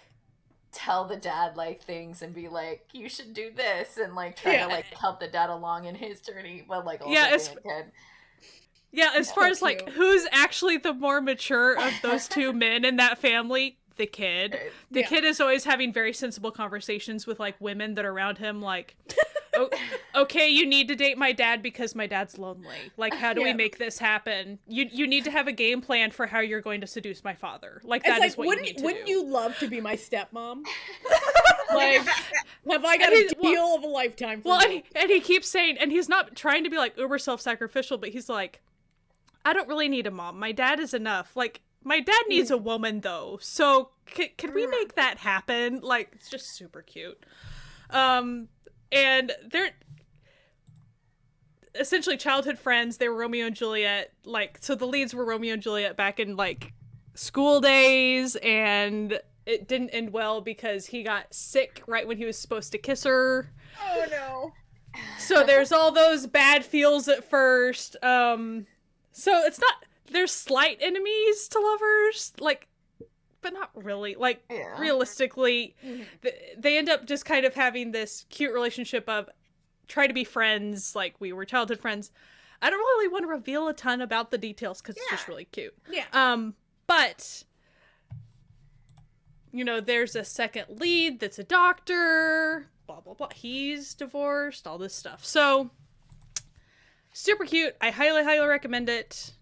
tell 0.72 1.04
the 1.06 1.16
dad 1.16 1.56
like 1.56 1.82
things 1.82 2.22
and 2.22 2.34
be 2.34 2.48
like, 2.48 2.86
"You 2.92 3.08
should 3.08 3.32
do 3.34 3.50
this," 3.54 3.96
and 3.96 4.14
like 4.14 4.36
try 4.36 4.52
Yeah. 4.54 4.66
to 4.66 4.72
like 4.72 4.86
help 4.94 5.20
the 5.20 5.28
dad 5.28 5.50
along 5.50 5.86
in 5.86 5.94
his 5.94 6.20
journey. 6.20 6.64
But 6.68 6.84
like, 6.84 7.00
also 7.00 7.12
Yeah, 7.12 7.26
it's- 7.26 7.48
being 7.48 7.58
kid. 7.62 7.92
Yeah, 8.90 9.10
as 9.14 9.30
far 9.30 9.46
as 9.46 9.60
like 9.60 9.88
who's 9.90 10.26
actually 10.32 10.78
the 10.78 10.94
more 10.94 11.20
mature 11.20 11.78
of 11.78 11.92
those 12.02 12.26
two 12.26 12.52
men 12.54 12.84
in 12.86 12.96
that 12.96 13.18
family, 13.18 13.76
the 13.96 14.06
kid. 14.06 14.58
The 14.90 15.00
Yeah. 15.00 15.06
kid 15.08 15.24
is 15.24 15.40
always 15.40 15.64
having 15.64 15.92
very 15.92 16.12
sensible 16.14 16.50
conversations 16.50 17.26
with 17.26 17.38
like 17.38 17.56
women 17.60 17.94
that 17.94 18.04
are 18.06 18.10
around 18.12 18.38
him 18.38 18.62
like 18.62 18.96
"O- 19.58 20.22
okay, 20.22 20.48
you 20.48 20.64
need 20.66 20.88
to 20.88 20.94
date 20.94 21.18
my 21.18 21.32
dad 21.32 21.62
because 21.62 21.94
my 21.94 22.06
dad's 22.06 22.38
lonely. 22.38 22.76
Like 22.96 23.14
how 23.14 23.32
do 23.34 23.42
we 23.42 23.52
make 23.52 23.78
this 23.78 23.98
happen? 23.98 24.58
You 24.66 24.86
you 24.90 25.06
need 25.06 25.24
to 25.24 25.30
have 25.30 25.48
a 25.48 25.52
game 25.52 25.80
plan 25.80 26.10
for 26.10 26.26
how 26.26 26.40
you're 26.40 26.60
going 26.60 26.80
to 26.80 26.86
seduce 26.86 27.24
my 27.24 27.34
father. 27.34 27.80
Like 27.84 28.02
It's 28.02 28.08
that 28.10 28.20
like, 28.20 28.30
is 28.30 28.36
what 28.36 28.44
you 28.44 28.48
wouldn't 28.48 28.66
need 28.66 28.78
to 28.78 28.84
wouldn't 28.84 29.06
do. 29.06 29.12
you 29.12 29.24
love 29.26 29.58
to 29.58 29.68
be 29.68 29.80
my 29.80 29.96
stepmom? 29.96 30.64
like, 31.74 32.00
have 32.70 32.84
I 32.84 32.96
got 32.96 33.12
a 33.12 33.34
deal 33.40 33.52
well- 33.52 33.76
of 33.76 33.82
a 33.84 33.86
lifetime? 33.88 34.40
For 34.42 34.48
Well, 34.48 34.60
and 34.62 34.72
he, 34.72 34.84
and 34.94 35.10
he 35.10 35.20
keeps 35.20 35.48
saying, 35.48 35.78
and 35.78 35.90
he's 35.92 36.08
not 36.08 36.36
trying 36.36 36.64
to 36.64 36.70
be 36.70 36.76
like 36.76 36.96
uber 36.96 37.18
self 37.18 37.40
sacrificial, 37.40 37.98
but 37.98 38.10
he's 38.10 38.28
like, 38.28 38.60
I 39.44 39.52
don't 39.52 39.68
really 39.68 39.88
need 39.88 40.06
a 40.06 40.10
mom. 40.10 40.38
My 40.38 40.52
dad 40.52 40.80
is 40.80 40.92
enough. 40.94 41.36
Like, 41.36 41.60
my 41.84 42.00
dad 42.00 42.22
needs 42.28 42.50
a 42.50 42.58
woman, 42.58 43.00
though. 43.00 43.38
So, 43.40 43.90
c- 44.14 44.28
could 44.36 44.52
we 44.54 44.66
make 44.66 44.94
that 44.96 45.18
happen? 45.18 45.80
Like, 45.80 46.10
it's 46.12 46.28
just 46.28 46.54
super 46.54 46.82
cute. 46.82 47.24
Um, 47.90 48.48
and 48.92 49.32
they're 49.50 49.70
essentially 51.74 52.16
childhood 52.16 52.58
friends. 52.58 52.96
They 52.96 53.08
were 53.08 53.16
Romeo 53.16 53.46
and 53.46 53.56
Juliet. 53.56 54.12
Like, 54.24 54.58
so 54.60 54.74
the 54.74 54.86
leads 54.86 55.14
were 55.14 55.24
Romeo 55.24 55.54
and 55.54 55.62
Juliet 55.62 55.96
back 55.96 56.20
in 56.20 56.36
like 56.36 56.72
school 57.14 57.60
days, 57.60 58.36
and 58.36 59.20
it 59.46 59.66
didn't 59.66 59.90
end 59.90 60.12
well 60.12 60.40
because 60.40 60.86
he 60.86 61.02
got 61.02 61.32
sick 61.32 61.82
right 61.86 62.06
when 62.06 62.18
he 62.18 62.24
was 62.24 62.38
supposed 62.38 62.70
to 62.72 62.78
kiss 62.78 63.04
her. 63.04 63.50
Oh 63.82 64.04
no. 64.10 64.52
So 65.18 65.44
there's 65.44 65.72
all 65.72 65.90
those 65.90 66.26
bad 66.26 66.64
feels 66.64 67.08
at 67.08 67.28
first. 67.28 67.96
Um 68.02 68.66
so 69.10 69.42
it's 69.44 69.58
not 69.58 69.84
there's 70.10 70.32
slight 70.32 70.78
enemies 70.80 71.48
to 71.48 71.60
lovers 71.60 72.32
like 72.40 72.68
but 73.40 73.52
not 73.52 73.70
really. 73.74 74.14
Like 74.14 74.42
Yeah. 74.50 74.78
realistically 74.80 75.74
Mhm. 75.84 76.06
th- 76.22 76.34
they 76.58 76.76
end 76.78 76.88
up 76.88 77.06
just 77.06 77.24
kind 77.24 77.44
of 77.46 77.54
having 77.54 77.92
this 77.92 78.26
cute 78.30 78.52
relationship 78.52 79.08
of 79.08 79.28
try 79.86 80.06
to 80.06 80.12
be 80.14 80.24
friends 80.24 80.94
like 80.94 81.14
we 81.20 81.32
were 81.32 81.44
childhood 81.44 81.80
friends. 81.80 82.10
I 82.60 82.70
don't 82.70 82.78
really 82.78 83.08
want 83.08 83.22
to 83.22 83.28
reveal 83.28 83.68
a 83.68 83.72
ton 83.74 84.00
about 84.00 84.30
the 84.30 84.38
details 84.38 84.82
cuz 84.82 84.96
it's 84.96 85.10
just 85.10 85.28
really 85.28 85.44
cute. 85.46 85.74
yeah. 85.88 86.06
Um, 86.12 86.56
but 86.86 87.44
you 89.52 89.64
know, 89.64 89.80
there's 89.80 90.14
a 90.14 90.24
second 90.24 90.78
lead 90.80 91.20
that's 91.20 91.38
a 91.38 91.44
doctor, 91.44 92.68
blah 92.86 93.00
blah 93.00 93.14
blah. 93.14 93.28
He's 93.34 93.94
divorced, 93.94 94.66
all 94.66 94.76
this 94.78 94.94
stuff. 94.94 95.24
So 95.24 95.70
super 97.12 97.44
cute. 97.44 97.74
I 97.80 97.90
highly, 97.90 98.24
highly 98.24 98.46
recommend 98.46 98.88
it. 98.88 99.32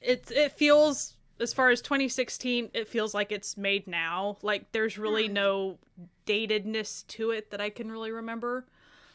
It's 0.00 0.30
it 0.30 0.52
feels 0.52 1.16
as 1.40 1.52
far 1.52 1.70
as 1.70 1.80
2016, 1.82 2.70
it 2.74 2.86
feels 2.88 3.14
like 3.14 3.32
it's 3.32 3.56
made 3.56 3.86
now. 3.86 4.38
Like 4.42 4.72
there's 4.72 4.98
really 4.98 5.26
Hmm. 5.28 5.32
no 5.34 5.78
datedness 6.26 7.06
to 7.08 7.30
it 7.30 7.50
that 7.50 7.60
I 7.60 7.70
can 7.70 7.90
really 7.90 8.10
remember. 8.12 8.66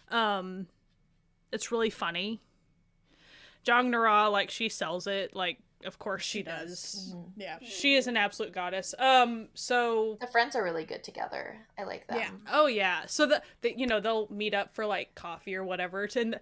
Um, 0.09 0.67
it's 1.51 1.71
really 1.71 1.89
funny. 1.89 2.41
Jong 3.63 3.89
Nara, 3.91 4.29
like 4.29 4.49
she 4.51 4.69
sells 4.69 5.07
it. 5.07 5.35
Like 5.35 5.59
of 5.83 5.99
course 5.99 6.23
she, 6.23 6.39
She 6.39 6.43
does. 6.43 6.69
does. 6.69 7.13
Mhm. 7.15 7.31
Yeah. 7.37 7.57
She 7.61 7.95
is 7.95 8.07
an 8.07 8.17
absolute 8.17 8.51
goddess. 8.53 8.95
Um, 8.97 9.49
so 9.53 10.17
The 10.19 10.27
friends 10.27 10.55
are 10.55 10.63
really 10.63 10.85
good 10.85 11.03
together. 11.03 11.59
I 11.77 11.83
like 11.83 12.07
them. 12.07 12.17
Yeah. 12.17 12.29
oh 12.51 12.65
yeah, 12.67 13.05
so 13.05 13.25
the, 13.27 13.41
the 13.61 13.77
you 13.77 13.85
know 13.85 13.99
they'll 13.99 14.27
meet 14.31 14.53
up 14.53 14.73
for 14.73 14.85
like 14.85 15.13
coffee 15.15 15.55
or 15.55 15.63
whatever. 15.63 16.07
To, 16.07 16.19
and 16.21 16.39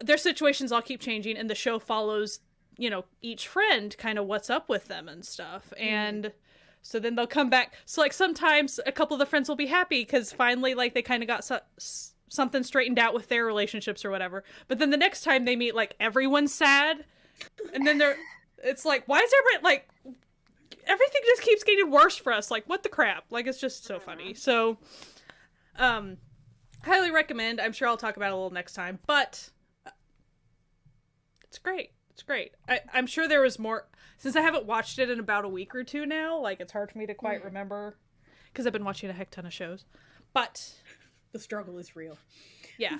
their 0.00 0.16
situations 0.16 0.70
all 0.72 0.82
keep 0.82 1.00
changing, 1.00 1.36
and 1.36 1.48
the 1.50 1.54
show 1.54 1.78
follows 1.78 2.40
you 2.78 2.88
know 2.88 3.04
each 3.20 3.46
friend 3.48 3.94
kind 3.98 4.18
of 4.18 4.26
what's 4.26 4.48
up 4.48 4.68
with 4.68 4.86
them 4.88 5.08
and 5.08 5.24
stuff, 5.24 5.72
and 5.76 6.32
so 6.80 6.98
then 6.98 7.16
they'll 7.16 7.26
come 7.26 7.50
back. 7.50 7.74
So 7.84 8.00
like 8.00 8.12
sometimes 8.12 8.80
a 8.86 8.92
couple 8.92 9.14
of 9.14 9.18
the 9.18 9.26
friends 9.26 9.48
will 9.48 9.56
be 9.56 9.66
happy 9.66 10.02
because 10.02 10.32
finally 10.32 10.74
like 10.74 10.94
they 10.94 11.02
kind 11.02 11.22
of 11.22 11.26
got 11.26 11.44
so- 11.44 11.60
something 12.28 12.62
straightened 12.62 12.98
out 12.98 13.14
with 13.14 13.28
their 13.28 13.44
relationships 13.44 14.04
or 14.04 14.10
whatever. 14.10 14.44
But 14.68 14.78
then 14.78 14.90
the 14.90 14.96
next 14.96 15.24
time 15.24 15.44
they 15.44 15.56
meet, 15.56 15.74
like 15.74 15.96
everyone's 16.00 16.54
sad, 16.54 17.04
and 17.74 17.86
then 17.86 17.98
they're 17.98 18.16
it's 18.62 18.84
like 18.84 19.04
why 19.06 19.18
is 19.18 19.32
everybody 19.40 19.64
like 19.64 19.88
everything 20.86 21.20
just 21.26 21.42
keeps 21.42 21.62
getting 21.64 21.90
worse 21.90 22.16
for 22.16 22.32
us 22.32 22.50
like 22.50 22.64
what 22.68 22.82
the 22.84 22.88
crap? 22.88 23.24
Like 23.30 23.46
it's 23.46 23.60
just 23.60 23.84
so 23.84 23.98
funny. 23.98 24.34
So 24.34 24.78
um 25.76 26.16
highly 26.84 27.10
recommend. 27.10 27.60
I'm 27.60 27.72
sure 27.72 27.88
i'll 27.88 27.96
talk 27.96 28.16
about 28.16 28.28
it 28.28 28.32
a 28.32 28.36
little 28.36 28.50
next 28.50 28.74
time 28.74 29.00
but 29.06 29.50
uh, 29.84 29.90
it's 31.44 31.58
great 31.58 31.90
it's 32.18 32.24
great 32.24 32.50
I, 32.68 32.80
i'm 32.92 33.06
sure 33.06 33.28
there 33.28 33.42
was 33.42 33.60
more 33.60 33.86
since 34.16 34.34
i 34.34 34.40
haven't 34.40 34.66
watched 34.66 34.98
it 34.98 35.08
in 35.08 35.20
about 35.20 35.44
a 35.44 35.48
week 35.48 35.72
or 35.72 35.84
two 35.84 36.04
now 36.04 36.36
like 36.36 36.58
it's 36.58 36.72
hard 36.72 36.90
for 36.90 36.98
me 36.98 37.06
to 37.06 37.14
quite 37.14 37.42
mm. 37.42 37.44
remember 37.44 37.96
because 38.52 38.66
i've 38.66 38.72
been 38.72 38.84
watching 38.84 39.08
a 39.08 39.12
heck 39.12 39.30
ton 39.30 39.46
of 39.46 39.52
shows 39.52 39.84
but 40.32 40.72
The 41.30 41.38
struggle 41.38 41.78
is 41.78 41.94
real. 41.94 42.18
yeah 42.76 42.98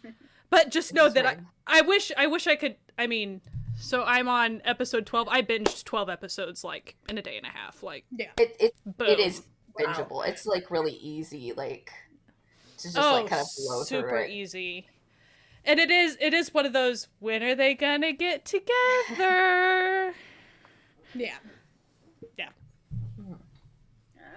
but 0.50 0.72
just 0.72 0.92
know 0.94 1.08
that 1.08 1.24
I. 1.24 1.36
I 1.68 1.80
wish 1.82 2.10
i 2.16 2.26
wish 2.26 2.48
i 2.48 2.56
could 2.56 2.74
i 2.98 3.06
mean 3.06 3.40
so 3.78 4.02
i'm 4.02 4.26
on 4.26 4.62
episode 4.64 5.06
12 5.06 5.28
i 5.30 5.42
binged 5.42 5.84
12 5.84 6.10
episodes 6.10 6.64
like 6.64 6.96
in 7.08 7.18
a 7.18 7.22
day 7.22 7.36
and 7.36 7.46
a 7.46 7.50
half 7.50 7.84
like 7.84 8.04
Yeah. 8.10 8.30
It 8.36 8.56
it 8.58 8.74
boom. 8.84 9.06
it 9.06 9.20
is 9.20 9.42
Wow. 9.78 9.92
bingeable. 9.92 10.26
It's 10.26 10.46
like 10.46 10.70
really 10.70 10.94
easy, 10.94 11.52
like 11.54 11.92
to 12.78 12.84
just 12.84 12.98
oh 12.98 13.12
like 13.12 13.28
kind 13.28 13.42
of 13.42 13.48
blow 13.58 13.82
super 13.84 14.08
through 14.08 14.22
it. 14.24 14.30
easy 14.30 14.88
and 15.66 15.78
it 15.80 15.90
is 15.90 16.16
it 16.20 16.32
is 16.32 16.52
one 16.54 16.64
of 16.66 16.72
those 16.72 17.08
when 17.18 17.42
are 17.42 17.54
they 17.54 17.74
gonna 17.74 18.12
get 18.12 18.44
together 18.44 20.14
Yeah. 21.14 21.36
Yeah. 22.36 22.48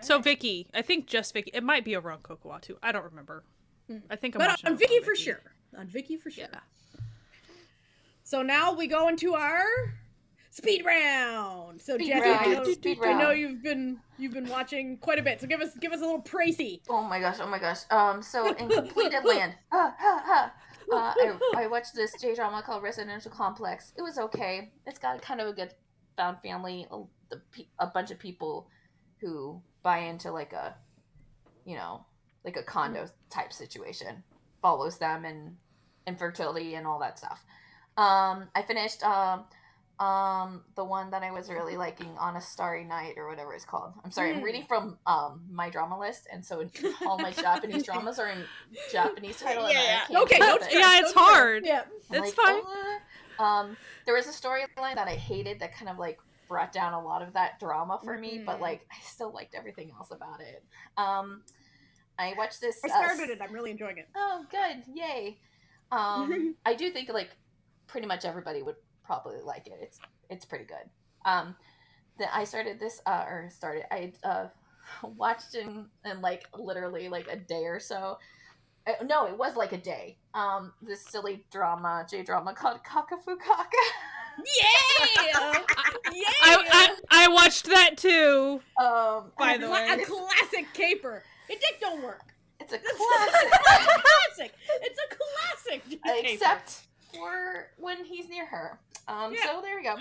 So 0.01 0.19
Viki 0.21 0.67
i 0.73 0.81
think 0.81 1.07
just 1.07 1.33
Viki 1.35 1.49
it 1.53 1.63
might 1.63 1.83
be 1.85 1.95
over 1.95 2.11
on 2.11 2.19
Kocowa 2.19 2.61
too 2.61 2.77
i 2.81 2.91
don't 2.91 3.03
remember 3.05 3.43
i 4.09 4.15
think 4.15 4.35
i'm 4.35 4.39
But 4.39 4.49
watching 4.49 4.67
on 4.67 4.73
it 4.73 4.75
over 4.83 4.85
Viki 4.93 5.03
for 5.03 5.15
sure. 5.15 5.41
On 5.77 5.87
Viki 5.87 6.19
for 6.19 6.29
sure. 6.31 6.45
yeah 6.51 6.59
So 8.23 8.41
now 8.41 8.73
we 8.73 8.87
go 8.87 9.07
into 9.07 9.33
our 9.33 9.63
speed 10.51 10.83
round. 10.85 11.81
So 11.81 11.95
Speed 11.95 12.07
Jesse, 12.09 12.29
I 12.29 12.53
know, 12.53 12.63
speed 12.63 12.97
I 13.03 13.13
know 13.13 13.31
you've 13.31 13.61
been 13.63 13.99
you've 14.17 14.33
been 14.33 14.47
watching 14.49 14.97
quite 14.97 15.19
a 15.19 15.21
bit. 15.23 15.41
So 15.41 15.47
give 15.47 15.61
us 15.61 15.75
give 15.79 15.91
us 15.91 15.99
a 15.99 16.05
little 16.05 16.21
pricey. 16.21 16.81
Oh 16.89 17.03
my 17.03 17.19
gosh! 17.19 17.37
Oh 17.41 17.47
my 17.47 17.59
gosh! 17.59 17.79
Um, 17.91 18.21
so 18.21 18.53
in 18.53 18.69
completed 18.69 19.23
land, 19.25 19.53
ha, 19.71 19.95
ha, 19.97 20.51
uh, 20.93 21.13
I 21.15 21.39
I 21.55 21.67
watched 21.67 21.95
this 21.95 22.13
J 22.19 22.35
drama 22.35 22.61
called 22.61 22.83
Residential 22.83 23.31
Complex. 23.31 23.93
It 23.97 24.01
was 24.01 24.17
okay. 24.17 24.71
It's 24.85 24.99
got 24.99 25.21
kind 25.21 25.41
of 25.41 25.47
a 25.47 25.53
good 25.53 25.73
found 26.17 26.41
family. 26.41 26.87
A, 26.91 27.03
a 27.79 27.87
bunch 27.87 28.11
of 28.11 28.19
people 28.19 28.67
who 29.21 29.61
buy 29.83 29.99
into 29.99 30.31
like 30.31 30.53
a, 30.53 30.75
you 31.65 31.75
know, 31.75 32.05
like 32.43 32.57
a 32.57 32.63
condo 32.63 33.07
type 33.29 33.53
situation. 33.53 34.23
Follows 34.61 34.97
them 34.97 35.25
and 35.25 35.55
infertility 36.07 36.75
and 36.75 36.87
all 36.87 36.99
that 36.99 37.17
stuff. 37.17 37.45
Um, 37.97 38.47
I 38.55 38.63
finished 38.65 39.03
um, 39.03 39.45
Um, 39.99 40.63
the 40.75 40.83
one 40.85 41.11
that 41.11 41.23
I 41.23 41.31
was 41.31 41.49
really 41.49 41.75
liking 41.75 42.07
on 42.17 42.37
a 42.37 42.41
starry 42.41 42.85
night 42.85 43.15
or 43.17 43.27
whatever 43.27 43.53
it's 43.53 43.65
called. 43.65 43.93
I'm 44.03 44.11
sorry, 44.11 44.33
I'm 44.33 44.41
reading 44.41 44.63
from 44.65 44.97
um 45.05 45.41
my 45.51 45.69
drama 45.69 45.99
list, 45.99 46.27
and 46.31 46.43
so 46.45 46.63
all 47.05 47.17
my 47.17 47.31
Japanese 47.31 47.83
dramas 47.83 48.17
are 48.17 48.29
in 48.29 48.45
Japanese 48.91 49.37
title. 49.41 49.65
and 49.65 49.73
Yeah, 49.73 50.21
Okay, 50.21 50.37
no 50.39 50.55
it. 50.55 50.67
Yeah, 50.71 50.99
it's 50.99 51.09
stress. 51.09 51.13
hard. 51.13 51.65
Yeah. 51.65 51.81
I'm 52.11 52.23
It's 52.23 52.37
like, 52.37 52.45
fine. 52.47 52.61
"Uh." 53.39 53.43
Um, 53.43 53.77
there 54.05 54.15
was 54.15 54.25
a 54.27 54.31
storyline 54.31 54.95
that 54.95 55.07
I 55.07 55.15
hated 55.15 55.59
that 55.59 55.73
kind 55.75 55.89
of 55.89 55.97
like 55.97 56.17
brought 56.47 56.71
down 56.71 56.93
a 56.93 57.01
lot 57.03 57.21
of 57.21 57.33
that 57.33 57.59
drama 57.59 57.99
for 58.03 58.17
me, 58.17 58.41
but 58.45 58.57
Mhm. 58.57 58.61
like 58.61 58.87
I 58.91 59.01
still 59.03 59.31
liked 59.33 59.53
everything 59.53 59.91
else 59.91 60.11
about 60.11 60.39
it. 60.41 60.63
Um, 60.97 61.43
I 62.17 62.33
watched 62.37 62.59
this. 62.61 62.79
I 62.83 62.87
uh, 62.87 63.03
started 63.03 63.29
it. 63.31 63.41
I'm 63.41 63.53
really 63.53 63.71
enjoying 63.71 63.97
it. 63.97 64.07
Oh, 64.15 64.45
good! 64.49 64.83
Yay! 64.93 65.39
Um, 65.91 66.55
I 66.65 66.73
do 66.73 66.89
think 66.91 67.09
like 67.09 67.29
pretty 67.87 68.07
much 68.07 68.23
everybody 68.25 68.61
would 68.61 68.75
probably 69.09 69.41
like 69.43 69.65
it. 69.65 69.79
It's 69.81 69.99
it's 70.29 70.45
pretty 70.45 70.65
good. 70.65 70.87
Um, 71.25 71.55
that 72.19 72.29
I 72.31 72.43
started 72.43 72.79
this 72.79 73.01
uh, 73.07 73.25
or 73.27 73.49
started 73.49 73.83
I 73.91 74.13
uh 74.23 74.47
watched 75.17 75.55
in 75.55 75.87
in 76.05 76.21
like 76.21 76.45
literally 76.55 77.09
like 77.09 77.27
a 77.27 77.35
day 77.35 77.63
or 77.65 77.79
so. 77.79 78.19
Uh, 78.87 79.03
no, 79.05 79.25
it 79.25 79.35
was 79.37 79.55
like 79.55 79.71
a 79.73 79.77
day. 79.77 80.17
Um, 80.35 80.73
this 80.81 81.03
silly 81.05 81.43
drama, 81.51 82.05
J 82.09 82.21
drama 82.23 82.53
called 82.53 82.79
Kakafukaka. 82.83 83.83
Yeah! 84.37 85.23
yeah! 85.25 85.53
I, 86.43 86.63
I 86.71 86.95
I 87.11 87.27
watched 87.29 87.65
that 87.65 87.97
too. 87.97 88.61
Um, 88.79 89.31
By 89.37 89.57
the 89.57 89.65
cla- 89.67 89.73
way. 89.73 89.87
a 90.01 90.05
classic 90.05 90.67
caper. 90.73 91.23
It 91.49 91.59
dick 91.59 91.79
don't 91.81 92.03
work. 92.03 92.33
it's 92.59 92.71
a 92.73 92.75
It's 92.75 92.97
classic. 92.97 93.53
a 93.53 94.01
classic. 94.37 94.53
It's 94.83 94.99
a 94.99 95.15
classic. 95.17 95.89
dick 95.89 96.01
caper. 96.03 96.27
except 96.33 96.81
for 97.13 97.67
when 97.77 98.05
he's 98.05 98.29
near 98.29 98.45
her. 98.45 98.79
Um, 99.09 99.33
Yeah. 99.33 99.39
so 99.45 99.61
there 99.61 99.75
we 99.75 99.83
go. 99.83 99.95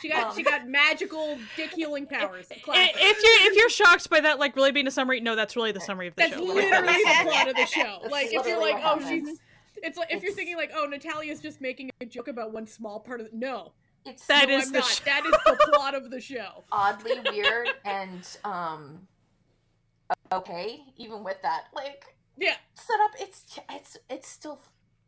she 0.00 0.08
got 0.08 0.30
um, 0.30 0.36
she 0.36 0.42
got 0.42 0.68
magical 0.68 1.38
dick 1.56 1.72
healing 1.72 2.06
powers. 2.06 2.46
I- 2.50 2.58
Classic. 2.60 2.94
If 2.96 3.22
you're 3.22 3.50
if 3.50 3.56
you're 3.56 3.68
shocked 3.70 4.08
by 4.08 4.20
that, 4.20 4.38
like 4.38 4.54
really 4.56 4.72
being 4.72 4.86
a 4.86 4.90
summary, 4.90 5.20
no, 5.20 5.34
that's 5.36 5.56
really 5.56 5.72
the 5.72 5.80
summary 5.80 6.06
of 6.08 6.14
the 6.16 6.22
That's 6.22 6.34
show. 6.34 6.44
That's 6.46 6.54
literally 6.54 6.92
the 7.04 7.20
plot 7.30 7.48
of 7.48 7.56
the 7.56 7.66
show. 7.66 7.98
That's 8.02 8.12
Like 8.12 8.26
if 8.32 8.46
you're 8.46 8.60
like, 8.60 8.76
oh, 8.76 8.98
happens. 9.00 9.08
she's. 9.08 9.40
It's 9.82 9.98
like 9.98 10.12
if 10.12 10.22
you're 10.22 10.32
thinking 10.32 10.56
like, 10.56 10.70
oh, 10.74 10.86
Natalia's 10.86 11.40
just 11.40 11.60
making 11.60 11.90
a 12.00 12.06
joke 12.06 12.28
about 12.28 12.52
one 12.52 12.66
small 12.66 12.98
part 13.00 13.20
of 13.20 13.30
the. 13.30 13.36
No, 13.36 13.72
It's 14.06 14.24
That 14.26 14.48
no, 14.48 14.56
is 14.56 14.66
I'm 14.68 14.72
the 14.72 14.78
not. 14.78 14.88
show. 14.88 15.04
That 15.04 15.26
is 15.26 15.32
the 15.44 15.70
plot 15.74 15.94
of 15.94 16.10
the 16.10 16.20
show. 16.20 16.64
oddly 16.72 17.12
weird 17.30 17.68
and 17.84 18.26
um 18.44 19.06
okay 20.32 20.80
even 20.96 21.22
with 21.24 21.40
that 21.42 21.64
like 21.74 22.04
Yeah. 22.38 22.54
setup 22.74 23.10
it's 23.18 23.44
it's 23.70 23.96
it's 24.08 24.28
still 24.28 24.60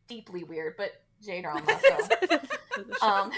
deeply 0.08 0.44
weird 0.44 0.74
but 0.76 1.02
j 1.24 1.42
drama 1.42 1.62
so 3.00 3.06
um 3.06 3.30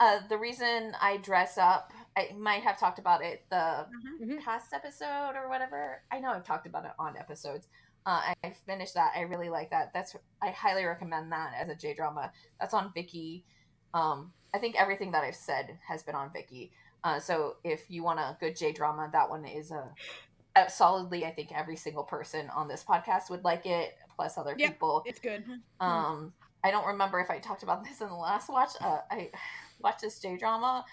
uh 0.00 0.18
the 0.28 0.36
reason 0.36 0.92
i 1.00 1.16
dress 1.18 1.58
up 1.58 1.92
i 2.16 2.30
might 2.38 2.62
have 2.62 2.78
talked 2.78 2.98
about 2.98 3.22
it 3.22 3.44
the 3.50 3.86
Mhm. 4.20 4.42
past 4.44 4.72
episode 4.72 5.32
or 5.36 5.48
whatever 5.48 6.02
i 6.10 6.18
know 6.20 6.30
i've 6.30 6.44
talked 6.44 6.66
about 6.66 6.84
it 6.84 6.92
on 6.98 7.16
episodes 7.16 7.66
uh, 8.04 8.20
I 8.42 8.50
finished 8.66 8.94
that. 8.94 9.12
I 9.14 9.20
really 9.20 9.48
like 9.48 9.70
that. 9.70 9.92
That's 9.94 10.16
I 10.42 10.50
highly 10.50 10.82
recommend 10.84 11.30
that 11.30 11.52
as 11.56 11.68
a 11.68 11.76
J 11.76 11.94
drama. 11.94 12.32
That's 12.58 12.74
on 12.74 12.92
Viki. 12.96 13.44
Um, 13.94 14.32
I 14.52 14.58
think 14.58 14.74
everything 14.74 15.12
that 15.12 15.22
I've 15.22 15.36
said 15.36 15.78
has 15.86 16.02
been 16.02 16.16
on 16.16 16.30
Viki. 16.30 16.70
Uh, 17.04 17.20
so 17.20 17.58
if 17.62 17.88
you 17.88 18.02
want 18.02 18.18
a 18.18 18.36
good 18.40 18.56
J 18.56 18.72
drama, 18.72 19.08
that 19.12 19.30
one 19.30 19.44
is 19.44 19.70
a, 19.70 19.88
solidly. 20.68 21.24
I 21.24 21.30
think 21.30 21.52
every 21.56 21.76
single 21.76 22.02
person 22.02 22.50
on 22.50 22.66
this 22.66 22.82
podcast 22.82 23.30
would 23.30 23.44
like 23.44 23.66
it, 23.66 23.96
plus 24.16 24.36
other 24.36 24.56
Yep. 24.58 24.70
people. 24.72 25.04
It's 25.06 25.20
good. 25.20 25.44
Um, 25.78 26.32
I 26.64 26.70
don't 26.70 26.86
remember 26.86 27.20
if 27.20 27.30
I 27.30 27.38
talked 27.38 27.62
about 27.62 27.84
this 27.88 28.00
in 28.00 28.08
the 28.08 28.14
last 28.14 28.48
watch. 28.48 28.70
Uh, 28.80 28.98
I 29.10 29.30
watched 29.80 30.02
this 30.02 30.18
J 30.18 30.36
drama, 30.36 30.84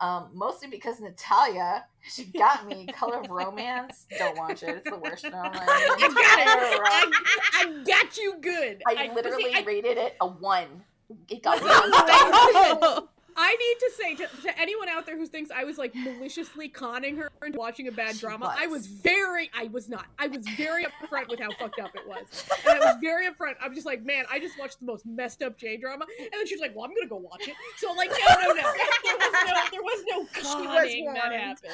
um, 0.00 0.30
mostly 0.32 0.68
because 0.68 1.00
Natalia 1.00 1.84
she 2.08 2.24
got 2.38 2.66
me 2.66 2.86
Color 2.86 3.20
of 3.20 3.30
Romance. 3.30 4.06
Don't 4.18 4.36
watch 4.36 4.62
it; 4.62 4.76
it's 4.76 4.90
the 4.90 4.96
worst 4.96 5.24
drama. 5.30 5.50
I 5.54 5.98
got 5.98 6.38
it. 6.40 6.80
I, 6.84 7.10
I 7.54 7.82
got 7.84 8.16
you 8.16 8.36
good. 8.40 8.82
I 8.86 9.12
literally 9.14 9.44
see, 9.44 9.54
I, 9.54 9.62
rated 9.62 9.98
it 9.98 10.16
a 10.20 10.26
one. 10.26 10.84
It 11.28 11.42
got 11.42 11.62
me 11.62 13.08
No 13.38 13.44
on 13.44 13.50
way. 13.50 13.58
stars. 13.92 14.10
I 14.10 14.16
need 14.16 14.26
to 14.26 14.26
say 14.30 14.36
to, 14.36 14.42
to 14.42 14.60
anyone 14.60 14.88
out 14.88 15.06
there 15.06 15.16
who 15.16 15.26
thinks 15.26 15.50
I 15.50 15.64
was 15.64 15.78
like 15.78 15.94
maliciously 15.94 16.68
conning 16.68 17.16
her 17.16 17.30
into 17.44 17.58
watching 17.58 17.88
a 17.88 17.92
bad 17.92 18.14
She 18.14 18.20
drama, 18.20 18.54
I 18.58 18.66
was. 18.66 18.78
was 18.78 18.86
very, 18.88 19.50
I 19.56 19.64
was 19.68 19.88
not. 19.88 20.06
I 20.18 20.26
was 20.26 20.46
very 20.56 20.84
upfront 20.84 21.28
with 21.28 21.40
how 21.40 21.50
fucked 21.58 21.80
up 21.80 21.94
it 21.94 22.06
was, 22.06 22.44
and 22.68 22.78
I 22.82 22.86
was 22.86 22.96
very 23.00 23.26
upfront. 23.28 23.54
I'm 23.62 23.74
just 23.74 23.86
like, 23.86 24.04
man, 24.04 24.24
I 24.30 24.38
just 24.40 24.58
watched 24.58 24.80
the 24.80 24.86
most 24.86 25.06
messed 25.06 25.42
up 25.42 25.56
J 25.56 25.76
drama, 25.76 26.04
and 26.18 26.28
then 26.32 26.46
she's 26.46 26.60
like, 26.60 26.74
well, 26.74 26.84
I'm 26.84 26.94
gonna 26.94 27.08
go 27.08 27.16
watch 27.16 27.46
it. 27.46 27.54
So 27.76 27.90
I'm 27.90 27.96
like, 27.96 28.10
no, 28.10 28.34
no, 28.40 28.54
no, 28.54 28.62
there 28.62 28.62
was 28.62 29.32
no, 29.46 29.54
there 29.72 29.82
was 29.82 30.04
no 30.08 30.18
was 30.18 30.74
conning 30.74 31.12
that 31.14 31.32
happened. 31.32 31.72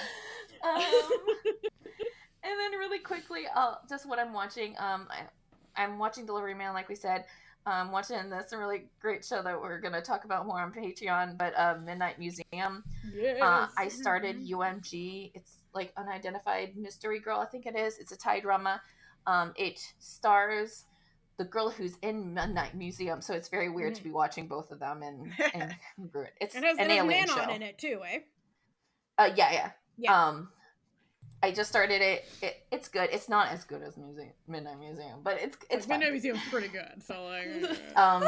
Um, 0.63 0.83
and 2.43 2.53
then 2.59 2.79
really 2.79 2.99
quickly, 2.99 3.43
uh, 3.55 3.77
just 3.89 4.07
what 4.09 4.19
I'm 4.19 4.33
watching. 4.33 4.75
Um, 4.79 5.09
I, 5.11 5.83
I'm 5.83 5.99
watching 5.99 6.27
Delivery 6.27 6.55
Man, 6.55 6.75
like 6.75 6.89
we 6.89 6.95
said. 6.95 7.25
I'm 7.67 7.91
watching 7.93 8.29
this 8.29 8.53
really 8.53 8.85
great 9.01 9.25
show 9.25 9.43
that 9.43 9.61
we're 9.61 9.81
gonna 9.81 10.03
talk 10.03 10.25
about 10.25 10.47
more 10.47 10.61
on 10.61 10.73
Patreon. 10.73 11.39
But 11.39 11.59
uh, 11.59 11.77
Midnight 11.85 12.19
Museum. 12.19 12.85
Yes. 13.15 13.41
Uh, 13.41 13.69
I 13.77 13.89
started 13.89 14.47
UMG. 14.47 15.33
It's 15.35 15.59
like 15.75 15.93
unidentified 15.97 16.77
mystery 16.77 17.21
girl. 17.21 17.39
I 17.39 17.47
think 17.47 17.67
it 17.67 17.77
is. 17.77 17.99
It's 17.99 18.13
a 18.13 18.17
Thai 18.17 18.41
drama. 18.41 18.83
Um, 19.27 19.55
it 19.57 19.81
stars 19.99 20.85
the 21.37 21.45
girl 21.45 21.71
who's 21.71 21.97
in 22.03 22.35
Midnight 22.35 22.75
Museum, 22.77 23.21
so 23.21 23.35
it's 23.35 23.49
very 23.49 23.69
weird 23.71 23.95
to 23.97 24.05
be 24.05 24.11
watching 24.11 24.47
both 24.47 24.71
of 24.71 24.79
them 24.79 25.03
and 25.03 25.33
and 25.55 25.75
congruent. 25.97 26.33
It's 26.41 26.55
It 26.55 26.65
has, 26.65 26.79
an 26.79 26.91
alien 26.91 27.27
Manon 27.27 27.29
show. 27.29 27.51
in 27.51 27.63
it 27.63 27.79
too, 27.79 28.01
eh? 28.07 28.19
Uh, 29.19 29.31
yeah, 29.35 29.53
yeah, 29.53 29.71
Yeah. 29.97 30.27
Um, 30.27 30.49
I 31.43 31.53
just 31.53 31.69
started 31.69 32.01
it. 32.01 32.25
it. 32.41 32.63
It's 32.73 32.89
good. 32.89 33.11
It's 33.13 33.29
not 33.29 33.49
as 33.49 33.65
good 33.65 33.83
as 33.83 33.97
Museum 33.97 34.31
Midnight 34.49 34.79
Museum, 34.79 35.21
but 35.23 35.41
it's 35.41 35.57
it's 35.69 35.85
fun. 35.87 35.99
Midnight 35.99 36.13
Museum's 36.13 36.41
pretty 36.51 36.69
good. 36.69 37.03
So 37.05 37.25
like, 37.25 37.79
Um, 37.97 38.25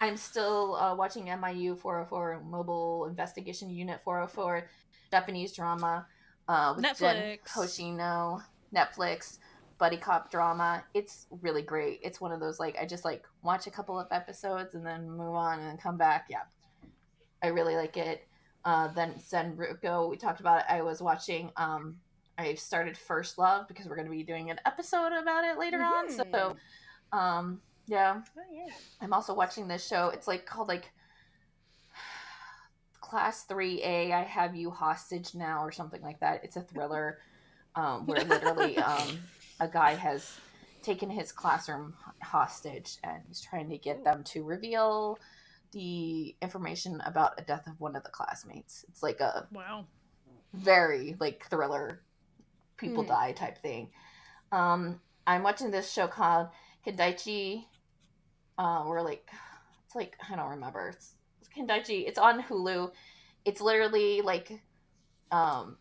I'm 0.00 0.16
still 0.16 0.76
uh, 0.76 0.94
watching 0.94 1.24
MIU 1.24 1.74
404 1.76 2.42
Mobile 2.48 3.06
Investigation 3.06 3.70
Unit 3.70 4.00
404 4.04 4.68
Japanese 5.10 5.52
drama 5.52 6.06
uh, 6.48 6.74
with 6.76 6.84
Netflix. 6.84 7.38
Hoshino 7.48 8.42
Netflix 8.74 9.38
buddy 9.78 9.96
cop 9.96 10.30
drama. 10.30 10.84
It's 10.94 11.26
really 11.42 11.62
great. 11.62 12.00
It's 12.02 12.20
one 12.20 12.32
of 12.32 12.40
those 12.40 12.58
like 12.60 12.76
I 12.80 12.86
just 12.86 13.04
like 13.04 13.24
watch 13.42 13.66
a 13.66 13.70
couple 13.70 13.98
of 13.98 14.06
episodes 14.10 14.74
and 14.74 14.86
then 14.86 15.10
move 15.10 15.34
on 15.34 15.58
and 15.58 15.68
then 15.68 15.76
come 15.76 15.96
back. 15.96 16.26
Yeah, 16.30 16.42
I 17.42 17.48
really 17.48 17.76
like 17.76 17.96
it. 17.96 18.26
Uh, 18.64 18.88
then 18.88 19.14
Zenruko, 19.14 20.08
we 20.08 20.16
talked 20.16 20.40
about 20.40 20.60
it. 20.60 20.66
I 20.68 20.82
was 20.82 21.02
watching. 21.02 21.50
Um, 21.56 21.96
I 22.36 22.54
started 22.54 22.96
First 22.96 23.38
Love 23.38 23.68
because 23.68 23.86
we're 23.86 23.96
going 23.96 24.06
to 24.06 24.12
be 24.12 24.22
doing 24.22 24.50
an 24.50 24.60
episode 24.66 25.12
about 25.12 25.44
it 25.44 25.58
later 25.58 25.82
on. 25.82 26.10
So, 26.10 26.24
Mhm. 26.24 26.56
um, 27.16 27.62
yeah, 27.86 28.22
oh, 28.36 28.40
yeah. 28.52 28.72
I'm 29.00 29.12
also 29.12 29.34
watching 29.34 29.68
this 29.68 29.86
show. 29.86 30.08
It's 30.08 30.26
like 30.26 30.46
called 30.46 30.68
like 30.68 30.92
Class 33.00 33.46
3A 33.46 34.12
I 34.12 34.22
Have 34.22 34.54
You 34.54 34.70
Hostage 34.70 35.34
Now 35.34 35.62
or 35.62 35.70
something 35.70 36.02
like 36.02 36.20
that. 36.20 36.42
It's 36.44 36.56
a 36.56 36.62
thriller 36.62 37.18
um, 37.76 38.06
where 38.06 38.24
literally 38.24 38.78
um, 38.78 39.18
a 39.60 39.68
guy 39.68 39.94
has 39.94 40.38
taken 40.82 41.10
his 41.10 41.32
classroom 41.32 41.94
hostage 42.22 42.98
and 43.02 43.22
he's 43.26 43.40
trying 43.40 43.68
to 43.70 43.78
get 43.78 44.04
them 44.04 44.22
to 44.22 44.44
reveal 44.44 45.18
the 45.72 46.36
information 46.40 47.00
about 47.04 47.32
a 47.38 47.42
death 47.42 47.66
of 47.66 47.80
one 47.80 47.96
of 47.96 48.04
the 48.04 48.10
classmates. 48.10 48.84
It's 48.88 49.02
like 49.02 49.20
a 49.20 49.48
wow. 49.52 49.86
very 50.52 51.16
like 51.18 51.46
thriller 51.50 52.00
people 52.76 53.02
Hmm. 53.02 53.08
die 53.10 53.32
type 53.32 53.58
thing 53.62 53.90
um 54.52 55.00
i'm 55.26 55.42
watching 55.42 55.70
this 55.70 55.90
show 55.92 56.06
called 56.06 56.48
Kindaichi 56.86 57.64
uh 58.58 58.84
we're 58.86 59.02
like 59.02 59.28
it's 59.86 59.94
like 59.94 60.16
i 60.30 60.36
don't 60.36 60.50
remember 60.50 60.88
it's, 60.88 61.14
it's 61.40 61.48
Kindaichi 61.48 62.06
it's 62.06 62.18
on 62.18 62.42
hulu 62.42 62.90
it's 63.44 63.60
literally 63.60 64.20
like 64.22 64.60
um 65.30 65.76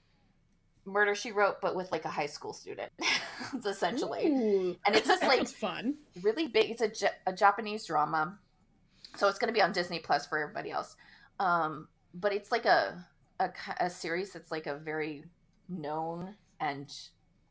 murder 0.85 1.15
she 1.15 1.31
wrote 1.31 1.61
but 1.61 1.75
with 1.75 1.91
like 1.91 2.03
a 2.05 2.09
high 2.09 2.25
school 2.25 2.51
student 2.53 2.91
it's 3.53 3.65
essentially 3.65 4.27
Ooh, 4.27 4.75
and 4.85 4.95
it's 4.95 5.07
just 5.13 5.23
like 5.23 5.47
fun. 5.47 5.95
really 6.21 6.47
big. 6.47 6.71
It's 6.71 6.81
a, 6.81 7.09
a 7.25 7.33
Japanese 7.33 7.85
drama, 7.85 8.37
so 9.15 9.27
it's 9.27 9.37
going 9.39 9.47
to 9.47 9.53
be 9.53 9.61
on 9.61 9.71
Disney 9.71 9.99
Plus 9.99 10.25
for 10.27 10.39
everybody 10.39 10.71
else. 10.71 10.95
Um, 11.39 11.87
but 12.13 12.33
it's 12.33 12.51
like 12.51 12.65
a, 12.65 13.05
a 13.39 13.49
a 13.79 13.89
series 13.89 14.31
that's 14.33 14.51
like 14.51 14.67
a 14.67 14.75
very 14.77 15.23
known 15.69 16.35
and 16.63 16.93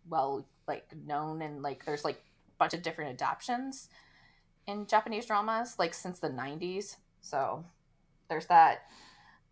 well 0.09 0.47
like 0.67 0.87
known 1.07 1.43
and 1.43 1.63
like 1.63 1.85
there's 1.85 2.05
like 2.05 2.17
a 2.17 2.57
bunch 2.59 2.75
of 2.75 2.83
different 2.83 3.11
adaptations 3.11 3.89
in 4.67 4.87
Japanese 4.87 5.27
dramas 5.27 5.77
like 5.79 5.93
since 5.95 6.19
the 6.19 6.29
90s. 6.31 6.97
So 7.21 7.65
there's 8.29 8.47
that. 8.47 8.83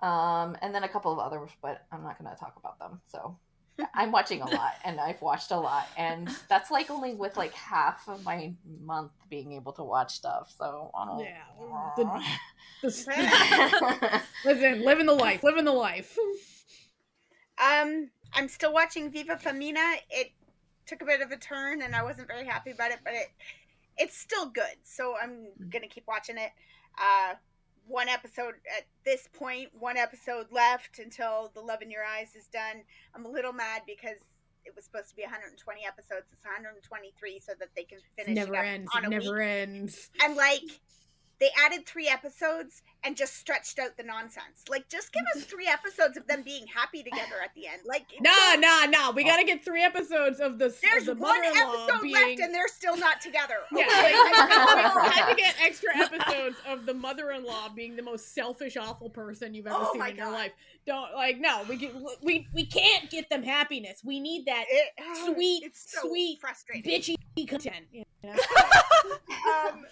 Um, 0.01 0.57
and 0.63 0.75
then 0.75 0.83
a 0.85 0.89
couple 0.89 1.13
of 1.13 1.19
others, 1.19 1.51
but 1.61 1.85
I'm 1.93 2.03
not 2.03 2.19
going 2.19 2.31
to 2.33 2.39
talk 2.39 2.55
about 2.57 2.79
them. 2.79 3.01
So 3.07 3.37
I'm 3.95 4.13
watching 4.13 4.41
a 4.41 4.47
lot 4.49 4.75
and 4.85 4.99
I've 5.01 5.21
watched 5.21 5.51
a 5.51 5.57
lot 5.59 5.87
and 5.97 6.29
that's 6.49 6.71
like 6.71 6.91
only 6.91 7.15
with 7.15 7.37
like 7.37 7.53
half 7.53 8.09
of 8.09 8.25
my 8.25 8.55
month 8.83 9.13
being 9.29 9.53
able 9.53 9.73
to 9.73 9.85
watch 9.85 10.15
stuff. 10.15 10.53
So 10.57 10.91
I 10.97 11.05
don't 11.07 11.21
Yeah. 11.21 11.93
The- 11.97 12.23
the- 12.83 14.23
listen, 14.45 14.85
living 14.85 15.07
the 15.07 15.15
life, 15.15 15.43
living 15.43 15.65
the 15.65 15.73
life. 15.73 16.17
Um, 17.63 18.11
I'm 18.35 18.49
still 18.49 18.73
watching 18.73 19.11
Viva 19.11 19.37
Femina. 19.37 19.95
It 20.11 20.33
took 20.87 21.03
a 21.03 21.05
bit 21.05 21.21
of 21.21 21.31
a 21.31 21.37
turn, 21.37 21.83
and 21.83 21.95
I 21.95 22.03
wasn't 22.03 22.29
very 22.29 22.47
happy 22.47 22.71
about 22.71 22.91
it, 22.91 22.99
but 23.05 23.15
it 23.15 23.29
it's 23.99 24.17
still 24.17 24.47
good. 24.47 24.77
So 24.83 25.15
I'm 25.21 25.49
gonna 25.69 25.89
keep 25.89 26.07
watching 26.07 26.37
it. 26.39 26.51
Uh, 26.99 27.35
one 27.87 28.09
episode 28.09 28.55
at 28.77 28.85
this 29.05 29.29
point, 29.33 29.71
one 29.79 29.97
episode 29.97 30.47
left 30.51 30.99
until 30.99 31.51
The 31.55 31.61
Love 31.61 31.83
in 31.83 31.91
Your 31.91 32.05
Eyes 32.05 32.35
is 32.37 32.47
done. 32.47 32.83
I'm 33.15 33.25
a 33.27 33.29
little 33.29 33.53
mad 33.53 33.83
because 33.87 34.17
it 34.65 34.75
was 34.77 34.85
supposed 34.85 35.09
to 35.11 35.17
be 35.17 35.23
120 35.23 35.81
episodes. 35.87 36.27
It's 36.33 36.45
123, 36.45 37.41
so 37.41 37.53
that 37.59 37.69
they 37.75 37.85
can 37.85 37.99
finish 38.17 38.37
never 38.37 38.55
it 38.55 38.67
ends. 38.67 38.91
on 38.95 39.05
a 39.07 39.09
never 39.09 39.39
week. 39.39 39.47
ends. 39.47 40.11
And 40.23 40.37
like, 40.37 40.63
they 41.41 41.49
added 41.65 41.87
three 41.87 42.07
episodes 42.09 42.83
and 43.03 43.17
just 43.17 43.35
stretched 43.37 43.79
out 43.79 43.97
the 43.97 44.03
nonsense. 44.03 44.65
Like, 44.69 44.87
just 44.91 45.11
give 45.13 45.23
us 45.35 45.45
three 45.45 45.67
episodes 45.67 46.19
of 46.19 46.27
them 46.27 46.43
being 46.43 46.67
happy 46.67 47.03
together 47.03 47.37
at 47.43 47.55
the 47.55 47.67
end. 47.67 47.81
Like, 47.87 48.05
Nah, 48.21 48.31
don't- 48.31 48.61
nah, 48.61 48.85
nah. 48.87 49.11
We 49.13 49.25
gotta 49.25 49.45
get 49.45 49.65
three 49.65 49.83
episodes 49.83 50.39
of 50.39 50.59
the, 50.59 50.75
There's 50.83 51.09
of 51.09 51.17
the 51.19 51.23
one 51.23 51.43
episode 51.43 52.03
being. 52.03 52.13
left 52.15 52.41
and 52.41 52.55
they're 52.55 52.69
still 52.69 52.99
not 52.99 53.23
together. 53.23 53.55
yeah, 53.73 53.85
okay? 53.87 54.13
like, 54.15 54.95
we 54.97 55.09
had 55.09 55.31
to 55.31 55.35
get 55.35 55.55
extra 55.63 55.97
episodes 55.97 56.57
of 56.69 56.85
the 56.85 56.93
mother-in-law 56.93 57.71
being 57.75 57.97
the 57.97 58.03
most 58.03 58.35
selfish, 58.35 58.77
awful 58.77 59.09
person 59.09 59.55
you've 59.55 59.67
ever 59.67 59.77
Oh 59.81 59.93
seen 59.95 60.05
in 60.07 60.17
your 60.17 60.31
life. 60.31 60.53
Don't 60.87 61.15
like 61.15 61.39
no. 61.41 61.63
We 61.69 61.77
get 61.77 61.95
we 62.23 62.49
we 62.55 62.65
can't 62.67 63.09
get 63.11 63.31
them 63.31 63.43
happiness. 63.43 64.03
We 64.05 64.21
need 64.21 64.45
that 64.47 64.65
It- 64.69 64.93
Sweet, 65.35 65.71
so 65.75 66.09
sweet 66.09 66.39
frustrating. 66.41 66.91
bitchy 66.91 67.49
content. 67.49 67.87
You 67.93 68.05
know? 68.25 68.31
um, 69.71 69.87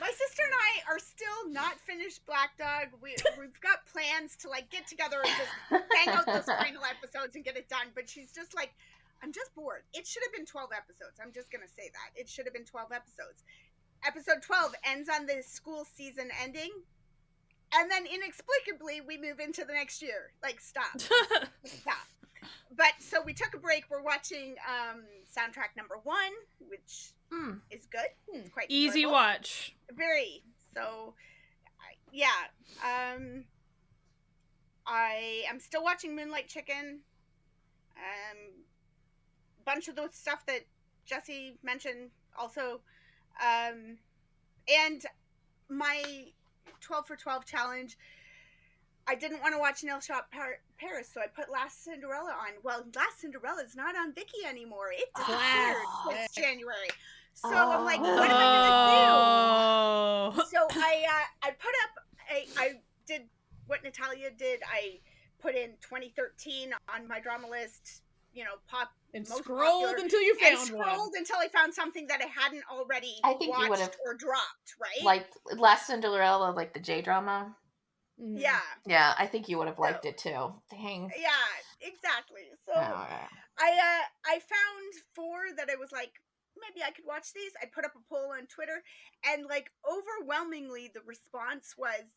my 0.00 0.08
sister 0.08 0.42
and 0.44 0.54
I 0.54 0.92
are 0.92 0.98
still 0.98 1.50
not 1.50 1.80
finished 1.80 2.24
Black 2.26 2.56
Dog. 2.58 2.92
We 3.02 3.16
we've 3.38 3.60
got 3.60 3.86
plans 3.86 4.36
to 4.42 4.48
like 4.48 4.70
get 4.70 4.86
together 4.86 5.18
and 5.24 5.32
just 5.36 5.88
bang 5.90 6.14
out 6.14 6.26
those 6.26 6.44
final 6.62 6.82
episodes 6.84 7.36
and 7.36 7.44
get 7.44 7.56
it 7.56 7.68
done. 7.68 7.88
But 7.94 8.08
she's 8.08 8.32
just 8.32 8.54
like, 8.54 8.74
I'm 9.22 9.32
just 9.32 9.54
bored. 9.54 9.82
It 9.94 10.06
should 10.06 10.22
have 10.24 10.32
been 10.32 10.46
12 10.46 10.70
episodes. 10.76 11.18
I'm 11.22 11.32
just 11.32 11.50
gonna 11.50 11.68
say 11.68 11.88
that 11.92 12.20
it 12.20 12.28
should 12.28 12.44
have 12.44 12.54
been 12.54 12.64
12 12.68 12.92
episodes. 12.92 13.44
Episode 14.06 14.42
12 14.42 14.74
ends 14.84 15.08
on 15.08 15.26
the 15.26 15.42
school 15.42 15.84
season 15.84 16.28
ending, 16.42 16.70
and 17.74 17.90
then 17.90 18.04
inexplicably 18.06 19.00
we 19.00 19.16
move 19.16 19.40
into 19.40 19.64
the 19.64 19.72
next 19.72 20.02
year. 20.02 20.32
Like, 20.42 20.60
stop, 20.60 21.00
stop. 21.64 22.06
But 22.76 22.92
so 22.98 23.22
we 23.22 23.32
took 23.32 23.54
a 23.54 23.58
break. 23.58 23.84
We're 23.90 24.02
watching 24.02 24.56
um, 24.68 25.02
soundtrack 25.36 25.76
number 25.76 25.96
one, 26.04 26.32
which 26.68 27.12
Hmm. 27.30 27.54
is 27.70 27.86
good. 27.86 28.08
Hmm. 28.30 28.40
It's 28.40 28.50
quite 28.50 28.66
Easy 28.68 29.00
enjoyable. 29.00 29.12
watch. 29.12 29.74
Very. 29.90 30.42
So, 30.74 31.14
yeah. 32.12 32.28
Um, 32.84 33.44
I 34.86 35.42
am 35.50 35.58
still 35.58 35.82
watching 35.82 36.14
Moonlight 36.14 36.48
Chicken. 36.48 37.00
Um, 37.96 38.38
bunch 39.64 39.88
of 39.88 39.96
the 39.96 40.08
stuff 40.12 40.44
that 40.46 40.60
Jesse 41.06 41.58
mentioned 41.62 42.10
also. 42.38 42.80
Um, 43.40 43.98
and 44.68 45.04
my 45.68 46.26
12 46.80 47.06
for 47.06 47.16
12 47.16 47.44
challenge. 47.44 47.96
I 49.08 49.14
didn't 49.14 49.40
want 49.40 49.54
to 49.54 49.58
watch 49.58 49.84
Nail 49.84 50.00
Shop 50.00 50.28
Par- 50.32 50.58
Paris, 50.78 51.08
so 51.12 51.20
I 51.20 51.26
put 51.28 51.50
Last 51.50 51.84
Cinderella 51.84 52.30
on. 52.30 52.54
Well, 52.64 52.84
Last 52.94 53.20
Cinderella 53.20 53.62
is 53.62 53.76
not 53.76 53.94
on 53.96 54.12
Viki 54.12 54.48
anymore. 54.48 54.88
It 54.92 55.08
disappeared 55.16 55.76
Classic. 56.02 56.30
since 56.32 56.34
January. 56.34 56.88
So 57.34 57.48
I'm 57.54 57.84
like, 57.84 58.00
what 58.00 58.30
am 58.30 58.36
I 58.36 59.06
Oh. 59.10 60.30
gonna 60.30 60.42
do? 60.42 60.48
So 60.50 60.66
I 60.80 61.04
uh, 61.08 61.46
I 61.48 61.50
put 61.50 61.74
up 61.84 62.04
a 62.32 62.48
I 62.58 62.72
did 63.06 63.22
what 63.66 63.82
Natalia 63.84 64.30
did. 64.36 64.60
I 64.66 64.98
put 65.40 65.54
in 65.54 65.70
2013 65.82 66.72
on 66.94 67.06
my 67.06 67.20
drama 67.20 67.48
list. 67.48 68.02
You 68.32 68.44
know, 68.44 68.56
pop 68.68 68.90
And 69.14 69.26
Most 69.28 69.44
scrolled 69.44 69.84
popular- 69.84 69.96
until 70.04 70.20
you 70.20 70.34
found 70.38 70.56
and 70.56 70.66
scrolled 70.66 70.84
one. 70.84 71.10
until 71.16 71.36
I 71.38 71.48
found 71.48 71.72
something 71.72 72.06
that 72.08 72.20
I 72.20 72.26
hadn't 72.26 72.64
already 72.70 73.14
I 73.24 73.28
think 73.34 73.44
you 73.44 73.50
watched 73.68 73.70
would've- 73.70 73.96
or 74.04 74.14
dropped. 74.14 74.74
Right? 74.80 75.02
like 75.04 75.26
Last 75.56 75.86
Cinderella, 75.86 76.50
like 76.52 76.74
the 76.74 76.80
J 76.80 77.00
drama. 77.02 77.54
Mhm. 78.20 78.40
yeah, 78.40 78.60
Yeah, 78.86 79.14
I 79.18 79.26
think 79.26 79.48
you 79.48 79.58
would 79.58 79.68
have 79.68 79.78
liked 79.78 80.04
it 80.06 80.18
too. 80.18 80.54
Dang. 80.70 81.12
yeah, 81.18 81.46
exactly. 81.80 82.42
So 82.66 82.72
Oh, 82.74 83.06
yeah. 83.08 83.28
I 83.58 83.70
uh 83.72 84.04
I 84.26 84.38
found 84.40 84.92
four 85.14 85.52
that 85.56 85.68
I 85.70 85.76
was 85.76 85.92
like 85.92 86.12
maybe 86.56 86.82
I 86.84 86.90
could 86.92 87.04
watch 87.06 87.32
these. 87.34 87.52
I 87.62 87.66
put 87.66 87.84
up 87.84 87.92
a 87.96 88.08
poll 88.08 88.32
on 88.32 88.46
Twitter 88.46 88.82
and 89.24 89.44
like 89.46 89.70
overwhelmingly 89.84 90.90
the 90.92 91.02
response 91.06 91.74
was 91.76 92.16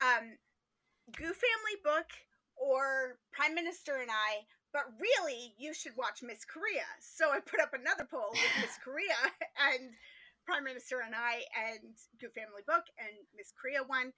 um 0.00 0.38
Gu 1.16 1.24
Family 1.24 1.78
Book 1.84 2.06
or 2.56 3.18
Prime 3.32 3.54
Minister 3.54 3.96
and 3.96 4.10
I, 4.10 4.46
but 4.72 4.84
really 5.00 5.54
you 5.58 5.72
should 5.74 5.96
watch 5.96 6.22
Miss 6.22 6.44
Korea. 6.44 6.86
So 7.00 7.30
I 7.30 7.40
put 7.40 7.60
up 7.60 7.72
another 7.74 8.04
poll 8.08 8.38
with 8.40 8.52
Miss 8.56 8.76
Korea 8.84 9.18
and 9.56 9.90
Prime 10.46 10.64
Minister 10.64 11.00
and 11.00 11.14
I 11.14 11.44
and 11.56 11.94
Gu 12.20 12.28
Family 12.30 12.62
Book 12.66 12.84
and 12.98 13.14
Miss 13.36 13.52
Korea 13.52 13.82
won. 13.82 14.12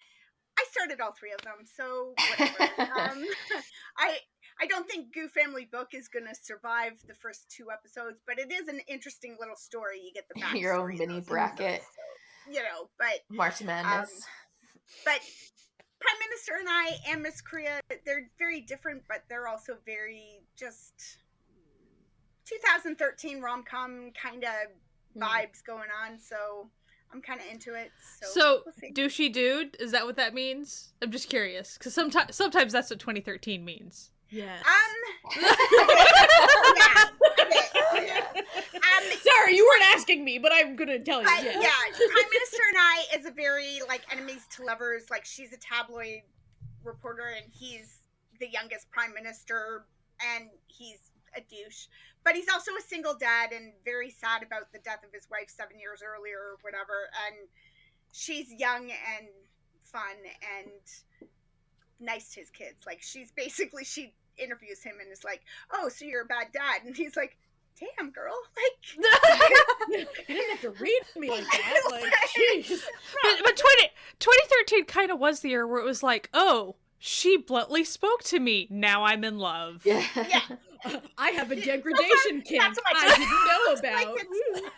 I 0.60 0.64
started 0.70 1.00
all 1.00 1.12
three 1.12 1.32
of 1.32 1.40
them, 1.42 1.64
so 1.64 2.12
whatever. 2.38 2.82
um, 2.92 3.24
I 3.98 4.16
I 4.62 4.66
don't 4.66 4.86
think 4.88 5.14
Gu 5.14 5.28
Family 5.28 5.66
Book 5.70 5.88
is 5.94 6.08
gonna 6.08 6.34
survive 6.40 6.92
the 7.08 7.14
first 7.14 7.50
two 7.50 7.66
episodes, 7.72 8.18
but 8.26 8.38
it 8.38 8.52
is 8.52 8.68
an 8.68 8.80
interesting 8.88 9.36
little 9.40 9.56
story. 9.56 10.00
You 10.04 10.12
get 10.12 10.26
the 10.28 10.40
backstory 10.40 10.60
Your 10.60 10.74
own 10.74 10.96
mini 10.98 11.20
bracket. 11.20 11.80
so, 11.82 12.52
you 12.52 12.62
know. 12.62 12.90
But 12.98 13.20
March 13.30 13.62
Madness. 13.62 14.26
but 15.04 15.20
Prime 16.00 16.18
Minister 16.28 16.52
and 16.58 16.68
I 16.68 17.12
and 17.12 17.22
Miss 17.22 17.40
Korea, 17.40 17.80
they're 18.04 18.28
very 18.38 18.60
different, 18.60 19.02
but 19.08 19.22
they're 19.30 19.48
also 19.48 19.76
very 19.86 20.40
just 20.58 21.18
2013 22.46 23.40
rom 23.40 23.62
com 23.62 24.10
kind 24.20 24.44
of 24.44 24.50
Hmm. 25.14 25.22
vibes 25.24 25.64
going 25.66 25.88
on. 26.04 26.18
So 26.20 26.70
I'm 27.12 27.20
kind 27.20 27.40
of 27.40 27.46
into 27.50 27.74
it. 27.74 27.90
So, 28.20 28.26
So, 28.28 28.62
we'll 28.66 28.92
douchey 28.92 29.32
dude, 29.32 29.76
is 29.80 29.92
that 29.92 30.06
what 30.06 30.16
that 30.16 30.34
means? 30.34 30.92
I'm 31.02 31.10
just 31.10 31.28
curious 31.28 31.76
because 31.76 31.94
sometimes 31.94 32.36
sometimes 32.36 32.72
that's 32.72 32.90
what 32.90 32.98
2013 32.98 33.64
means. 33.64 34.10
Yes. 34.30 34.62
um, 34.64 35.32
yeah, 35.42 37.08
okay, 37.96 38.10
okay. 38.30 38.40
Um, 38.40 39.18
Sorry, 39.22 39.56
you 39.56 39.68
weren't 39.68 39.94
asking 39.94 40.24
me, 40.24 40.38
but 40.38 40.52
I'm 40.54 40.76
gonna 40.76 41.00
tell 41.00 41.20
you. 41.20 41.26
But 41.26 41.44
yeah. 41.44 41.60
yeah, 41.60 41.70
Prime 41.92 42.30
Minister 42.32 42.62
and 42.68 42.78
I 42.78 43.04
is 43.18 43.26
a 43.26 43.32
very 43.32 43.80
like 43.88 44.02
enemies 44.12 44.46
to 44.56 44.64
lovers. 44.64 45.10
Like 45.10 45.24
she's 45.24 45.52
a 45.52 45.58
tabloid 45.58 46.22
reporter 46.84 47.34
and 47.36 47.46
he's 47.52 47.98
the 48.38 48.48
youngest 48.48 48.90
prime 48.90 49.12
minister 49.12 49.84
and 50.34 50.48
he's 50.66 51.09
a 51.36 51.40
douche. 51.40 51.86
But 52.24 52.34
he's 52.34 52.48
also 52.48 52.72
a 52.72 52.82
single 52.82 53.14
dad 53.14 53.52
and 53.52 53.72
very 53.84 54.10
sad 54.10 54.42
about 54.42 54.72
the 54.72 54.78
death 54.80 55.04
of 55.04 55.12
his 55.12 55.28
wife 55.30 55.48
seven 55.48 55.78
years 55.78 56.02
earlier 56.04 56.36
or 56.38 56.56
whatever. 56.62 57.08
And 57.26 57.48
she's 58.12 58.52
young 58.52 58.90
and 58.90 59.28
fun 59.84 60.16
and 60.60 61.28
nice 61.98 62.30
to 62.34 62.40
his 62.40 62.50
kids. 62.50 62.86
Like 62.86 63.02
she's 63.02 63.30
basically 63.32 63.84
she 63.84 64.12
interviews 64.38 64.82
him 64.82 64.94
and 65.00 65.10
is 65.12 65.24
like, 65.24 65.42
"Oh, 65.72 65.88
so 65.88 66.04
you're 66.04 66.22
a 66.22 66.26
bad 66.26 66.48
dad?" 66.52 66.84
And 66.84 66.96
he's 66.96 67.16
like, 67.16 67.36
"Damn, 67.78 68.10
girl, 68.10 68.34
like." 68.56 69.08
You 69.90 70.06
didn't 70.36 70.50
have 70.50 70.60
to 70.60 70.70
read 70.70 71.00
me 71.16 71.30
like 71.30 71.44
that. 71.50 71.80
Like, 71.90 72.12
jeez. 72.36 72.80
But, 73.22 73.38
but 73.42 73.56
20, 73.56 73.90
2013 74.20 74.84
kind 74.84 75.10
of 75.10 75.18
was 75.18 75.40
the 75.40 75.48
year 75.48 75.66
where 75.66 75.80
it 75.80 75.84
was 75.84 76.02
like, 76.02 76.30
oh, 76.32 76.76
she 77.00 77.36
bluntly 77.38 77.82
spoke 77.82 78.22
to 78.24 78.38
me. 78.38 78.68
Now 78.70 79.04
I'm 79.04 79.24
in 79.24 79.38
love. 79.38 79.82
yeah. 79.84 80.04
Yeah. 80.14 80.42
I 81.18 81.30
have 81.30 81.50
a 81.50 81.56
degradation 81.56 82.42
kink 82.42 82.62
that's 82.62 82.78
what 82.78 82.96
I 82.96 83.08
didn't 83.16 83.30
know 83.48 83.72
about. 84.06 84.16
it's- 84.16 84.72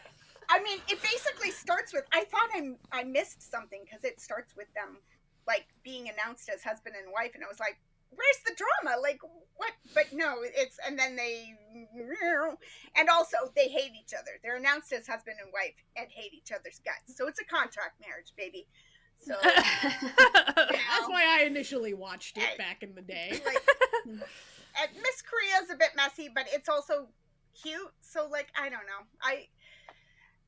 I 0.49 0.63
mean, 0.63 0.79
it 0.89 1.01
basically 1.03 1.51
starts 1.51 1.93
with. 1.95 2.05
I 2.13 2.25
thought 2.25 2.49
I 2.53 2.73
I 3.01 3.05
missed 3.05 3.49
something 3.51 3.81
because 3.85 4.05
it 4.05 4.21
starts 4.21 4.55
with 4.57 4.67
them 4.75 4.99
like 5.47 5.67
being 5.83 6.09
announced 6.11 6.49
as 6.53 6.63
husband 6.63 6.95
and 7.03 7.11
wife, 7.13 7.31
and 7.35 7.43
I 7.43 7.49
was 7.49 7.59
like, 7.61 7.79
"Where's 8.11 8.41
the 8.45 8.55
drama? 8.55 9.01
Like, 9.01 9.21
what?" 9.57 9.73
But 9.95 10.13
no, 10.13 10.43
it's 10.43 10.79
and 10.87 10.99
then 10.99 11.17
they, 11.17 11.55
and 12.97 13.09
also 13.09 13.39
they 13.57 13.69
hate 13.69 13.93
each 13.99 14.13
other. 14.13 14.33
They're 14.43 14.57
announced 14.57 14.93
as 14.93 15.07
husband 15.07 15.37
and 15.43 15.53
wife 15.53 15.75
and 15.97 16.09
hate 16.11 16.35
each 16.35 16.53
other's 16.53 16.81
guts. 16.85 17.17
So 17.17 17.27
it's 17.29 17.41
a 17.41 17.45
contract 17.45 18.01
marriage, 18.07 18.33
baby. 18.37 18.67
So 19.23 19.35
That's 19.43 21.09
why 21.09 21.39
I 21.39 21.45
initially 21.47 21.95
watched 21.95 22.37
it 22.39 22.59
back 22.59 22.83
in 22.83 22.95
the 22.95 23.03
day. 23.03 23.41
like, 23.47 23.63
and 24.07 24.91
Miss 24.97 25.23
Korea's 25.23 25.71
a 25.71 25.77
bit 25.77 25.91
messy, 25.97 26.29
but 26.35 26.47
it's 26.53 26.69
also 26.69 27.09
cute. 27.61 27.93
So 28.01 28.29
like, 28.29 28.49
I 28.59 28.69
don't 28.69 28.87
know. 28.87 29.07
I 29.23 29.47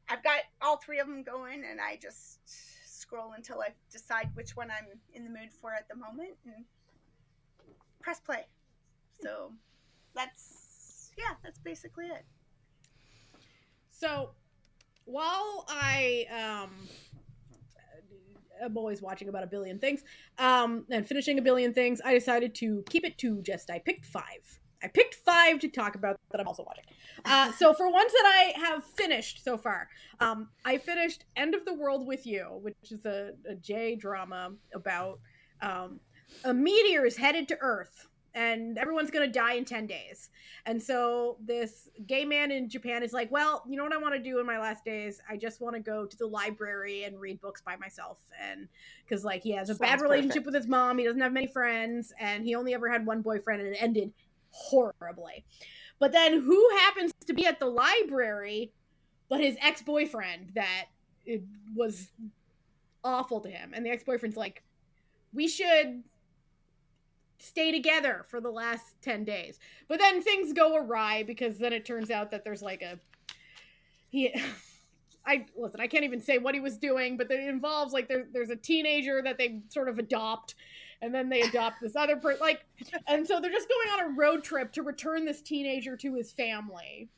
I've 0.09 0.23
got 0.23 0.41
all 0.61 0.77
three 0.77 0.99
of 0.99 1.07
them 1.07 1.23
going, 1.23 1.63
and 1.71 1.81
I 1.81 1.99
just 2.03 2.41
scroll 2.85 3.33
until 3.37 3.61
I 3.61 3.69
decide 3.91 4.31
which 4.35 4.57
one 4.57 4.71
I'm 4.71 4.99
in 5.15 5.25
the 5.25 5.31
mood 5.31 5.51
for 5.61 5.73
at 5.73 5.89
the 5.89 5.97
moment, 5.97 6.37
and 6.45 6.65
press 8.01 8.21
play. 8.21 8.47
So 9.23 9.53
that's 10.15 11.13
yeah, 11.17 11.35
that's 11.43 11.61
basically 11.61 12.07
it. 12.07 12.25
So, 13.91 14.31
while 15.05 15.65
I 15.69 16.27
um 16.33 16.89
am 18.63 18.77
always 18.77 19.03
watching 19.03 19.29
about 19.29 19.45
a 19.45 19.47
billion 19.47 19.79
things, 19.79 20.03
um, 20.39 20.85
and 20.91 21.07
finishing 21.07 21.39
a 21.39 21.43
billion 21.43 21.73
things, 21.73 22.01
I 22.05 22.15
decided 22.15 22.55
to 22.57 22.85
keep 22.89 23.05
it 23.05 23.19
to 23.19 23.43
just 23.43 23.71
I 23.71 23.79
picked 23.79 24.05
five. 24.05 24.61
I 24.83 24.89
picked 24.89 25.15
five 25.15 25.61
to 25.61 25.69
talk 25.69 25.95
about 25.95 26.21
that 26.31 26.41
I'm 26.41 26.47
also 26.47 26.63
watching. 26.63 26.85
Uh, 27.25 27.53
so 27.53 27.73
for 27.73 27.91
ones 27.91 28.13
that 28.13 28.27
I 28.27 28.59
have 28.59 28.85
finished 28.85 29.43
so 29.43 29.57
far, 29.57 29.89
um, 30.21 30.49
I 30.65 30.77
finished 30.77 31.25
End 31.37 31.55
of 31.55 31.65
the 31.65 31.73
World 31.73 32.07
with 32.07 32.27
You, 32.27 32.59
which 32.61 32.77
is 32.91 33.07
a, 33.07 33.31
a 33.49 33.55
J 33.55 33.97
drama 33.97 34.53
about 34.75 35.21
um, 35.63 36.01
a 36.45 36.53
meteor 36.53 37.07
is 37.07 37.17
headed 37.17 37.49
to 37.49 37.57
Earth 37.61 38.09
and 38.35 38.77
everyone's 38.79 39.11
gonna 39.11 39.29
die 39.29 39.55
in 39.55 39.65
10 39.65 39.87
days. 39.87 40.31
And 40.67 40.83
so 40.83 41.37
this 41.45 41.89
gay 42.07 42.25
man 42.25 42.51
in 42.51 42.69
japan 42.69 43.03
is 43.03 43.13
like 43.13 43.31
well 43.31 43.63
you 43.69 43.77
know 43.77 43.85
what 43.85 43.93
i 43.93 43.97
want 43.97 44.15
to 44.15 44.21
do 44.21 44.41
in 44.41 44.47
my 44.47 44.59
last 44.59 44.85
days? 44.85 45.21
I 45.29 45.37
just 45.37 45.61
want 45.61 45.77
to 45.77 45.81
go 45.81 46.05
to 46.05 46.17
the 46.17 46.27
library 46.27 47.05
and 47.05 47.21
read 47.21 47.41
books 47.41 47.63
by 47.63 47.77
myself. 47.77 48.19
And 48.41 48.69
because 49.05 49.25
like 49.25 49.43
he 49.43 49.53
has 49.53 49.71
a 49.71 49.75
Sounds 49.75 49.81
bad 49.81 50.01
relationship 50.01 50.45
perfect. 50.45 50.47
with 50.47 50.55
his 50.55 50.67
mom 50.67 50.99
he 50.99 51.05
doesn't 51.05 51.21
have 51.21 51.33
many 51.33 51.47
friends 51.47 52.13
and 52.19 52.45
he 52.45 52.55
only 52.55 52.75
ever 52.75 52.91
had 52.91 53.07
one 53.07 53.23
boyfriend 53.23 53.63
and 53.63 53.75
it 53.75 53.79
ended 53.81 54.13
horribly. 54.51 55.45
But 55.99 56.13
then 56.13 56.41
who 56.41 56.69
happens 56.79 57.13
to 57.27 57.33
be 57.33 57.47
at 57.47 57.61
the 57.61 57.67
library 57.67 58.73
but 59.29 59.41
his 59.41 59.57
ex-boyfriend 59.61 60.51
that 60.55 60.87
it 61.25 61.43
was 61.75 62.11
awful 63.03 63.41
to 63.41 63.49
him? 63.49 63.73
And 63.75 63.87
the 63.87 63.91
ex-boyfriend's 63.91 64.37
like 64.37 64.63
we 65.33 65.49
should 65.49 66.03
stay 67.45 67.71
together 67.73 68.25
for 68.29 68.41
the 68.41 68.51
last 68.51 68.95
10 69.03 69.25
days. 69.25 69.59
But 69.89 69.99
then 69.99 70.23
things 70.23 70.53
go 70.53 70.77
awry 70.77 71.23
because 71.23 71.59
then 71.59 71.73
it 71.73 71.85
turns 71.85 72.11
out 72.11 72.31
that 72.31 72.45
there's 72.45 72.63
like 72.63 72.83
a 72.83 72.99
he 74.09 74.35
I 75.27 75.47
listen, 75.57 75.81
I 75.81 75.87
can't 75.87 76.05
even 76.05 76.21
say 76.21 76.37
what 76.37 76.55
he 76.55 76.61
was 76.61 76.77
doing, 76.77 77.17
but 77.17 77.31
it 77.31 77.49
involves 77.49 77.95
like 77.95 78.09
there, 78.09 78.27
there's 78.31 78.51
a 78.51 78.57
teenager 78.57 79.23
that 79.23 79.39
they 79.39 79.63
sort 79.71 79.89
of 79.89 79.99
adopt 79.99 80.55
and 81.01 81.15
then 81.15 81.31
they 81.31 81.41
adopt 81.41 81.81
this 81.81 81.97
other 81.97 82.17
person 82.17 82.41
like 82.41 82.65
and 83.07 83.27
so 83.27 83.41
they're 83.41 83.51
just 83.51 83.69
going 83.69 84.01
on 84.01 84.13
a 84.13 84.17
road 84.17 84.45
trip 84.45 84.73
to 84.73 84.83
return 84.83 85.25
this 85.25 85.41
teenager 85.41 85.97
to 85.97 86.15
his 86.15 86.33
family 86.33 87.09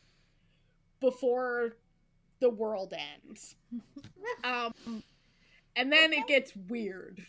before 1.01 1.77
the 2.41 2.51
world 2.51 2.95
ends. 3.25 3.57
Um 4.43 5.05
and 5.77 5.93
then 5.93 6.13
it 6.13 6.27
gets 6.27 6.53
weird 6.69 7.25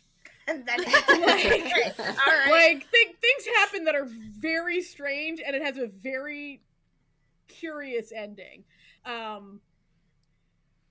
And 0.48 0.66
then 0.66 0.78
Like- 0.84 2.00
all 2.00 2.34
right. 2.34 2.74
like 2.76 2.92
th- 2.92 3.16
things 3.22 3.46
happen 3.58 3.84
that 3.86 3.96
are 3.96 4.08
very 4.08 4.82
strange 4.82 5.42
and 5.46 5.56
it 5.56 5.62
has 5.62 5.78
a 5.78 5.88
very 5.88 6.62
curious 7.48 8.12
ending 8.12 8.64
um 9.06 9.62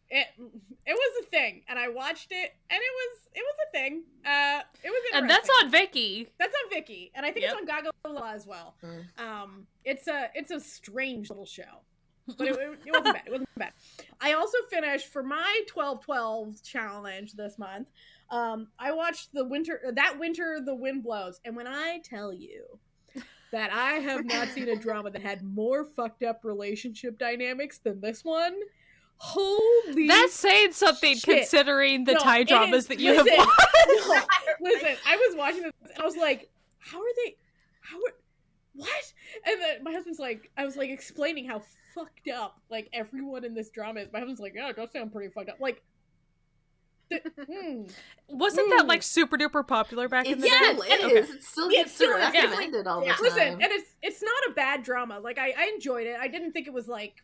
it 0.08 0.26
it 0.38 0.92
was 0.94 1.24
a 1.24 1.26
thing 1.30 1.62
and 1.68 1.78
i 1.78 1.88
watched 1.88 2.28
it 2.30 2.54
and 2.70 2.80
it 2.80 2.92
was 2.94 3.18
it 3.34 3.42
was 3.42 3.56
a 3.68 3.72
thing 3.72 4.02
uh 4.24 4.60
it 4.84 4.88
was 4.90 5.02
And 5.14 5.28
that's 5.28 5.48
on 5.62 5.70
Viki. 5.70 6.28
that's 6.38 6.54
on 6.64 6.70
Viki, 6.78 7.10
and 7.14 7.26
I 7.26 7.30
think 7.32 7.44
Yep. 7.44 7.52
it's 7.52 7.60
on 7.60 7.66
Gaga 7.66 7.90
Law 8.08 8.32
as 8.32 8.46
well. 8.46 8.74
Mm. 8.84 9.04
Um, 9.18 9.66
it's 9.84 10.06
a 10.08 10.30
it's 10.34 10.50
a 10.50 10.60
strange 10.60 11.28
little 11.30 11.46
show, 11.46 11.82
but 12.38 12.46
it, 12.48 12.56
it, 12.56 12.78
it 12.86 12.92
wasn't 12.92 13.14
bad. 13.14 13.22
It 13.26 13.30
wasn't 13.32 13.48
bad. 13.56 13.72
I 14.20 14.32
also 14.34 14.58
finished 14.70 15.08
for 15.12 15.22
my 15.22 15.60
twelve 15.66 16.02
twelve 16.04 16.62
challenge 16.62 17.32
this 17.34 17.58
month. 17.58 17.88
Um, 18.30 18.68
I 18.78 18.92
watched 18.92 19.32
the 19.32 19.44
winter 19.44 19.80
that 19.94 20.18
winter 20.18 20.58
the 20.64 20.74
wind 20.74 21.02
blows, 21.02 21.40
and 21.44 21.54
when 21.56 21.66
I 21.66 22.00
tell 22.04 22.32
you 22.32 22.78
that 23.52 23.72
I 23.72 23.92
have 23.94 24.24
not 24.24 24.48
seen 24.48 24.68
a 24.68 24.76
drama 24.80 25.10
that 25.12 25.22
had 25.22 25.42
more 25.42 25.84
fucked 25.84 26.22
up 26.24 26.40
relationship 26.44 27.18
dynamics 27.18 27.78
than 27.78 28.00
this 28.00 28.24
one, 28.24 28.54
holy 29.18 30.08
That's 30.08 30.34
saying 30.34 30.72
something 30.72 31.16
Shit. 31.16 31.38
considering 31.38 32.04
the 32.04 32.14
No, 32.14 32.18
Thai 32.18 32.42
dramas 32.44 32.82
is- 32.84 32.88
that 32.88 32.98
you 33.00 33.14
have 33.14 33.26
watched. 33.26 33.50
no, 34.08 34.20
listen, 34.60 34.96
I 35.06 35.16
was 35.16 35.36
watching 35.36 35.62
this 35.62 35.72
and 35.82 36.02
I 36.02 36.04
was 36.04 36.16
like, 36.16 36.50
how 36.78 36.98
are 36.98 37.14
they 37.24 37.36
how 37.80 37.96
are 37.98 38.14
what? 38.74 39.12
And 39.46 39.60
then 39.60 39.84
my 39.84 39.92
husband's 39.92 40.18
like 40.18 40.50
I 40.56 40.64
was 40.64 40.76
like 40.76 40.90
explaining 40.90 41.46
how 41.48 41.62
fucked 41.94 42.28
up 42.28 42.60
like 42.68 42.88
everyone 42.92 43.44
in 43.44 43.54
this 43.54 43.70
drama 43.70 44.00
is. 44.00 44.08
My 44.12 44.18
husband's 44.18 44.40
like, 44.40 44.52
Yeah, 44.54 44.68
it 44.68 44.76
does 44.76 44.90
sound 44.92 45.12
pretty 45.12 45.32
fucked 45.32 45.48
up. 45.50 45.60
Like. 45.60 45.82
Wasn't 48.28 48.70
that 48.70 48.84
Mm. 48.84 48.88
like 48.88 49.02
super 49.02 49.36
duper 49.38 49.66
popular 49.66 50.08
back 50.08 50.26
in 50.26 50.40
the 50.40 50.46
Yeah, 50.48 50.72
day? 50.72 50.78
still 50.78 50.82
is. 50.82 51.04
okay. 51.04 51.36
It 51.36 51.44
still 51.44 51.70
Yeah, 51.72 51.78
gets 51.82 51.92
it 51.92 51.94
still 51.94 52.16
is, 52.16 52.34
yeah. 52.34 52.42
recommended 52.44 52.86
all 52.86 53.00
the 53.00 53.06
Yeah. 53.06 53.12
time. 53.14 53.22
Listen, 53.22 53.52
and 53.62 53.72
it's 53.72 53.90
it's 54.02 54.22
not 54.22 54.50
a 54.50 54.50
bad 54.52 54.82
drama. 54.82 55.20
Like 55.20 55.38
I, 55.38 55.54
I 55.56 55.66
enjoyed 55.74 56.06
it. 56.06 56.16
I 56.18 56.28
didn't 56.28 56.52
think 56.52 56.66
it 56.66 56.72
was 56.72 56.88
like 56.88 57.22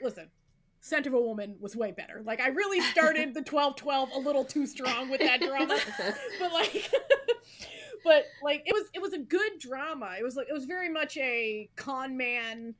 listen, 0.00 0.30
Scent 0.80 1.06
of 1.06 1.14
a 1.14 1.20
Woman 1.20 1.56
was 1.60 1.74
way 1.74 1.90
better. 1.92 2.22
Like 2.24 2.40
I 2.40 2.48
really 2.48 2.80
started 2.80 3.34
the 3.34 3.42
twelve 3.42 3.76
twelve 3.76 4.10
a 4.12 4.18
little 4.18 4.44
too 4.44 4.66
strong 4.66 5.08
with 5.10 5.20
that 5.20 5.40
drama. 5.40 5.78
but 6.38 6.52
like 6.52 6.90
but 8.04 8.24
like 8.42 8.62
it 8.66 8.72
was 8.74 8.84
it 8.94 9.00
was 9.02 9.12
a 9.12 9.18
good 9.18 9.58
drama 9.58 10.14
it 10.18 10.22
was 10.22 10.36
like 10.36 10.46
it 10.48 10.52
was 10.52 10.66
very 10.66 10.88
much 10.88 11.16
a 11.16 11.68
con 11.76 12.16
man 12.16 12.74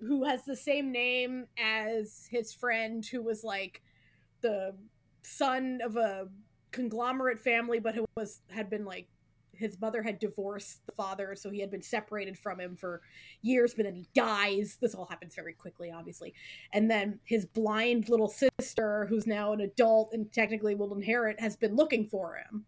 who 0.00 0.24
has 0.24 0.44
the 0.44 0.56
same 0.56 0.90
name 0.90 1.46
as 1.58 2.26
his 2.30 2.52
friend 2.54 3.04
who 3.04 3.22
was 3.22 3.44
like 3.44 3.82
the 4.40 4.74
son 5.22 5.80
of 5.84 5.96
a 5.96 6.28
conglomerate 6.70 7.38
family 7.38 7.78
but 7.78 7.94
who 7.94 8.04
was 8.16 8.40
had 8.50 8.70
been 8.70 8.84
like 8.84 9.08
his 9.54 9.80
mother 9.80 10.02
had 10.02 10.18
divorced 10.18 10.84
the 10.86 10.92
father 10.92 11.36
so 11.36 11.50
he 11.50 11.60
had 11.60 11.70
been 11.70 11.82
separated 11.82 12.38
from 12.38 12.58
him 12.58 12.76
for 12.76 13.02
years 13.42 13.74
but 13.74 13.84
then 13.84 13.94
he 13.94 14.08
dies. 14.14 14.78
This 14.80 14.94
all 14.94 15.06
happens 15.06 15.34
very 15.34 15.52
quickly 15.52 15.92
obviously. 15.92 16.34
And 16.72 16.90
then 16.90 17.20
his 17.24 17.46
blind 17.46 18.08
little 18.08 18.32
sister 18.60 19.06
who's 19.08 19.26
now 19.26 19.52
an 19.52 19.60
adult 19.60 20.12
and 20.12 20.32
technically 20.32 20.74
will 20.74 20.94
inherit 20.94 21.40
has 21.40 21.56
been 21.56 21.76
looking 21.76 22.06
for 22.06 22.36
him. 22.36 22.64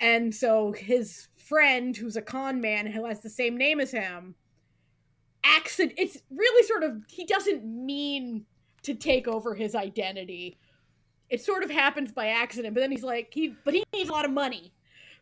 And 0.00 0.34
so 0.34 0.72
his 0.72 1.28
friend, 1.36 1.96
who's 1.96 2.16
a 2.16 2.22
con 2.22 2.60
man 2.60 2.86
who 2.86 3.06
has 3.06 3.20
the 3.20 3.30
same 3.30 3.56
name 3.56 3.80
as 3.80 3.92
him, 3.92 4.34
accident 5.44 5.94
it's 5.96 6.18
really 6.30 6.66
sort 6.66 6.82
of 6.82 7.04
he 7.08 7.24
doesn't 7.24 7.64
mean 7.64 8.44
to 8.82 8.94
take 8.94 9.28
over 9.28 9.54
his 9.54 9.74
identity. 9.74 10.58
It 11.28 11.42
sort 11.42 11.64
of 11.64 11.70
happens 11.70 12.12
by 12.12 12.28
accident, 12.28 12.74
but 12.74 12.80
then 12.80 12.90
he's 12.90 13.02
like 13.02 13.30
he 13.32 13.54
but 13.64 13.74
he 13.74 13.84
needs 13.92 14.08
a 14.08 14.12
lot 14.12 14.24
of 14.24 14.30
money 14.30 14.72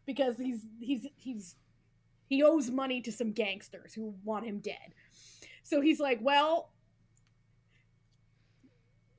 because 0.06 0.36
he's 0.36 0.66
he's 0.80 1.06
he's 1.16 1.56
he 2.26 2.42
owes 2.42 2.70
money 2.70 3.00
to 3.02 3.12
some 3.12 3.32
gangsters 3.32 3.94
who 3.94 4.14
want 4.24 4.46
him 4.46 4.58
dead. 4.58 4.94
So 5.62 5.80
he's 5.80 6.00
like, 6.00 6.18
well, 6.20 6.70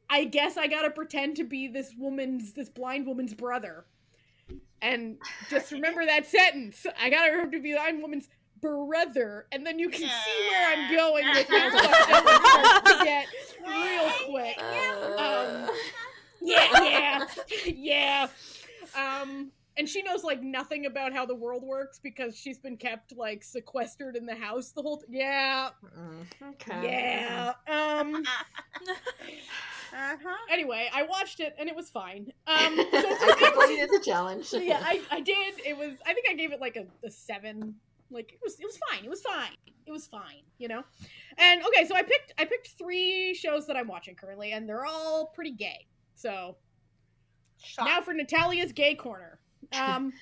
I 0.10 0.26
guess 0.26 0.58
I 0.58 0.68
gotta 0.68 0.92
pretend 0.92 1.36
to 1.38 1.44
be 1.44 1.68
this 1.68 1.94
woman's, 1.98 2.54
this 2.54 2.70
blind 2.70 3.08
woman's 3.08 3.34
brother. 3.34 3.86
And 4.82 5.18
just 5.50 5.72
remember 5.72 6.06
that 6.06 6.28
sentence. 6.28 6.86
I 7.00 7.10
gotta 7.10 7.32
remember 7.32 7.58
to 7.58 7.64
be 7.64 7.72
the 7.72 7.78
blind 7.78 8.02
woman's 8.02 8.30
brother. 8.62 9.48
And 9.52 9.66
then 9.66 9.80
you 9.80 9.90
can 9.90 10.02
see 10.02 10.50
where 10.50 10.72
I'm 10.72 10.96
going 10.96 11.28
with 11.30 11.48
how 11.48 11.72
fucked 11.72 12.12
up 12.12 12.84
it 12.86 12.98
to 12.98 13.04
get 13.04 13.28
real 13.68 14.12
quick. 14.30 14.58
Uh, 15.18 15.68
Yeah, 16.46 16.68
yeah, 16.84 17.26
yeah. 17.66 18.28
Um, 18.96 19.52
and 19.78 19.90
she 19.90 20.02
knows 20.04 20.24
like 20.24 20.42
nothing 20.42 20.86
about 20.86 21.14
how 21.14 21.26
the 21.26 21.36
world 21.36 21.64
works 21.64 22.00
because 22.02 22.38
she's 22.38 22.60
been 22.60 22.78
kept 22.78 23.16
like 23.16 23.44
sequestered 23.44 24.16
in 24.16 24.26
the 24.26 24.36
house 24.36 24.72
the 24.72 24.82
whole. 24.82 24.98
T- 24.98 25.06
yeah, 25.10 25.70
mm, 25.84 26.50
okay. 26.54 26.92
yeah. 26.92 27.54
Um. 27.68 28.24
Uh-huh. 29.94 30.36
Anyway, 30.52 30.90
I 30.94 31.04
watched 31.04 31.40
it 31.40 31.56
and 31.58 31.70
it 31.70 31.76
was 31.76 31.90
fine. 31.90 32.32
Um. 32.48 32.76
So 32.76 32.84
I 32.92 33.52
completed 33.54 33.90
the 33.92 34.02
challenge. 34.04 34.54
Yeah, 34.54 34.82
I, 34.84 35.02
I 35.10 35.22
did. 35.22 35.56
It 35.66 35.78
was. 35.78 35.94
I 36.06 36.14
think 36.14 36.28
I 36.30 36.34
gave 36.34 36.52
it 36.52 36.60
like 36.60 36.76
a, 36.76 36.86
a 37.06 37.10
seven. 37.10 37.76
Like 38.12 38.34
it 38.34 38.40
was. 38.44 38.60
It 38.60 38.66
was 38.66 38.78
fine. 38.90 39.04
It 39.06 39.10
was 39.10 39.22
fine. 39.22 39.56
It 39.86 39.92
was 39.92 40.06
fine. 40.06 40.44
You 40.58 40.68
know. 40.68 40.84
And 41.38 41.62
okay, 41.66 41.88
so 41.88 41.96
I 41.96 42.04
picked. 42.04 42.34
I 42.38 42.46
picked 42.46 42.70
three 42.78 43.34
shows 43.34 43.68
that 43.68 43.78
I'm 43.78 43.88
watching 43.88 44.16
currently, 44.16 44.52
and 44.52 44.68
they're 44.68 44.86
all 44.86 45.28
pretty 45.34 45.52
gay. 45.52 45.88
So 46.16 46.56
now 47.80 48.02
for 48.02 48.14
Natalia's 48.14 48.72
gay 48.72 48.96
corner. 48.96 49.40
Um. 49.74 50.14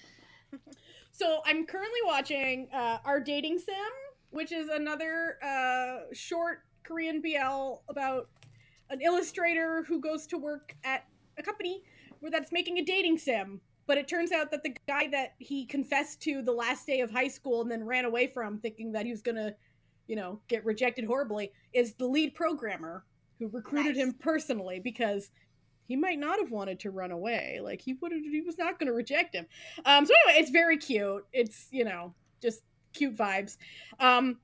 so 1.11 1.41
I'm 1.45 1.65
currently 1.65 1.99
watching 2.06 2.70
uh, 2.74 2.99
our 3.03 3.20
dating 3.20 3.60
sim, 3.60 3.76
which 4.30 4.53
is 4.53 4.70
another 4.70 5.38
uh, 5.44 6.14
short 6.14 6.60
Korean 6.84 7.22
BL 7.22 7.82
about 7.90 8.30
an 8.90 9.02
illustrator 9.02 9.84
who 9.84 9.99
goes 9.99 10.28
to 10.28 10.38
work 10.38 10.76
at 10.86 11.06
a 11.38 11.44
company 11.44 11.84
where 12.20 12.32
that's 12.32 12.53
making 12.53 12.78
a 12.78 12.84
dating 12.86 13.18
sim. 13.18 13.60
But 13.86 13.98
it 13.98 14.07
turns 14.07 14.32
out 14.32 14.49
that 14.52 14.64
the 14.64 14.76
guy 14.88 15.07
that 15.07 15.34
he 15.40 15.65
confessed 15.65 16.22
to 16.22 16.41
the 16.41 16.53
last 16.53 16.88
day 16.88 17.02
of 17.02 17.11
high 17.11 17.28
school 17.28 17.61
and 17.61 17.70
then 17.70 17.84
ran 17.84 18.06
away 18.06 18.28
from, 18.28 18.60
thinking 18.60 18.94
that 18.94 19.06
he 19.06 19.11
was 19.11 19.22
gonna, 19.22 19.56
you 20.07 20.15
know, 20.15 20.40
get 20.48 20.64
rejected 20.64 21.03
horribly, 21.03 21.52
is 21.74 21.95
the 21.95 22.07
lead 22.07 22.34
programmer 22.34 23.03
who 23.40 23.49
recruited 23.49 23.98
Nice. 23.98 24.06
him 24.06 24.14
personally 24.14 24.80
because 24.80 25.32
he 25.86 25.96
might 25.96 26.20
not 26.20 26.40
have 26.40 26.52
wanted 26.52 26.80
to 26.82 26.92
run 26.92 27.12
away. 27.12 27.60
Like 27.62 27.82
he 27.82 27.94
would 27.94 28.12
have, 28.12 28.22
he 28.22 28.42
was 28.42 28.58
not 28.58 28.80
going 28.80 28.88
to 28.88 28.94
reject 28.94 29.36
him. 29.36 29.46
Um, 29.86 30.06
so 30.06 30.14
anyway, 30.26 30.42
it's 30.42 30.52
very 30.52 30.78
cute. 30.78 31.26
It's 31.34 31.68
you 31.72 31.86
know 31.86 32.14
just 32.42 32.62
cute 32.94 33.16
vibes. 33.16 33.58
Um, 34.00 34.38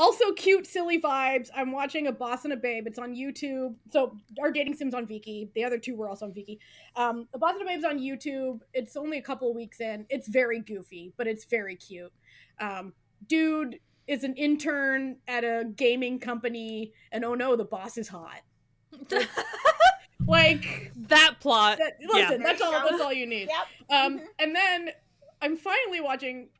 also 0.00 0.32
cute, 0.32 0.66
silly 0.66 0.98
vibes. 1.00 1.50
I'm 1.54 1.72
watching 1.72 2.06
a 2.06 2.12
boss 2.12 2.44
and 2.44 2.54
a 2.54 2.56
babe. 2.56 2.86
It's 2.86 2.98
on 2.98 3.14
YouTube. 3.14 3.74
So 3.90 4.16
our 4.40 4.50
dating 4.50 4.74
sims 4.74 4.94
on 4.94 5.06
Viki. 5.06 5.52
The 5.54 5.62
other 5.62 5.78
two 5.78 5.94
were 5.94 6.08
also 6.08 6.24
on 6.24 6.32
Viki. 6.32 6.58
Um, 6.96 7.28
a 7.34 7.38
boss 7.38 7.52
and 7.52 7.62
a 7.62 7.66
babe's 7.66 7.84
on 7.84 7.98
YouTube. 7.98 8.60
It's 8.72 8.96
only 8.96 9.18
a 9.18 9.22
couple 9.22 9.50
of 9.50 9.56
weeks 9.56 9.80
in. 9.80 10.06
It's 10.08 10.26
very 10.28 10.60
goofy, 10.60 11.12
but 11.18 11.26
it's 11.26 11.44
very 11.44 11.76
cute. 11.76 12.12
Um, 12.60 12.94
dude 13.26 13.78
is 14.06 14.24
an 14.24 14.34
intern 14.36 15.16
at 15.28 15.44
a 15.44 15.64
gaming 15.76 16.18
company, 16.18 16.92
and 17.12 17.24
oh 17.24 17.34
no, 17.34 17.54
the 17.54 17.64
boss 17.64 17.98
is 17.98 18.08
hot. 18.08 18.40
like 20.26 20.92
that 21.08 21.36
plot. 21.40 21.78
that, 21.78 21.96
yeah. 22.00 22.08
listen, 22.12 22.42
that's 22.42 22.60
all. 22.62 22.72
That's 22.72 23.00
all 23.00 23.12
you 23.12 23.26
need. 23.26 23.48
Yep. 23.48 23.66
Um, 23.90 24.18
Mhm. 24.18 24.26
and 24.38 24.54
then 24.56 24.90
I'm 25.42 25.56
finally 25.56 26.00
watching. 26.00 26.50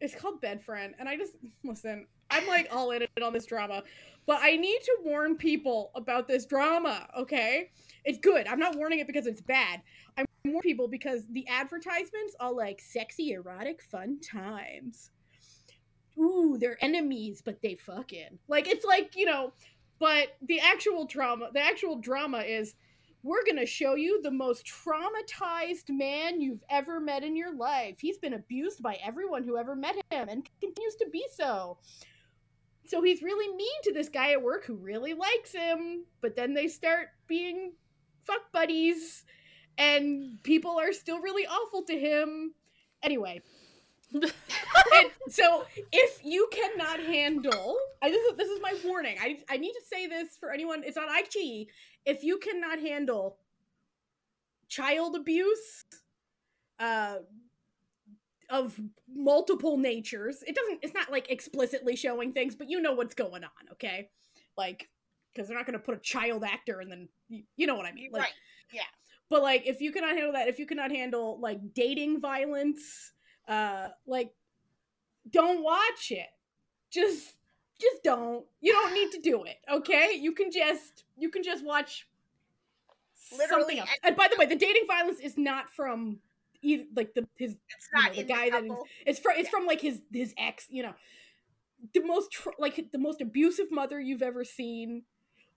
It's 0.00 0.14
called 0.14 0.40
Bed 0.40 0.62
Friend, 0.62 0.94
and 0.98 1.08
I 1.08 1.16
just 1.16 1.34
listen. 1.64 2.06
I'm 2.30 2.46
like 2.46 2.68
all 2.70 2.90
in 2.90 3.02
it 3.02 3.22
on 3.22 3.32
this 3.32 3.46
drama, 3.46 3.82
but 4.26 4.38
I 4.42 4.56
need 4.56 4.80
to 4.82 4.96
warn 5.02 5.36
people 5.36 5.90
about 5.94 6.28
this 6.28 6.44
drama. 6.46 7.08
Okay, 7.16 7.70
it's 8.04 8.18
good. 8.18 8.46
I'm 8.46 8.58
not 8.58 8.76
warning 8.76 8.98
it 9.00 9.06
because 9.06 9.26
it's 9.26 9.40
bad. 9.40 9.80
I'm 10.16 10.26
warning 10.44 10.62
people 10.62 10.88
because 10.88 11.26
the 11.28 11.46
advertisements 11.48 12.36
are 12.38 12.52
like 12.52 12.80
sexy, 12.80 13.32
erotic, 13.32 13.82
fun 13.82 14.20
times. 14.20 15.10
Ooh, 16.18 16.58
they're 16.58 16.82
enemies, 16.84 17.42
but 17.44 17.62
they 17.62 17.74
fucking 17.76 18.38
like 18.48 18.68
it's 18.68 18.84
like 18.84 19.16
you 19.16 19.24
know. 19.24 19.52
But 19.98 20.36
the 20.42 20.60
actual 20.60 21.06
drama, 21.06 21.50
the 21.52 21.60
actual 21.60 21.96
drama 21.96 22.38
is 22.38 22.74
we're 23.22 23.44
going 23.44 23.58
to 23.58 23.66
show 23.66 23.94
you 23.96 24.22
the 24.22 24.30
most 24.30 24.64
traumatized 24.64 25.90
man 25.90 26.40
you've 26.40 26.62
ever 26.70 27.00
met 27.00 27.24
in 27.24 27.36
your 27.36 27.54
life. 27.54 27.98
He's 28.00 28.18
been 28.18 28.34
abused 28.34 28.82
by 28.82 28.98
everyone 29.04 29.44
who 29.44 29.56
ever 29.56 29.74
met 29.74 29.96
him 29.96 30.28
and 30.28 30.48
continues 30.60 30.94
to 31.00 31.08
be 31.12 31.24
so. 31.34 31.78
So 32.86 33.02
he's 33.02 33.22
really 33.22 33.54
mean 33.54 33.82
to 33.82 33.92
this 33.92 34.08
guy 34.08 34.32
at 34.32 34.42
work 34.42 34.64
who 34.64 34.76
really 34.76 35.14
likes 35.14 35.52
him, 35.52 36.04
but 36.20 36.36
then 36.36 36.54
they 36.54 36.68
start 36.68 37.08
being 37.26 37.72
fuck 38.22 38.52
buddies 38.52 39.24
and 39.76 40.42
people 40.42 40.78
are 40.78 40.92
still 40.92 41.20
really 41.20 41.46
awful 41.46 41.82
to 41.84 41.98
him. 41.98 42.54
Anyway, 43.02 43.42
so 45.28 45.66
if 45.92 46.20
you 46.24 46.48
cannot 46.50 47.00
handle 47.00 47.76
I, 48.02 48.10
this, 48.10 48.22
is, 48.24 48.36
this 48.36 48.48
is 48.48 48.60
my 48.62 48.74
warning 48.84 49.16
I, 49.20 49.38
I 49.50 49.58
need 49.58 49.72
to 49.72 49.82
say 49.84 50.06
this 50.06 50.36
for 50.38 50.50
anyone 50.50 50.82
it's 50.84 50.96
on 50.96 51.08
iQIYI 51.08 51.66
if 52.06 52.24
you 52.24 52.38
cannot 52.38 52.80
handle 52.80 53.36
child 54.68 55.14
abuse 55.14 55.84
uh 56.80 57.16
of 58.50 58.80
multiple 59.14 59.76
natures 59.76 60.42
it 60.46 60.54
doesn't 60.54 60.78
it's 60.82 60.94
not 60.94 61.12
like 61.12 61.30
explicitly 61.30 61.94
showing 61.94 62.32
things 62.32 62.54
but 62.54 62.70
you 62.70 62.80
know 62.80 62.94
what's 62.94 63.14
going 63.14 63.44
on 63.44 63.50
okay 63.70 64.08
like 64.56 64.88
because 65.34 65.48
they're 65.48 65.56
not 65.56 65.66
going 65.66 65.78
to 65.78 65.84
put 65.84 65.94
a 65.94 66.00
child 66.00 66.44
actor 66.44 66.80
and 66.80 66.90
then 66.90 67.08
you, 67.28 67.42
you 67.56 67.66
know 67.66 67.76
what 67.76 67.84
i 67.84 67.92
mean 67.92 68.10
like 68.10 68.22
right. 68.22 68.32
Yeah. 68.72 68.82
But 69.30 69.42
like 69.42 69.66
if 69.66 69.80
you 69.80 69.92
cannot 69.92 70.10
handle 70.10 70.32
that 70.32 70.48
if 70.48 70.58
you 70.58 70.66
cannot 70.66 70.90
handle 70.90 71.38
like 71.40 71.74
dating 71.74 72.20
violence 72.20 73.12
uh 73.48 73.88
like 74.06 74.32
don't 75.30 75.62
watch 75.62 76.10
it. 76.10 76.28
Just 76.90 77.34
just 77.80 78.02
don't. 78.02 78.44
You 78.60 78.72
don't 78.72 78.92
need 78.94 79.10
to 79.12 79.20
do 79.20 79.44
it 79.44 79.56
okay? 79.70 80.12
You 80.14 80.32
can 80.32 80.50
just 80.50 81.04
you 81.16 81.30
can 81.30 81.42
just 81.42 81.64
watch 81.64 82.08
something 83.14 83.46
Literally, 83.48 83.78
else. 83.80 83.90
and- 84.02 84.16
by 84.16 84.28
the 84.30 84.36
way 84.38 84.46
the 84.46 84.56
dating 84.56 84.84
violence 84.86 85.20
is 85.20 85.36
not 85.36 85.70
from 85.70 86.18
either 86.62 86.84
like 86.96 87.14
the 87.14 87.26
his 87.36 87.52
It's 87.68 87.88
you 87.94 88.02
know, 88.02 88.14
the 88.14 88.22
guy 88.24 88.46
the 88.46 88.50
that 88.50 88.64
is- 88.64 88.72
it's 89.06 89.18
from 89.20 89.32
it's 89.36 89.44
Yeah. 89.44 89.50
from 89.50 89.66
like 89.66 89.80
his 89.80 90.00
his 90.12 90.34
ex 90.38 90.66
you 90.70 90.82
know. 90.82 90.94
The 91.94 92.00
most 92.00 92.32
tr- 92.32 92.50
like 92.58 92.90
the 92.90 92.98
most 92.98 93.20
abusive 93.20 93.70
mother 93.70 94.00
you've 94.00 94.22
ever 94.22 94.44
seen 94.44 95.04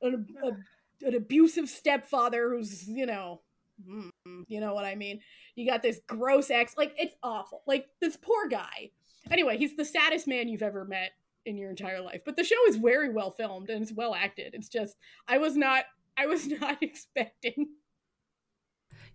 an, 0.03 0.27
a, 0.43 1.07
an 1.07 1.15
abusive 1.15 1.68
stepfather 1.69 2.49
who's 2.51 2.88
you 2.88 3.05
know 3.07 3.41
mm, 3.88 4.44
you 4.48 4.60
know 4.60 4.74
what 4.74 4.86
i 4.86 4.95
mean? 4.95 5.20
You 5.56 5.70
got 5.70 5.82
this 5.82 5.99
gross 6.08 6.49
ex 6.49 6.76
like 6.78 6.94
it's 6.98 7.16
awful. 7.24 7.62
Like 7.68 7.88
this 8.02 8.18
poor 8.18 8.48
guy. 8.49 8.91
Anyway 9.30 9.58
he's 9.58 9.76
the 9.76 9.86
saddest 9.86 10.28
man 10.28 10.48
you've 10.48 10.62
ever 10.64 10.86
met 10.86 11.12
in 11.45 11.58
your 11.58 11.70
entire 11.72 12.02
life 12.02 12.22
but 12.26 12.36
the 12.38 12.44
show 12.44 12.56
is 12.68 12.76
very 12.76 13.10
well 13.10 13.32
filmed 13.32 13.70
and 13.70 13.82
it's 13.82 13.91
well 13.94 14.14
acted. 14.16 14.53
It's 14.53 14.70
just 14.70 14.95
i 15.28 15.38
was 15.38 15.56
not 15.58 15.86
i 16.18 16.26
was 16.28 16.48
not 16.62 16.78
expecting. 16.82 17.68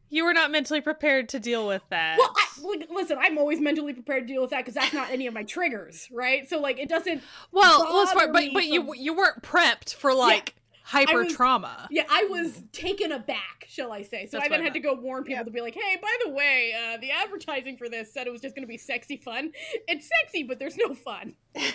You 0.09 0.25
were 0.25 0.33
not 0.33 0.53
mentally 0.53 0.81
prepared 0.81 1.29
to 1.31 1.41
deal 1.41 1.67
with 1.67 1.83
that. 1.91 2.17
well 2.19 2.33
I, 2.37 2.95
listen 2.95 3.19
i'm 3.21 3.39
always 3.39 3.61
mentally 3.61 3.93
prepared 3.93 4.27
to 4.27 4.33
deal 4.33 4.43
with 4.43 4.51
that 4.51 4.59
because 4.61 4.75
that's 4.75 4.93
not 4.95 5.11
any 5.11 5.27
of 5.27 5.35
my 5.35 5.43
triggers 5.43 6.09
right? 6.13 6.49
So 6.49 6.61
like 6.61 6.79
it 6.79 6.89
doesn't 6.89 7.23
well, 7.53 8.07
but 8.15 8.33
but 8.33 8.65
you 8.67 8.85
from- 8.85 8.95
you 8.95 9.15
weren't 9.15 9.43
prepped 9.43 9.95
for 9.95 10.15
like 10.15 10.55
hyper 10.87 11.25
was- 11.25 11.33
trauma. 11.35 11.89
Yeah, 11.91 12.05
I 12.09 12.25
was 12.31 12.63
taken 12.73 13.13
aback, 13.13 13.67
shall 13.69 13.93
I 13.93 14.03
say. 14.03 14.27
So 14.27 14.37
That's 14.39 14.47
I 14.47 14.49
then 14.49 14.59
what 14.59 14.61
I 14.61 14.65
had 14.65 14.75
to 14.75 14.81
go 14.81 14.95
warn 14.95 15.25
people 15.25 15.39
Yep. 15.39 15.47
to 15.47 15.51
be 15.53 15.61
like, 15.61 15.75
hey, 15.75 15.97
by 16.01 16.15
the 16.25 16.31
way, 16.31 16.73
uh, 16.75 16.97
the 16.99 17.11
advertising 17.11 17.77
for 17.77 17.89
this 17.89 18.13
said 18.13 18.27
it 18.27 18.31
was 18.31 18.41
just 18.41 18.55
going 18.55 18.63
to 18.63 18.69
be 18.69 18.79
sexy 18.79 19.17
fun. 19.17 19.53
It's 19.89 20.09
sexy, 20.23 20.45
but 20.45 20.59
there's 20.59 20.77
no 20.77 20.95
fun. 20.95 21.35
Nobody 21.57 21.67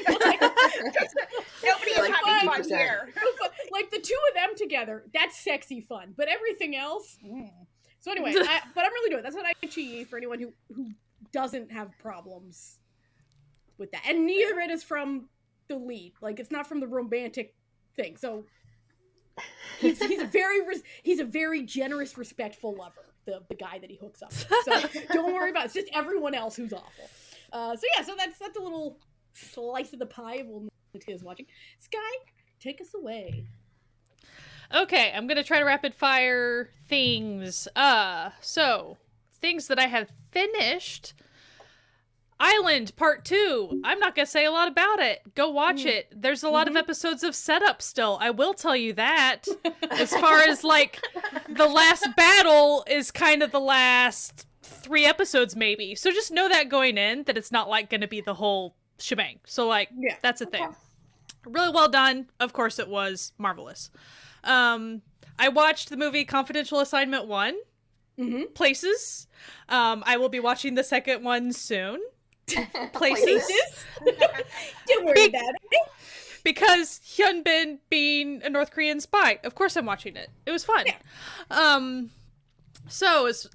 is 1.92 1.98
Like 2.00 2.14
having 2.26 2.50
fun 2.50 2.64
here. 2.68 3.10
Like 3.72 3.92
the 3.92 4.00
two 4.00 4.18
of 4.30 4.36
them 4.36 4.56
together, 4.56 5.04
that's 5.14 5.38
sexy 5.40 5.82
fun. 5.82 6.14
But 6.18 6.28
everything 6.28 6.76
else. 6.76 7.18
mm. 7.26 7.50
So 8.00 8.12
anyway, 8.12 8.34
I, 8.36 8.62
but 8.76 8.84
I'm 8.84 8.92
really 8.92 9.10
doing 9.10 9.20
it. 9.20 9.24
That's 9.24 9.36
what 9.36 9.46
I 9.46 9.54
achieve 9.64 10.08
for 10.08 10.18
anyone 10.18 10.40
who 10.40 10.54
who 10.74 10.92
doesn't 11.32 11.72
have 11.72 11.90
problems 12.00 12.80
with 13.78 13.92
that, 13.92 14.02
and 14.08 14.26
neither 14.26 14.60
it 14.60 14.72
is 14.72 14.84
from 14.84 15.30
the 15.68 15.76
lead. 15.76 16.14
Like 16.22 16.40
it's 16.40 16.52
not 16.52 16.68
from 16.68 16.80
the 16.80 16.88
romantic 16.88 17.56
thing. 17.96 18.18
So 18.18 18.46
he's 19.80 20.04
he's 20.04 20.22
a 20.22 20.28
very 20.28 20.66
res- 20.66 20.84
he's 21.04 21.20
a 21.20 21.26
very 21.26 21.64
generous, 21.64 22.18
respectful 22.18 22.76
lover. 22.76 23.14
The 23.26 23.42
the 23.50 23.56
guy 23.56 23.80
that 23.80 23.90
he 23.90 23.98
hooks 23.98 24.22
up. 24.22 24.32
With. 24.32 24.84
So 24.84 25.00
don't 25.14 25.34
worry 25.34 25.52
about 25.52 25.64
it. 25.64 25.66
It's 25.66 25.74
just 25.76 25.90
everyone 25.94 26.34
else 26.34 26.56
who's 26.56 26.74
awful. 26.74 27.10
Uh, 27.52 27.76
so 27.76 27.84
yeah, 27.96 28.04
so 28.04 28.14
that's 28.18 28.38
that's 28.40 28.58
a 28.58 28.62
little 28.62 29.00
slice 29.34 29.94
of 29.94 30.00
the 30.00 30.06
pie 30.06 30.36
of 30.38 30.48
what 30.48 30.70
is 31.08 31.24
watching. 31.24 31.46
Sky, 31.80 31.98
take 32.60 32.82
us 32.82 32.94
away. 32.94 33.46
Okay, 34.74 35.12
I'm 35.14 35.28
gonna 35.28 35.44
try 35.44 35.60
to 35.60 35.66
rapid 35.66 35.94
fire 35.94 36.70
things. 36.88 37.68
Uh, 37.76 38.30
so 38.40 38.98
things 39.40 39.68
that 39.68 39.80
I 39.80 39.88
have 39.88 40.10
finished. 40.32 41.14
Island 42.42 42.96
Part 42.96 43.24
Two. 43.24 43.82
I'm 43.84 44.00
not 44.00 44.16
gonna 44.16 44.26
say 44.26 44.46
a 44.46 44.52
lot 44.52 44.68
about 44.68 45.00
it. 45.00 45.22
Go 45.36 45.50
watch 45.50 45.84
Mm. 45.84 45.86
it. 45.88 46.08
There's 46.16 46.44
a 46.44 46.50
lot 46.50 46.68
Mhm. 46.68 46.72
of 46.72 46.76
episodes 46.78 47.24
of 47.24 47.36
setup 47.36 47.82
still. 47.82 48.18
I 48.20 48.32
will 48.32 48.54
tell 48.54 48.76
you 48.76 48.94
that. 48.94 49.46
as 49.92 50.12
far 50.16 50.40
as 50.40 50.64
like 50.64 51.00
the 51.48 51.68
last 51.68 52.08
battle 52.16 52.84
is 52.88 53.12
kind 53.12 53.44
of 53.44 53.52
the 53.52 53.60
last 53.60 54.48
three 54.64 55.06
episodes, 55.06 55.56
maybe. 55.56 55.94
So 55.96 56.12
just 56.12 56.32
know 56.32 56.50
that 56.50 56.68
going 56.70 56.98
in 56.98 57.24
that 57.24 57.38
it's 57.38 57.52
not 57.52 57.70
like 57.70 57.90
gonna 57.90 58.08
be 58.08 58.22
the 58.22 58.34
whole 58.34 58.76
shebang. 59.00 59.40
So 59.46 59.68
like 59.68 59.90
Yeah. 59.96 60.16
that's 60.22 60.42
a 60.42 60.46
thing. 60.48 60.76
Really 61.46 61.72
well 61.72 61.90
done. 61.90 62.30
Of 62.40 62.54
course 62.54 62.80
it 62.80 62.88
was 62.88 63.34
marvelous. 63.38 63.92
Um 64.44 65.04
I 65.38 65.50
watched 65.50 65.90
the 65.90 65.98
movie 65.98 66.26
Confidential 66.26 66.80
Assignment 66.80 67.28
1, 67.28 67.56
Mm-hmm. 68.20 68.54
Places. 68.54 69.28
Um 69.70 70.04
I 70.06 70.18
will 70.18 70.30
be 70.30 70.40
watching 70.40 70.74
the 70.76 70.84
second 70.84 71.24
one 71.24 71.52
soon. 71.54 72.02
Places. 72.94 73.44
Don't 74.88 75.06
worry 75.06 75.14
Big- 75.16 75.30
about 75.36 75.54
it. 75.72 75.88
because 76.44 77.00
Hyunbin 77.06 77.80
being 77.90 78.42
a 78.44 78.50
North 78.50 78.72
Korean 78.72 79.00
spy. 79.00 79.40
Of 79.44 79.56
course 79.56 79.76
I'm 79.76 79.86
watching 79.86 80.16
it. 80.16 80.30
It 80.46 80.52
was 80.52 80.64
fun. 80.64 80.86
Yeah. 80.86 80.96
Um 81.50 82.10
so 82.88 83.28
is 83.28 83.48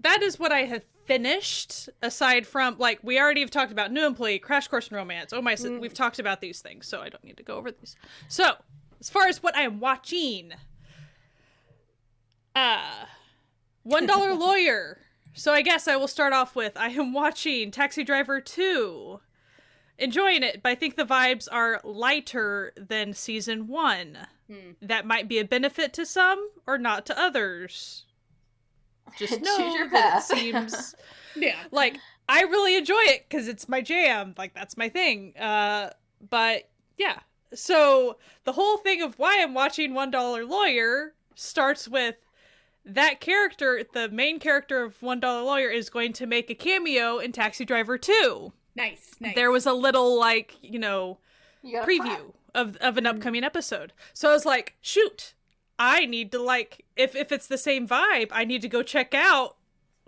that 0.00 0.22
is 0.22 0.38
what 0.38 0.52
I 0.52 0.60
have 0.64 0.82
finished 1.06 1.88
aside 2.02 2.46
from 2.46 2.76
like 2.78 2.98
we 3.02 3.18
already 3.18 3.40
have 3.40 3.50
talked 3.50 3.72
about 3.72 3.90
new 3.92 4.06
employee, 4.06 4.38
crash 4.38 4.68
course 4.68 4.88
in 4.88 4.96
romance. 4.96 5.32
Oh 5.32 5.40
my 5.42 5.54
Mm. 5.54 5.80
we've 5.80 5.94
talked 5.94 6.18
about 6.18 6.40
these 6.40 6.60
things, 6.60 6.86
so 6.86 7.00
I 7.00 7.08
don't 7.08 7.24
need 7.24 7.36
to 7.38 7.42
go 7.42 7.56
over 7.56 7.70
these. 7.70 7.96
So, 8.28 8.52
as 9.00 9.08
far 9.10 9.26
as 9.28 9.42
what 9.42 9.56
I 9.56 9.62
am 9.62 9.80
watching, 9.80 10.52
uh 12.54 13.06
One 13.82 14.06
Dollar 14.06 14.34
Lawyer. 14.46 14.98
So 15.34 15.52
I 15.52 15.62
guess 15.62 15.88
I 15.88 15.96
will 15.96 16.08
start 16.08 16.32
off 16.32 16.54
with 16.54 16.76
I 16.76 16.88
am 16.88 17.12
watching 17.12 17.70
Taxi 17.70 18.04
Driver 18.04 18.40
2 18.40 19.20
enjoying 19.98 20.42
it, 20.42 20.62
but 20.62 20.70
I 20.70 20.74
think 20.74 20.96
the 20.96 21.04
vibes 21.04 21.48
are 21.50 21.80
lighter 21.84 22.72
than 22.76 23.12
season 23.14 23.68
one. 23.68 24.18
Hmm. 24.50 24.72
That 24.80 25.06
might 25.06 25.28
be 25.28 25.38
a 25.38 25.44
benefit 25.44 25.92
to 25.94 26.06
some 26.06 26.50
or 26.66 26.76
not 26.78 27.06
to 27.06 27.18
others. 27.18 28.04
Just 29.18 29.34
Choose 29.34 29.42
know 29.42 29.74
your 29.74 29.88
that 29.90 30.18
it 30.18 30.22
seems 30.36 30.94
Yeah. 31.36 31.56
like 31.70 31.96
I 32.28 32.42
really 32.42 32.76
enjoy 32.76 33.00
it 33.00 33.26
because 33.28 33.48
it's 33.48 33.68
my 33.68 33.80
jam. 33.80 34.34
Like 34.36 34.54
that's 34.54 34.76
my 34.76 34.88
thing. 34.88 35.34
Uh, 35.38 35.90
but 36.30 36.68
yeah. 36.98 37.20
So 37.54 38.18
the 38.44 38.52
whole 38.52 38.78
thing 38.78 39.02
of 39.02 39.18
why 39.18 39.40
I'm 39.42 39.54
watching 39.54 39.92
One 39.94 40.10
Dollar 40.10 40.44
Lawyer 40.44 41.14
starts 41.34 41.88
with 41.88 42.16
that 42.84 43.20
character, 43.20 43.82
the 43.92 44.08
main 44.08 44.38
character 44.38 44.82
of 44.82 45.00
One 45.02 45.20
Dollar 45.20 45.42
Lawyer, 45.42 45.70
is 45.70 45.88
going 45.90 46.12
to 46.14 46.26
make 46.26 46.50
a 46.50 46.54
cameo 46.54 47.18
in 47.18 47.32
Taxi 47.32 47.64
Driver 47.64 47.98
2 47.98 48.52
Nice. 48.74 49.12
Nice. 49.20 49.34
there 49.34 49.50
was 49.50 49.66
a 49.66 49.72
little 49.72 50.18
like 50.18 50.56
you 50.62 50.78
know 50.78 51.18
preview 51.64 52.32
of 52.54 52.76
of 52.76 52.96
an 52.96 53.06
upcoming 53.06 53.44
episode. 53.44 53.92
So 54.12 54.30
I 54.30 54.32
was 54.32 54.46
like, 54.46 54.76
shoot, 54.80 55.34
I 55.78 56.06
need 56.06 56.32
to 56.32 56.42
like 56.42 56.84
if 56.96 57.14
if 57.14 57.32
it's 57.32 57.46
the 57.46 57.58
same 57.58 57.86
vibe, 57.86 58.28
I 58.32 58.44
need 58.44 58.62
to 58.62 58.68
go 58.68 58.82
check 58.82 59.14
out 59.14 59.56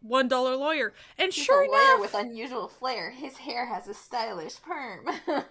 One 0.00 0.28
Dollar 0.28 0.56
Lawyer. 0.56 0.92
And 1.18 1.32
He's 1.32 1.44
sure 1.44 1.62
a 1.62 1.68
lawyer 1.68 1.94
enough, 1.96 2.00
with 2.00 2.14
unusual 2.14 2.68
flair. 2.68 3.10
His 3.10 3.36
hair 3.36 3.66
has 3.66 3.86
a 3.88 3.94
stylish 3.94 4.60
perm. 4.62 5.06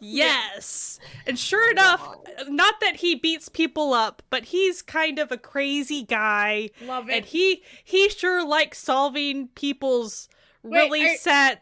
yes. 0.00 0.98
And 1.26 1.38
sure 1.38 1.70
enough, 1.70 2.16
not 2.48 2.80
that 2.80 2.96
he 2.96 3.14
beats 3.14 3.48
people 3.48 3.92
up, 3.92 4.22
but 4.30 4.46
he's 4.46 4.82
kind 4.82 5.18
of 5.18 5.30
a 5.32 5.36
crazy 5.38 6.02
guy. 6.02 6.70
Love 6.84 7.08
it. 7.08 7.14
And 7.14 7.24
he 7.24 7.62
he 7.84 8.08
sure 8.08 8.46
likes 8.46 8.78
solving 8.78 9.48
people's 9.48 10.28
Wait, 10.62 10.78
really 10.78 11.04
are- 11.06 11.16
sad 11.16 11.60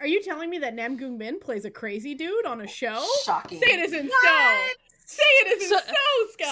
Are 0.00 0.06
you 0.06 0.22
telling 0.22 0.50
me 0.50 0.58
that 0.58 0.74
Nam 0.74 0.98
Goong 0.98 1.16
Min 1.18 1.38
plays 1.40 1.64
a 1.64 1.70
crazy 1.70 2.14
dude 2.14 2.46
on 2.46 2.60
a 2.60 2.66
show? 2.66 3.04
Shocking. 3.24 3.60
Say 3.60 3.66
it 3.74 3.80
isn't 3.80 4.10
so. 4.10 4.56
Say 5.06 5.22
it 5.22 5.62
isn't 5.62 5.78
So- 5.78 5.92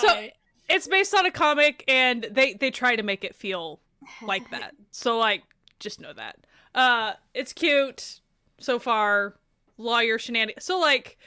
so, 0.01 0.07
so- 0.09 0.29
it's 0.69 0.87
based 0.89 1.15
on 1.15 1.27
a 1.27 1.31
comic 1.31 1.85
and 1.89 2.27
they 2.31 2.55
they 2.55 2.71
try 2.71 2.97
to 2.97 3.03
make 3.03 3.25
it 3.25 3.35
feel 3.35 3.81
like 4.23 4.49
that. 4.51 4.75
So 4.91 5.19
like 5.19 5.43
just 5.81 6.01
know 6.01 6.13
that. 6.13 6.39
Uh 6.75 7.15
it's 7.35 7.53
cute 7.53 8.21
so 8.59 8.79
far. 8.79 9.35
Lawyer 9.83 10.19
shenanigans. 10.19 10.65
So 10.65 10.79
like 10.79 11.19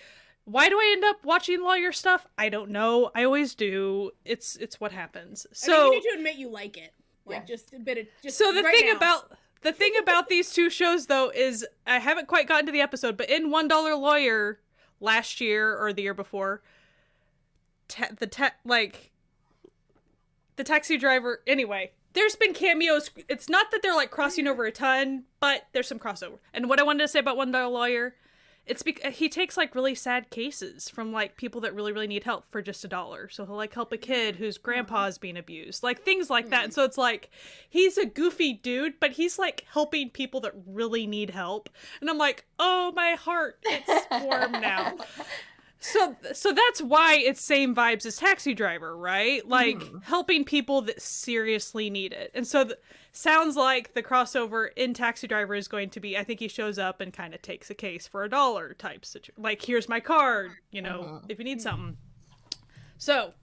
why 0.48 0.70
do 0.70 0.76
I 0.78 0.92
end 0.96 1.04
up 1.04 1.26
watching 1.26 1.64
lawyer 1.64 1.92
stuff? 1.92 2.28
I 2.38 2.50
don't 2.50 2.70
know. 2.70 3.10
I 3.16 3.24
always 3.24 3.56
do. 3.56 4.12
It's 4.26 4.56
it's 4.58 4.80
what 4.80 4.92
happens. 4.92 5.48
I 5.50 5.54
So 5.56 5.72
mean, 5.72 5.94
you 5.94 6.00
need 6.00 6.10
to 6.12 6.18
admit 6.18 6.36
you 6.36 6.50
like 6.50 6.78
it. 6.78 6.94
Like 7.26 7.40
Yeah. 7.42 7.46
just 7.56 7.74
a 7.74 7.80
bit 7.80 7.98
of 7.98 8.08
just 8.22 8.38
so 8.38 8.54
the 8.54 8.62
right 8.62 8.76
thing 8.76 8.88
now. 8.92 8.96
about 8.98 9.32
the 9.62 9.72
thing 9.74 9.94
about 10.00 10.30
these 10.30 10.52
two 10.54 10.70
shows 10.70 11.08
though 11.08 11.32
is 11.34 11.66
I 11.88 11.98
haven't 11.98 12.28
quite 12.28 12.48
gotten 12.48 12.68
to 12.68 12.72
the 12.72 12.82
episode, 12.82 13.18
but 13.18 13.28
in 13.30 13.50
One 13.50 13.68
Dollar 13.68 13.96
Lawyer 13.96 14.60
last 15.00 15.42
year 15.42 15.76
or 15.76 15.92
the 15.92 16.04
year 16.04 16.14
before, 16.14 16.62
ta- 17.88 18.10
the 18.18 18.28
ta- 18.28 18.54
like 18.64 19.12
the 20.58 20.64
taxi 20.64 20.98
driver. 20.98 21.42
Anyway, 21.48 21.92
there's 22.14 22.36
been 22.36 22.54
cameos. 22.54 23.10
It's 23.28 23.50
not 23.50 23.72
that 23.72 23.82
they're 23.82 23.96
like 23.96 24.12
crossing 24.12 24.48
over 24.48 24.66
a 24.66 24.72
ton, 24.72 25.24
but 25.40 25.66
there's 25.74 25.88
some 25.88 25.98
crossover. 26.00 26.38
And 26.54 26.70
what 26.70 26.80
I 26.80 26.84
wanted 26.84 27.02
to 27.02 27.08
say 27.08 27.18
about 27.20 27.36
One 27.38 27.52
Dollar 27.52 27.68
Lawyer, 27.74 28.16
it's 28.66 28.82
because 28.82 29.16
he 29.16 29.30
takes 29.30 29.58
like 29.58 29.76
really 29.76 29.94
sad 29.94 30.30
cases 30.30 30.90
from 30.90 31.12
like 31.12 31.38
people 31.38 31.62
that 31.62 31.76
really 31.76 31.92
really 31.92 32.08
need 32.08 32.24
help 32.24 32.46
for 32.50 32.62
just 32.62 32.84
a 32.84 32.88
dollar. 32.88 33.30
So 33.30 33.46
he'll 33.46 33.56
like 33.56 33.74
help 33.74 33.92
a 33.92 33.98
kid 33.98 34.38
whose 34.38 34.58
grandpa's 34.58 35.18
being 35.18 35.38
abused, 35.38 35.84
like 35.84 36.02
things 36.02 36.30
like 36.30 36.50
that. 36.50 36.64
And 36.64 36.74
so 36.74 36.84
it's 36.84 36.98
like 36.98 37.30
he's 37.70 37.98
a 37.98 38.06
goofy 38.06 38.54
dude, 38.54 39.00
but 39.00 39.12
he's 39.12 39.38
like 39.38 39.66
helping 39.72 40.10
people 40.10 40.42
that 40.42 40.54
really 40.66 41.06
need 41.06 41.30
help. 41.30 41.70
And 42.02 42.10
I'm 42.10 42.18
like, 42.18 42.46
oh 42.58 42.92
my 42.96 43.12
heart, 43.12 43.60
it's 43.64 44.08
warm 44.24 44.52
now. 44.62 44.96
So 45.80 46.16
so 46.34 46.52
that's 46.52 46.82
why 46.82 47.18
it's 47.18 47.42
same 47.42 47.76
vibes 47.76 48.06
as 48.08 48.18
Taxi 48.18 48.56
Driver, 48.56 48.98
right? 48.98 49.48
Like 49.48 49.82
hmm. 49.84 50.00
helping 50.00 50.44
people 50.44 50.82
that 50.84 51.02
seriously 51.02 51.92
need 51.92 52.14
it. 52.14 52.32
And 52.34 52.48
so 52.48 52.64
th- 52.64 52.80
sounds 53.16 53.56
like 53.56 53.94
the 53.94 54.04
crossover 54.04 54.68
in 54.76 54.94
Taxi 54.94 55.28
Driver 55.28 55.56
is 55.56 55.68
going 55.68 55.90
to 55.92 56.00
be 56.00 56.18
I 56.18 56.24
think 56.24 56.40
he 56.40 56.48
shows 56.48 56.78
up 56.78 57.00
and 57.02 57.14
kind 57.14 57.34
of 57.34 57.42
takes 57.42 57.70
a 57.70 57.74
case 57.74 58.08
for 58.08 58.24
a 58.24 58.30
dollar 58.30 58.74
type 58.74 59.06
situation. 59.06 59.36
Like 59.38 59.62
here's 59.62 59.88
my 59.90 60.00
card, 60.00 60.52
you 60.72 60.82
know, 60.82 61.02
Mhm. 61.02 61.26
if 61.30 61.40
you 61.40 61.46
need 61.46 61.62
something. 61.62 61.98
So 62.98 63.34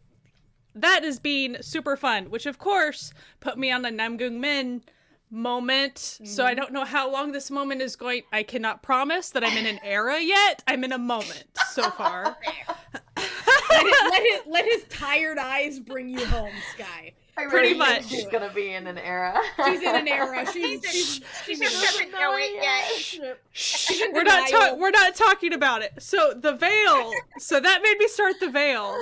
that 0.75 1.05
is 1.05 1.19
being 1.19 1.57
super 1.63 1.97
fun, 1.97 2.31
which 2.31 2.47
of 2.47 2.59
course 2.59 3.13
put 3.41 3.59
me 3.59 3.71
on 3.71 3.85
a 3.85 3.91
Namgung 3.91 4.39
Min 4.41 4.83
moment. 5.31 5.99
So 6.25 6.45
I 6.45 6.53
don't 6.55 6.73
know 6.73 6.85
how 6.85 7.11
long 7.11 7.33
this 7.33 7.51
moment 7.51 7.81
is 7.81 7.97
going. 7.97 8.23
I 8.33 8.43
cannot 8.43 8.83
promise 8.83 9.31
that 9.31 9.43
I'm 9.43 9.57
in 9.57 9.65
an 9.67 9.81
era 9.83 10.21
yet. 10.21 10.63
I'm 10.67 10.85
in 10.85 10.93
a 10.93 10.99
moment 10.99 11.45
so 11.71 11.91
far. 11.91 12.37
let, 13.17 13.87
his, 13.87 13.95
let, 14.11 14.23
his, 14.23 14.41
let 14.47 14.65
his 14.67 14.85
tired 14.91 15.39
eyes 15.39 15.81
bring 15.81 16.09
you 16.11 16.25
home, 16.27 16.53
Sky. 16.75 17.13
I 17.35 17.47
Pretty 17.47 17.75
really 17.75 17.79
think 17.79 17.79
much. 17.79 18.11
She's 18.11 18.27
gonna 18.27 18.53
be 18.55 18.75
in 18.75 18.87
an 18.87 18.99
era. 18.99 19.41
She's 19.65 19.81
in 19.81 19.97
an 19.97 20.07
era. 20.07 20.45
She's 20.53 20.85
she's, 20.85 21.15
She 21.15 21.55
she's, 21.55 21.61
just 21.61 21.83
doesn't 21.83 22.11
know 22.13 22.35
it 22.37 22.55
yet. 22.63 23.35
Shh, 23.53 23.91
in 24.03 24.13
we're 24.13 24.23
not 24.23 24.47
denial. 24.49 24.75
ta- 24.75 24.75
we're 24.79 24.91
not 24.91 25.15
talking 25.15 25.55
about 25.55 25.81
it. 25.81 25.93
So 25.99 26.35
the 26.37 26.53
veil. 26.53 27.11
So 27.39 27.59
that 27.59 27.81
made 27.83 27.97
me 27.99 28.07
start 28.09 28.39
the 28.39 28.51
veil, 28.51 28.95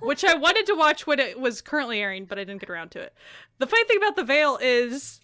which 0.00 0.24
I 0.24 0.34
wanted 0.34 0.66
to 0.66 0.74
watch 0.74 1.06
when 1.06 1.20
it 1.20 1.38
was 1.38 1.60
currently 1.60 2.00
airing, 2.00 2.24
but 2.24 2.38
I 2.40 2.44
didn't 2.44 2.60
get 2.60 2.70
around 2.70 2.90
to 2.92 3.00
it. 3.00 3.14
The 3.58 3.68
funny 3.68 3.84
thing 3.84 3.98
about 3.98 4.16
the 4.16 4.24
veil 4.24 4.58
is, 4.60 5.20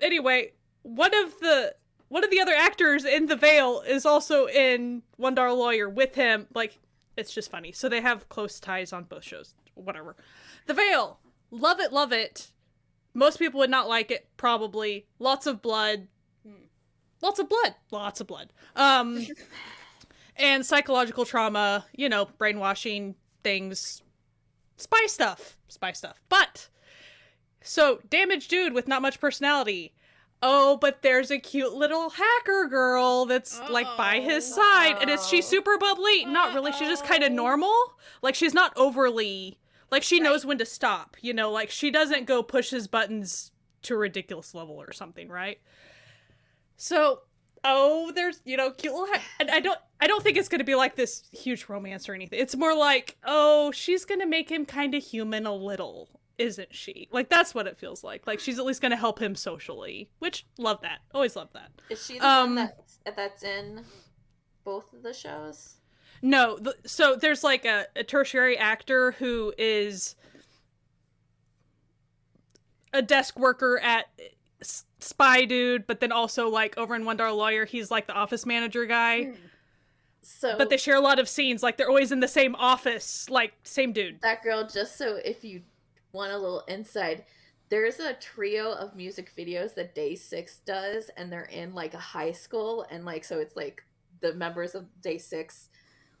anyway, 0.00 0.52
one 0.82 1.14
of 1.14 1.38
the 1.40 1.74
one 2.08 2.24
of 2.24 2.30
the 2.30 2.40
other 2.40 2.54
actors 2.54 3.04
in 3.04 3.26
the 3.26 3.36
veil 3.36 3.82
is 3.86 4.04
also 4.04 4.46
in 4.48 5.02
One 5.16 5.34
Dollar 5.34 5.52
Lawyer 5.52 5.88
with 5.88 6.14
him. 6.14 6.46
Like 6.54 6.78
it's 7.16 7.32
just 7.32 7.50
funny. 7.50 7.70
So 7.72 7.88
they 7.88 8.00
have 8.00 8.28
close 8.28 8.58
ties 8.58 8.92
on 8.92 9.04
both 9.04 9.22
shows. 9.24 9.54
Whatever. 9.74 10.16
The 10.68 10.74
veil. 10.74 11.18
Love 11.50 11.80
it. 11.80 11.92
Love 11.94 12.12
it. 12.12 12.52
Most 13.14 13.38
people 13.38 13.58
would 13.58 13.70
not 13.70 13.88
like 13.88 14.10
it. 14.10 14.28
Probably. 14.36 15.06
Lots 15.18 15.46
of 15.46 15.62
blood. 15.62 16.08
Lots 17.22 17.40
of 17.40 17.48
blood. 17.48 17.74
Lots 17.90 18.20
of 18.20 18.26
blood. 18.28 18.52
Um 18.76 19.26
and 20.36 20.64
psychological 20.64 21.24
trauma 21.24 21.86
you 21.96 22.08
know 22.08 22.28
brainwashing 22.36 23.16
things. 23.42 24.02
Spy 24.76 25.06
stuff. 25.06 25.56
Spy 25.68 25.92
stuff. 25.92 26.22
But 26.28 26.68
so 27.62 28.00
damaged 28.08 28.50
dude 28.50 28.74
with 28.74 28.86
not 28.86 29.02
much 29.02 29.18
personality. 29.20 29.94
Oh 30.42 30.76
but 30.76 31.00
there's 31.00 31.30
a 31.30 31.38
cute 31.38 31.72
little 31.72 32.10
hacker 32.10 32.68
girl 32.68 33.24
that's 33.24 33.58
like 33.70 33.88
by 33.96 34.20
his 34.20 34.52
Uh-oh. 34.52 34.62
side 34.62 34.98
and 35.00 35.08
is 35.08 35.26
she 35.26 35.40
super 35.40 35.78
bubbly. 35.78 36.26
Not 36.26 36.54
really. 36.54 36.72
She's 36.72 36.88
just 36.88 37.06
kind 37.06 37.24
of 37.24 37.32
normal. 37.32 37.74
Like 38.20 38.34
she's 38.34 38.54
not 38.54 38.74
overly 38.76 39.58
like 39.90 40.02
she 40.02 40.20
knows 40.20 40.44
when 40.46 40.58
to 40.58 40.64
stop 40.66 41.16
you 41.20 41.32
know 41.32 41.50
like 41.50 41.70
she 41.70 41.90
doesn't 41.90 42.26
go 42.26 42.42
push 42.42 42.70
his 42.70 42.86
buttons 42.88 43.50
to 43.82 43.94
a 43.94 43.98
ridiculous 43.98 44.54
level 44.54 44.74
or 44.74 44.92
something 44.92 45.28
right 45.28 45.58
so, 46.80 47.22
oh, 47.64 48.12
there's 48.14 48.40
you 48.44 48.56
know 48.56 48.70
cute 48.70 48.94
little, 48.94 49.12
and 49.40 49.50
I 49.50 49.58
don't, 49.60 49.78
I 50.00 50.06
don't 50.06 50.22
think 50.22 50.36
it's 50.36 50.48
gonna 50.48 50.62
be 50.62 50.76
like 50.76 50.94
this 50.94 51.24
huge 51.32 51.68
romance 51.68 52.08
or 52.08 52.14
anything. 52.14 52.38
It's 52.38 52.54
more 52.56 52.72
like, 52.72 53.16
oh, 53.24 53.72
she's 53.72 54.04
gonna 54.04 54.26
make 54.26 54.48
him 54.48 54.64
kind 54.64 54.94
of 54.94 55.02
human 55.02 55.44
a 55.44 55.52
little, 55.52 56.08
isn't 56.38 56.72
she? 56.72 57.08
Like 57.10 57.28
that's 57.28 57.54
what 57.56 57.66
it 57.66 57.76
feels 57.76 58.04
like. 58.04 58.28
Like 58.28 58.38
she's 58.38 58.60
at 58.60 58.64
least 58.64 58.80
gonna 58.80 58.96
help 58.96 59.18
him 59.20 59.34
socially, 59.34 60.08
which 60.20 60.46
love 60.56 60.80
that. 60.82 60.98
Always 61.12 61.34
love 61.34 61.48
that. 61.54 61.70
Is 61.90 62.04
she 62.06 62.20
the 62.20 62.28
Um, 62.28 62.54
one 62.54 62.66
that's, 62.66 62.98
that's 63.16 63.42
in 63.42 63.84
both 64.64 64.92
of 64.92 65.02
the 65.02 65.12
shows? 65.12 65.77
No, 66.22 66.58
th- 66.58 66.76
so 66.84 67.16
there's 67.16 67.44
like 67.44 67.64
a, 67.64 67.86
a 67.96 68.04
tertiary 68.04 68.58
actor 68.58 69.12
who 69.12 69.52
is 69.56 70.16
a 72.92 73.02
desk 73.02 73.38
worker 73.38 73.78
at 73.78 74.06
S- 74.60 74.84
Spy 75.00 75.44
Dude, 75.44 75.86
but 75.86 76.00
then 76.00 76.12
also 76.12 76.48
like 76.48 76.76
over 76.76 76.94
in 76.94 77.04
One 77.04 77.16
Dollar 77.16 77.32
Lawyer, 77.32 77.64
he's 77.64 77.90
like 77.90 78.06
the 78.06 78.14
office 78.14 78.44
manager 78.46 78.86
guy. 78.86 79.24
Hmm. 79.24 79.32
So, 80.22 80.58
but 80.58 80.68
they 80.68 80.76
share 80.76 80.96
a 80.96 81.00
lot 81.00 81.18
of 81.18 81.28
scenes 81.28 81.62
like 81.62 81.78
they're 81.78 81.88
always 81.88 82.12
in 82.12 82.20
the 82.20 82.28
same 82.28 82.54
office 82.56 83.30
like 83.30 83.54
same 83.62 83.92
dude 83.92 84.20
that 84.20 84.42
girl, 84.42 84.68
just 84.68 84.98
so 84.98 85.18
if 85.24 85.42
you 85.42 85.62
want 86.12 86.32
a 86.32 86.36
little 86.36 86.64
inside, 86.68 87.24
there's 87.70 87.98
a 87.98 88.12
trio 88.14 88.72
of 88.72 88.94
music 88.94 89.32
videos 89.36 89.74
that 89.74 89.94
Day 89.94 90.14
Six 90.14 90.58
does, 90.66 91.10
and 91.16 91.32
they're 91.32 91.44
in 91.44 91.74
like 91.74 91.94
a 91.94 91.98
high 91.98 92.32
school, 92.32 92.84
and 92.90 93.04
like 93.04 93.24
so 93.24 93.38
it's 93.38 93.56
like 93.56 93.82
the 94.20 94.34
members 94.34 94.74
of 94.74 94.84
Day 95.00 95.16
Six 95.16 95.67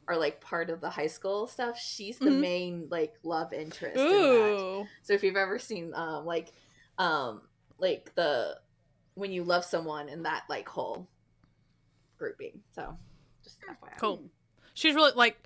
are 0.08 0.16
like 0.16 0.40
part 0.40 0.70
of 0.70 0.80
the 0.80 0.90
high 0.90 1.06
school 1.06 1.46
stuff. 1.46 1.78
She's 1.78 2.18
the 2.18 2.30
Mhm. 2.30 2.40
main 2.40 2.88
like 2.90 3.14
love 3.22 3.52
interest. 3.52 3.96
In 3.98 4.08
that. 4.10 4.86
So 5.02 5.12
if 5.12 5.22
you've 5.22 5.36
ever 5.36 5.58
seen 5.58 5.92
um 5.94 6.24
like 6.24 6.52
um 6.98 7.42
like 7.78 8.12
the 8.14 8.58
when 9.14 9.30
you 9.32 9.44
love 9.44 9.64
someone 9.64 10.08
in 10.08 10.22
that 10.24 10.44
like 10.48 10.68
whole 10.68 11.06
grouping. 12.18 12.60
So 12.74 12.96
just 13.44 13.58
FYI. 13.68 13.98
cool 13.98 14.22
she's 14.74 14.94
really 14.94 15.12
like 15.14 15.36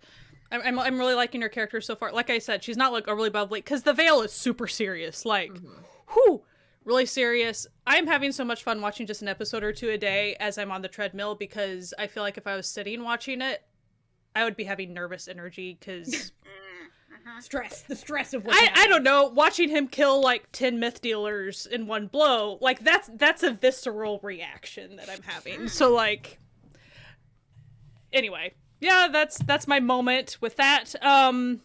I'm, 0.50 0.60
I'm, 0.62 0.78
I'm 0.78 0.98
really 0.98 1.14
liking 1.14 1.40
her 1.42 1.48
character 1.48 1.80
so 1.80 1.94
far 1.94 2.12
like 2.12 2.30
i 2.30 2.38
said 2.38 2.62
she's 2.64 2.76
not 2.76 2.92
like 2.92 3.08
overly 3.08 3.30
bubbly 3.30 3.60
because 3.60 3.82
the 3.82 3.92
veil 3.92 4.22
is 4.22 4.32
super 4.32 4.66
serious 4.66 5.24
like 5.24 5.52
Mhm. 5.52 5.82
whew 6.12 6.42
really 6.84 7.06
serious 7.06 7.66
i'm 7.86 8.06
having 8.06 8.32
so 8.32 8.44
much 8.44 8.62
fun 8.62 8.80
watching 8.80 9.06
just 9.06 9.22
an 9.22 9.28
episode 9.28 9.62
or 9.62 9.72
two 9.72 9.90
a 9.90 9.98
day 9.98 10.36
as 10.40 10.58
i'm 10.58 10.70
on 10.70 10.82
the 10.82 10.88
treadmill 10.88 11.34
because 11.34 11.94
i 11.98 12.06
feel 12.06 12.22
like 12.22 12.36
if 12.36 12.46
i 12.46 12.56
was 12.56 12.66
sitting 12.66 13.02
watching 13.04 13.40
it 13.40 13.62
i 14.34 14.44
would 14.44 14.56
be 14.56 14.64
having 14.64 14.92
nervous 14.94 15.28
energy 15.28 15.76
because 15.78 16.32
Mm, 16.42 17.38
mhm. 17.38 17.42
stress. 17.42 17.82
The 17.82 17.94
stress 17.96 18.34
of 18.34 18.44
what 18.44 18.56
I, 18.56 18.84
I 18.84 18.86
don't 18.88 19.02
know 19.04 19.26
watching 19.28 19.68
him 19.68 19.86
kill 19.88 20.20
like 20.20 20.50
10 20.52 20.78
myth 20.80 21.00
dealers 21.00 21.66
in 21.66 21.86
one 21.86 22.06
blow 22.08 22.58
like 22.60 22.80
that's 22.80 23.08
that's 23.14 23.42
a 23.44 23.52
visceral 23.52 24.18
reaction 24.22 24.96
that 24.96 25.08
i'm 25.08 25.22
having 25.22 25.68
so 25.68 25.92
like 25.94 26.38
anyway 28.12 28.52
yeah 28.80 29.08
that's 29.10 29.38
that's 29.38 29.68
my 29.68 29.78
moment 29.80 30.36
with 30.40 30.56
that 30.56 30.94
um 31.04 31.60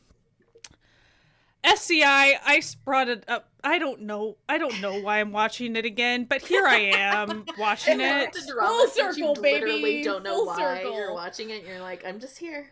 sci 1.64 2.02
i 2.04 2.56
s- 2.58 2.76
brought 2.76 3.10
it 3.10 3.24
up 3.28 3.50
I 3.70 3.80
don't 3.80 4.04
know. 4.04 4.38
I 4.48 4.58
don't 4.58 4.80
know 4.80 4.98
why 5.02 5.20
I'm 5.20 5.34
watching 5.34 5.76
it 5.76 5.84
again, 5.84 6.24
but 6.24 6.42
here 6.42 6.66
I 6.66 6.78
am 6.78 7.44
watching 7.60 8.00
it. 8.00 8.32
The 8.32 8.52
drama 8.54 8.70
Full 8.70 8.88
that 8.88 8.96
you 9.18 9.26
circle, 9.26 9.34
literally 9.42 9.82
baby. 9.82 10.04
don't 10.04 10.24
know 10.24 10.36
Full 10.36 10.46
why 10.48 10.56
circle. 10.78 10.94
you're 10.96 11.14
watching 11.14 11.50
it. 11.50 11.66
You're 11.68 11.82
like, 11.82 12.06
I'm 12.06 12.20
just 12.22 12.38
here. 12.38 12.72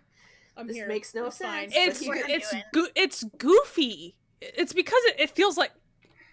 I'm 0.56 0.68
This 0.68 0.78
here. 0.78 0.88
makes 0.88 1.14
no 1.14 1.26
It's 1.26 1.36
sense. 1.38 1.74
It's 1.76 2.00
here 2.00 2.16
What 2.16 2.20
I 2.20 2.22
I'm 2.22 2.32
am. 2.32 2.36
it's 2.38 2.54
go- 2.72 2.88
it's 2.96 3.24
goofy. 3.38 4.16
It's 4.40 4.72
because 4.72 5.02
it, 5.08 5.16
it 5.20 5.30
feels 5.32 5.58
like 5.58 5.72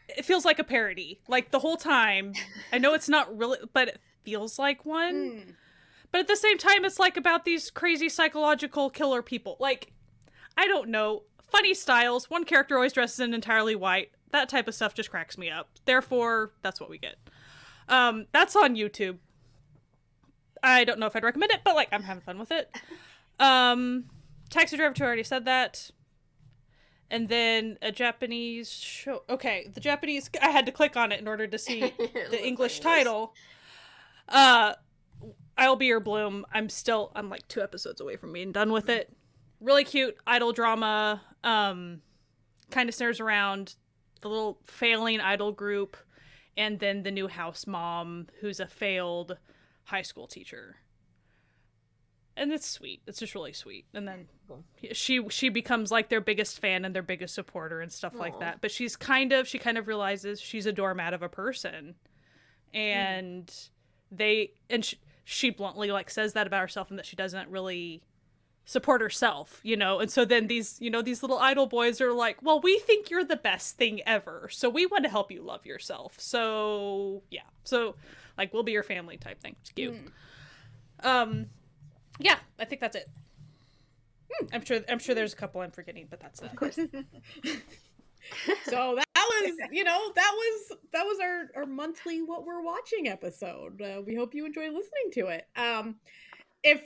it 0.09 0.25
feels 0.25 0.45
like 0.45 0.61
a 0.61 0.65
parody. 0.65 1.21
Like 1.27 1.51
the 1.51 1.59
whole 1.59 1.77
time. 1.77 2.33
I 2.73 2.79
know 2.79 2.95
it's 2.95 3.09
not 3.09 3.37
really, 3.37 3.59
but 3.73 3.89
it 3.89 4.01
feels 4.25 4.61
like 4.61 4.85
one. 4.87 5.15
Mm. 5.15 5.55
But 6.13 6.21
at 6.21 6.29
the 6.29 6.37
same 6.37 6.59
time, 6.59 6.85
it's 6.85 7.01
like 7.01 7.17
about 7.17 7.45
these 7.45 7.69
crazy 7.69 8.09
psychological 8.09 8.91
killer 8.91 9.23
people. 9.23 9.57
Like, 9.59 9.93
I 10.57 10.69
don't 10.69 10.89
know. 10.91 11.25
Funny 11.51 11.75
styles. 11.75 12.31
One 12.31 12.45
character 12.45 12.77
always 12.77 12.93
dresses 12.93 13.19
in 13.21 13.35
entirely 13.35 13.75
white. 13.75 14.11
That 14.33 14.49
type 14.49 14.67
of 14.67 14.75
stuff 14.75 14.95
just 14.95 15.11
cracks 15.11 15.39
me 15.39 15.51
up. 15.51 15.71
Therefore, 15.85 16.53
that's 16.63 16.81
what 16.81 16.91
we 16.91 16.99
get. 16.99 17.17
Um, 17.89 18.27
that's 18.33 18.57
on 18.57 18.75
YouTube. 18.75 19.19
I 20.63 20.85
don't 20.85 20.99
know 20.99 21.07
if 21.07 21.17
I'd 21.17 21.25
recommend 21.25 21.53
it, 21.53 21.61
but 21.65 21.75
like 21.75 21.89
I'm 21.93 22.03
having 22.03 22.23
fun 22.23 22.39
with 22.39 22.51
it. 22.51 22.75
Um, 23.39 24.05
Taxi 24.51 24.77
Driver 24.77 24.95
2 24.95 25.03
I 25.03 25.07
already 25.07 25.23
said 25.25 25.45
that. 25.47 25.91
And 27.11 27.29
then 27.29 27.79
a 27.83 27.93
Japanese 27.93 28.71
show. 28.71 29.25
Okay, 29.29 29.71
the 29.75 29.81
Japanese. 29.81 30.31
I 30.41 30.49
had 30.49 30.65
to 30.67 30.73
click 30.73 30.97
on 30.97 31.13
it 31.13 31.21
in 31.21 31.29
order 31.29 31.47
to 31.47 31.59
see 31.59 31.81
the 32.31 32.41
English 32.43 32.81
title. 32.81 33.35
Uh, 34.29 34.75
I'll 35.59 35.77
be 35.77 35.87
your 35.87 36.01
bloom. 36.01 36.47
I'm 36.53 36.71
still. 36.71 37.13
I'm 37.15 37.29
like 37.29 37.47
two 37.49 37.61
episodes 37.61 38.01
away 38.01 38.17
from 38.17 38.33
being 38.33 38.51
done 38.51 38.73
with 38.73 38.89
it. 38.89 39.15
Really 39.61 39.85
cute 39.85 40.17
idol 40.27 40.53
drama. 40.53 41.21
Um, 41.45 42.01
kind 42.71 42.89
of 42.89 42.95
centers 42.95 43.21
around 43.21 43.75
the 44.23 44.29
little 44.29 44.59
failing 44.65 45.21
idol 45.21 45.53
group, 45.53 45.97
and 46.57 46.79
then 46.79 47.03
the 47.03 47.11
new 47.11 47.29
house 47.29 47.67
mom 47.67 48.29
who's 48.41 48.61
a 48.61 48.67
failed 48.67 49.37
high 49.85 50.03
school 50.03 50.27
teacher. 50.27 50.77
And 52.37 52.51
it's 52.51 52.67
sweet. 52.67 53.03
It's 53.07 53.19
just 53.19 53.35
really 53.35 53.53
sweet. 53.53 53.85
And 53.93 54.09
then 54.09 54.27
she 54.93 55.29
she 55.29 55.51
becomes 55.51 55.91
like 55.91 56.09
their 56.09 56.21
biggest 56.21 56.61
fan 56.61 56.85
and 56.85 56.95
their 56.95 57.03
biggest 57.03 57.35
supporter 57.35 57.83
and 57.83 57.93
stuff 57.93 58.15
like 58.15 58.39
that. 58.41 58.63
But 58.63 58.71
she's 58.71 58.97
kind 58.97 59.33
of 59.33 59.47
she 59.47 59.59
kind 59.59 59.77
of 59.77 59.87
realizes 59.87 60.41
she's 60.41 60.65
a 60.65 60.73
doormat 60.73 61.13
of 61.13 61.23
a 61.23 61.29
person, 61.29 61.95
and 62.73 63.53
they 64.11 64.53
and 64.71 64.83
she, 64.83 64.97
she 65.25 65.51
bluntly 65.51 65.91
like 65.91 66.09
says 66.09 66.33
that 66.33 66.47
about 66.47 66.63
herself 66.63 66.89
and 66.89 66.99
that 66.99 67.07
she 67.07 67.17
doesn't 67.17 67.51
really 67.51 68.03
support 68.65 69.01
herself, 69.01 69.61
you 69.63 69.77
know. 69.77 70.01
And 70.01 70.11
so 70.11 70.25
then 70.25 70.47
these 70.47 70.81
you 70.81 70.91
know 70.91 71.03
these 71.03 71.23
little 71.23 71.39
idol 71.39 71.67
boys 71.67 72.01
are 72.01 72.13
like, 72.13 72.43
well, 72.43 72.61
we 72.61 72.79
think 72.81 73.11
you're 73.11 73.25
the 73.25 73.37
best 73.37 73.77
thing 73.77 74.01
ever, 74.07 74.49
so 74.51 74.69
we 74.69 74.87
want 74.87 75.05
to 75.05 75.11
help 75.11 75.31
you 75.31 75.43
love 75.43 75.67
yourself. 75.67 76.15
So 76.19 77.23
yeah, 77.31 77.43
so 77.65 77.97
like 78.39 78.53
we'll 78.53 78.63
be 78.63 78.73
your 78.73 78.83
family 78.83 79.17
type 79.17 79.41
thing. 79.41 79.57
It's 79.61 79.71
cute. 79.71 79.97
Um, 81.03 81.47
yeah, 82.19 82.37
I 82.59 82.65
think 82.65 82.81
that's 82.81 82.97
it. 82.97 83.09
I'm 84.53 84.65
sure. 84.65 84.81
I'm 84.89 84.99
sure 84.99 85.15
there's 85.15 85.33
a 85.33 85.37
couple 85.37 85.61
I'm 85.61 85.71
forgetting, 85.71 86.07
but 86.09 86.21
that's 86.21 86.41
that. 86.41 86.53
Of 86.53 86.57
course. 86.57 86.79
So 88.65 88.97
that 88.97 89.27
was, 89.43 89.53
you 89.73 89.85
know, 89.85 90.13
that 90.15 90.33
was 90.33 90.79
that 90.93 91.03
was 91.05 91.19
our 91.21 91.51
our 91.57 91.67
monthly 91.67 92.23
what 92.23 92.45
we're 92.45 92.63
watching 92.63 93.09
episode. 93.09 93.83
Uh, 93.83 94.01
we 94.01 94.15
hope 94.15 94.35
you 94.35 94.47
enjoy 94.47 94.67
listening 94.67 95.11
to 95.15 95.27
it. 95.29 95.47
Um, 95.57 95.97
if 96.63 96.83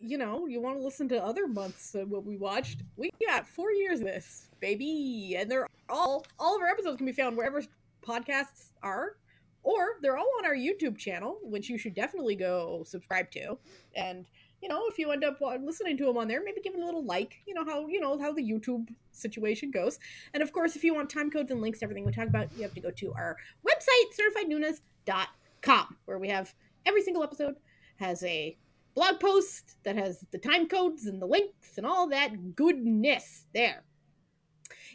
you 0.00 0.18
know 0.18 0.46
you 0.46 0.60
want 0.60 0.78
to 0.78 0.82
listen 0.82 1.08
to 1.10 1.22
other 1.22 1.46
months 1.46 1.94
of 1.94 2.10
what 2.10 2.24
we 2.24 2.36
watched, 2.36 2.82
we 2.96 3.10
got 3.26 3.46
four 3.46 3.72
years 3.72 4.00
of 4.00 4.06
this, 4.06 4.48
baby, 4.60 5.36
and 5.38 5.50
they're 5.50 5.66
all 5.88 6.24
all 6.38 6.56
of 6.56 6.62
our 6.62 6.68
episodes 6.68 6.96
can 6.96 7.06
be 7.06 7.12
found 7.12 7.36
wherever 7.36 7.62
podcasts 8.02 8.70
are, 8.82 9.16
or 9.62 9.96
they're 10.02 10.16
all 10.16 10.30
on 10.38 10.46
our 10.46 10.54
YouTube 10.54 10.96
channel, 10.96 11.38
which 11.42 11.68
you 11.68 11.78
should 11.78 11.94
definitely 11.94 12.34
go 12.34 12.82
subscribe 12.86 13.30
to, 13.32 13.58
and 13.94 14.26
you 14.62 14.68
know, 14.68 14.86
if 14.88 14.98
you 14.98 15.10
end 15.10 15.24
up 15.24 15.40
listening 15.40 15.96
to 15.96 16.04
them 16.04 16.18
on 16.18 16.28
there, 16.28 16.42
maybe 16.44 16.60
give 16.60 16.74
them 16.74 16.82
a 16.82 16.84
little 16.84 17.04
like. 17.04 17.40
You 17.46 17.54
know 17.54 17.64
how 17.64 17.86
you 17.86 18.00
know 18.00 18.18
how 18.18 18.32
the 18.32 18.42
YouTube 18.42 18.88
situation 19.12 19.70
goes. 19.70 19.98
And 20.34 20.42
of 20.42 20.52
course, 20.52 20.76
if 20.76 20.84
you 20.84 20.94
want 20.94 21.08
time 21.10 21.30
codes 21.30 21.50
and 21.50 21.60
links 21.60 21.78
to 21.78 21.84
everything 21.84 22.04
we 22.04 22.12
talk 22.12 22.28
about, 22.28 22.48
you 22.56 22.62
have 22.62 22.74
to 22.74 22.80
go 22.80 22.90
to 22.90 23.12
our 23.14 23.36
website, 23.66 24.78
certifiednoonas.com, 25.08 25.96
where 26.04 26.18
we 26.18 26.28
have 26.28 26.54
every 26.84 27.02
single 27.02 27.22
episode 27.22 27.56
has 27.96 28.22
a 28.24 28.56
blog 28.94 29.20
post 29.20 29.76
that 29.84 29.96
has 29.96 30.24
the 30.30 30.38
time 30.38 30.66
codes 30.68 31.06
and 31.06 31.20
the 31.20 31.26
links 31.26 31.76
and 31.76 31.86
all 31.86 32.08
that 32.08 32.54
goodness 32.56 33.46
there. 33.54 33.84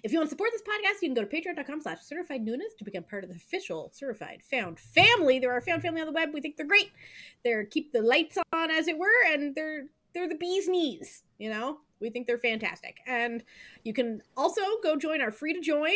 If 0.03 0.11
you 0.11 0.19
want 0.19 0.29
to 0.29 0.31
support 0.31 0.51
this 0.51 0.61
podcast, 0.61 1.01
you 1.01 1.07
can 1.11 1.15
go 1.15 1.23
to 1.23 1.27
patreon.com 1.27 1.81
slash 1.81 2.01
certified 2.01 2.45
Noonas 2.45 2.75
to 2.77 2.83
become 2.85 3.03
part 3.03 3.23
of 3.23 3.29
the 3.29 3.35
official 3.35 3.89
certified 3.93 4.41
found 4.43 4.79
family. 4.79 5.39
There 5.39 5.51
are 5.51 5.61
found 5.61 5.81
family 5.81 6.01
on 6.01 6.07
the 6.07 6.13
web. 6.13 6.29
We 6.33 6.41
think 6.41 6.57
they're 6.57 6.67
great. 6.67 6.91
They're 7.43 7.65
keep 7.65 7.91
the 7.91 8.01
lights 8.03 8.37
on, 8.53 8.69
as 8.69 8.87
it 8.87 8.97
were, 8.97 9.25
and 9.27 9.55
they're 9.55 9.85
they're 10.13 10.29
the 10.29 10.35
bee's 10.35 10.69
knees, 10.69 11.23
you 11.39 11.49
know? 11.49 11.79
We 11.99 12.09
think 12.09 12.25
they're 12.27 12.37
fantastic. 12.37 12.97
And 13.07 13.43
you 13.83 13.93
can 13.93 14.21
also 14.37 14.61
go 14.83 14.95
join 14.95 15.21
our 15.21 15.31
free 15.31 15.53
to 15.53 15.59
join 15.59 15.91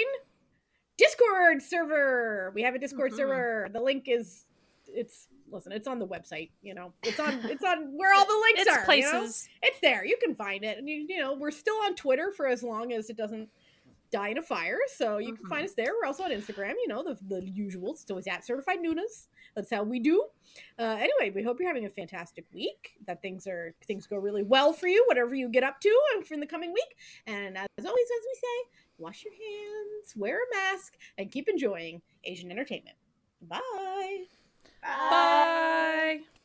Discord 0.97 1.61
server. 1.61 2.51
We 2.53 2.63
have 2.63 2.75
a 2.75 2.79
Discord 2.79 3.11
Mhm. 3.13 3.15
server. 3.15 3.69
The 3.71 3.81
link 3.81 4.05
is 4.07 4.45
it's 4.87 5.27
listen, 5.51 5.71
it's 5.71 5.87
on 5.87 5.99
the 5.99 6.07
website, 6.07 6.49
you 6.61 6.73
know. 6.73 6.93
It's 7.03 7.19
on 7.19 7.39
it's 7.45 7.63
on 7.63 7.91
where 7.97 8.13
all 8.13 8.25
the 8.25 8.39
links 8.41 8.61
It's 8.61 8.69
are. 8.69 8.95
you 8.95 9.03
know? 9.03 9.11
places. 9.11 9.49
it's 9.61 9.79
there. 9.81 10.05
You 10.05 10.17
can 10.21 10.35
find 10.35 10.63
it. 10.63 10.77
And 10.77 10.87
you, 10.89 11.05
you 11.07 11.19
know, 11.19 11.33
we're 11.33 11.51
still 11.51 11.77
on 11.85 11.95
Twitter 11.95 12.31
for 12.31 12.47
as 12.47 12.63
long 12.63 12.93
as 12.93 13.09
it 13.09 13.17
doesn't 13.17 13.49
die 14.11 14.29
in 14.29 14.37
a 14.37 14.41
fire. 14.41 14.79
So 14.95 15.17
you 15.17 15.35
can 15.35 15.45
find 15.45 15.65
us 15.65 15.73
there. 15.73 15.91
We're 15.99 16.07
also 16.07 16.23
on 16.23 16.31
Instagram, 16.31 16.73
you 16.81 16.87
know, 16.87 17.03
the, 17.03 17.17
the 17.27 17.41
usuals. 17.41 18.01
It's 18.01 18.11
always 18.11 18.27
at 18.27 18.45
certified 18.45 18.79
Noonas. 18.81 19.27
That's 19.55 19.69
how 19.71 19.83
we 19.83 19.99
do. 19.99 20.25
Uh, 20.77 20.97
anyway, 20.99 21.31
we 21.33 21.43
hope 21.43 21.59
you're 21.59 21.69
having 21.69 21.85
a 21.85 21.89
fantastic 21.89 22.45
week. 22.53 22.91
That 23.05 23.21
things 23.21 23.45
are 23.47 23.73
things 23.85 24.07
go 24.07 24.17
really 24.17 24.43
well 24.43 24.73
for 24.73 24.87
you, 24.87 25.03
whatever 25.07 25.35
you 25.35 25.49
get 25.49 25.63
up 25.63 25.79
to 25.81 25.99
and 26.15 26.25
for 26.25 26.33
in 26.33 26.39
the 26.39 26.47
coming 26.47 26.73
week. 26.73 26.95
And 27.27 27.57
as 27.57 27.85
always, 27.85 28.05
as 28.05 28.25
we 28.25 28.35
say, 28.35 28.79
wash 28.97 29.23
your 29.23 29.33
hands, 29.33 30.13
wear 30.15 30.37
a 30.37 30.55
mask, 30.55 30.93
and 31.17 31.31
keep 31.31 31.47
enjoying 31.47 32.01
Asian 32.23 32.51
entertainment. 32.51 32.95
Bye. 33.41 34.25
Bye. 34.81 36.19
Bye. 36.21 36.38